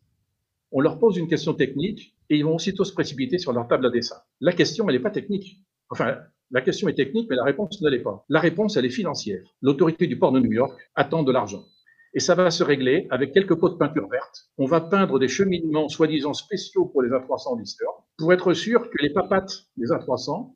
On 0.73 0.81
leur 0.81 0.99
pose 0.99 1.17
une 1.17 1.29
question 1.29 1.55
technique 1.55 2.17
et 2.29 2.37
ils 2.37 2.45
vont 2.45 2.57
aussitôt 2.57 2.85
se 2.85 2.93
précipiter 2.93 3.39
sur 3.39 3.53
leur 3.53 3.69
table 3.69 3.87
à 3.87 3.91
dessin. 3.91 4.17
La 4.41 4.53
question, 4.53 4.89
elle 4.89 4.97
n'est 4.97 5.03
pas 5.03 5.11
technique. 5.11 5.61
Enfin, 5.91 6.17
la 6.51 6.61
question 6.61 6.89
est 6.89 6.95
technique, 6.95 7.29
mais 7.31 7.37
la 7.37 7.45
réponse 7.45 7.81
ne 7.81 7.97
pas. 7.99 8.25
La 8.29 8.41
réponse, 8.41 8.77
elle 8.77 8.85
est 8.85 8.91
financière. 8.91 9.43
L'autorité 9.63 10.07
du 10.07 10.19
port 10.19 10.33
de 10.33 10.41
New 10.41 10.53
York 10.53 10.79
attend 10.95 11.23
de 11.23 11.33
l'argent. 11.33 11.65
Et 12.15 12.21
ça 12.21 12.35
va 12.35 12.51
se 12.51 12.65
régler 12.65 13.07
avec 13.11 13.33
quelques 13.33 13.57
pots 13.57 13.69
de 13.69 13.75
peinture 13.75 14.09
verte. 14.09 14.49
On 14.59 14.67
va 14.67 14.81
peindre 14.81 15.19
des 15.19 15.29
cheminements 15.29 15.89
soi-disant 15.89 16.35
spéciaux 16.35 16.87
pour 16.87 17.03
les 17.03 17.11
A300 17.11 17.59
Lister 17.59 17.85
pour 18.17 18.33
être 18.33 18.55
sûr 18.55 18.89
que 18.91 19.03
les 19.03 19.11
papates 19.11 19.67
des 19.77 19.89
A300 19.89 20.55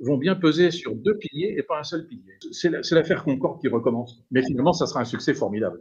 vont 0.00 0.16
bien 0.16 0.34
peser 0.34 0.70
sur 0.70 0.94
deux 0.94 1.16
piliers 1.18 1.54
et 1.58 1.62
pas 1.62 1.78
un 1.78 1.82
seul 1.82 2.06
pilier. 2.06 2.38
C'est 2.52 2.92
l'affaire 2.92 3.24
Concorde 3.24 3.60
qui 3.60 3.68
recommence. 3.68 4.22
Mais 4.30 4.42
finalement, 4.42 4.72
ça 4.72 4.86
sera 4.86 5.00
un 5.00 5.04
succès 5.04 5.34
formidable. 5.34 5.80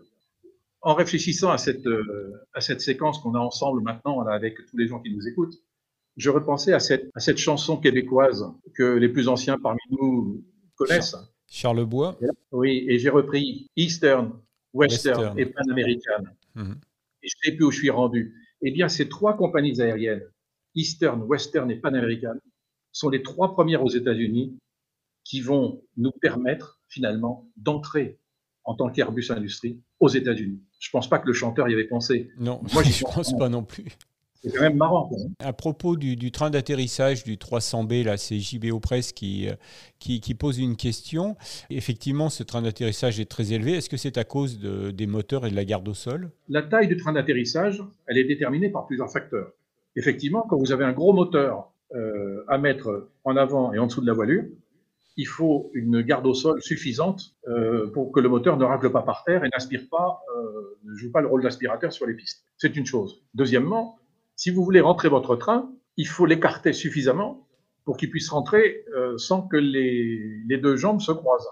En 0.81 0.93
réfléchissant 0.93 1.51
à 1.51 1.57
cette, 1.57 1.85
euh, 1.85 2.47
à 2.53 2.61
cette 2.61 2.81
séquence 2.81 3.19
qu'on 3.19 3.35
a 3.35 3.39
ensemble 3.39 3.81
maintenant 3.81 4.21
avec 4.21 4.55
tous 4.69 4.77
les 4.77 4.87
gens 4.87 5.01
qui 5.01 5.13
nous 5.13 5.27
écoutent, 5.27 5.55
je 6.15 6.29
repensais 6.29 6.73
à 6.73 6.79
cette, 6.79 7.09
à 7.15 7.19
cette 7.19 7.37
chanson 7.37 7.77
québécoise 7.77 8.45
que 8.75 8.83
les 8.83 9.09
plus 9.09 9.27
anciens 9.27 9.57
parmi 9.57 9.79
nous 9.91 10.43
connaissent. 10.75 11.15
Charlebois. 11.47 12.17
Oui, 12.51 12.85
et 12.87 12.99
j'ai 12.99 13.09
repris 13.09 13.67
Eastern, 13.75 14.39
Western, 14.73 15.37
et 15.37 15.45
Pan 15.47 15.67
American. 15.69 16.23
Mhm. 16.55 16.79
Et 17.23 17.27
je 17.27 17.35
ne 17.35 17.51
sais 17.51 17.55
plus 17.55 17.65
où 17.65 17.71
je 17.71 17.77
suis 17.77 17.89
rendu. 17.89 18.35
Eh 18.61 18.71
bien, 18.71 18.87
ces 18.87 19.09
trois 19.09 19.35
compagnies 19.35 19.81
aériennes, 19.81 20.23
Eastern, 20.75 21.21
Western 21.23 21.69
et 21.71 21.75
Pan 21.75 21.93
American, 21.93 22.35
sont 22.91 23.09
les 23.09 23.23
trois 23.23 23.53
premières 23.53 23.83
aux 23.83 23.89
États-Unis 23.89 24.57
qui 25.23 25.41
vont 25.41 25.81
nous 25.97 26.11
permettre 26.11 26.79
finalement 26.87 27.49
d'entrer 27.55 28.19
en 28.63 28.75
tant 28.75 28.89
qu'Airbus 28.89 29.27
Industrie 29.29 29.81
aux 29.99 30.09
États-Unis. 30.09 30.59
Je 30.79 30.89
ne 30.89 30.91
pense 30.91 31.09
pas 31.09 31.19
que 31.19 31.27
le 31.27 31.33
chanteur 31.33 31.69
y 31.69 31.73
avait 31.73 31.87
pensé. 31.87 32.29
Non, 32.37 32.61
moi 32.73 32.83
je 32.83 33.03
ne 33.03 33.13
pense 33.13 33.37
pas 33.37 33.49
non 33.49 33.63
plus. 33.63 33.85
C'est 34.41 34.53
quand 34.55 34.61
même 34.61 34.77
marrant. 34.77 35.11
À 35.39 35.51
propos 35.51 35.97
du, 35.97 36.31
train 36.31 36.49
d'atterrissage 36.49 37.25
du 37.25 37.35
300B, 37.35 38.05
là, 38.05 38.15
c'est 38.15 38.39
JBO 38.39 38.79
Press 38.79 39.11
qui, 39.11 39.49
euh, 39.49 39.53
qui, 39.99 40.21
qui, 40.21 40.33
pose 40.33 40.59
une 40.59 40.77
question. 40.77 41.35
Effectivement, 41.69 42.29
ce 42.29 42.43
train 42.43 42.61
d'atterrissage 42.61 43.19
est 43.19 43.29
très 43.29 43.51
élevé. 43.51 43.73
Est-ce 43.73 43.89
que 43.89 43.97
c'est 43.97 44.17
à 44.17 44.23
cause 44.23 44.59
de, 44.59 44.91
des 44.91 45.07
moteurs 45.07 45.45
et 45.45 45.51
de 45.51 45.55
la 45.55 45.65
garde 45.65 45.87
au 45.89 45.93
sol? 45.93 46.31
La 46.47 46.61
taille 46.61 46.87
du 46.87 46.95
train 46.95 47.11
d'atterrissage, 47.11 47.83
elle 48.07 48.17
est 48.17 48.23
déterminée 48.23 48.69
par 48.69 48.87
plusieurs 48.87 49.11
facteurs. 49.11 49.51
Effectivement, 49.97 50.45
quand 50.49 50.57
vous 50.57 50.71
avez 50.71 50.85
un 50.85 50.93
gros 50.93 51.11
moteur 51.11 51.73
euh, 51.93 52.45
à 52.47 52.57
mettre 52.57 53.09
en 53.25 53.35
avant 53.35 53.73
et 53.73 53.79
en 53.79 53.87
dessous 53.87 54.01
de 54.01 54.07
la 54.07 54.13
voilure, 54.13 54.45
il 55.17 55.27
faut 55.27 55.69
une 55.73 56.01
garde 56.01 56.25
au 56.25 56.33
sol 56.33 56.61
suffisante 56.61 57.35
euh, 57.47 57.87
pour 57.91 58.11
que 58.11 58.19
le 58.19 58.29
moteur 58.29 58.57
ne 58.57 58.65
racle 58.65 58.91
pas 58.91 59.01
par 59.01 59.23
terre 59.23 59.43
et 59.43 59.49
n'aspire 59.49 59.87
pas, 59.89 60.21
euh, 60.35 60.77
ne 60.85 60.95
joue 60.95 61.11
pas 61.11 61.21
le 61.21 61.27
rôle 61.27 61.43
d'aspirateur 61.43 61.91
sur 61.91 62.05
les 62.05 62.13
pistes. 62.13 62.43
C'est 62.57 62.75
une 62.75 62.85
chose. 62.85 63.23
Deuxièmement, 63.33 63.97
si 64.35 64.49
vous 64.51 64.63
voulez 64.63 64.81
rentrer 64.81 65.09
votre 65.09 65.35
train, 65.35 65.71
il 65.97 66.07
faut 66.07 66.25
l'écarter 66.25 66.73
suffisamment 66.73 67.47
pour 67.83 67.97
qu'il 67.97 68.09
puisse 68.09 68.29
rentrer 68.29 68.85
sans 69.17 69.41
que 69.41 69.57
les, 69.57 70.43
les, 70.47 70.57
deux 70.57 70.75
jambes 70.75 71.01
se 71.01 71.11
croisent. 71.11 71.49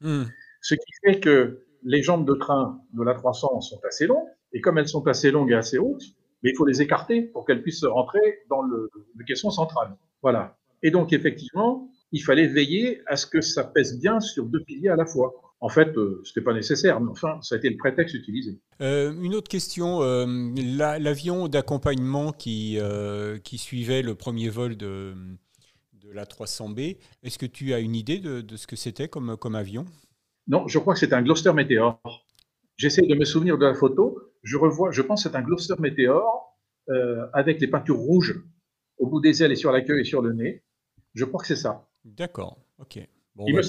Hmm. 0.00 0.24
Ce 0.62 0.74
qui 0.74 0.92
fait 1.04 1.20
que 1.20 1.64
les 1.84 2.02
jambes 2.02 2.26
de 2.26 2.34
train 2.34 2.80
de 2.94 3.02
la 3.02 3.14
300 3.14 3.60
sont 3.60 3.80
assez 3.86 4.06
longues, 4.06 4.26
et 4.52 4.60
comme 4.60 4.78
elles 4.78 4.88
sont 4.88 5.06
assez 5.06 5.30
longues 5.30 5.52
et 5.52 5.54
assez 5.54 5.78
hautes, 5.78 6.14
mais 6.42 6.50
il 6.50 6.56
faut 6.56 6.64
les 6.64 6.80
écarter 6.82 7.22
pour 7.22 7.44
qu'elles 7.44 7.62
puissent 7.62 7.84
rentrer 7.84 8.42
dans 8.48 8.62
le, 8.62 8.90
caisson 9.26 9.50
central. 9.50 9.96
Voilà. 10.22 10.56
Et 10.82 10.90
donc, 10.90 11.12
effectivement, 11.12 11.88
il 12.14 12.20
fallait 12.20 12.46
veiller 12.46 13.02
à 13.06 13.16
ce 13.16 13.26
que 13.26 13.40
ça 13.40 13.64
pèse 13.64 13.98
bien 13.98 14.20
sur 14.20 14.46
deux 14.46 14.62
piliers 14.62 14.88
à 14.88 14.96
la 14.96 15.04
fois. 15.04 15.34
En 15.60 15.68
fait, 15.68 15.96
euh, 15.96 16.20
ce 16.22 16.30
n'était 16.30 16.44
pas 16.44 16.54
nécessaire, 16.54 17.00
mais 17.00 17.10
enfin, 17.10 17.40
ça 17.42 17.56
a 17.56 17.58
été 17.58 17.68
le 17.68 17.76
prétexte 17.76 18.14
utilisé. 18.14 18.60
Euh, 18.80 19.12
une 19.20 19.34
autre 19.34 19.48
question, 19.48 20.00
euh, 20.02 20.24
l'avion 20.98 21.48
d'accompagnement 21.48 22.32
qui, 22.32 22.78
qui 23.42 23.58
suivait 23.58 24.02
le 24.02 24.14
premier 24.14 24.48
vol 24.48 24.76
de, 24.76 25.14
de 25.94 26.12
la 26.12 26.24
300B, 26.24 26.98
est-ce 27.24 27.36
que 27.38 27.46
tu 27.46 27.74
as 27.74 27.80
une 27.80 27.96
idée 27.96 28.20
de, 28.20 28.42
de 28.42 28.56
ce 28.56 28.68
que 28.68 28.76
c'était 28.76 29.08
comme, 29.08 29.36
comme 29.36 29.56
avion? 29.56 29.84
Non, 30.46 30.68
je 30.68 30.78
crois 30.78 30.94
que 30.94 31.00
c'était 31.00 31.14
un 31.14 31.22
Gloster 31.22 31.52
Meteor. 31.52 31.98
J'essaie 32.76 33.02
de 33.02 33.14
me 33.16 33.24
souvenir 33.24 33.58
de 33.58 33.66
la 33.66 33.74
photo. 33.74 34.20
Je 34.44 34.56
revois, 34.56 34.92
je 34.92 35.02
pense 35.02 35.24
que 35.24 35.30
c'est 35.30 35.36
un 35.36 35.42
Gloster 35.42 35.74
Meteor 35.80 36.56
avec 37.32 37.60
les 37.60 37.66
peintures 37.66 37.96
rouges 37.96 38.40
au 38.98 39.08
bout 39.08 39.20
des 39.20 39.42
ailes 39.42 39.52
et 39.52 39.56
sur 39.56 39.72
la 39.72 39.80
queue 39.80 39.98
et 39.98 40.04
sur 40.04 40.22
le 40.22 40.32
nez. 40.32 40.62
Je 41.14 41.24
crois 41.24 41.40
que 41.40 41.46
c'est 41.46 41.56
ça. 41.56 41.88
D'accord, 42.04 42.58
ok. 42.78 43.00
Bon, 43.34 43.46
bah, 43.52 43.60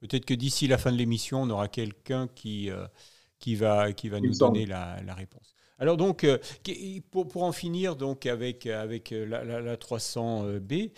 peut-être, 0.00 0.24
que 0.24 0.34
d'ici 0.34 0.66
la 0.66 0.78
fin 0.78 0.90
de 0.90 0.96
l'émission, 0.96 1.42
on 1.42 1.50
aura 1.50 1.68
quelqu'un 1.68 2.28
qui, 2.34 2.70
euh, 2.70 2.86
qui 3.38 3.54
va, 3.54 3.92
qui 3.92 4.08
va 4.08 4.20
nous 4.20 4.34
donner 4.34 4.66
la, 4.66 5.14
réponse. 5.14 5.54
Alors 5.78 5.96
donc, 5.96 6.24
euh, 6.24 6.38
pour, 7.10 7.28
pour, 7.28 7.42
en 7.44 7.52
finir 7.52 7.96
donc 7.96 8.26
avec, 8.26 8.66
avec 8.66 9.10
la, 9.10 9.44
la 9.44 9.76
300B, 9.76 10.90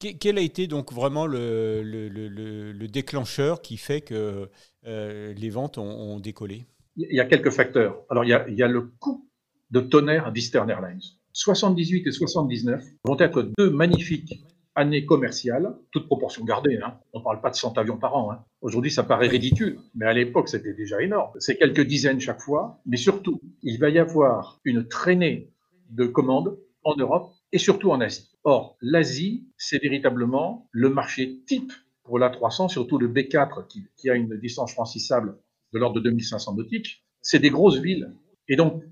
quel 0.00 0.38
a 0.38 0.40
été 0.40 0.66
donc 0.66 0.92
vraiment 0.92 1.26
le, 1.26 1.82
le, 1.82 2.08
le, 2.08 2.72
le 2.72 2.88
déclencheur 2.88 3.60
qui 3.60 3.76
fait 3.76 4.00
que 4.00 4.48
euh, 4.86 5.34
les 5.34 5.50
ventes 5.50 5.78
ont, 5.78 6.18
décollé? 6.20 6.64
Il 6.96 7.14
y 7.14 7.20
a 7.20 7.26
quelques 7.26 7.50
facteurs. 7.50 8.02
Alors, 8.08 8.24
il 8.24 8.30
y 8.30 8.32
a, 8.32 8.48
il 8.48 8.56
y 8.56 8.62
a 8.62 8.68
le 8.68 8.80
coût 8.80 9.28
de 9.70 9.80
tonnerre 9.80 10.32
d'Eastern 10.32 10.68
Airlines. 10.70 11.00
78 11.32 12.06
et 12.06 12.12
79 12.12 12.82
vont 13.04 13.18
être 13.18 13.50
deux 13.56 13.70
magnifiques 13.70 14.42
année 14.80 15.04
commerciale, 15.04 15.76
toute 15.92 16.06
proportion 16.06 16.44
gardée. 16.44 16.78
Hein. 16.82 16.98
On 17.12 17.20
ne 17.20 17.24
parle 17.24 17.40
pas 17.40 17.50
de 17.50 17.56
100 17.56 17.78
avions 17.78 17.98
par 17.98 18.16
an. 18.16 18.32
Hein. 18.32 18.44
Aujourd'hui, 18.60 18.90
ça 18.90 19.02
paraît 19.04 19.28
ridicule, 19.28 19.78
mais 19.94 20.06
à 20.06 20.12
l'époque, 20.12 20.48
c'était 20.48 20.74
déjà 20.74 21.00
énorme. 21.00 21.30
C'est 21.38 21.56
quelques 21.56 21.86
dizaines 21.86 22.20
chaque 22.20 22.40
fois, 22.40 22.80
mais 22.86 22.96
surtout, 22.96 23.40
il 23.62 23.78
va 23.78 23.90
y 23.90 23.98
avoir 23.98 24.60
une 24.64 24.88
traînée 24.88 25.52
de 25.90 26.06
commandes 26.06 26.58
en 26.82 26.96
Europe 26.96 27.32
et 27.52 27.58
surtout 27.58 27.90
en 27.90 28.00
Asie. 28.00 28.30
Or, 28.44 28.76
l'Asie, 28.80 29.46
c'est 29.56 29.82
véritablement 29.82 30.66
le 30.72 30.88
marché 30.88 31.40
type 31.46 31.72
pour 32.04 32.18
l'A300, 32.18 32.68
surtout 32.68 32.98
le 32.98 33.08
B4 33.08 33.66
qui, 33.96 34.10
a 34.10 34.14
une 34.14 34.36
distance 34.38 34.72
franchissable 34.72 35.36
de 35.72 35.78
l'ordre 35.78 35.96
de 35.96 36.10
2500 36.10 36.56
nautiques. 36.56 37.04
C'est 37.20 37.38
des 37.38 37.50
grosses 37.50 37.78
villes 37.78 38.12
et 38.48 38.56
donc 38.56 38.82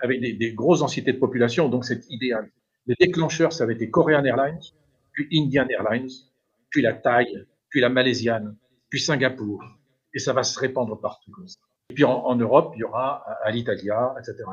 avec 0.00 0.20
des, 0.20 0.34
des 0.34 0.52
grosses 0.52 0.80
densités 0.80 1.12
de 1.12 1.18
population, 1.18 1.68
donc 1.68 1.84
c'est 1.84 2.04
idéal. 2.10 2.50
Les 2.86 2.94
déclencheurs, 3.00 3.52
ça 3.52 3.64
avait 3.64 3.74
été 3.74 3.90
Korean 3.90 4.24
Airlines, 4.24 4.60
puis 5.18 5.40
Indian 5.40 5.66
Airlines, 5.68 6.10
puis 6.70 6.80
la 6.80 6.92
Thaï, 6.92 7.44
puis 7.70 7.80
la 7.80 7.88
Malaisiane, 7.88 8.56
puis 8.88 9.00
Singapour. 9.00 9.64
Et 10.14 10.20
ça 10.20 10.32
va 10.32 10.44
se 10.44 10.58
répandre 10.58 11.00
partout 11.00 11.32
Et 11.90 11.94
puis 11.94 12.04
en, 12.04 12.36
Europe, 12.36 12.72
il 12.76 12.80
y 12.80 12.84
aura 12.84 13.24
Alitalia, 13.42 14.14
etc. 14.18 14.44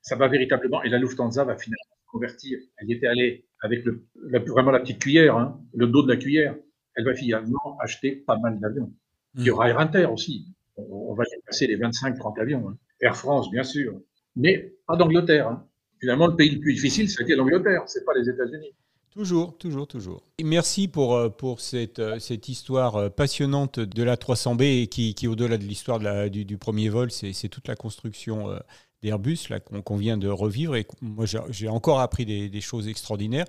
Ça 0.00 0.16
va 0.16 0.28
véritablement, 0.28 0.82
et 0.82 0.88
la 0.88 0.98
Lufthansa 0.98 1.44
va 1.44 1.56
finalement 1.56 1.96
convertir. 2.06 2.58
Elle 2.78 2.88
y 2.88 2.92
était 2.94 3.06
allée 3.06 3.46
avec 3.60 3.84
le, 3.84 4.06
vraiment 4.46 4.70
la 4.70 4.80
petite 4.80 4.98
cuillère, 4.98 5.36
hein, 5.36 5.60
le 5.74 5.88
dos 5.88 6.02
de 6.02 6.08
la 6.08 6.16
cuillère. 6.16 6.56
Elle 6.96 7.04
va 7.04 7.14
finalement 7.14 7.76
acheter 7.80 8.16
pas 8.26 8.38
mal 8.38 8.58
d'avions. 8.60 8.92
Il 9.36 9.42
y 9.42 9.50
aura 9.50 9.68
Air 9.68 9.78
Inter 9.78 10.06
aussi. 10.06 10.46
On, 10.76 11.12
va 11.14 11.24
passer 11.46 11.66
les 11.66 11.76
25-30 11.76 12.40
avions. 12.40 12.68
Hein. 12.68 12.78
Air 13.00 13.16
France, 13.16 13.50
bien 13.50 13.62
sûr. 13.62 14.00
Mais 14.36 14.72
pas 14.86 14.96
d'Angleterre. 14.96 15.48
Hein. 15.48 15.68
Finalement, 16.00 16.28
le 16.28 16.36
pays 16.36 16.50
le 16.50 16.60
plus 16.60 16.72
difficile, 16.74 17.10
été 17.10 17.34
l'Angleterre, 17.34 17.82
c'est 17.86 18.04
pas 18.04 18.12
les 18.14 18.28
États-Unis. 18.28 18.74
Toujours, 19.14 19.56
toujours, 19.56 19.86
toujours. 19.86 20.22
merci 20.42 20.88
pour, 20.88 21.14
euh, 21.14 21.28
pour 21.28 21.60
cette, 21.60 22.00
euh, 22.00 22.18
cette 22.18 22.48
histoire 22.48 22.96
euh, 22.96 23.08
passionnante 23.10 23.78
de 23.78 24.02
la 24.02 24.16
300B 24.16 24.82
et 24.82 24.86
qui, 24.88 25.14
qui 25.14 25.28
au-delà 25.28 25.56
de 25.56 25.62
l'histoire 25.62 26.00
du, 26.30 26.58
premier 26.58 26.88
vol, 26.88 27.12
c'est 27.12 27.48
toute 27.48 27.68
la 27.68 27.76
construction 27.76 28.58
d'Airbus 29.02 29.38
qu'on 29.84 29.96
vient 29.96 30.16
de 30.16 30.28
revivre. 30.28 30.74
Et 30.74 30.84
moi, 31.00 31.26
j'ai 31.50 31.68
encore 31.68 32.00
appris 32.00 32.24
des, 32.26 32.48
des 32.48 32.60
choses 32.60 32.88
extraordinaires. 32.88 33.44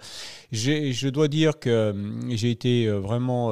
Je 0.52 1.10
dois 1.10 1.28
dire 1.28 1.58
que 1.58 1.96
j'ai 2.30 2.52
été 2.52 2.88
vraiment 2.88 3.52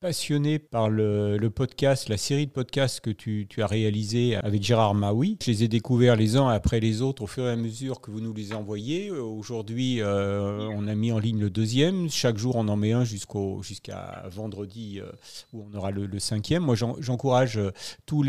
passionné 0.00 0.58
par 0.58 0.90
le, 0.90 1.48
podcast, 1.48 2.08
la 2.08 2.18
série 2.18 2.46
de 2.46 2.50
podcasts 2.50 3.00
que 3.00 3.10
tu, 3.10 3.48
as 3.58 3.66
réalisé 3.66 4.36
avec 4.36 4.62
Gérard 4.62 4.94
Maui. 4.94 5.38
Je 5.42 5.50
les 5.50 5.64
ai 5.64 5.68
découverts 5.68 6.16
les 6.16 6.36
uns 6.36 6.48
après 6.48 6.80
les 6.80 7.00
autres 7.00 7.22
au 7.22 7.26
fur 7.26 7.46
et 7.46 7.50
à 7.50 7.56
mesure 7.56 8.00
que 8.00 8.10
vous 8.10 8.20
nous 8.20 8.34
les 8.34 8.52
envoyez. 8.52 9.10
Aujourd'hui, 9.10 10.02
euh, 10.02 10.68
on 10.74 10.86
a 10.86 10.94
mis 10.94 11.12
en 11.12 11.18
ligne 11.18 11.40
le 11.40 11.50
deuxième. 11.50 12.10
Chaque 12.10 12.36
jour, 12.36 12.56
on 12.56 12.68
en 12.68 12.76
met 12.76 12.92
un 12.92 13.04
jusqu'à 13.04 14.24
vendredi 14.28 15.00
euh, 15.00 15.10
où 15.52 15.66
on 15.70 15.76
aura 15.76 15.90
le, 15.90 16.18
cinquième. 16.18 16.62
Moi, 16.62 16.74
j'encourage 16.98 17.58
euh, 17.58 17.70
tous 18.04 18.22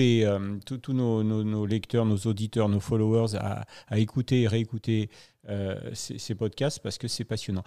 nos, 0.94 1.66
lecteurs, 1.66 2.06
nos 2.06 2.18
auditeurs, 2.18 2.70
nos 2.70 2.80
followers 2.80 3.36
à, 3.38 3.66
écouter 3.98 4.44
et 4.44 4.48
réécouter 4.48 5.10
ces, 5.94 6.36
podcasts 6.36 6.80
parce 6.80 6.98
que 6.98 7.08
c'est 7.08 7.24
passionnant. 7.24 7.64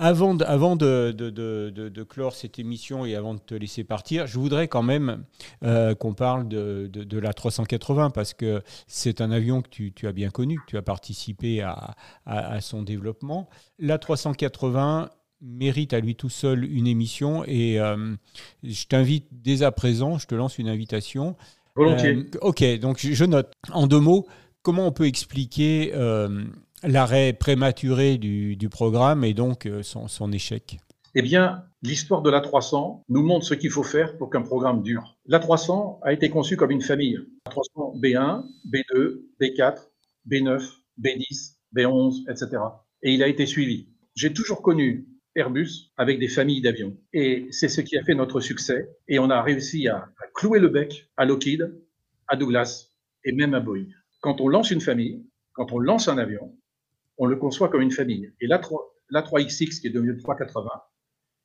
Avant, 0.00 0.34
de, 0.34 0.44
avant 0.44 0.76
de, 0.76 1.10
de, 1.10 2.02
clore 2.04 2.32
cette 2.32 2.60
émission 2.60 3.04
et 3.04 3.16
avant 3.16 3.34
de 3.34 3.40
te 3.40 3.54
laisser 3.54 3.82
partir, 3.82 4.28
je 4.28 4.38
voudrais 4.38 4.68
quand 4.68 4.84
même 4.84 5.24
euh, 5.64 5.96
qu'on 5.96 6.14
parle 6.14 6.46
de, 6.46 7.18
la 7.18 7.32
380 7.32 8.10
parce 8.10 8.32
que 8.32 8.62
c'est 8.86 9.20
un 9.20 9.32
avion 9.32 9.60
que 9.60 9.68
tu, 9.68 10.06
as 10.06 10.12
bien 10.12 10.30
connu, 10.30 10.60
tu 10.68 10.76
as 10.76 10.82
participé 10.82 11.62
à, 11.62 11.96
à, 12.26 12.60
son 12.60 12.82
développement. 12.82 13.48
La 13.80 13.98
380 13.98 15.10
mérite 15.40 15.92
à 15.92 15.98
lui 15.98 16.14
tout 16.14 16.30
seul 16.30 16.64
une 16.64 16.86
émission 16.86 17.42
et 17.44 17.80
euh, 17.80 18.14
je 18.62 18.86
t'invite 18.86 19.26
dès 19.32 19.64
à 19.64 19.72
présent, 19.72 20.16
je 20.18 20.28
te 20.28 20.36
lance 20.36 20.58
une 20.58 20.68
invitation. 20.68 21.36
Volontiers. 21.74 22.14
Euh, 22.14 22.38
ok, 22.42 22.78
donc 22.78 22.98
je 23.00 23.24
note. 23.24 23.52
En 23.72 23.88
deux 23.88 24.00
mots, 24.00 24.28
comment 24.62 24.86
on 24.86 24.92
peut 24.92 25.06
expliquer 25.06 25.92
l'arrêt 26.82 27.32
prématuré 27.32 28.18
du, 28.18 28.68
programme 28.70 29.24
et 29.24 29.34
donc 29.34 29.66
euh, 29.66 29.82
son, 29.82 30.32
échec 30.32 30.78
Eh 31.14 31.22
bien, 31.22 31.64
l'histoire 31.82 32.22
de 32.22 32.30
l'A300 32.30 33.02
nous 33.08 33.22
montre 33.22 33.46
ce 33.46 33.54
qu'il 33.54 33.70
faut 33.70 33.82
faire 33.82 34.16
pour 34.18 34.30
qu'un 34.30 34.42
programme 34.42 34.82
dure. 34.82 35.16
L'A300 35.26 36.00
a 36.02 36.12
été 36.12 36.28
conçu 36.30 36.56
comme 36.56 36.70
une 36.70 36.82
famille. 36.82 37.18
A300 37.48 38.00
B1, 38.00 38.44
B2, 38.70 39.22
B4, 39.40 39.78
B9, 40.30 40.70
B10, 41.00 41.54
B11, 41.74 42.30
etc. 42.30 42.62
Et 43.02 43.14
il 43.14 43.22
a 43.22 43.28
été 43.28 43.46
suivi. 43.46 43.88
J'ai 44.14 44.32
toujours 44.32 44.62
connu 44.62 45.06
Airbus 45.34 45.92
avec 45.96 46.18
des 46.18 46.28
familles 46.28 46.60
d'avions. 46.60 46.96
Et 47.12 47.46
c'est 47.50 47.68
ce 47.68 47.80
qui 47.80 47.96
a 47.96 48.02
fait 48.02 48.14
notre 48.14 48.40
succès. 48.40 48.88
Et 49.06 49.18
on 49.18 49.30
a 49.30 49.40
réussi 49.42 49.88
à, 49.88 49.96
à 49.96 50.26
clouer 50.34 50.58
le 50.58 50.68
bec 50.68 51.08
à 51.16 51.24
Lockheed, 51.24 51.80
à 52.26 52.36
Douglas 52.36 52.88
et 53.24 53.32
même 53.32 53.54
à 53.54 53.60
Boeing. 53.60 53.86
Quand 54.20 54.40
on 54.40 54.48
lance 54.48 54.70
une 54.70 54.80
famille, 54.80 55.24
quand 55.52 55.72
on 55.72 55.78
lance 55.78 56.08
un 56.08 56.18
avion, 56.18 56.54
on 57.18 57.26
le 57.26 57.36
conçoit 57.36 57.68
comme 57.68 57.82
une 57.82 57.90
famille. 57.90 58.32
Et 58.40 58.46
l'A3XX, 58.46 59.80
qui 59.80 59.86
est 59.86 59.90
devenu 59.90 60.12
le 60.12 60.18
380, 60.18 60.68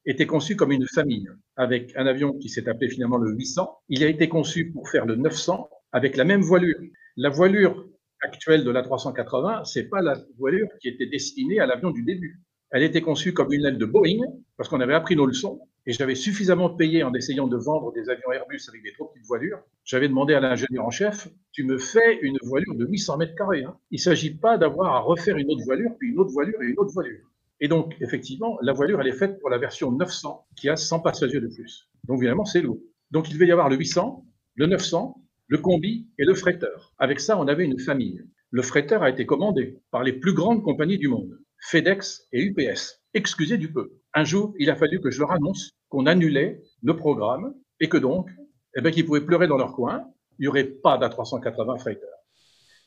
était 0.05 0.27
conçu 0.27 0.55
comme 0.55 0.71
une 0.71 0.85
famille, 0.87 1.29
avec 1.55 1.95
un 1.95 2.05
avion 2.05 2.33
qui 2.33 2.49
s'est 2.49 2.67
appelé 2.67 2.89
finalement 2.89 3.17
le 3.17 3.31
800. 3.31 3.79
Il 3.89 4.03
a 4.03 4.07
été 4.07 4.27
conçu 4.29 4.71
pour 4.71 4.89
faire 4.89 5.05
le 5.05 5.15
900 5.15 5.69
avec 5.91 6.17
la 6.17 6.25
même 6.25 6.41
voilure. 6.41 6.79
La 7.15 7.29
voilure 7.29 7.87
actuelle 8.21 8.63
de 8.63 8.71
l'A380, 8.71 9.65
c'est 9.65 9.89
pas 9.89 10.01
la 10.01 10.17
voilure 10.37 10.67
qui 10.81 10.89
était 10.89 11.05
destinée 11.05 11.59
à 11.59 11.65
l'avion 11.65 11.91
du 11.91 12.03
début. 12.03 12.41
Elle 12.71 12.83
était 12.83 13.01
conçue 13.01 13.33
comme 13.33 13.53
une 13.53 13.65
aile 13.65 13.77
de 13.77 13.85
Boeing, 13.85 14.25
parce 14.57 14.67
qu'on 14.67 14.81
avait 14.81 14.95
appris 14.95 15.15
nos 15.15 15.25
leçons, 15.25 15.61
et 15.85 15.91
j'avais 15.91 16.15
suffisamment 16.15 16.69
payé 16.69 17.03
en 17.03 17.13
essayant 17.13 17.47
de 17.47 17.57
vendre 17.57 17.91
des 17.91 18.09
avions 18.09 18.31
Airbus 18.31 18.61
avec 18.69 18.83
des 18.83 18.93
trop 18.93 19.05
petites 19.05 19.27
voilures. 19.27 19.59
J'avais 19.83 20.07
demandé 20.07 20.33
à 20.33 20.39
l'ingénieur 20.39 20.85
en 20.85 20.91
chef, 20.91 21.27
tu 21.51 21.63
me 21.63 21.77
fais 21.77 22.19
une 22.21 22.37
voilure 22.43 22.75
de 22.75 22.85
800 22.85 23.17
mètres 23.17 23.35
carrés. 23.35 23.63
Hein. 23.63 23.77
Il 23.91 23.97
ne 23.97 24.01
s'agit 24.01 24.33
pas 24.33 24.57
d'avoir 24.57 24.95
à 24.95 24.99
refaire 24.99 25.37
une 25.37 25.51
autre 25.51 25.63
voilure, 25.65 25.91
puis 25.99 26.11
une 26.11 26.19
autre 26.19 26.31
voilure 26.31 26.61
et 26.61 26.67
une 26.67 26.79
autre 26.79 26.93
voilure. 26.93 27.29
Et 27.59 27.67
donc, 27.67 27.95
effectivement, 28.01 28.57
la 28.61 28.73
voilure, 28.73 28.99
elle 29.01 29.07
est 29.07 29.13
faite 29.13 29.39
pour 29.39 29.49
la 29.49 29.57
version 29.57 29.91
900, 29.91 30.47
qui 30.55 30.69
a 30.69 30.75
100 30.75 31.01
passagers 31.01 31.39
de 31.39 31.47
plus. 31.47 31.89
Donc, 32.05 32.17
évidemment, 32.17 32.45
c'est 32.45 32.61
lourd. 32.61 32.79
Donc, 33.11 33.29
il 33.29 33.33
devait 33.33 33.47
y 33.47 33.51
avoir 33.51 33.69
le 33.69 33.77
800, 33.77 34.25
le 34.55 34.65
900, 34.65 35.21
le 35.47 35.57
combi 35.57 36.07
et 36.17 36.25
le 36.25 36.33
fretteur. 36.33 36.93
Avec 36.97 37.19
ça, 37.19 37.37
on 37.39 37.47
avait 37.47 37.65
une 37.65 37.79
famille. 37.79 38.21
Le 38.51 38.61
fretteur 38.61 39.03
a 39.03 39.09
été 39.09 39.25
commandé 39.25 39.79
par 39.91 40.03
les 40.03 40.13
plus 40.13 40.33
grandes 40.33 40.63
compagnies 40.63 40.97
du 40.97 41.07
monde, 41.07 41.39
FedEx 41.59 42.27
et 42.31 42.43
UPS. 42.43 43.01
Excusez 43.13 43.57
du 43.57 43.71
peu. 43.71 43.99
Un 44.13 44.23
jour, 44.23 44.53
il 44.59 44.69
a 44.69 44.75
fallu 44.75 45.01
que 45.01 45.09
je 45.09 45.19
leur 45.19 45.31
annonce 45.31 45.71
qu'on 45.89 46.05
annulait 46.05 46.61
le 46.83 46.95
programme 46.95 47.55
et 47.79 47.89
que 47.89 47.97
donc, 47.97 48.29
eh 48.75 48.81
bien, 48.81 48.91
qu'ils 48.91 49.05
pouvaient 49.05 49.25
pleurer 49.25 49.47
dans 49.47 49.57
leur 49.57 49.73
coin. 49.73 50.05
Il 50.39 50.43
n'y 50.43 50.47
aurait 50.47 50.65
pas 50.65 50.97
d'A380 50.97 51.79
Freighter. 51.79 52.05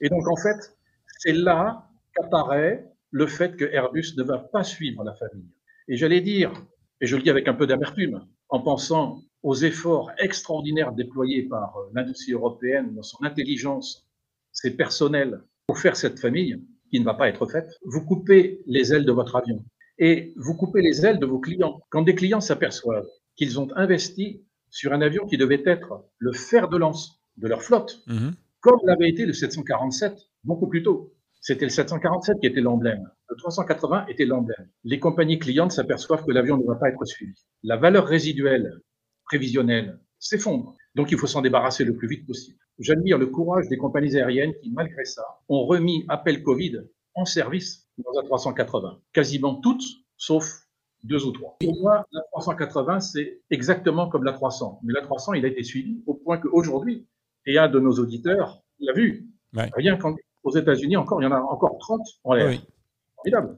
Et 0.00 0.08
donc, 0.08 0.26
en 0.28 0.36
fait, 0.36 0.76
c'est 1.18 1.32
là 1.32 1.88
qu'apparaît 2.14 2.90
le 3.10 3.26
fait 3.26 3.56
que 3.56 3.64
Airbus 3.64 4.14
ne 4.16 4.22
va 4.22 4.38
pas 4.38 4.64
suivre 4.64 5.04
la 5.04 5.14
famille. 5.14 5.50
Et 5.88 5.96
j'allais 5.96 6.20
dire, 6.20 6.52
et 7.00 7.06
je 7.06 7.16
le 7.16 7.22
dis 7.22 7.30
avec 7.30 7.48
un 7.48 7.54
peu 7.54 7.66
d'amertume, 7.66 8.26
en 8.48 8.60
pensant 8.60 9.22
aux 9.42 9.54
efforts 9.54 10.10
extraordinaires 10.18 10.92
déployés 10.92 11.44
par 11.44 11.76
euh, 11.76 11.90
l'industrie 11.94 12.32
européenne 12.32 12.94
dans 12.94 13.02
son 13.02 13.22
intelligence, 13.22 14.08
ses 14.52 14.76
personnels, 14.76 15.42
pour 15.66 15.78
faire 15.78 15.96
cette 15.96 16.18
famille, 16.18 16.60
qui 16.90 17.00
ne 17.00 17.04
va 17.04 17.14
pas 17.14 17.28
être 17.28 17.46
faite, 17.46 17.68
vous 17.84 18.04
coupez 18.04 18.62
les 18.66 18.92
ailes 18.92 19.04
de 19.04 19.12
votre 19.12 19.36
avion 19.36 19.64
et 19.99 20.33
vous 20.37 20.54
coupez 20.54 20.83
les 20.83 21.07
ailes 21.07 21.18
de 21.18 21.26
vos 21.26 21.38
clients. 21.38 21.80
Quand 21.91 22.03
des 22.03 22.14
clients 22.14 22.41
s'aperçoivent 22.41 23.08
qu'ils 23.37 23.61
ont 23.61 23.68
investi 23.76 24.42
sur 24.70 24.92
un 24.92 25.00
avion 25.00 25.26
qui 25.26 25.37
devait 25.37 25.62
être 25.64 26.04
le 26.18 26.33
fer 26.33 26.68
de 26.68 26.76
lance 26.76 27.22
de 27.37 27.49
leur 27.49 27.62
flotte, 27.62 28.03
mhm. 28.07 28.34
comme 28.61 28.80
l'avait 28.84 29.08
été 29.08 29.26
le 29.26 29.33
747 29.33 30.14
beaucoup 30.45 30.68
plus 30.68 30.83
tôt. 30.83 31.12
C'était 31.41 31.66
le 31.66 31.70
747 31.70 32.41
qui 32.41 32.46
était 32.46 32.61
l'emblème. 32.61 33.08
Le 33.30 33.37
380 33.37 34.07
était 34.08 34.25
l'emblème. 34.25 34.68
Les 34.84 34.99
compagnies 34.99 35.38
clientes 35.38 35.72
s'aperçoivent 35.72 36.25
que 36.25 36.33
l'avion 36.33 36.57
ne 36.57 36.64
va 36.64 36.75
pas 36.75 36.88
être 36.88 37.04
suivi. 37.04 37.34
La 37.62 37.76
valeur 37.76 38.07
résiduelle 38.07 38.80
prévisionnelle 39.25 40.00
s'effondre. 40.18 40.75
Donc 40.95 41.12
il 41.12 41.18
faut 41.18 41.26
s'en 41.26 41.42
débarrasser 41.42 41.84
le 41.84 41.95
plus 41.95 42.08
vite 42.08 42.26
possible. 42.26 42.58
J'admire 42.79 43.18
le 43.18 43.26
courage 43.26 43.68
des 43.68 43.76
compagnies 43.76 44.16
aériennes 44.16 44.54
qui, 44.62 44.70
malgré 44.70 45.04
ça, 45.04 45.22
ont 45.49 45.66
remis 45.66 46.04
appel 46.08 46.42
Covid 46.42 46.80
en 47.14 47.25
service 47.25 47.86
dans 47.98 48.18
un 48.18 48.24
380. 48.24 48.98
Quasiment 49.12 49.54
toutes, 49.56 49.84
sauf 50.16 50.66
deux 51.04 51.24
ou 51.24 51.32
trois. 51.32 51.56
Pour 51.60 51.80
moi, 51.80 52.06
la 52.12 52.22
380, 52.32 53.00
c'est 53.00 53.40
exactement 53.50 54.08
comme 54.08 54.24
la 54.24 54.32
300. 54.32 54.80
Mais 54.82 54.92
la 54.92 55.02
300, 55.02 55.34
il 55.34 55.44
a 55.44 55.48
été 55.48 55.62
suivi 55.62 56.02
au 56.06 56.14
point 56.14 56.38
qu'aujourd'hui, 56.38 57.06
et 57.46 57.58
un 57.58 57.68
de 57.68 57.78
nos 57.78 57.92
auditeurs 57.92 58.62
l'a 58.80 58.92
vu, 58.92 59.28
rien 59.74 59.96
qu'aux 59.96 60.56
États-Unis, 60.56 60.96
encore, 60.96 61.22
il 61.22 61.24
y 61.24 61.28
en 61.28 61.32
a 61.32 61.40
encore 61.40 61.78
30 61.78 62.00
en 62.24 62.34
l'air. 62.34 62.60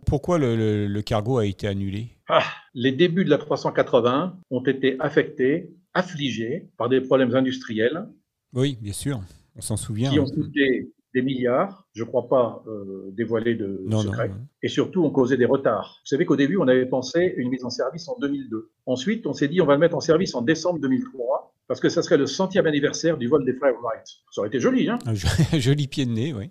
Pourquoi 0.06 0.39
le, 0.39 1.01
cargo 1.01 1.39
a 1.39 1.47
été 1.47 1.66
annulé? 1.66 2.09
Ah, 2.28 2.44
Les 2.74 2.93
débuts 2.93 3.24
de 3.24 3.31
la 3.31 3.39
380 3.39 4.39
ont 4.51 4.62
été 4.62 4.97
affectés, 5.01 5.74
affligés 5.94 6.69
par 6.77 6.89
des 6.89 7.01
problèmes 7.01 7.35
industriels. 7.35 8.09
Oui, 8.52 8.78
bien 8.81 8.93
sûr, 8.93 9.20
on 9.56 9.60
s'en 9.60 9.77
souvient. 9.77 10.10
Qui 10.10 10.20
ont 10.20 10.27
coûté 10.27 10.90
des 11.19 11.24
milliards, 11.24 11.85
je 11.95 12.05
ne 12.05 12.09
crois 12.09 12.28
pas 12.28 12.62
euh, 12.69 13.11
dévoiler 13.12 13.57
de 13.57 13.85
secret, 13.90 14.31
et 14.62 14.69
surtout 14.69 15.05
on 15.05 15.11
causait 15.11 15.36
des 15.36 15.47
retards. 15.47 15.99
Vous 16.05 16.09
savez 16.09 16.24
qu'au 16.24 16.36
début, 16.36 16.57
on 16.57 16.69
avait 16.69 16.86
pensé 16.86 17.35
une 17.36 17.51
mise 17.51 17.65
en 17.65 17.70
service 17.70 18.09
en 18.09 18.16
2002. 18.20 18.70
Ensuite, 18.86 19.27
on 19.27 19.32
s'est 19.32 19.49
dit 19.49 19.61
on 19.61 19.66
va 19.66 19.74
le 19.74 19.81
mettre 19.81 19.97
en 19.97 20.01
service 20.01 20.35
en 20.36 20.43
décembre 20.43 20.78
2003, 20.78 21.55
parce 21.66 21.81
que 21.81 21.89
ça 21.89 22.03
serait 22.03 22.19
le 22.19 22.27
centième 22.27 22.66
anniversaire 22.66 23.19
du 23.19 23.27
vol 23.27 23.45
des 23.45 23.53
frères 23.53 23.74
Wright. 23.82 24.07
Ça 24.31 24.40
aurait 24.40 24.49
été 24.49 24.61
joli, 24.61 24.89
hein 24.89 24.99
Joli 25.59 25.89
pied 25.89 26.07
de 26.07 26.12
nez, 26.12 26.32
oui. 26.32 26.51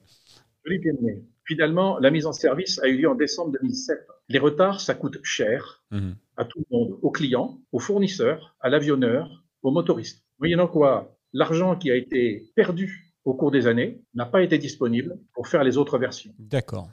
Joli 0.65 0.79
pied 0.79 0.91
de 0.91 1.01
nez. 1.01 1.23
Finalement, 1.45 1.97
la 1.99 2.11
mise 2.11 2.25
en 2.25 2.33
service 2.33 2.77
a 2.83 2.87
eu 2.87 2.97
lieu 2.97 3.09
en 3.09 3.15
décembre 3.15 3.53
2007. 3.53 4.05
Les 4.27 4.39
retards, 4.39 4.81
ça 4.81 4.95
coûte 4.95 5.17
cher 5.23 5.81
mhm. 5.91 6.15
à 6.35 6.43
tout 6.43 6.59
le 6.59 6.77
monde, 6.77 6.99
aux 7.01 7.11
clients, 7.11 7.57
aux 7.71 7.79
fournisseurs, 7.79 8.57
à 8.59 8.67
l'avionneur, 8.67 9.45
aux 9.63 9.71
motoristes. 9.71 10.25
Moyennant 10.39 10.67
quoi, 10.67 11.17
l'argent 11.31 11.77
qui 11.77 11.89
a 11.89 11.95
été 11.95 12.51
perdu 12.55 13.06
au 13.27 13.33
cours 13.33 13.51
des 13.51 13.67
années 13.67 14.01
n'a 14.13 14.25
pas 14.25 14.41
été 14.41 14.57
disponible 14.57 15.19
pour 15.33 15.49
faire 15.49 15.61
les 15.65 15.77
autres 15.77 15.97
versions. 15.97 16.33
D'accord. 16.39 16.89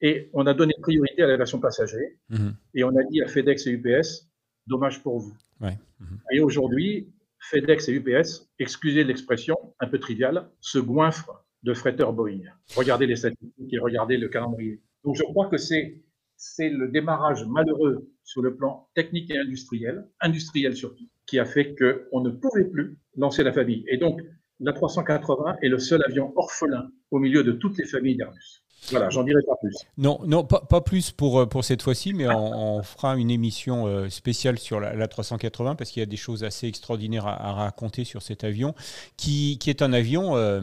Et 0.00 0.30
on 0.32 0.46
a 0.46 0.54
donné 0.54 0.74
priorité 0.80 1.22
à 1.22 1.26
la 1.26 1.36
version 1.36 1.58
passager 1.58 2.18
mhm. 2.28 2.54
et 2.74 2.84
on 2.84 2.90
a 2.90 3.02
dit 3.10 3.20
à 3.20 3.26
FedEx 3.26 3.66
et 3.66 3.72
UPS, 3.72 4.30
dommage 4.68 5.02
pour 5.02 5.18
vous. 5.18 5.34
Mhm. 5.60 6.20
Et 6.32 6.38
aujourd'hui, 6.38 7.12
FedEx 7.50 7.88
et 7.88 7.94
UPS, 7.94 8.48
excusez 8.60 9.02
l'expression 9.02 9.56
un 9.80 9.88
peu 9.88 9.98
triviale, 9.98 10.48
se 10.60 10.78
goinfrent 10.78 11.44
de 11.64 11.74
fretteurs 11.74 12.12
Boeing. 12.12 12.42
Regardez 12.76 13.06
les 13.06 13.16
statistiques 13.16 13.72
et 13.72 13.78
regardez 13.80 14.16
le 14.16 14.28
calendrier. 14.28 14.80
Donc 15.04 15.16
je 15.16 15.24
crois 15.24 15.48
que 15.48 15.56
c'est 15.56 16.00
c'est 16.36 16.70
le 16.70 16.88
démarrage 16.88 17.44
malheureux 17.46 18.10
sur 18.24 18.42
le 18.42 18.56
plan 18.56 18.88
technique 18.94 19.30
et 19.30 19.38
industriel, 19.38 20.08
industriel 20.20 20.76
surtout, 20.76 21.08
qui 21.26 21.38
a 21.38 21.44
fait 21.44 21.76
qu'on 21.76 22.20
ne 22.20 22.30
pouvait 22.30 22.64
plus 22.64 22.98
lancer 23.16 23.44
la 23.44 23.52
famille. 23.52 23.84
Et 23.86 23.96
donc, 23.96 24.20
la 24.62 24.72
380 24.72 25.56
est 25.62 25.68
le 25.68 25.78
seul 25.78 26.02
avion 26.06 26.32
orphelin 26.36 26.90
au 27.10 27.18
milieu 27.18 27.44
de 27.44 27.52
toutes 27.52 27.76
les 27.78 27.84
familles 27.84 28.16
d'Airbus. 28.16 28.62
Voilà, 28.90 29.10
j'en 29.10 29.22
dirai 29.22 29.40
pas 29.46 29.54
plus. 29.60 29.74
Non, 29.96 30.18
non, 30.26 30.44
pas, 30.44 30.60
pas 30.60 30.80
plus 30.80 31.12
pour, 31.12 31.40
euh, 31.40 31.46
pour 31.46 31.64
cette 31.64 31.82
fois-ci, 31.82 32.12
mais 32.14 32.26
on, 32.28 32.82
fera 32.82 33.16
une 33.16 33.30
émission 33.30 33.86
euh, 33.86 34.08
spéciale 34.08 34.58
sur 34.58 34.80
la, 34.80 35.06
380 35.06 35.76
parce 35.76 35.90
qu'il 35.90 36.00
y 36.00 36.02
a 36.02 36.06
des 36.06 36.16
choses 36.16 36.42
assez 36.42 36.66
extraordinaires 36.66 37.26
à, 37.26 37.52
raconter 37.52 38.04
sur 38.04 38.22
cet 38.22 38.42
avion, 38.42 38.74
qui, 39.16 39.58
qui 39.58 39.70
est 39.70 39.82
un 39.82 39.92
avion 39.92 40.36
euh, 40.36 40.60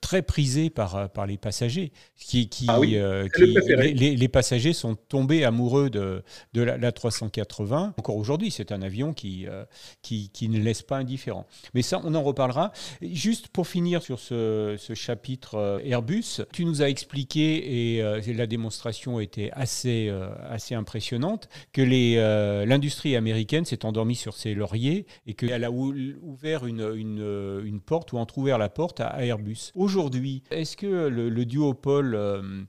très 0.00 0.22
prisé 0.22 0.70
par, 0.70 0.96
euh, 0.96 1.06
par 1.06 1.26
les 1.26 1.36
passagers. 1.36 1.92
Qui, 2.16 2.48
qui, 2.48 2.66
ah 2.68 2.78
euh, 2.78 3.28
les, 3.78 4.16
les, 4.16 4.28
passagers 4.28 4.72
sont 4.72 4.94
tombés 4.94 5.44
amoureux 5.44 5.90
de, 5.90 6.22
de 6.52 6.62
la, 6.62 6.92
380. 6.92 7.94
Encore 7.98 8.16
aujourd'hui, 8.16 8.50
c'est 8.50 8.72
un 8.72 8.82
avion 8.82 9.12
qui, 9.12 9.46
euh, 9.46 9.64
qui, 10.02 10.30
qui, 10.30 10.48
ne 10.48 10.58
laisse 10.58 10.82
pas 10.82 10.98
indifférent. 10.98 11.46
Mais 11.74 11.82
ça, 11.82 12.00
on 12.04 12.14
en 12.14 12.22
reparlera. 12.22 12.72
Juste 13.00 13.48
pour 13.48 13.66
finir 13.66 14.02
sur 14.02 14.18
ce, 14.18 14.76
ce 14.78 14.94
chapitre 14.94 15.80
Airbus, 15.84 16.42
tu 16.52 16.64
nous 16.64 16.82
as 16.82 16.88
expliqué, 16.88 17.96
et 17.98 18.32
la 18.34 18.46
démonstration 18.46 19.20
était 19.20 19.50
assez, 19.52 20.12
assez 20.48 20.74
impressionnante, 20.74 21.48
que 21.72 21.82
l'industrie 22.64 23.16
américaine 23.16 23.64
s'est 23.64 23.84
endormie 23.84 24.16
sur 24.16 24.34
ses 24.34 24.54
lauriers 24.54 25.06
et 25.26 25.34
qu'elle 25.34 25.64
a 25.64 25.70
ouvert 25.70 26.66
une, 26.66 26.92
une, 26.94 27.62
une 27.64 27.80
porte 27.80 28.12
ou 28.12 28.18
entrouvert 28.18 28.58
la 28.58 28.68
porte 28.68 29.00
à 29.00 29.24
Airbus 29.24 29.72
aujourd'hui, 29.90 30.44
est-ce 30.52 30.76
que 30.76 31.08
le, 31.08 31.44
duopole 31.44 32.14
euh, 32.14 32.62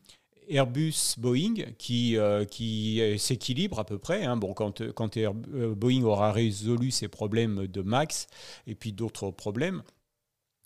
Airbus-Boeing 0.49 1.75
qui, 1.77 2.17
euh, 2.17 2.45
qui 2.45 2.99
s'équilibre 3.19 3.77
à 3.77 3.85
peu 3.85 3.99
près. 3.99 4.25
Hein, 4.25 4.37
bon, 4.37 4.55
quand, 4.55 4.91
quand 4.93 5.17
euh, 5.17 5.75
Boeing 5.75 6.01
aura 6.01 6.31
résolu 6.31 6.89
ses 6.89 7.07
problèmes 7.07 7.67
de 7.67 7.81
MAX 7.83 8.25
et 8.65 8.73
puis 8.73 8.91
d'autres 8.91 9.29
problèmes, 9.29 9.83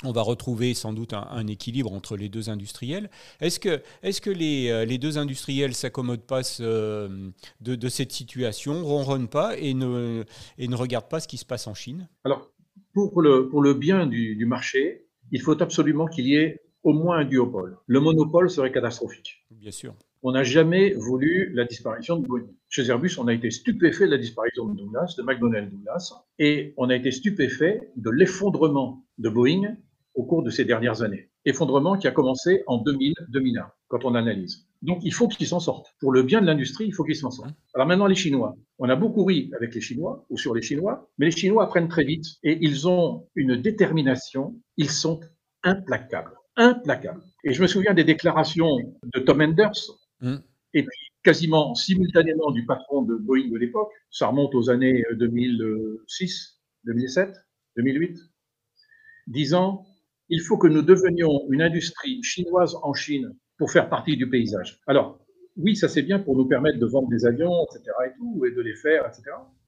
on 0.05 0.13
va 0.13 0.21
retrouver 0.21 0.73
sans 0.73 0.93
doute 0.93 1.11
un, 1.11 1.47
équilibre 1.47 1.91
entre 1.91 2.15
les 2.15 2.29
deux 2.29 2.49
industriels. 2.49 3.09
Est-ce 3.41 3.59
que, 3.59 3.81
est 4.01 4.17
que 4.21 4.29
les, 4.29 4.85
les, 4.85 4.97
deux 4.97 5.17
industriels 5.17 5.75
s'accommodent 5.75 6.25
pas 6.25 6.41
de, 6.59 7.89
cette 7.89 8.13
situation, 8.13 8.81
ronronnent 8.85 9.29
pas 9.29 9.57
et 9.57 9.73
ne, 9.73 10.23
et 10.57 10.69
ne 10.69 10.75
regardent 10.75 11.09
pas 11.09 11.19
ce 11.19 11.27
qui 11.27 11.37
se 11.37 11.45
passe 11.45 11.67
en 11.67 11.73
Chine? 11.73 12.07
Alors, 12.23 12.49
pour 12.93 13.21
le, 13.21 13.49
pour 13.49 13.61
le 13.61 13.73
bien 13.73 14.05
du 14.07 14.45
marché, 14.45 15.04
il 15.31 15.41
faut 15.41 15.61
absolument 15.61 16.07
qu'il 16.07 16.27
y 16.27 16.35
ait 16.35 16.61
au 16.83 16.93
moins 16.93 17.17
un 17.17 17.25
duopole. 17.25 17.77
Le 17.87 17.99
monopole 17.99 18.49
serait 18.49 18.71
catastrophique. 18.71 19.45
Bien 19.49 19.71
sûr. 19.71 19.95
On 20.21 20.31
n'a 20.31 20.43
jamais 20.43 20.93
voulu 20.93 21.51
la 21.53 21.65
disparition 21.65 22.17
de 22.17 22.27
Boeing. 22.27 22.47
Chez 22.69 22.87
Airbus, 22.87 23.17
on 23.19 23.27
a 23.27 23.33
été 23.33 23.51
stupéfait 23.51 24.05
de 24.05 24.11
la 24.11 24.17
disparition 24.17 24.65
de 24.65 24.77
Douglas, 24.77 25.15
de 25.17 25.23
McDonnell 25.23 25.69
Douglas, 25.69 26.13
et 26.39 26.73
on 26.77 26.89
a 26.89 26.95
été 26.95 27.11
stupéfait 27.11 27.91
de 27.95 28.09
l'effondrement 28.09 29.03
de 29.17 29.29
Boeing 29.29 29.75
au 30.15 30.23
cours 30.23 30.43
de 30.43 30.49
ces 30.49 30.65
dernières 30.65 31.01
années. 31.01 31.29
Effondrement 31.45 31.97
qui 31.97 32.07
a 32.07 32.11
commencé 32.11 32.63
en 32.65 32.83
2000-2001, 32.83 33.67
quand 33.87 34.05
on 34.05 34.15
analyse. 34.15 34.67
Donc 34.85 34.99
il 35.03 35.11
faut 35.11 35.27
qu'ils 35.27 35.47
s'en 35.47 35.59
sortent. 35.59 35.95
Pour 35.99 36.11
le 36.11 36.21
bien 36.21 36.41
de 36.41 36.45
l'industrie, 36.45 36.85
il 36.85 36.93
faut 36.93 37.03
qu'ils 37.03 37.15
s'en 37.15 37.31
sortent. 37.31 37.55
Alors 37.73 37.87
maintenant, 37.87 38.05
les 38.05 38.15
Chinois. 38.15 38.55
On 38.77 38.87
a 38.87 38.95
beaucoup 38.95 39.25
ri 39.25 39.51
avec 39.55 39.73
les 39.73 39.81
Chinois 39.81 40.25
ou 40.29 40.37
sur 40.37 40.53
les 40.53 40.61
Chinois, 40.61 41.09
mais 41.17 41.25
les 41.25 41.31
Chinois 41.31 41.63
apprennent 41.63 41.87
très 41.87 42.03
vite 42.03 42.25
et 42.43 42.57
ils 42.61 42.87
ont 42.87 43.27
une 43.33 43.55
détermination. 43.59 44.55
Ils 44.77 44.91
sont 44.91 45.19
implacables. 45.63 46.33
Implacables. 46.55 47.23
Et 47.43 47.53
je 47.53 47.61
me 47.63 47.67
souviens 47.67 47.95
des 47.95 48.03
déclarations 48.03 48.77
de 49.03 49.19
Tom 49.19 49.41
Enders, 49.41 49.71
mm. 50.21 50.35
et 50.75 50.83
puis 50.83 50.99
quasiment 51.23 51.73
simultanément 51.73 52.51
du 52.51 52.63
patron 52.63 53.01
de 53.01 53.15
Boeing 53.15 53.49
de 53.49 53.57
l'époque. 53.57 53.91
Ça 54.11 54.27
remonte 54.27 54.53
aux 54.53 54.69
années 54.69 55.03
2006, 55.13 56.61
2007, 56.83 57.35
2008, 57.77 58.19
disant 59.27 59.83
il 60.29 60.41
faut 60.41 60.57
que 60.57 60.67
nous 60.67 60.83
devenions 60.83 61.41
une 61.49 61.63
industrie 61.63 62.21
chinoise 62.21 62.75
en 62.83 62.93
Chine 62.93 63.35
pour 63.57 63.71
faire 63.71 63.89
partie 63.89 64.17
du 64.17 64.29
paysage. 64.29 64.79
Alors, 64.87 65.19
oui, 65.57 65.75
ça 65.75 65.87
c'est 65.87 66.01
bien 66.01 66.19
pour 66.19 66.35
nous 66.35 66.45
permettre 66.45 66.79
de 66.79 66.85
vendre 66.85 67.07
des 67.09 67.25
avions, 67.25 67.65
etc. 67.65 67.91
et 68.07 68.17
tout, 68.17 68.45
et 68.45 68.51
de 68.51 68.61
les 68.61 68.75
faire, 68.75 69.05
etc. 69.07 69.23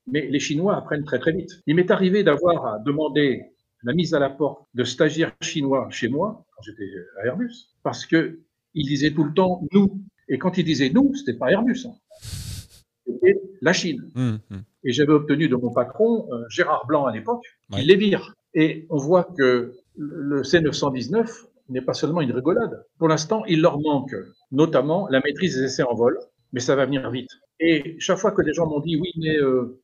Mais 0.08 0.28
les 0.28 0.40
Chinois 0.40 0.76
apprennent 0.76 1.06
très 1.06 1.20
très 1.20 1.32
vite. 1.32 1.62
Il 1.66 1.76
m'est 1.76 1.92
arrivé 1.92 2.24
d'avoir 2.24 2.66
à 2.66 2.80
demander 2.80 3.46
la 3.84 3.94
mise 3.94 4.14
à 4.14 4.20
la 4.20 4.30
porte 4.30 4.66
de 4.74 4.84
stagiaires 4.84 5.36
chinois 5.42 5.88
chez 5.92 6.10
moi, 6.10 6.46
quand 6.56 6.62
j'étais 6.64 6.90
à 7.22 7.28
Airbus, 7.28 7.76
parce 7.84 8.06
que 8.06 8.40
ils 8.74 8.86
disaient 8.86 9.12
tout 9.12 9.24
le 9.24 9.34
temps 9.34 9.62
nous. 9.72 10.02
Et 10.30 10.38
quand 10.38 10.58
ils 10.58 10.66
disaient 10.66 10.90
nous, 10.90 11.14
c'était 11.16 11.38
pas 11.38 11.52
Airbus. 11.52 11.86
Hein. 11.86 11.94
C'était 13.06 13.42
la 13.62 13.74
Chine. 13.74 14.12
Hum, 14.16 14.40
hum. 14.52 14.64
Et 14.84 14.92
j'avais 14.92 15.14
obtenu 15.14 15.48
de 15.48 15.56
mon 15.56 15.72
patron, 15.72 16.28
euh, 16.32 16.44
Gérard 16.50 16.86
Blanc 16.86 17.06
à 17.06 17.14
l'époque, 17.14 17.44
qu'il 17.72 17.88
les 17.88 17.96
vire. 17.96 18.34
Et 18.54 18.86
on 18.90 18.98
voit 18.98 19.26
que 19.38 19.74
le 19.96 20.42
C919 20.42 21.46
n'est 21.70 21.82
pas 21.82 21.94
seulement 21.94 22.22
une 22.22 22.32
rigolade. 22.32 22.86
Pour 22.98 23.08
l'instant, 23.08 23.44
il 23.46 23.62
leur 23.62 23.80
manque 23.80 24.16
notamment 24.52 25.08
la 25.10 25.22
maîtrise 25.22 25.58
des 25.58 25.64
essais 25.64 25.84
en 25.84 25.96
vol, 25.96 26.18
mais 26.54 26.60
ça 26.60 26.76
va 26.76 26.86
venir 26.86 27.10
vite. 27.12 27.30
Et 27.60 27.96
chaque 28.00 28.18
fois 28.18 28.32
que 28.32 28.42
les 28.42 28.54
gens 28.54 28.68
m'ont 28.68 28.80
dit 28.80 28.98
oui, 28.98 29.12
mais 29.18 29.36
euh, 29.38 29.82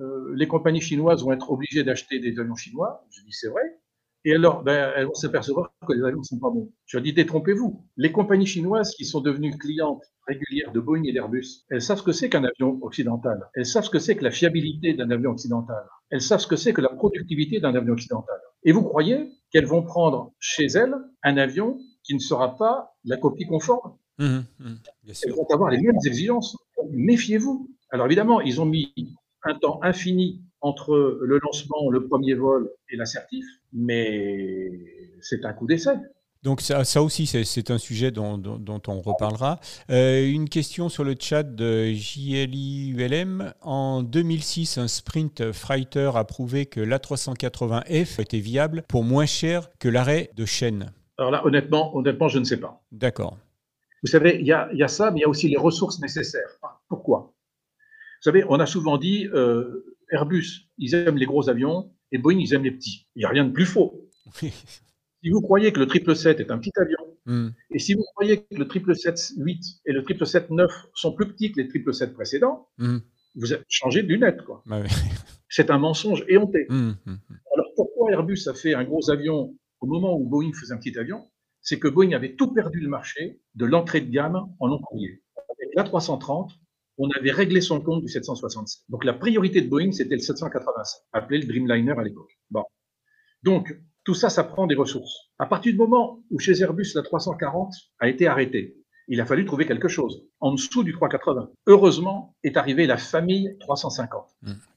euh, 0.00 0.32
les 0.34 0.46
compagnies 0.46 0.80
chinoises 0.80 1.22
vont 1.22 1.32
être 1.32 1.50
obligées 1.50 1.84
d'acheter 1.84 2.18
des 2.18 2.38
avions 2.38 2.56
chinois, 2.56 3.06
je 3.10 3.22
dis 3.22 3.32
c'est 3.32 3.48
vrai. 3.48 3.62
Et 4.26 4.34
alors, 4.34 4.62
ben, 4.62 4.90
elles 4.96 5.04
vont 5.04 5.14
s'apercevoir 5.14 5.70
que 5.86 5.92
les 5.92 6.02
avions 6.02 6.20
ne 6.20 6.24
sont 6.24 6.38
pas 6.38 6.48
bons. 6.48 6.72
Je 6.86 6.96
leur 6.96 7.04
dis 7.04 7.12
détrompez-vous. 7.12 7.84
Les 7.98 8.10
compagnies 8.10 8.46
chinoises 8.46 8.94
qui 8.94 9.04
sont 9.04 9.20
devenues 9.20 9.56
clientes 9.58 10.02
régulières 10.26 10.72
de 10.72 10.80
Boeing 10.80 11.02
et 11.04 11.12
d'Airbus, 11.12 11.64
elles 11.68 11.82
savent 11.82 11.98
ce 11.98 12.02
que 12.02 12.12
c'est 12.12 12.30
qu'un 12.30 12.44
avion 12.44 12.78
occidental. 12.82 13.50
Elles 13.54 13.66
savent 13.66 13.84
ce 13.84 13.90
que 13.90 13.98
c'est 13.98 14.16
que 14.16 14.24
la 14.24 14.30
fiabilité 14.30 14.94
d'un 14.94 15.10
avion 15.10 15.32
occidental. 15.32 15.84
Elles 16.08 16.22
savent 16.22 16.40
ce 16.40 16.46
que 16.46 16.56
c'est 16.56 16.72
que 16.72 16.80
la 16.80 16.88
productivité 16.88 17.60
d'un 17.60 17.74
avion 17.74 17.92
occidental. 17.92 18.40
Et 18.64 18.72
vous 18.72 18.82
croyez 18.82 19.30
qu'elles 19.50 19.66
vont 19.66 19.82
prendre 19.82 20.32
chez 20.38 20.66
elles 20.66 20.94
un 21.22 21.36
avion 21.36 21.78
qui 22.02 22.14
ne 22.14 22.20
sera 22.20 22.56
pas 22.56 22.96
la 23.04 23.16
copie 23.16 23.46
conforme? 23.46 23.96
Mmh, 24.18 24.38
mmh, 24.58 24.74
Elles 25.24 25.32
vont 25.32 25.46
avoir 25.50 25.70
les 25.70 25.80
mêmes 25.80 25.98
exigences. 26.06 26.56
Méfiez-vous. 26.90 27.68
Alors 27.90 28.06
évidemment, 28.06 28.40
ils 28.40 28.60
ont 28.60 28.66
mis 28.66 28.92
un 29.42 29.54
temps 29.54 29.80
infini 29.82 30.42
entre 30.60 31.18
le 31.20 31.38
lancement, 31.38 31.90
le 31.90 32.06
premier 32.06 32.34
vol 32.34 32.70
et 32.88 32.96
l'assertif, 32.96 33.44
mais 33.72 34.70
c'est 35.20 35.44
un 35.44 35.52
coup 35.52 35.66
d'essai. 35.66 35.96
Donc 36.44 36.60
ça, 36.60 36.84
ça 36.84 37.02
aussi, 37.02 37.26
c'est 37.26 37.70
un 37.70 37.78
sujet 37.78 38.10
dont, 38.10 38.36
dont, 38.36 38.82
on 38.86 39.00
reparlera. 39.00 39.60
Euh, 39.90 40.26
une 40.26 40.46
question 40.50 40.90
sur 40.90 41.02
le 41.02 41.16
chat 41.18 41.42
de 41.42 41.86
JLIULM. 41.94 43.54
En 43.62 44.02
2006, 44.02 44.76
un 44.76 44.86
sprint 44.86 45.52
freighter 45.52 46.10
a 46.14 46.24
prouvé 46.24 46.66
que 46.66 46.80
l'A380F 46.80 48.20
était 48.20 48.40
viable 48.40 48.84
pour 48.88 49.04
moins 49.04 49.24
cher 49.24 49.70
que 49.78 49.88
l'arrêt 49.88 50.30
de 50.36 50.44
chaîne. 50.44 50.92
Alors 51.16 51.30
là, 51.30 51.46
honnêtement, 51.46 51.96
honnêtement 51.96 52.28
je 52.28 52.38
ne 52.38 52.44
sais 52.44 52.58
pas. 52.58 52.84
D'accord. 52.92 53.38
Vous 54.02 54.10
savez, 54.10 54.36
il 54.38 54.46
y 54.46 54.52
a, 54.52 54.68
y 54.74 54.82
a, 54.82 54.88
ça, 54.88 55.10
mais 55.10 55.20
il 55.20 55.22
y 55.22 55.24
a 55.24 55.28
aussi 55.30 55.48
les 55.48 55.56
ressources 55.56 55.98
nécessaires. 56.00 56.58
Pourquoi? 56.90 57.32
Vous 57.70 58.30
savez, 58.30 58.44
on 58.50 58.60
a 58.60 58.66
souvent 58.66 58.98
dit 58.98 59.26
euh, 59.32 59.96
Airbus, 60.10 60.68
ils 60.76 60.94
aiment 60.94 61.16
les 61.16 61.24
gros 61.24 61.48
avions, 61.48 61.90
et 62.12 62.18
Boeing, 62.18 62.38
ils 62.38 62.52
aiment 62.52 62.64
les 62.64 62.70
petits. 62.70 63.06
Il 63.16 63.20
n'y 63.20 63.24
a 63.24 63.30
rien 63.30 63.46
de 63.46 63.52
plus 63.52 63.64
faux. 63.64 64.10
Si 65.24 65.30
vous 65.30 65.40
croyez 65.40 65.72
que 65.72 65.80
le 65.80 65.86
777 65.86 66.40
est 66.40 66.50
un 66.50 66.58
petit 66.58 66.72
avion, 66.76 66.98
hmm. 67.24 67.48
et 67.70 67.78
si 67.78 67.94
vous 67.94 68.04
croyez 68.14 68.42
que 68.42 68.56
le 68.56 68.66
777-8 68.66 69.80
et 69.86 69.92
le 69.92 70.02
777-9 70.02 70.68
sont 70.92 71.14
plus 71.14 71.32
petits 71.32 71.50
que 71.50 71.62
les 71.62 71.66
777 71.66 72.12
précédents, 72.12 72.68
hmm. 72.76 72.98
vous 73.34 73.54
êtes 73.54 73.64
changé 73.66 74.02
de 74.02 74.08
lunettes. 74.08 74.42
Quoi. 74.42 74.62
Bah 74.66 74.82
C'est 75.48 75.70
un 75.70 75.78
mensonge 75.78 76.26
éhonté. 76.28 76.66
Hmm, 76.68 76.92
Alors 77.54 77.68
pourquoi 77.74 78.12
Airbus 78.12 78.48
a 78.48 78.54
fait 78.54 78.74
un 78.74 78.84
gros 78.84 79.10
avion 79.10 79.56
au 79.80 79.86
moment 79.86 80.14
où 80.14 80.28
Boeing 80.28 80.52
faisait 80.52 80.74
un 80.74 80.76
petit 80.76 80.98
avion? 80.98 81.26
C'est 81.62 81.78
que 81.78 81.88
Boeing 81.88 82.12
avait 82.12 82.34
tout 82.34 82.52
perdu 82.52 82.80
le 82.80 82.90
marché 82.90 83.40
de 83.54 83.64
l'entrée 83.64 84.02
de 84.02 84.10
gamme 84.10 84.44
en 84.60 84.66
long 84.66 84.78
courrier. 84.78 85.22
Avec 85.58 85.74
l'A330, 85.74 86.50
on 86.98 87.08
avait 87.12 87.30
réglé 87.30 87.62
son 87.62 87.80
compte 87.80 88.02
du 88.02 88.08
767. 88.08 88.84
Donc 88.90 89.06
la 89.06 89.14
priorité 89.14 89.62
de 89.62 89.70
Boeing, 89.70 89.92
c'était 89.92 90.16
le 90.16 90.20
787, 90.20 91.02
appelé 91.14 91.38
le 91.38 91.46
Dreamliner 91.46 91.94
à 91.96 92.02
l'époque. 92.02 92.38
Bon. 92.50 92.64
Donc, 93.42 93.74
tout 94.04 94.14
ça, 94.14 94.28
ça 94.28 94.44
prend 94.44 94.66
des 94.66 94.74
ressources. 94.74 95.30
À 95.38 95.46
partir 95.46 95.72
du 95.72 95.78
moment 95.78 96.22
où 96.30 96.38
chez 96.38 96.60
Airbus, 96.60 96.92
la 96.94 97.02
340 97.02 97.72
a 97.98 98.08
été 98.08 98.26
arrêtée, 98.26 98.76
il 99.08 99.20
a 99.20 99.26
fallu 99.26 99.44
trouver 99.44 99.66
quelque 99.66 99.88
chose 99.88 100.26
en 100.40 100.52
dessous 100.52 100.82
du 100.82 100.92
380. 100.92 101.50
Heureusement, 101.66 102.34
est 102.42 102.56
arrivée 102.56 102.86
la 102.86 102.96
famille 102.96 103.56
350. 103.60 104.24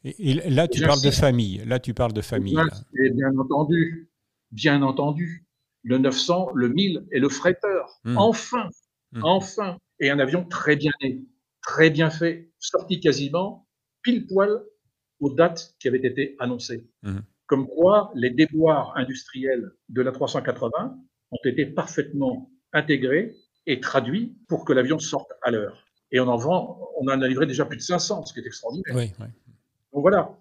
Et, 0.03 0.33
là, 0.49 0.67
tu 0.67 0.81
parles 0.81 1.01
de 1.01 1.11
famille. 1.11 1.61
Là, 1.65 1.79
tu 1.79 1.93
parles 1.93 2.13
de 2.13 2.21
famille. 2.21 2.57
Et 2.97 3.09
bien 3.11 3.37
entendu, 3.37 4.09
bien 4.51 4.81
entendu, 4.81 5.45
le 5.83 5.97
900, 5.97 6.51
le 6.55 6.69
1000 6.69 7.07
et 7.11 7.19
le 7.19 7.29
fretteur. 7.29 7.99
Hmm. 8.03 8.17
Enfin, 8.17 8.69
hmm. 9.13 9.23
enfin. 9.23 9.77
Et 9.99 10.09
un 10.09 10.19
avion 10.19 10.45
très 10.45 10.75
bien 10.75 10.91
né, 11.01 11.23
très 11.61 11.89
bien 11.89 12.09
fait, 12.09 12.51
sorti 12.59 12.99
quasiment 12.99 13.67
pile 14.03 14.27
poil 14.27 14.61
aux 15.19 15.33
dates 15.33 15.75
qui 15.79 15.87
avaient 15.87 16.05
été 16.05 16.35
annoncées. 16.39 16.87
Comme 17.47 17.67
quoi, 17.67 18.11
les 18.13 18.29
déboires 18.29 18.93
industriels 18.95 19.71
de 19.89 20.01
la 20.01 20.11
380 20.11 20.97
ont 21.31 21.37
été 21.45 21.65
parfaitement 21.65 22.51
intégrés 22.73 23.35
et 23.65 23.79
traduit 23.79 24.37
pour 24.47 24.65
que 24.65 24.73
l'avion 24.73 24.99
sorte 24.99 25.31
à 25.41 25.51
l'heure. 25.51 25.85
Et 26.11 26.19
on 26.19 26.27
en 26.27 26.37
vend, 26.37 26.89
on 26.99 27.07
en 27.07 27.21
a 27.21 27.27
livré 27.27 27.45
déjà 27.45 27.65
plus 27.65 27.77
de 27.77 27.81
500, 27.81 28.25
ce 28.25 28.33
qui 28.33 28.39
est 28.39 28.45
extraordinaire. 28.45 28.95
Oui, 28.95 29.11
Donc 29.93 30.01
voilà, 30.01 30.37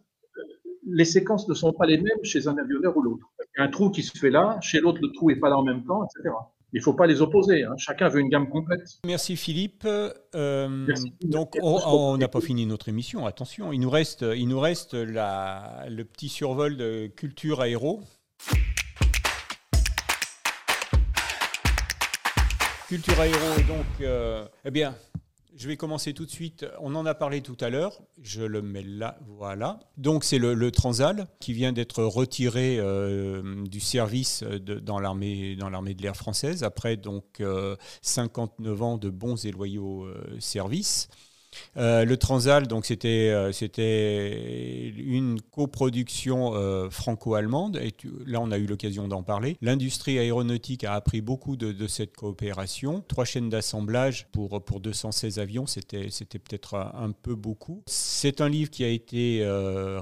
les 0.86 1.04
séquences 1.04 1.48
ne 1.48 1.54
sont 1.54 1.72
pas 1.72 1.86
les 1.86 1.98
mêmes 1.98 2.22
chez 2.22 2.46
un 2.46 2.56
avionneur 2.56 2.96
ou 2.96 3.02
l'autre. 3.02 3.26
Il 3.40 3.60
y 3.60 3.62
a 3.62 3.64
un 3.64 3.70
trou 3.70 3.90
qui 3.90 4.02
se 4.02 4.16
fait 4.16 4.30
là, 4.30 4.58
chez 4.60 4.80
l'autre 4.80 5.00
le 5.02 5.12
trou 5.12 5.30
n'est 5.30 5.36
pas 5.36 5.48
là 5.48 5.58
en 5.58 5.64
même 5.64 5.84
temps, 5.84 6.04
etc. 6.04 6.34
Il 6.76 6.80
ne 6.80 6.82
faut 6.82 6.92
pas 6.92 7.06
les 7.06 7.22
opposer. 7.22 7.64
Hein. 7.64 7.74
Chacun 7.78 8.08
veut 8.08 8.20
une 8.20 8.28
gamme 8.28 8.50
complète. 8.50 8.98
Merci 9.06 9.36
Philippe. 9.36 9.86
Euh, 9.86 10.86
donc 11.22 11.56
on 11.62 12.18
n'a 12.18 12.28
pas 12.28 12.42
fini 12.42 12.66
notre 12.66 12.90
émission. 12.90 13.24
Attention, 13.24 13.72
il 13.72 13.80
nous 13.80 13.88
reste, 13.88 14.26
il 14.36 14.46
nous 14.46 14.60
reste 14.60 14.92
la, 14.92 15.86
le 15.88 16.04
petit 16.04 16.28
survol 16.28 16.76
de 16.76 17.06
culture 17.06 17.62
aéro. 17.62 18.02
Culture 22.88 23.18
Aéro, 23.20 23.38
donc, 23.66 23.86
euh, 24.02 24.46
eh 24.66 24.70
bien, 24.70 24.94
je 25.56 25.68
vais 25.68 25.76
commencer 25.76 26.12
tout 26.12 26.26
de 26.26 26.30
suite. 26.30 26.66
On 26.80 26.94
en 26.94 27.06
a 27.06 27.14
parlé 27.14 27.40
tout 27.40 27.56
à 27.60 27.70
l'heure. 27.70 28.00
Je 28.22 28.42
le 28.42 28.62
mets 28.62 28.82
là, 28.82 29.18
voilà. 29.26 29.80
Donc, 29.96 30.22
c'est 30.22 30.38
le, 30.38 30.70
Transal 30.70 31.26
qui 31.40 31.52
vient 31.52 31.72
d'être 31.72 32.02
retiré 32.04 32.76
euh, 32.78 33.64
du 33.64 33.80
service 33.80 34.42
dans 34.42 34.98
l'armée 34.98 35.56
de 35.56 36.02
l'air 36.02 36.16
française 36.16 36.64
après 36.64 36.96
donc 36.96 37.42
59 38.02 38.80
euh, 38.80 38.84
ans 38.84 38.98
de 38.98 39.08
bons 39.08 39.44
et 39.46 39.50
loyaux 39.50 40.06
services. 40.38 41.08
Euh, 41.76 42.04
le 42.04 42.16
Transal, 42.16 42.66
donc 42.66 42.86
c'était 42.86 43.30
euh, 43.30 43.52
c'était 43.52 44.88
une 44.96 45.40
coproduction 45.40 46.54
euh, 46.54 46.88
franco-allemande 46.90 47.76
et 47.76 47.94
là 48.26 48.40
on 48.40 48.50
a 48.50 48.58
eu 48.58 48.66
l'occasion 48.66 49.08
d'en 49.08 49.22
parler. 49.22 49.56
L'industrie 49.60 50.18
aéronautique 50.18 50.84
a 50.84 50.94
appris 50.94 51.20
beaucoup 51.20 51.56
de, 51.56 51.86
cette 51.86 52.16
coopération. 52.16 53.04
Trois 53.06 53.24
chaînes 53.24 53.50
d'assemblage 53.50 54.26
pour 54.32 54.62
pour 54.64 54.80
216 54.80 55.38
avions, 55.38 55.66
c'était 55.66 56.08
c'était 56.10 56.38
peut-être 56.38 56.74
un, 56.74 57.12
peu 57.12 57.34
beaucoup. 57.34 57.82
C'est 57.86 58.40
un 58.40 58.48
livre 58.48 58.70
qui 58.70 58.84
a 58.84 58.88
été 58.88 59.42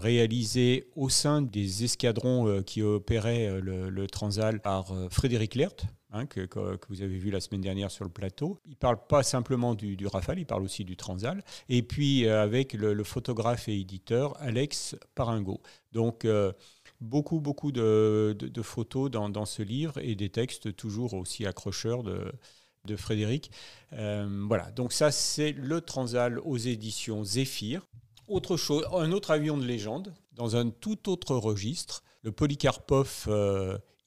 réalisé 0.00 0.88
au 0.96 1.08
sein 1.08 1.42
des 1.42 1.84
escadrons 1.84 2.62
qui 2.62 2.82
opéraient 2.82 3.60
le, 3.60 3.90
le 3.90 4.06
Transal 4.06 4.60
par 4.60 4.92
Frédéric 5.10 5.54
Lert, 5.54 5.76
Hein, 6.16 6.26
que, 6.26 6.48
vous 6.88 7.02
avez 7.02 7.18
vu 7.18 7.30
la 7.32 7.40
semaine 7.40 7.60
dernière 7.60 7.90
sur 7.90 8.04
le 8.04 8.10
plateau. 8.10 8.60
Il 8.66 8.70
ne 8.70 8.76
parle 8.76 9.04
pas 9.08 9.24
simplement 9.24 9.74
du, 9.74 10.06
Rafale, 10.06 10.38
il 10.38 10.46
parle 10.46 10.62
aussi 10.62 10.84
du 10.84 10.96
Transal. 10.96 11.42
Et 11.68 11.82
puis 11.82 12.24
euh, 12.24 12.40
avec 12.40 12.72
le, 12.72 13.02
photographe 13.02 13.68
et 13.68 13.80
éditeur 13.80 14.40
Alex 14.40 14.94
Paringo. 15.16 15.60
Donc 15.90 16.24
euh, 16.24 16.52
beaucoup, 17.00 17.40
beaucoup 17.40 17.72
de, 17.72 18.36
photos 18.62 19.10
dans, 19.10 19.44
ce 19.44 19.62
livre 19.62 19.98
et 19.98 20.14
des 20.14 20.28
textes 20.28 20.76
toujours 20.76 21.14
aussi 21.14 21.46
accrocheurs 21.46 22.04
de, 22.04 22.96
Frédéric. 22.96 23.50
Euh, 23.94 24.44
voilà, 24.46 24.70
donc 24.70 24.92
ça 24.92 25.10
c'est 25.10 25.50
le 25.50 25.80
Transal 25.80 26.38
aux 26.38 26.58
éditions 26.58 27.24
Zephyr. 27.24 27.88
Autre 28.28 28.56
chose, 28.56 28.86
un 28.92 29.10
autre 29.10 29.32
avion 29.32 29.56
de 29.56 29.64
légende, 29.64 30.14
dans 30.32 30.54
un 30.54 30.70
tout 30.70 31.10
autre 31.10 31.34
registre, 31.34 32.04
le 32.22 32.30
Polykarpov 32.30 33.26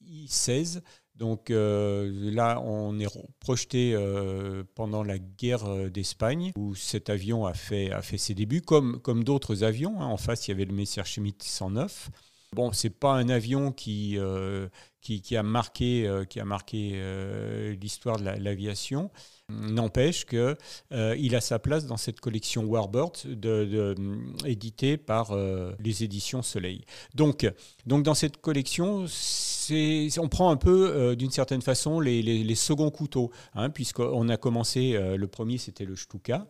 I-16 0.00 0.80
donc 1.18 1.50
euh, 1.50 2.08
là, 2.32 2.60
on 2.60 2.98
est 3.00 3.08
projeté 3.40 3.92
euh, 3.92 4.62
pendant 4.76 5.02
la 5.02 5.18
guerre 5.18 5.66
euh, 5.66 5.90
d'Espagne, 5.90 6.52
où 6.56 6.76
cet 6.76 7.10
avion 7.10 7.44
a 7.44 7.54
fait, 7.54 7.90
ses 8.16 8.34
débuts, 8.34 8.62
comme, 8.62 9.24
d'autres 9.24 9.64
avions. 9.64 10.00
Hein. 10.00 10.06
En 10.06 10.16
face, 10.16 10.46
il 10.46 10.52
y 10.52 10.54
avait 10.54 10.64
le 10.64 10.74
Messerschmitt 10.74 11.42
109. 11.42 12.10
Bon, 12.54 12.72
c'est 12.72 12.90
pas 12.90 13.14
un 13.14 13.28
avion 13.28 13.72
qui 13.72 14.16
a 14.16 15.42
marqué 15.42 16.08
l'histoire 17.80 18.18
de 18.18 18.24
l'aviation. 18.24 19.10
N'empêche 19.50 20.26
qu'il 20.26 20.56
il 20.90 21.34
a 21.34 21.40
sa 21.40 21.58
place 21.58 21.86
dans 21.86 21.96
cette 21.96 22.20
collection 22.20 22.64
Warbird 22.64 23.16
éditée 24.44 24.96
par 24.96 25.34
les 25.78 26.04
éditions 26.04 26.42
Soleil. 26.42 26.84
Donc, 27.14 27.50
donc 27.86 28.02
dans 28.02 28.14
cette 28.14 28.40
collection, 28.40 29.06
on 30.18 30.28
prend 30.28 30.50
un 30.50 30.56
peu, 30.56 30.90
euh, 30.90 31.14
d'une 31.14 31.30
certaine 31.30 31.62
façon, 31.62 32.00
les, 32.00 32.54
seconds 32.54 32.90
couteaux, 32.90 33.30
hein, 33.54 33.70
puisqu'on 33.70 34.28
a 34.28 34.36
commencé, 34.36 34.94
euh, 34.94 35.16
le 35.16 35.26
premier 35.26 35.58
c'était 35.58 35.84
le 35.84 35.96
Stuka, 35.96 36.46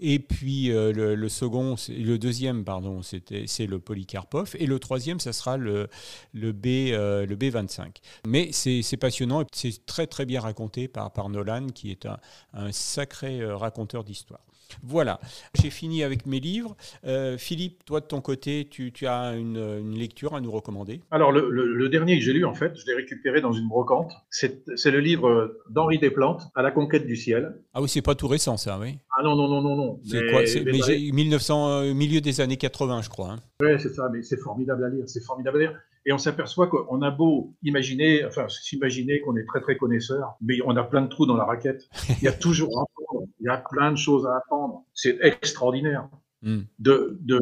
et 0.00 0.18
puis 0.18 0.70
euh, 0.70 0.92
le, 0.92 1.28
second, 1.28 1.76
le 1.88 2.16
deuxième, 2.16 2.64
pardon, 2.64 3.02
c'est 3.02 3.66
le 3.66 3.78
Polykarpov, 3.78 4.56
et 4.58 4.66
le 4.66 4.78
troisième, 4.78 5.20
ça 5.20 5.32
sera 5.32 5.56
le, 5.56 5.88
le 6.32 6.52
B 6.52 6.66
le 6.66 7.34
B25. 7.34 7.96
Mais 8.26 8.50
c'est 8.52 8.96
passionnant, 8.96 9.44
c'est 9.52 9.84
très 9.86 10.06
très 10.06 10.26
bien 10.26 10.40
raconté 10.40 10.88
par 10.88 11.12
par 11.12 11.28
Nolan, 11.28 11.68
qui 11.68 11.90
est 11.90 12.06
un, 12.06 12.18
un 12.54 12.72
sacré 12.72 13.44
raconteur 13.44 14.04
d'histoire. 14.04 14.40
Voilà, 14.82 15.20
j'ai 15.60 15.70
fini 15.70 16.02
avec 16.02 16.26
mes 16.26 16.40
livres. 16.40 16.76
Euh, 17.06 17.38
Philippe, 17.38 17.84
toi 17.84 18.00
de 18.00 18.06
ton 18.06 18.20
côté, 18.20 18.68
tu, 18.70 18.92
as 19.06 19.34
une, 19.34 19.94
lecture 19.94 20.34
à 20.34 20.40
nous 20.40 20.50
recommander? 20.50 21.00
Alors, 21.10 21.32
le, 21.32 21.88
dernier 21.88 22.18
que 22.18 22.24
j'ai 22.24 22.32
lu, 22.32 22.44
en 22.44 22.54
fait, 22.54 22.72
je 22.76 22.86
l'ai 22.86 22.94
récupéré 22.94 23.40
dans 23.40 23.52
une 23.52 23.68
brocante. 23.68 24.12
C'est 24.30 24.62
le 24.90 25.00
livre 25.00 25.56
d'Henri 25.68 25.98
Desplantes, 25.98 26.42
À 26.54 26.62
la 26.62 26.70
conquête 26.70 27.06
du 27.06 27.16
ciel. 27.16 27.54
Ah 27.74 27.82
oui, 27.82 27.88
c'est 27.88 28.02
pas 28.02 28.14
tout 28.14 28.28
récent, 28.28 28.56
ça, 28.56 28.78
oui 28.80 28.98
Ah 29.16 29.22
non, 29.22 29.36
non, 29.36 29.48
non, 29.48 29.60
non, 29.60 29.76
non. 29.76 30.00
C'est 30.04 30.30
quoi 30.30 30.42
mais, 30.64 31.12
1900, 31.12 31.68
euh, 31.68 31.94
milieu 31.94 32.20
des 32.20 32.40
années 32.40 32.56
80, 32.56 33.02
je 33.02 33.08
crois. 33.08 33.30
Hein. 33.30 33.40
Oui, 33.60 33.70
c'est 33.78 33.90
ça, 33.90 34.08
mais 34.12 34.22
c'est 34.22 34.38
formidable 34.38 34.84
à 34.84 34.88
lire, 34.88 35.04
c'est 35.06 35.24
formidable 35.24 35.58
à 35.58 35.60
lire. 35.60 35.80
Et 36.06 36.12
on 36.12 36.18
s'aperçoit 36.18 36.68
qu'on 36.68 37.02
a 37.02 37.10
beau 37.10 37.54
imaginer, 37.62 38.24
enfin, 38.24 38.48
s'imaginer 38.48 39.20
qu'on 39.20 39.36
est 39.36 39.44
très 39.44 39.60
très 39.60 39.76
connaisseur, 39.76 40.36
mais 40.40 40.58
on 40.64 40.76
a 40.76 40.82
plein 40.82 41.02
de 41.02 41.08
trous 41.08 41.26
dans 41.26 41.36
la 41.36 41.44
raquette. 41.44 41.88
Il 42.08 42.24
y 42.24 42.28
a 42.28 42.32
toujours 42.32 42.78
à 42.78 42.82
apprendre. 42.82 43.26
Il 43.40 43.46
y 43.46 43.48
a 43.48 43.58
plein 43.58 43.92
de 43.92 43.96
choses 43.96 44.26
à 44.26 44.36
apprendre. 44.36 44.84
C'est 44.94 45.18
extraordinaire. 45.20 46.08
Hmm. 46.42 46.60
De, 46.78 47.18
de, 47.20 47.38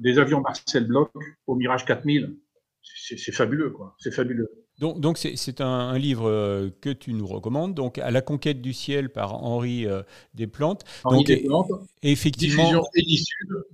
des 0.00 0.18
avions 0.18 0.42
Marcel 0.42 0.86
Bloch 0.86 1.10
au 1.46 1.54
Mirage 1.54 1.86
4000, 1.86 2.36
c'est 2.82 3.32
fabuleux, 3.32 3.70
quoi. 3.70 3.94
C'est 3.98 4.12
fabuleux. 4.12 4.50
Donc, 4.78 5.00
donc 5.00 5.18
c'est 5.18 5.60
un, 5.60 5.96
livre 5.96 6.28
euh, 6.28 6.70
que 6.80 6.90
tu 6.90 7.12
nous 7.12 7.26
recommandes, 7.26 7.74
donc 7.74 7.98
à 7.98 8.10
la 8.10 8.20
conquête 8.20 8.60
du 8.60 8.72
ciel 8.72 9.10
par 9.10 9.42
Henri 9.44 9.86
euh, 9.86 10.02
Desplantes. 10.34 10.84
Henri 11.04 11.18
donc, 11.18 11.26
Desplantes. 11.26 11.70
Effectivement. 12.02 12.62
Diffusion 12.64 12.84
Edisud. 12.94 13.64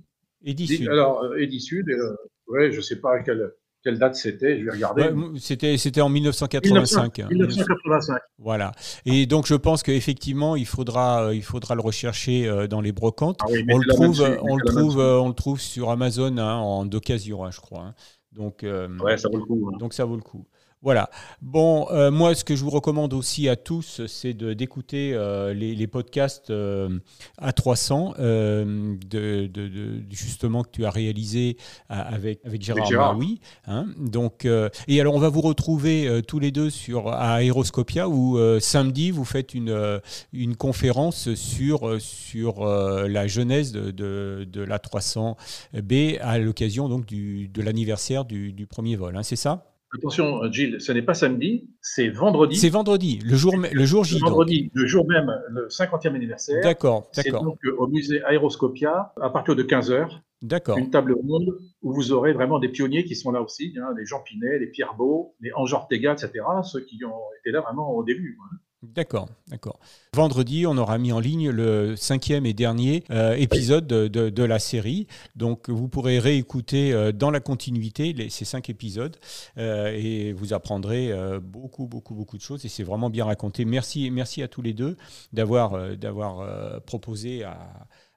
Edisud. 0.43 0.87
Alors 0.89 1.23
euh, 1.23 1.37
Edisud, 1.37 1.89
euh, 1.89 2.15
ouais, 2.47 2.71
je 2.71 2.81
sais 2.81 2.97
pas 2.97 3.21
quelle 3.23 3.51
quelle 3.83 3.97
date 3.97 4.15
c'était 4.15 4.59
Je 4.59 4.65
vais 4.65 4.71
regarder. 4.71 5.09
c'était, 5.39 5.77
c'était 5.77 6.01
en 6.01 6.09
1985. 6.09 7.19
1985. 7.29 8.19
Voilà. 8.37 8.71
Et 9.05 9.25
donc, 9.25 9.45
je 9.45 9.55
pense 9.55 9.83
qu'effectivement, 9.83 10.55
il 10.55 10.65
faudra, 10.65 11.25
euh, 11.25 11.35
il 11.35 11.43
faudra 11.43 11.75
le 11.75 11.81
rechercher 11.81 12.47
euh, 12.47 12.67
dans 12.67 12.81
les 12.81 12.91
brocantes. 12.91 13.39
Ah 13.41 13.45
on, 13.47 13.77
le 13.77 13.87
trouve, 13.87 14.21
on, 14.41 14.57
le 14.57 14.65
trouve, 14.65 14.99
euh, 14.99 15.19
on 15.19 15.29
le 15.29 15.33
trouve 15.33 15.59
sur 15.59 15.91
Amazon 15.91 16.37
hein, 16.37 16.55
en 16.55 16.85
d'occasion, 16.85 17.45
hein, 17.45 17.51
je 17.51 17.59
crois. 17.59 17.81
Hein. 17.81 17.93
Donc, 18.33 18.63
ouais, 18.63 19.17
ça 19.17 19.29
vaut 19.29 19.37
le 19.37 19.45
coup. 19.45 19.71
Donc, 19.79 19.93
ça 19.93 20.05
vaut 20.05 20.15
le 20.15 20.21
coup. 20.21 20.45
Voilà. 20.81 21.09
Bon, 21.41 21.87
euh, 21.91 22.09
moi, 22.09 22.33
ce 22.35 22.45
que 22.45 22.55
je 22.55 22.63
vous 22.63 22.69
recommande 22.69 23.13
aussi 23.13 23.49
à 23.49 23.57
tous, 23.57 24.05
c'est 24.07 24.33
d'écouter 24.33 25.11
euh, 25.13 25.53
les, 25.53 25.87
podcasts 25.87 26.51
euh, 26.51 26.99
à 27.37 27.51
300, 27.51 28.13
de, 28.17 30.01
justement, 30.09 30.63
que 30.63 30.69
tu 30.71 30.85
as 30.85 30.89
réalisé 30.89 31.57
avec, 31.89 32.39
avec 32.45 32.61
Gérard, 32.61 32.85
Gérard. 32.85 33.15
Maui. 33.15 33.41
Hein. 33.67 33.87
donc, 33.97 34.47
et 34.87 35.01
alors, 35.01 35.15
on 35.15 35.19
va 35.19 35.27
vous 35.27 35.41
retrouver 35.41 36.21
tous 36.25 36.39
les 36.39 36.51
deux 36.51 36.69
sur, 36.69 37.09
à 37.09 37.33
Aéroscopia, 37.35 38.07
où 38.07 38.39
samedi, 38.61 39.11
vous 39.11 39.25
faites 39.25 39.53
une, 39.53 39.99
une 40.31 40.55
conférence 40.55 41.33
sur, 41.33 41.99
sur 41.99 42.65
la 42.65 43.27
genèse 43.27 43.73
de, 43.73 43.91
de, 43.91 44.61
la 44.61 44.77
300B 44.77 46.19
à 46.21 46.37
l'occasion 46.37 46.87
donc 46.87 47.05
du, 47.05 47.49
de 47.49 47.61
l'anniversaire 47.61 48.23
du, 48.23 48.53
du, 48.53 48.65
premier 48.65 48.95
vol. 48.95 49.17
Hein, 49.17 49.23
c'est 49.23 49.35
ça? 49.35 49.65
Attention, 49.97 50.51
Gilles, 50.51 50.79
ce 50.79 50.91
n'est 50.91 51.01
pas 51.01 51.15
samedi, 51.15 51.67
c'est 51.81 52.09
vendredi. 52.09 52.55
C'est 52.55 52.69
vendredi, 52.69 53.19
le 53.25 53.35
jour, 53.35 53.55
le 53.57 53.85
jour 53.85 54.03
J. 54.03 54.19
Vendredi, 54.19 54.69
le 54.73 54.85
jour 54.85 55.07
même, 55.07 55.33
le 55.49 55.67
50e 55.67 56.13
anniversaire. 56.13 56.61
D'accord, 56.61 57.09
C'est 57.11 57.25
d'accord. 57.25 57.43
donc 57.43 57.57
euh, 57.65 57.75
au 57.77 57.87
musée 57.87 58.21
Aéroscopia, 58.23 59.13
à 59.19 59.29
partir 59.31 59.55
de 59.55 59.63
15h, 59.63 60.21
D'accord. 60.43 60.77
une 60.77 60.91
table 60.91 61.13
ronde 61.13 61.57
où 61.81 61.93
vous 61.93 62.11
aurez 62.11 62.33
vraiment 62.33 62.59
des 62.59 62.69
pionniers 62.69 63.03
qui 63.03 63.15
sont 63.15 63.31
là 63.31 63.41
aussi, 63.41 63.73
hein, 63.81 63.89
les 63.97 64.05
Jean 64.05 64.21
Pinet, 64.21 64.59
les 64.59 64.67
Pierre 64.67 64.93
Beau, 64.95 65.35
les 65.41 65.51
Ange 65.55 65.73
Ortega, 65.73 66.13
etc., 66.13 66.31
ceux 66.63 66.81
qui 66.81 67.03
ont 67.03 67.23
été 67.39 67.51
là 67.51 67.61
vraiment 67.61 67.91
au 67.91 68.03
début. 68.03 68.37
quoi. 68.37 68.45
D'accord, 68.81 69.27
d'accord. 69.47 69.77
Vendredi, 70.13 70.65
on 70.65 70.77
aura 70.77 70.97
mis 70.97 71.11
en 71.11 71.19
ligne 71.19 71.49
le 71.49 71.97
cinquième 71.97 72.45
et 72.45 72.53
dernier 72.53 73.03
euh, 73.11 73.33
épisode 73.35 73.87
de, 73.87 74.43
la 74.43 74.57
série. 74.57 75.05
Donc, 75.35 75.69
vous 75.69 75.89
pourrez 75.89 76.17
réécouter 76.17 76.93
euh, 76.93 77.11
dans 77.11 77.29
la 77.29 77.41
continuité 77.41 78.15
ces 78.29 78.45
cinq 78.45 78.69
épisodes 78.69 79.17
euh, 79.57 79.91
et 79.93 80.31
vous 80.31 80.53
apprendrez 80.53 81.11
beaucoup, 81.41 81.87
beaucoup, 81.87 82.15
beaucoup 82.15 82.37
de 82.37 82.41
choses. 82.41 82.63
Et 82.63 82.69
c'est 82.69 82.83
vraiment 82.83 83.09
bien 83.09 83.25
raconté. 83.25 83.65
Merci, 83.65 84.09
merci 84.11 84.41
à 84.41 84.47
tous 84.47 84.61
les 84.61 84.73
deux 84.73 84.95
d'avoir 85.33 85.97
d'avoir 85.97 86.81
proposé 86.83 87.43
à 87.43 87.57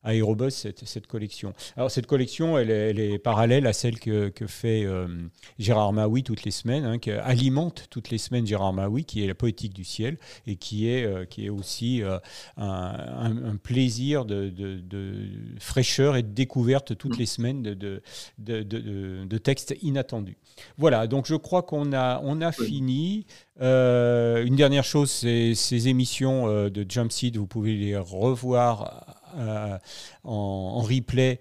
Aérobus 0.05 0.51
cette, 0.51 0.87
cette 0.87 1.07
collection. 1.07 1.53
Alors 1.77 1.91
cette 1.91 2.07
collection, 2.07 2.59
elle 2.59 2.71
est, 2.71 2.91
elle 2.91 3.01
est 3.01 3.19
parallèle 3.19 3.67
à 3.67 3.73
celle 3.73 3.99
que, 4.01 4.29
que 4.29 4.47
fait 4.47 4.85
euh, 4.85 5.07
Gérard 5.59 5.93
Maui 5.93 6.23
toutes 6.23 6.45
les 6.45 6.51
semaines, 6.51 6.85
hein, 6.85 6.99
qui 6.99 7.11
alimente 7.13 7.87
toutes 7.91 8.11
les 8.11 8.19
semaines 8.19 8.47
Gérard 8.47 8.73
Maui, 8.73 9.05
qui 9.05 9.23
est 9.23 9.27
la 9.27 9.35
poétique 9.35 9.75
du 9.75 9.85
ciel 9.85 10.19
et 10.47 10.57
qui 10.57 10.89
est, 10.89 11.05
euh, 11.05 11.25
qui 11.25 11.47
est 11.47 11.51
aussi 11.51 12.03
euh, 12.03 12.19
un, 12.57 12.67
un- 12.67 13.45
un 13.53 13.57
plaisir 13.57 14.25
de, 14.25 14.49
de- 14.51 14.81
de 14.81 15.15
fraîcheur 15.59 16.17
et 16.17 16.23
de 16.23 16.29
découverte 16.33 16.97
toutes 16.97 17.19
les 17.19 17.27
semaines 17.27 17.63
de, 17.63 18.03
de, 18.39 19.39
textes 19.39 19.75
inattendus. 19.83 20.37
Voilà, 20.79 21.07
donc 21.07 21.27
je 21.27 21.35
crois 21.35 21.63
qu'on 21.63 21.93
a, 21.93 22.21
on 22.25 22.41
a 22.41 22.53
fini. 22.53 23.27
Une 23.61 24.57
dernière 24.57 24.85
chose, 24.85 25.11
c'est 25.11 25.55
ces 25.55 25.89
émissions 25.89 26.69
de 26.69 26.87
Jumpseed, 26.89 27.37
vous 27.37 27.47
pouvez 27.47 27.77
les 27.77 27.97
revoir 27.97 29.22
en, 29.37 29.79
en 30.25 30.81
replay 30.81 31.41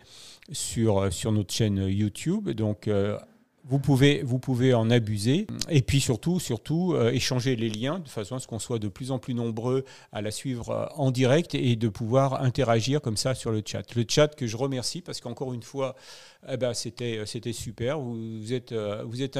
sur, 0.52 1.12
sur 1.14 1.32
notre 1.32 1.54
chaîne 1.54 1.78
YouTube. 1.88 2.50
Donc, 2.50 2.88
euh, 2.88 3.18
vous 3.66 3.78
pouvez, 3.80 4.24
vous 4.24 4.40
pouvez 4.40 4.74
en 4.74 4.90
abuser 4.90 5.46
et 5.70 5.84
puis 5.84 6.02
surtout, 6.02 6.40
surtout 6.40 6.94
euh, 6.96 7.12
échanger 7.12 7.56
les 7.56 7.70
liens 7.70 8.00
de 8.00 8.10
façon 8.10 8.36
à 8.36 8.40
ce 8.40 8.48
qu'on 8.48 8.58
soit 8.58 8.80
de 8.80 8.88
plus 8.88 9.12
en 9.12 9.20
plus 9.20 9.36
nombreux 9.36 9.86
à 10.12 10.22
la 10.24 10.32
suivre 10.32 10.72
euh, 10.72 10.86
en 10.96 11.12
direct 11.12 11.54
et 11.54 11.76
de 11.76 11.88
pouvoir 11.88 12.42
interagir 12.42 13.02
comme 13.02 13.18
ça 13.18 13.36
sur 13.36 13.52
le 13.52 13.62
chat. 13.64 13.84
Le 13.96 14.04
chat 14.10 14.30
que 14.36 14.48
je 14.48 14.58
remercie 14.58 15.02
parce 15.02 15.22
qu'encore 15.22 15.54
une 15.54 15.62
fois, 15.62 15.96
eh 16.50 16.58
ben, 16.58 16.74
c'était, 16.74 17.22
c'était 17.28 17.54
super. 17.54 18.00
Vous, 18.00 18.52
êtes, 18.52 18.72
euh, 18.72 19.04
êtes 19.22 19.38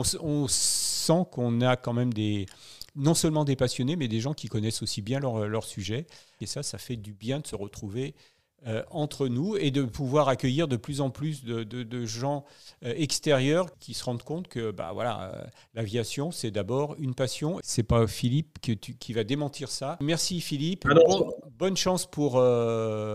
s- 0.00 0.16
on 0.20 0.48
sent 0.48 1.24
qu'on 1.30 1.60
a 1.60 1.76
quand 1.76 1.92
même 1.92 2.14
des, 2.14 2.46
non 2.96 3.14
seulement 3.14 3.44
des 3.44 3.56
passionnés, 3.56 3.94
mais 3.96 4.08
des 4.08 4.20
gens 4.20 4.34
qui 4.34 4.48
connaissent 4.48 4.82
aussi 4.82 5.02
bien 5.02 5.20
leur, 5.20 5.46
leur 5.46 5.64
sujet. 5.64 6.06
Et 6.40 6.46
ça, 6.46 6.62
ça 6.62 6.78
fait 6.78 6.96
du 6.96 7.12
bien 7.12 7.40
de 7.40 7.46
se 7.46 7.54
retrouver 7.56 8.14
euh, 8.66 8.82
entre 8.90 9.28
nous 9.28 9.54
et 9.58 9.70
de 9.70 9.82
pouvoir 9.82 10.28
accueillir 10.28 10.66
de 10.66 10.76
plus 10.76 11.02
en 11.02 11.10
plus 11.10 11.44
de, 11.44 11.62
de- 11.62 11.82
de 11.82 12.06
gens 12.06 12.46
euh, 12.84 12.94
extérieurs 12.96 13.66
qui 13.78 13.92
se 13.92 14.02
rendent 14.02 14.22
compte 14.22 14.48
que 14.48 14.70
bah, 14.70 14.90
voilà, 14.94 15.30
euh, 15.34 15.44
l'aviation, 15.74 16.30
c'est 16.30 16.50
d'abord 16.50 16.96
une 16.98 17.14
passion. 17.14 17.60
C'est 17.62 17.82
pas 17.82 18.06
Philippe 18.06 18.58
que 18.62 18.72
tu- 18.72 18.96
qui 18.96 19.12
va 19.12 19.24
démentir 19.24 19.68
ça. 19.68 19.98
Merci 20.00 20.40
Philippe. 20.40 20.86
Ah 20.90 20.94
Bon- 20.94 21.30
bonne 21.58 21.76
chance 21.76 22.06
pour, 22.06 22.42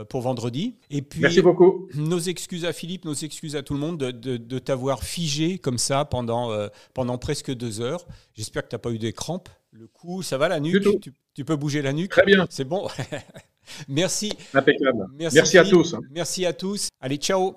pour 0.09 0.21
vendredi. 0.21 0.77
Et 0.91 1.01
puis, 1.01 1.21
Merci 1.21 1.41
beaucoup. 1.41 1.87
nos 1.95 2.19
excuses 2.19 2.63
à 2.65 2.71
Philippe, 2.71 3.05
nos 3.05 3.13
excuses 3.13 3.55
à 3.55 3.63
tout 3.63 3.73
le 3.73 3.79
monde 3.79 3.97
de, 3.97 4.37
de- 4.37 4.59
t'avoir 4.59 5.03
figé 5.03 5.57
comme 5.57 5.77
ça 5.79 6.05
pendant, 6.05 6.51
pendant 6.93 7.17
presque 7.17 7.51
deux 7.53 7.81
heures. 7.81 8.05
J'espère 8.35 8.63
que 8.63 8.69
tu 8.69 8.75
n'as 8.75 8.79
pas 8.79 8.91
eu 8.91 8.99
des 8.99 9.11
crampes. 9.13 9.49
Le 9.73 9.87
cou, 9.87 10.21
ça 10.21 10.37
va 10.37 10.49
la 10.49 10.59
nuque? 10.59 10.83
Tu, 11.01 11.13
tu 11.33 11.45
peux 11.45 11.55
bouger 11.55 11.81
la 11.81 11.93
nuque? 11.93 12.11
Très 12.11 12.25
bien, 12.25 12.45
C'est 12.49 12.65
bon? 12.65 12.89
Merci. 13.87 14.33
impeccable. 14.53 15.07
Merci, 15.17 15.37
Merci 15.37 15.57
à 15.57 15.63
tous. 15.63 15.95
Merci 16.11 16.45
à 16.45 16.51
tous. 16.53 16.89
Allez, 16.99 17.15
ciao 17.17 17.55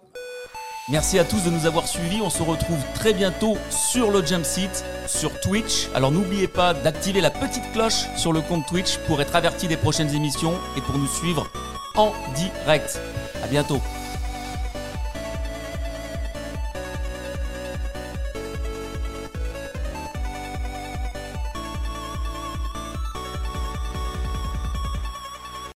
Merci 0.90 1.18
à 1.18 1.24
tous 1.24 1.42
de 1.44 1.50
nous 1.50 1.66
avoir 1.66 1.88
suivis. 1.88 2.20
On 2.22 2.30
se 2.30 2.42
retrouve 2.42 2.78
très 2.94 3.14
bientôt 3.14 3.56
sur 3.70 4.10
le 4.12 4.24
Jump 4.24 4.44
Seat, 4.44 4.84
sur 5.08 5.40
Twitch. 5.40 5.88
Alors 5.94 6.12
n'oubliez 6.12 6.46
pas 6.46 6.72
d'activer 6.74 7.20
la 7.20 7.30
petite 7.30 7.64
cloche 7.72 8.04
sur 8.16 8.32
le 8.32 8.42
compte 8.42 8.66
Twitch 8.68 8.98
pour 9.06 9.20
être 9.20 9.34
averti 9.34 9.66
des 9.66 9.78
prochaines 9.78 10.14
émissions 10.14 10.54
et 10.76 10.82
pour 10.82 10.96
nous 10.98 11.08
suivre 11.08 11.50
en 11.96 12.12
direct. 12.36 13.00
À 13.42 13.48
bientôt. 13.48 13.80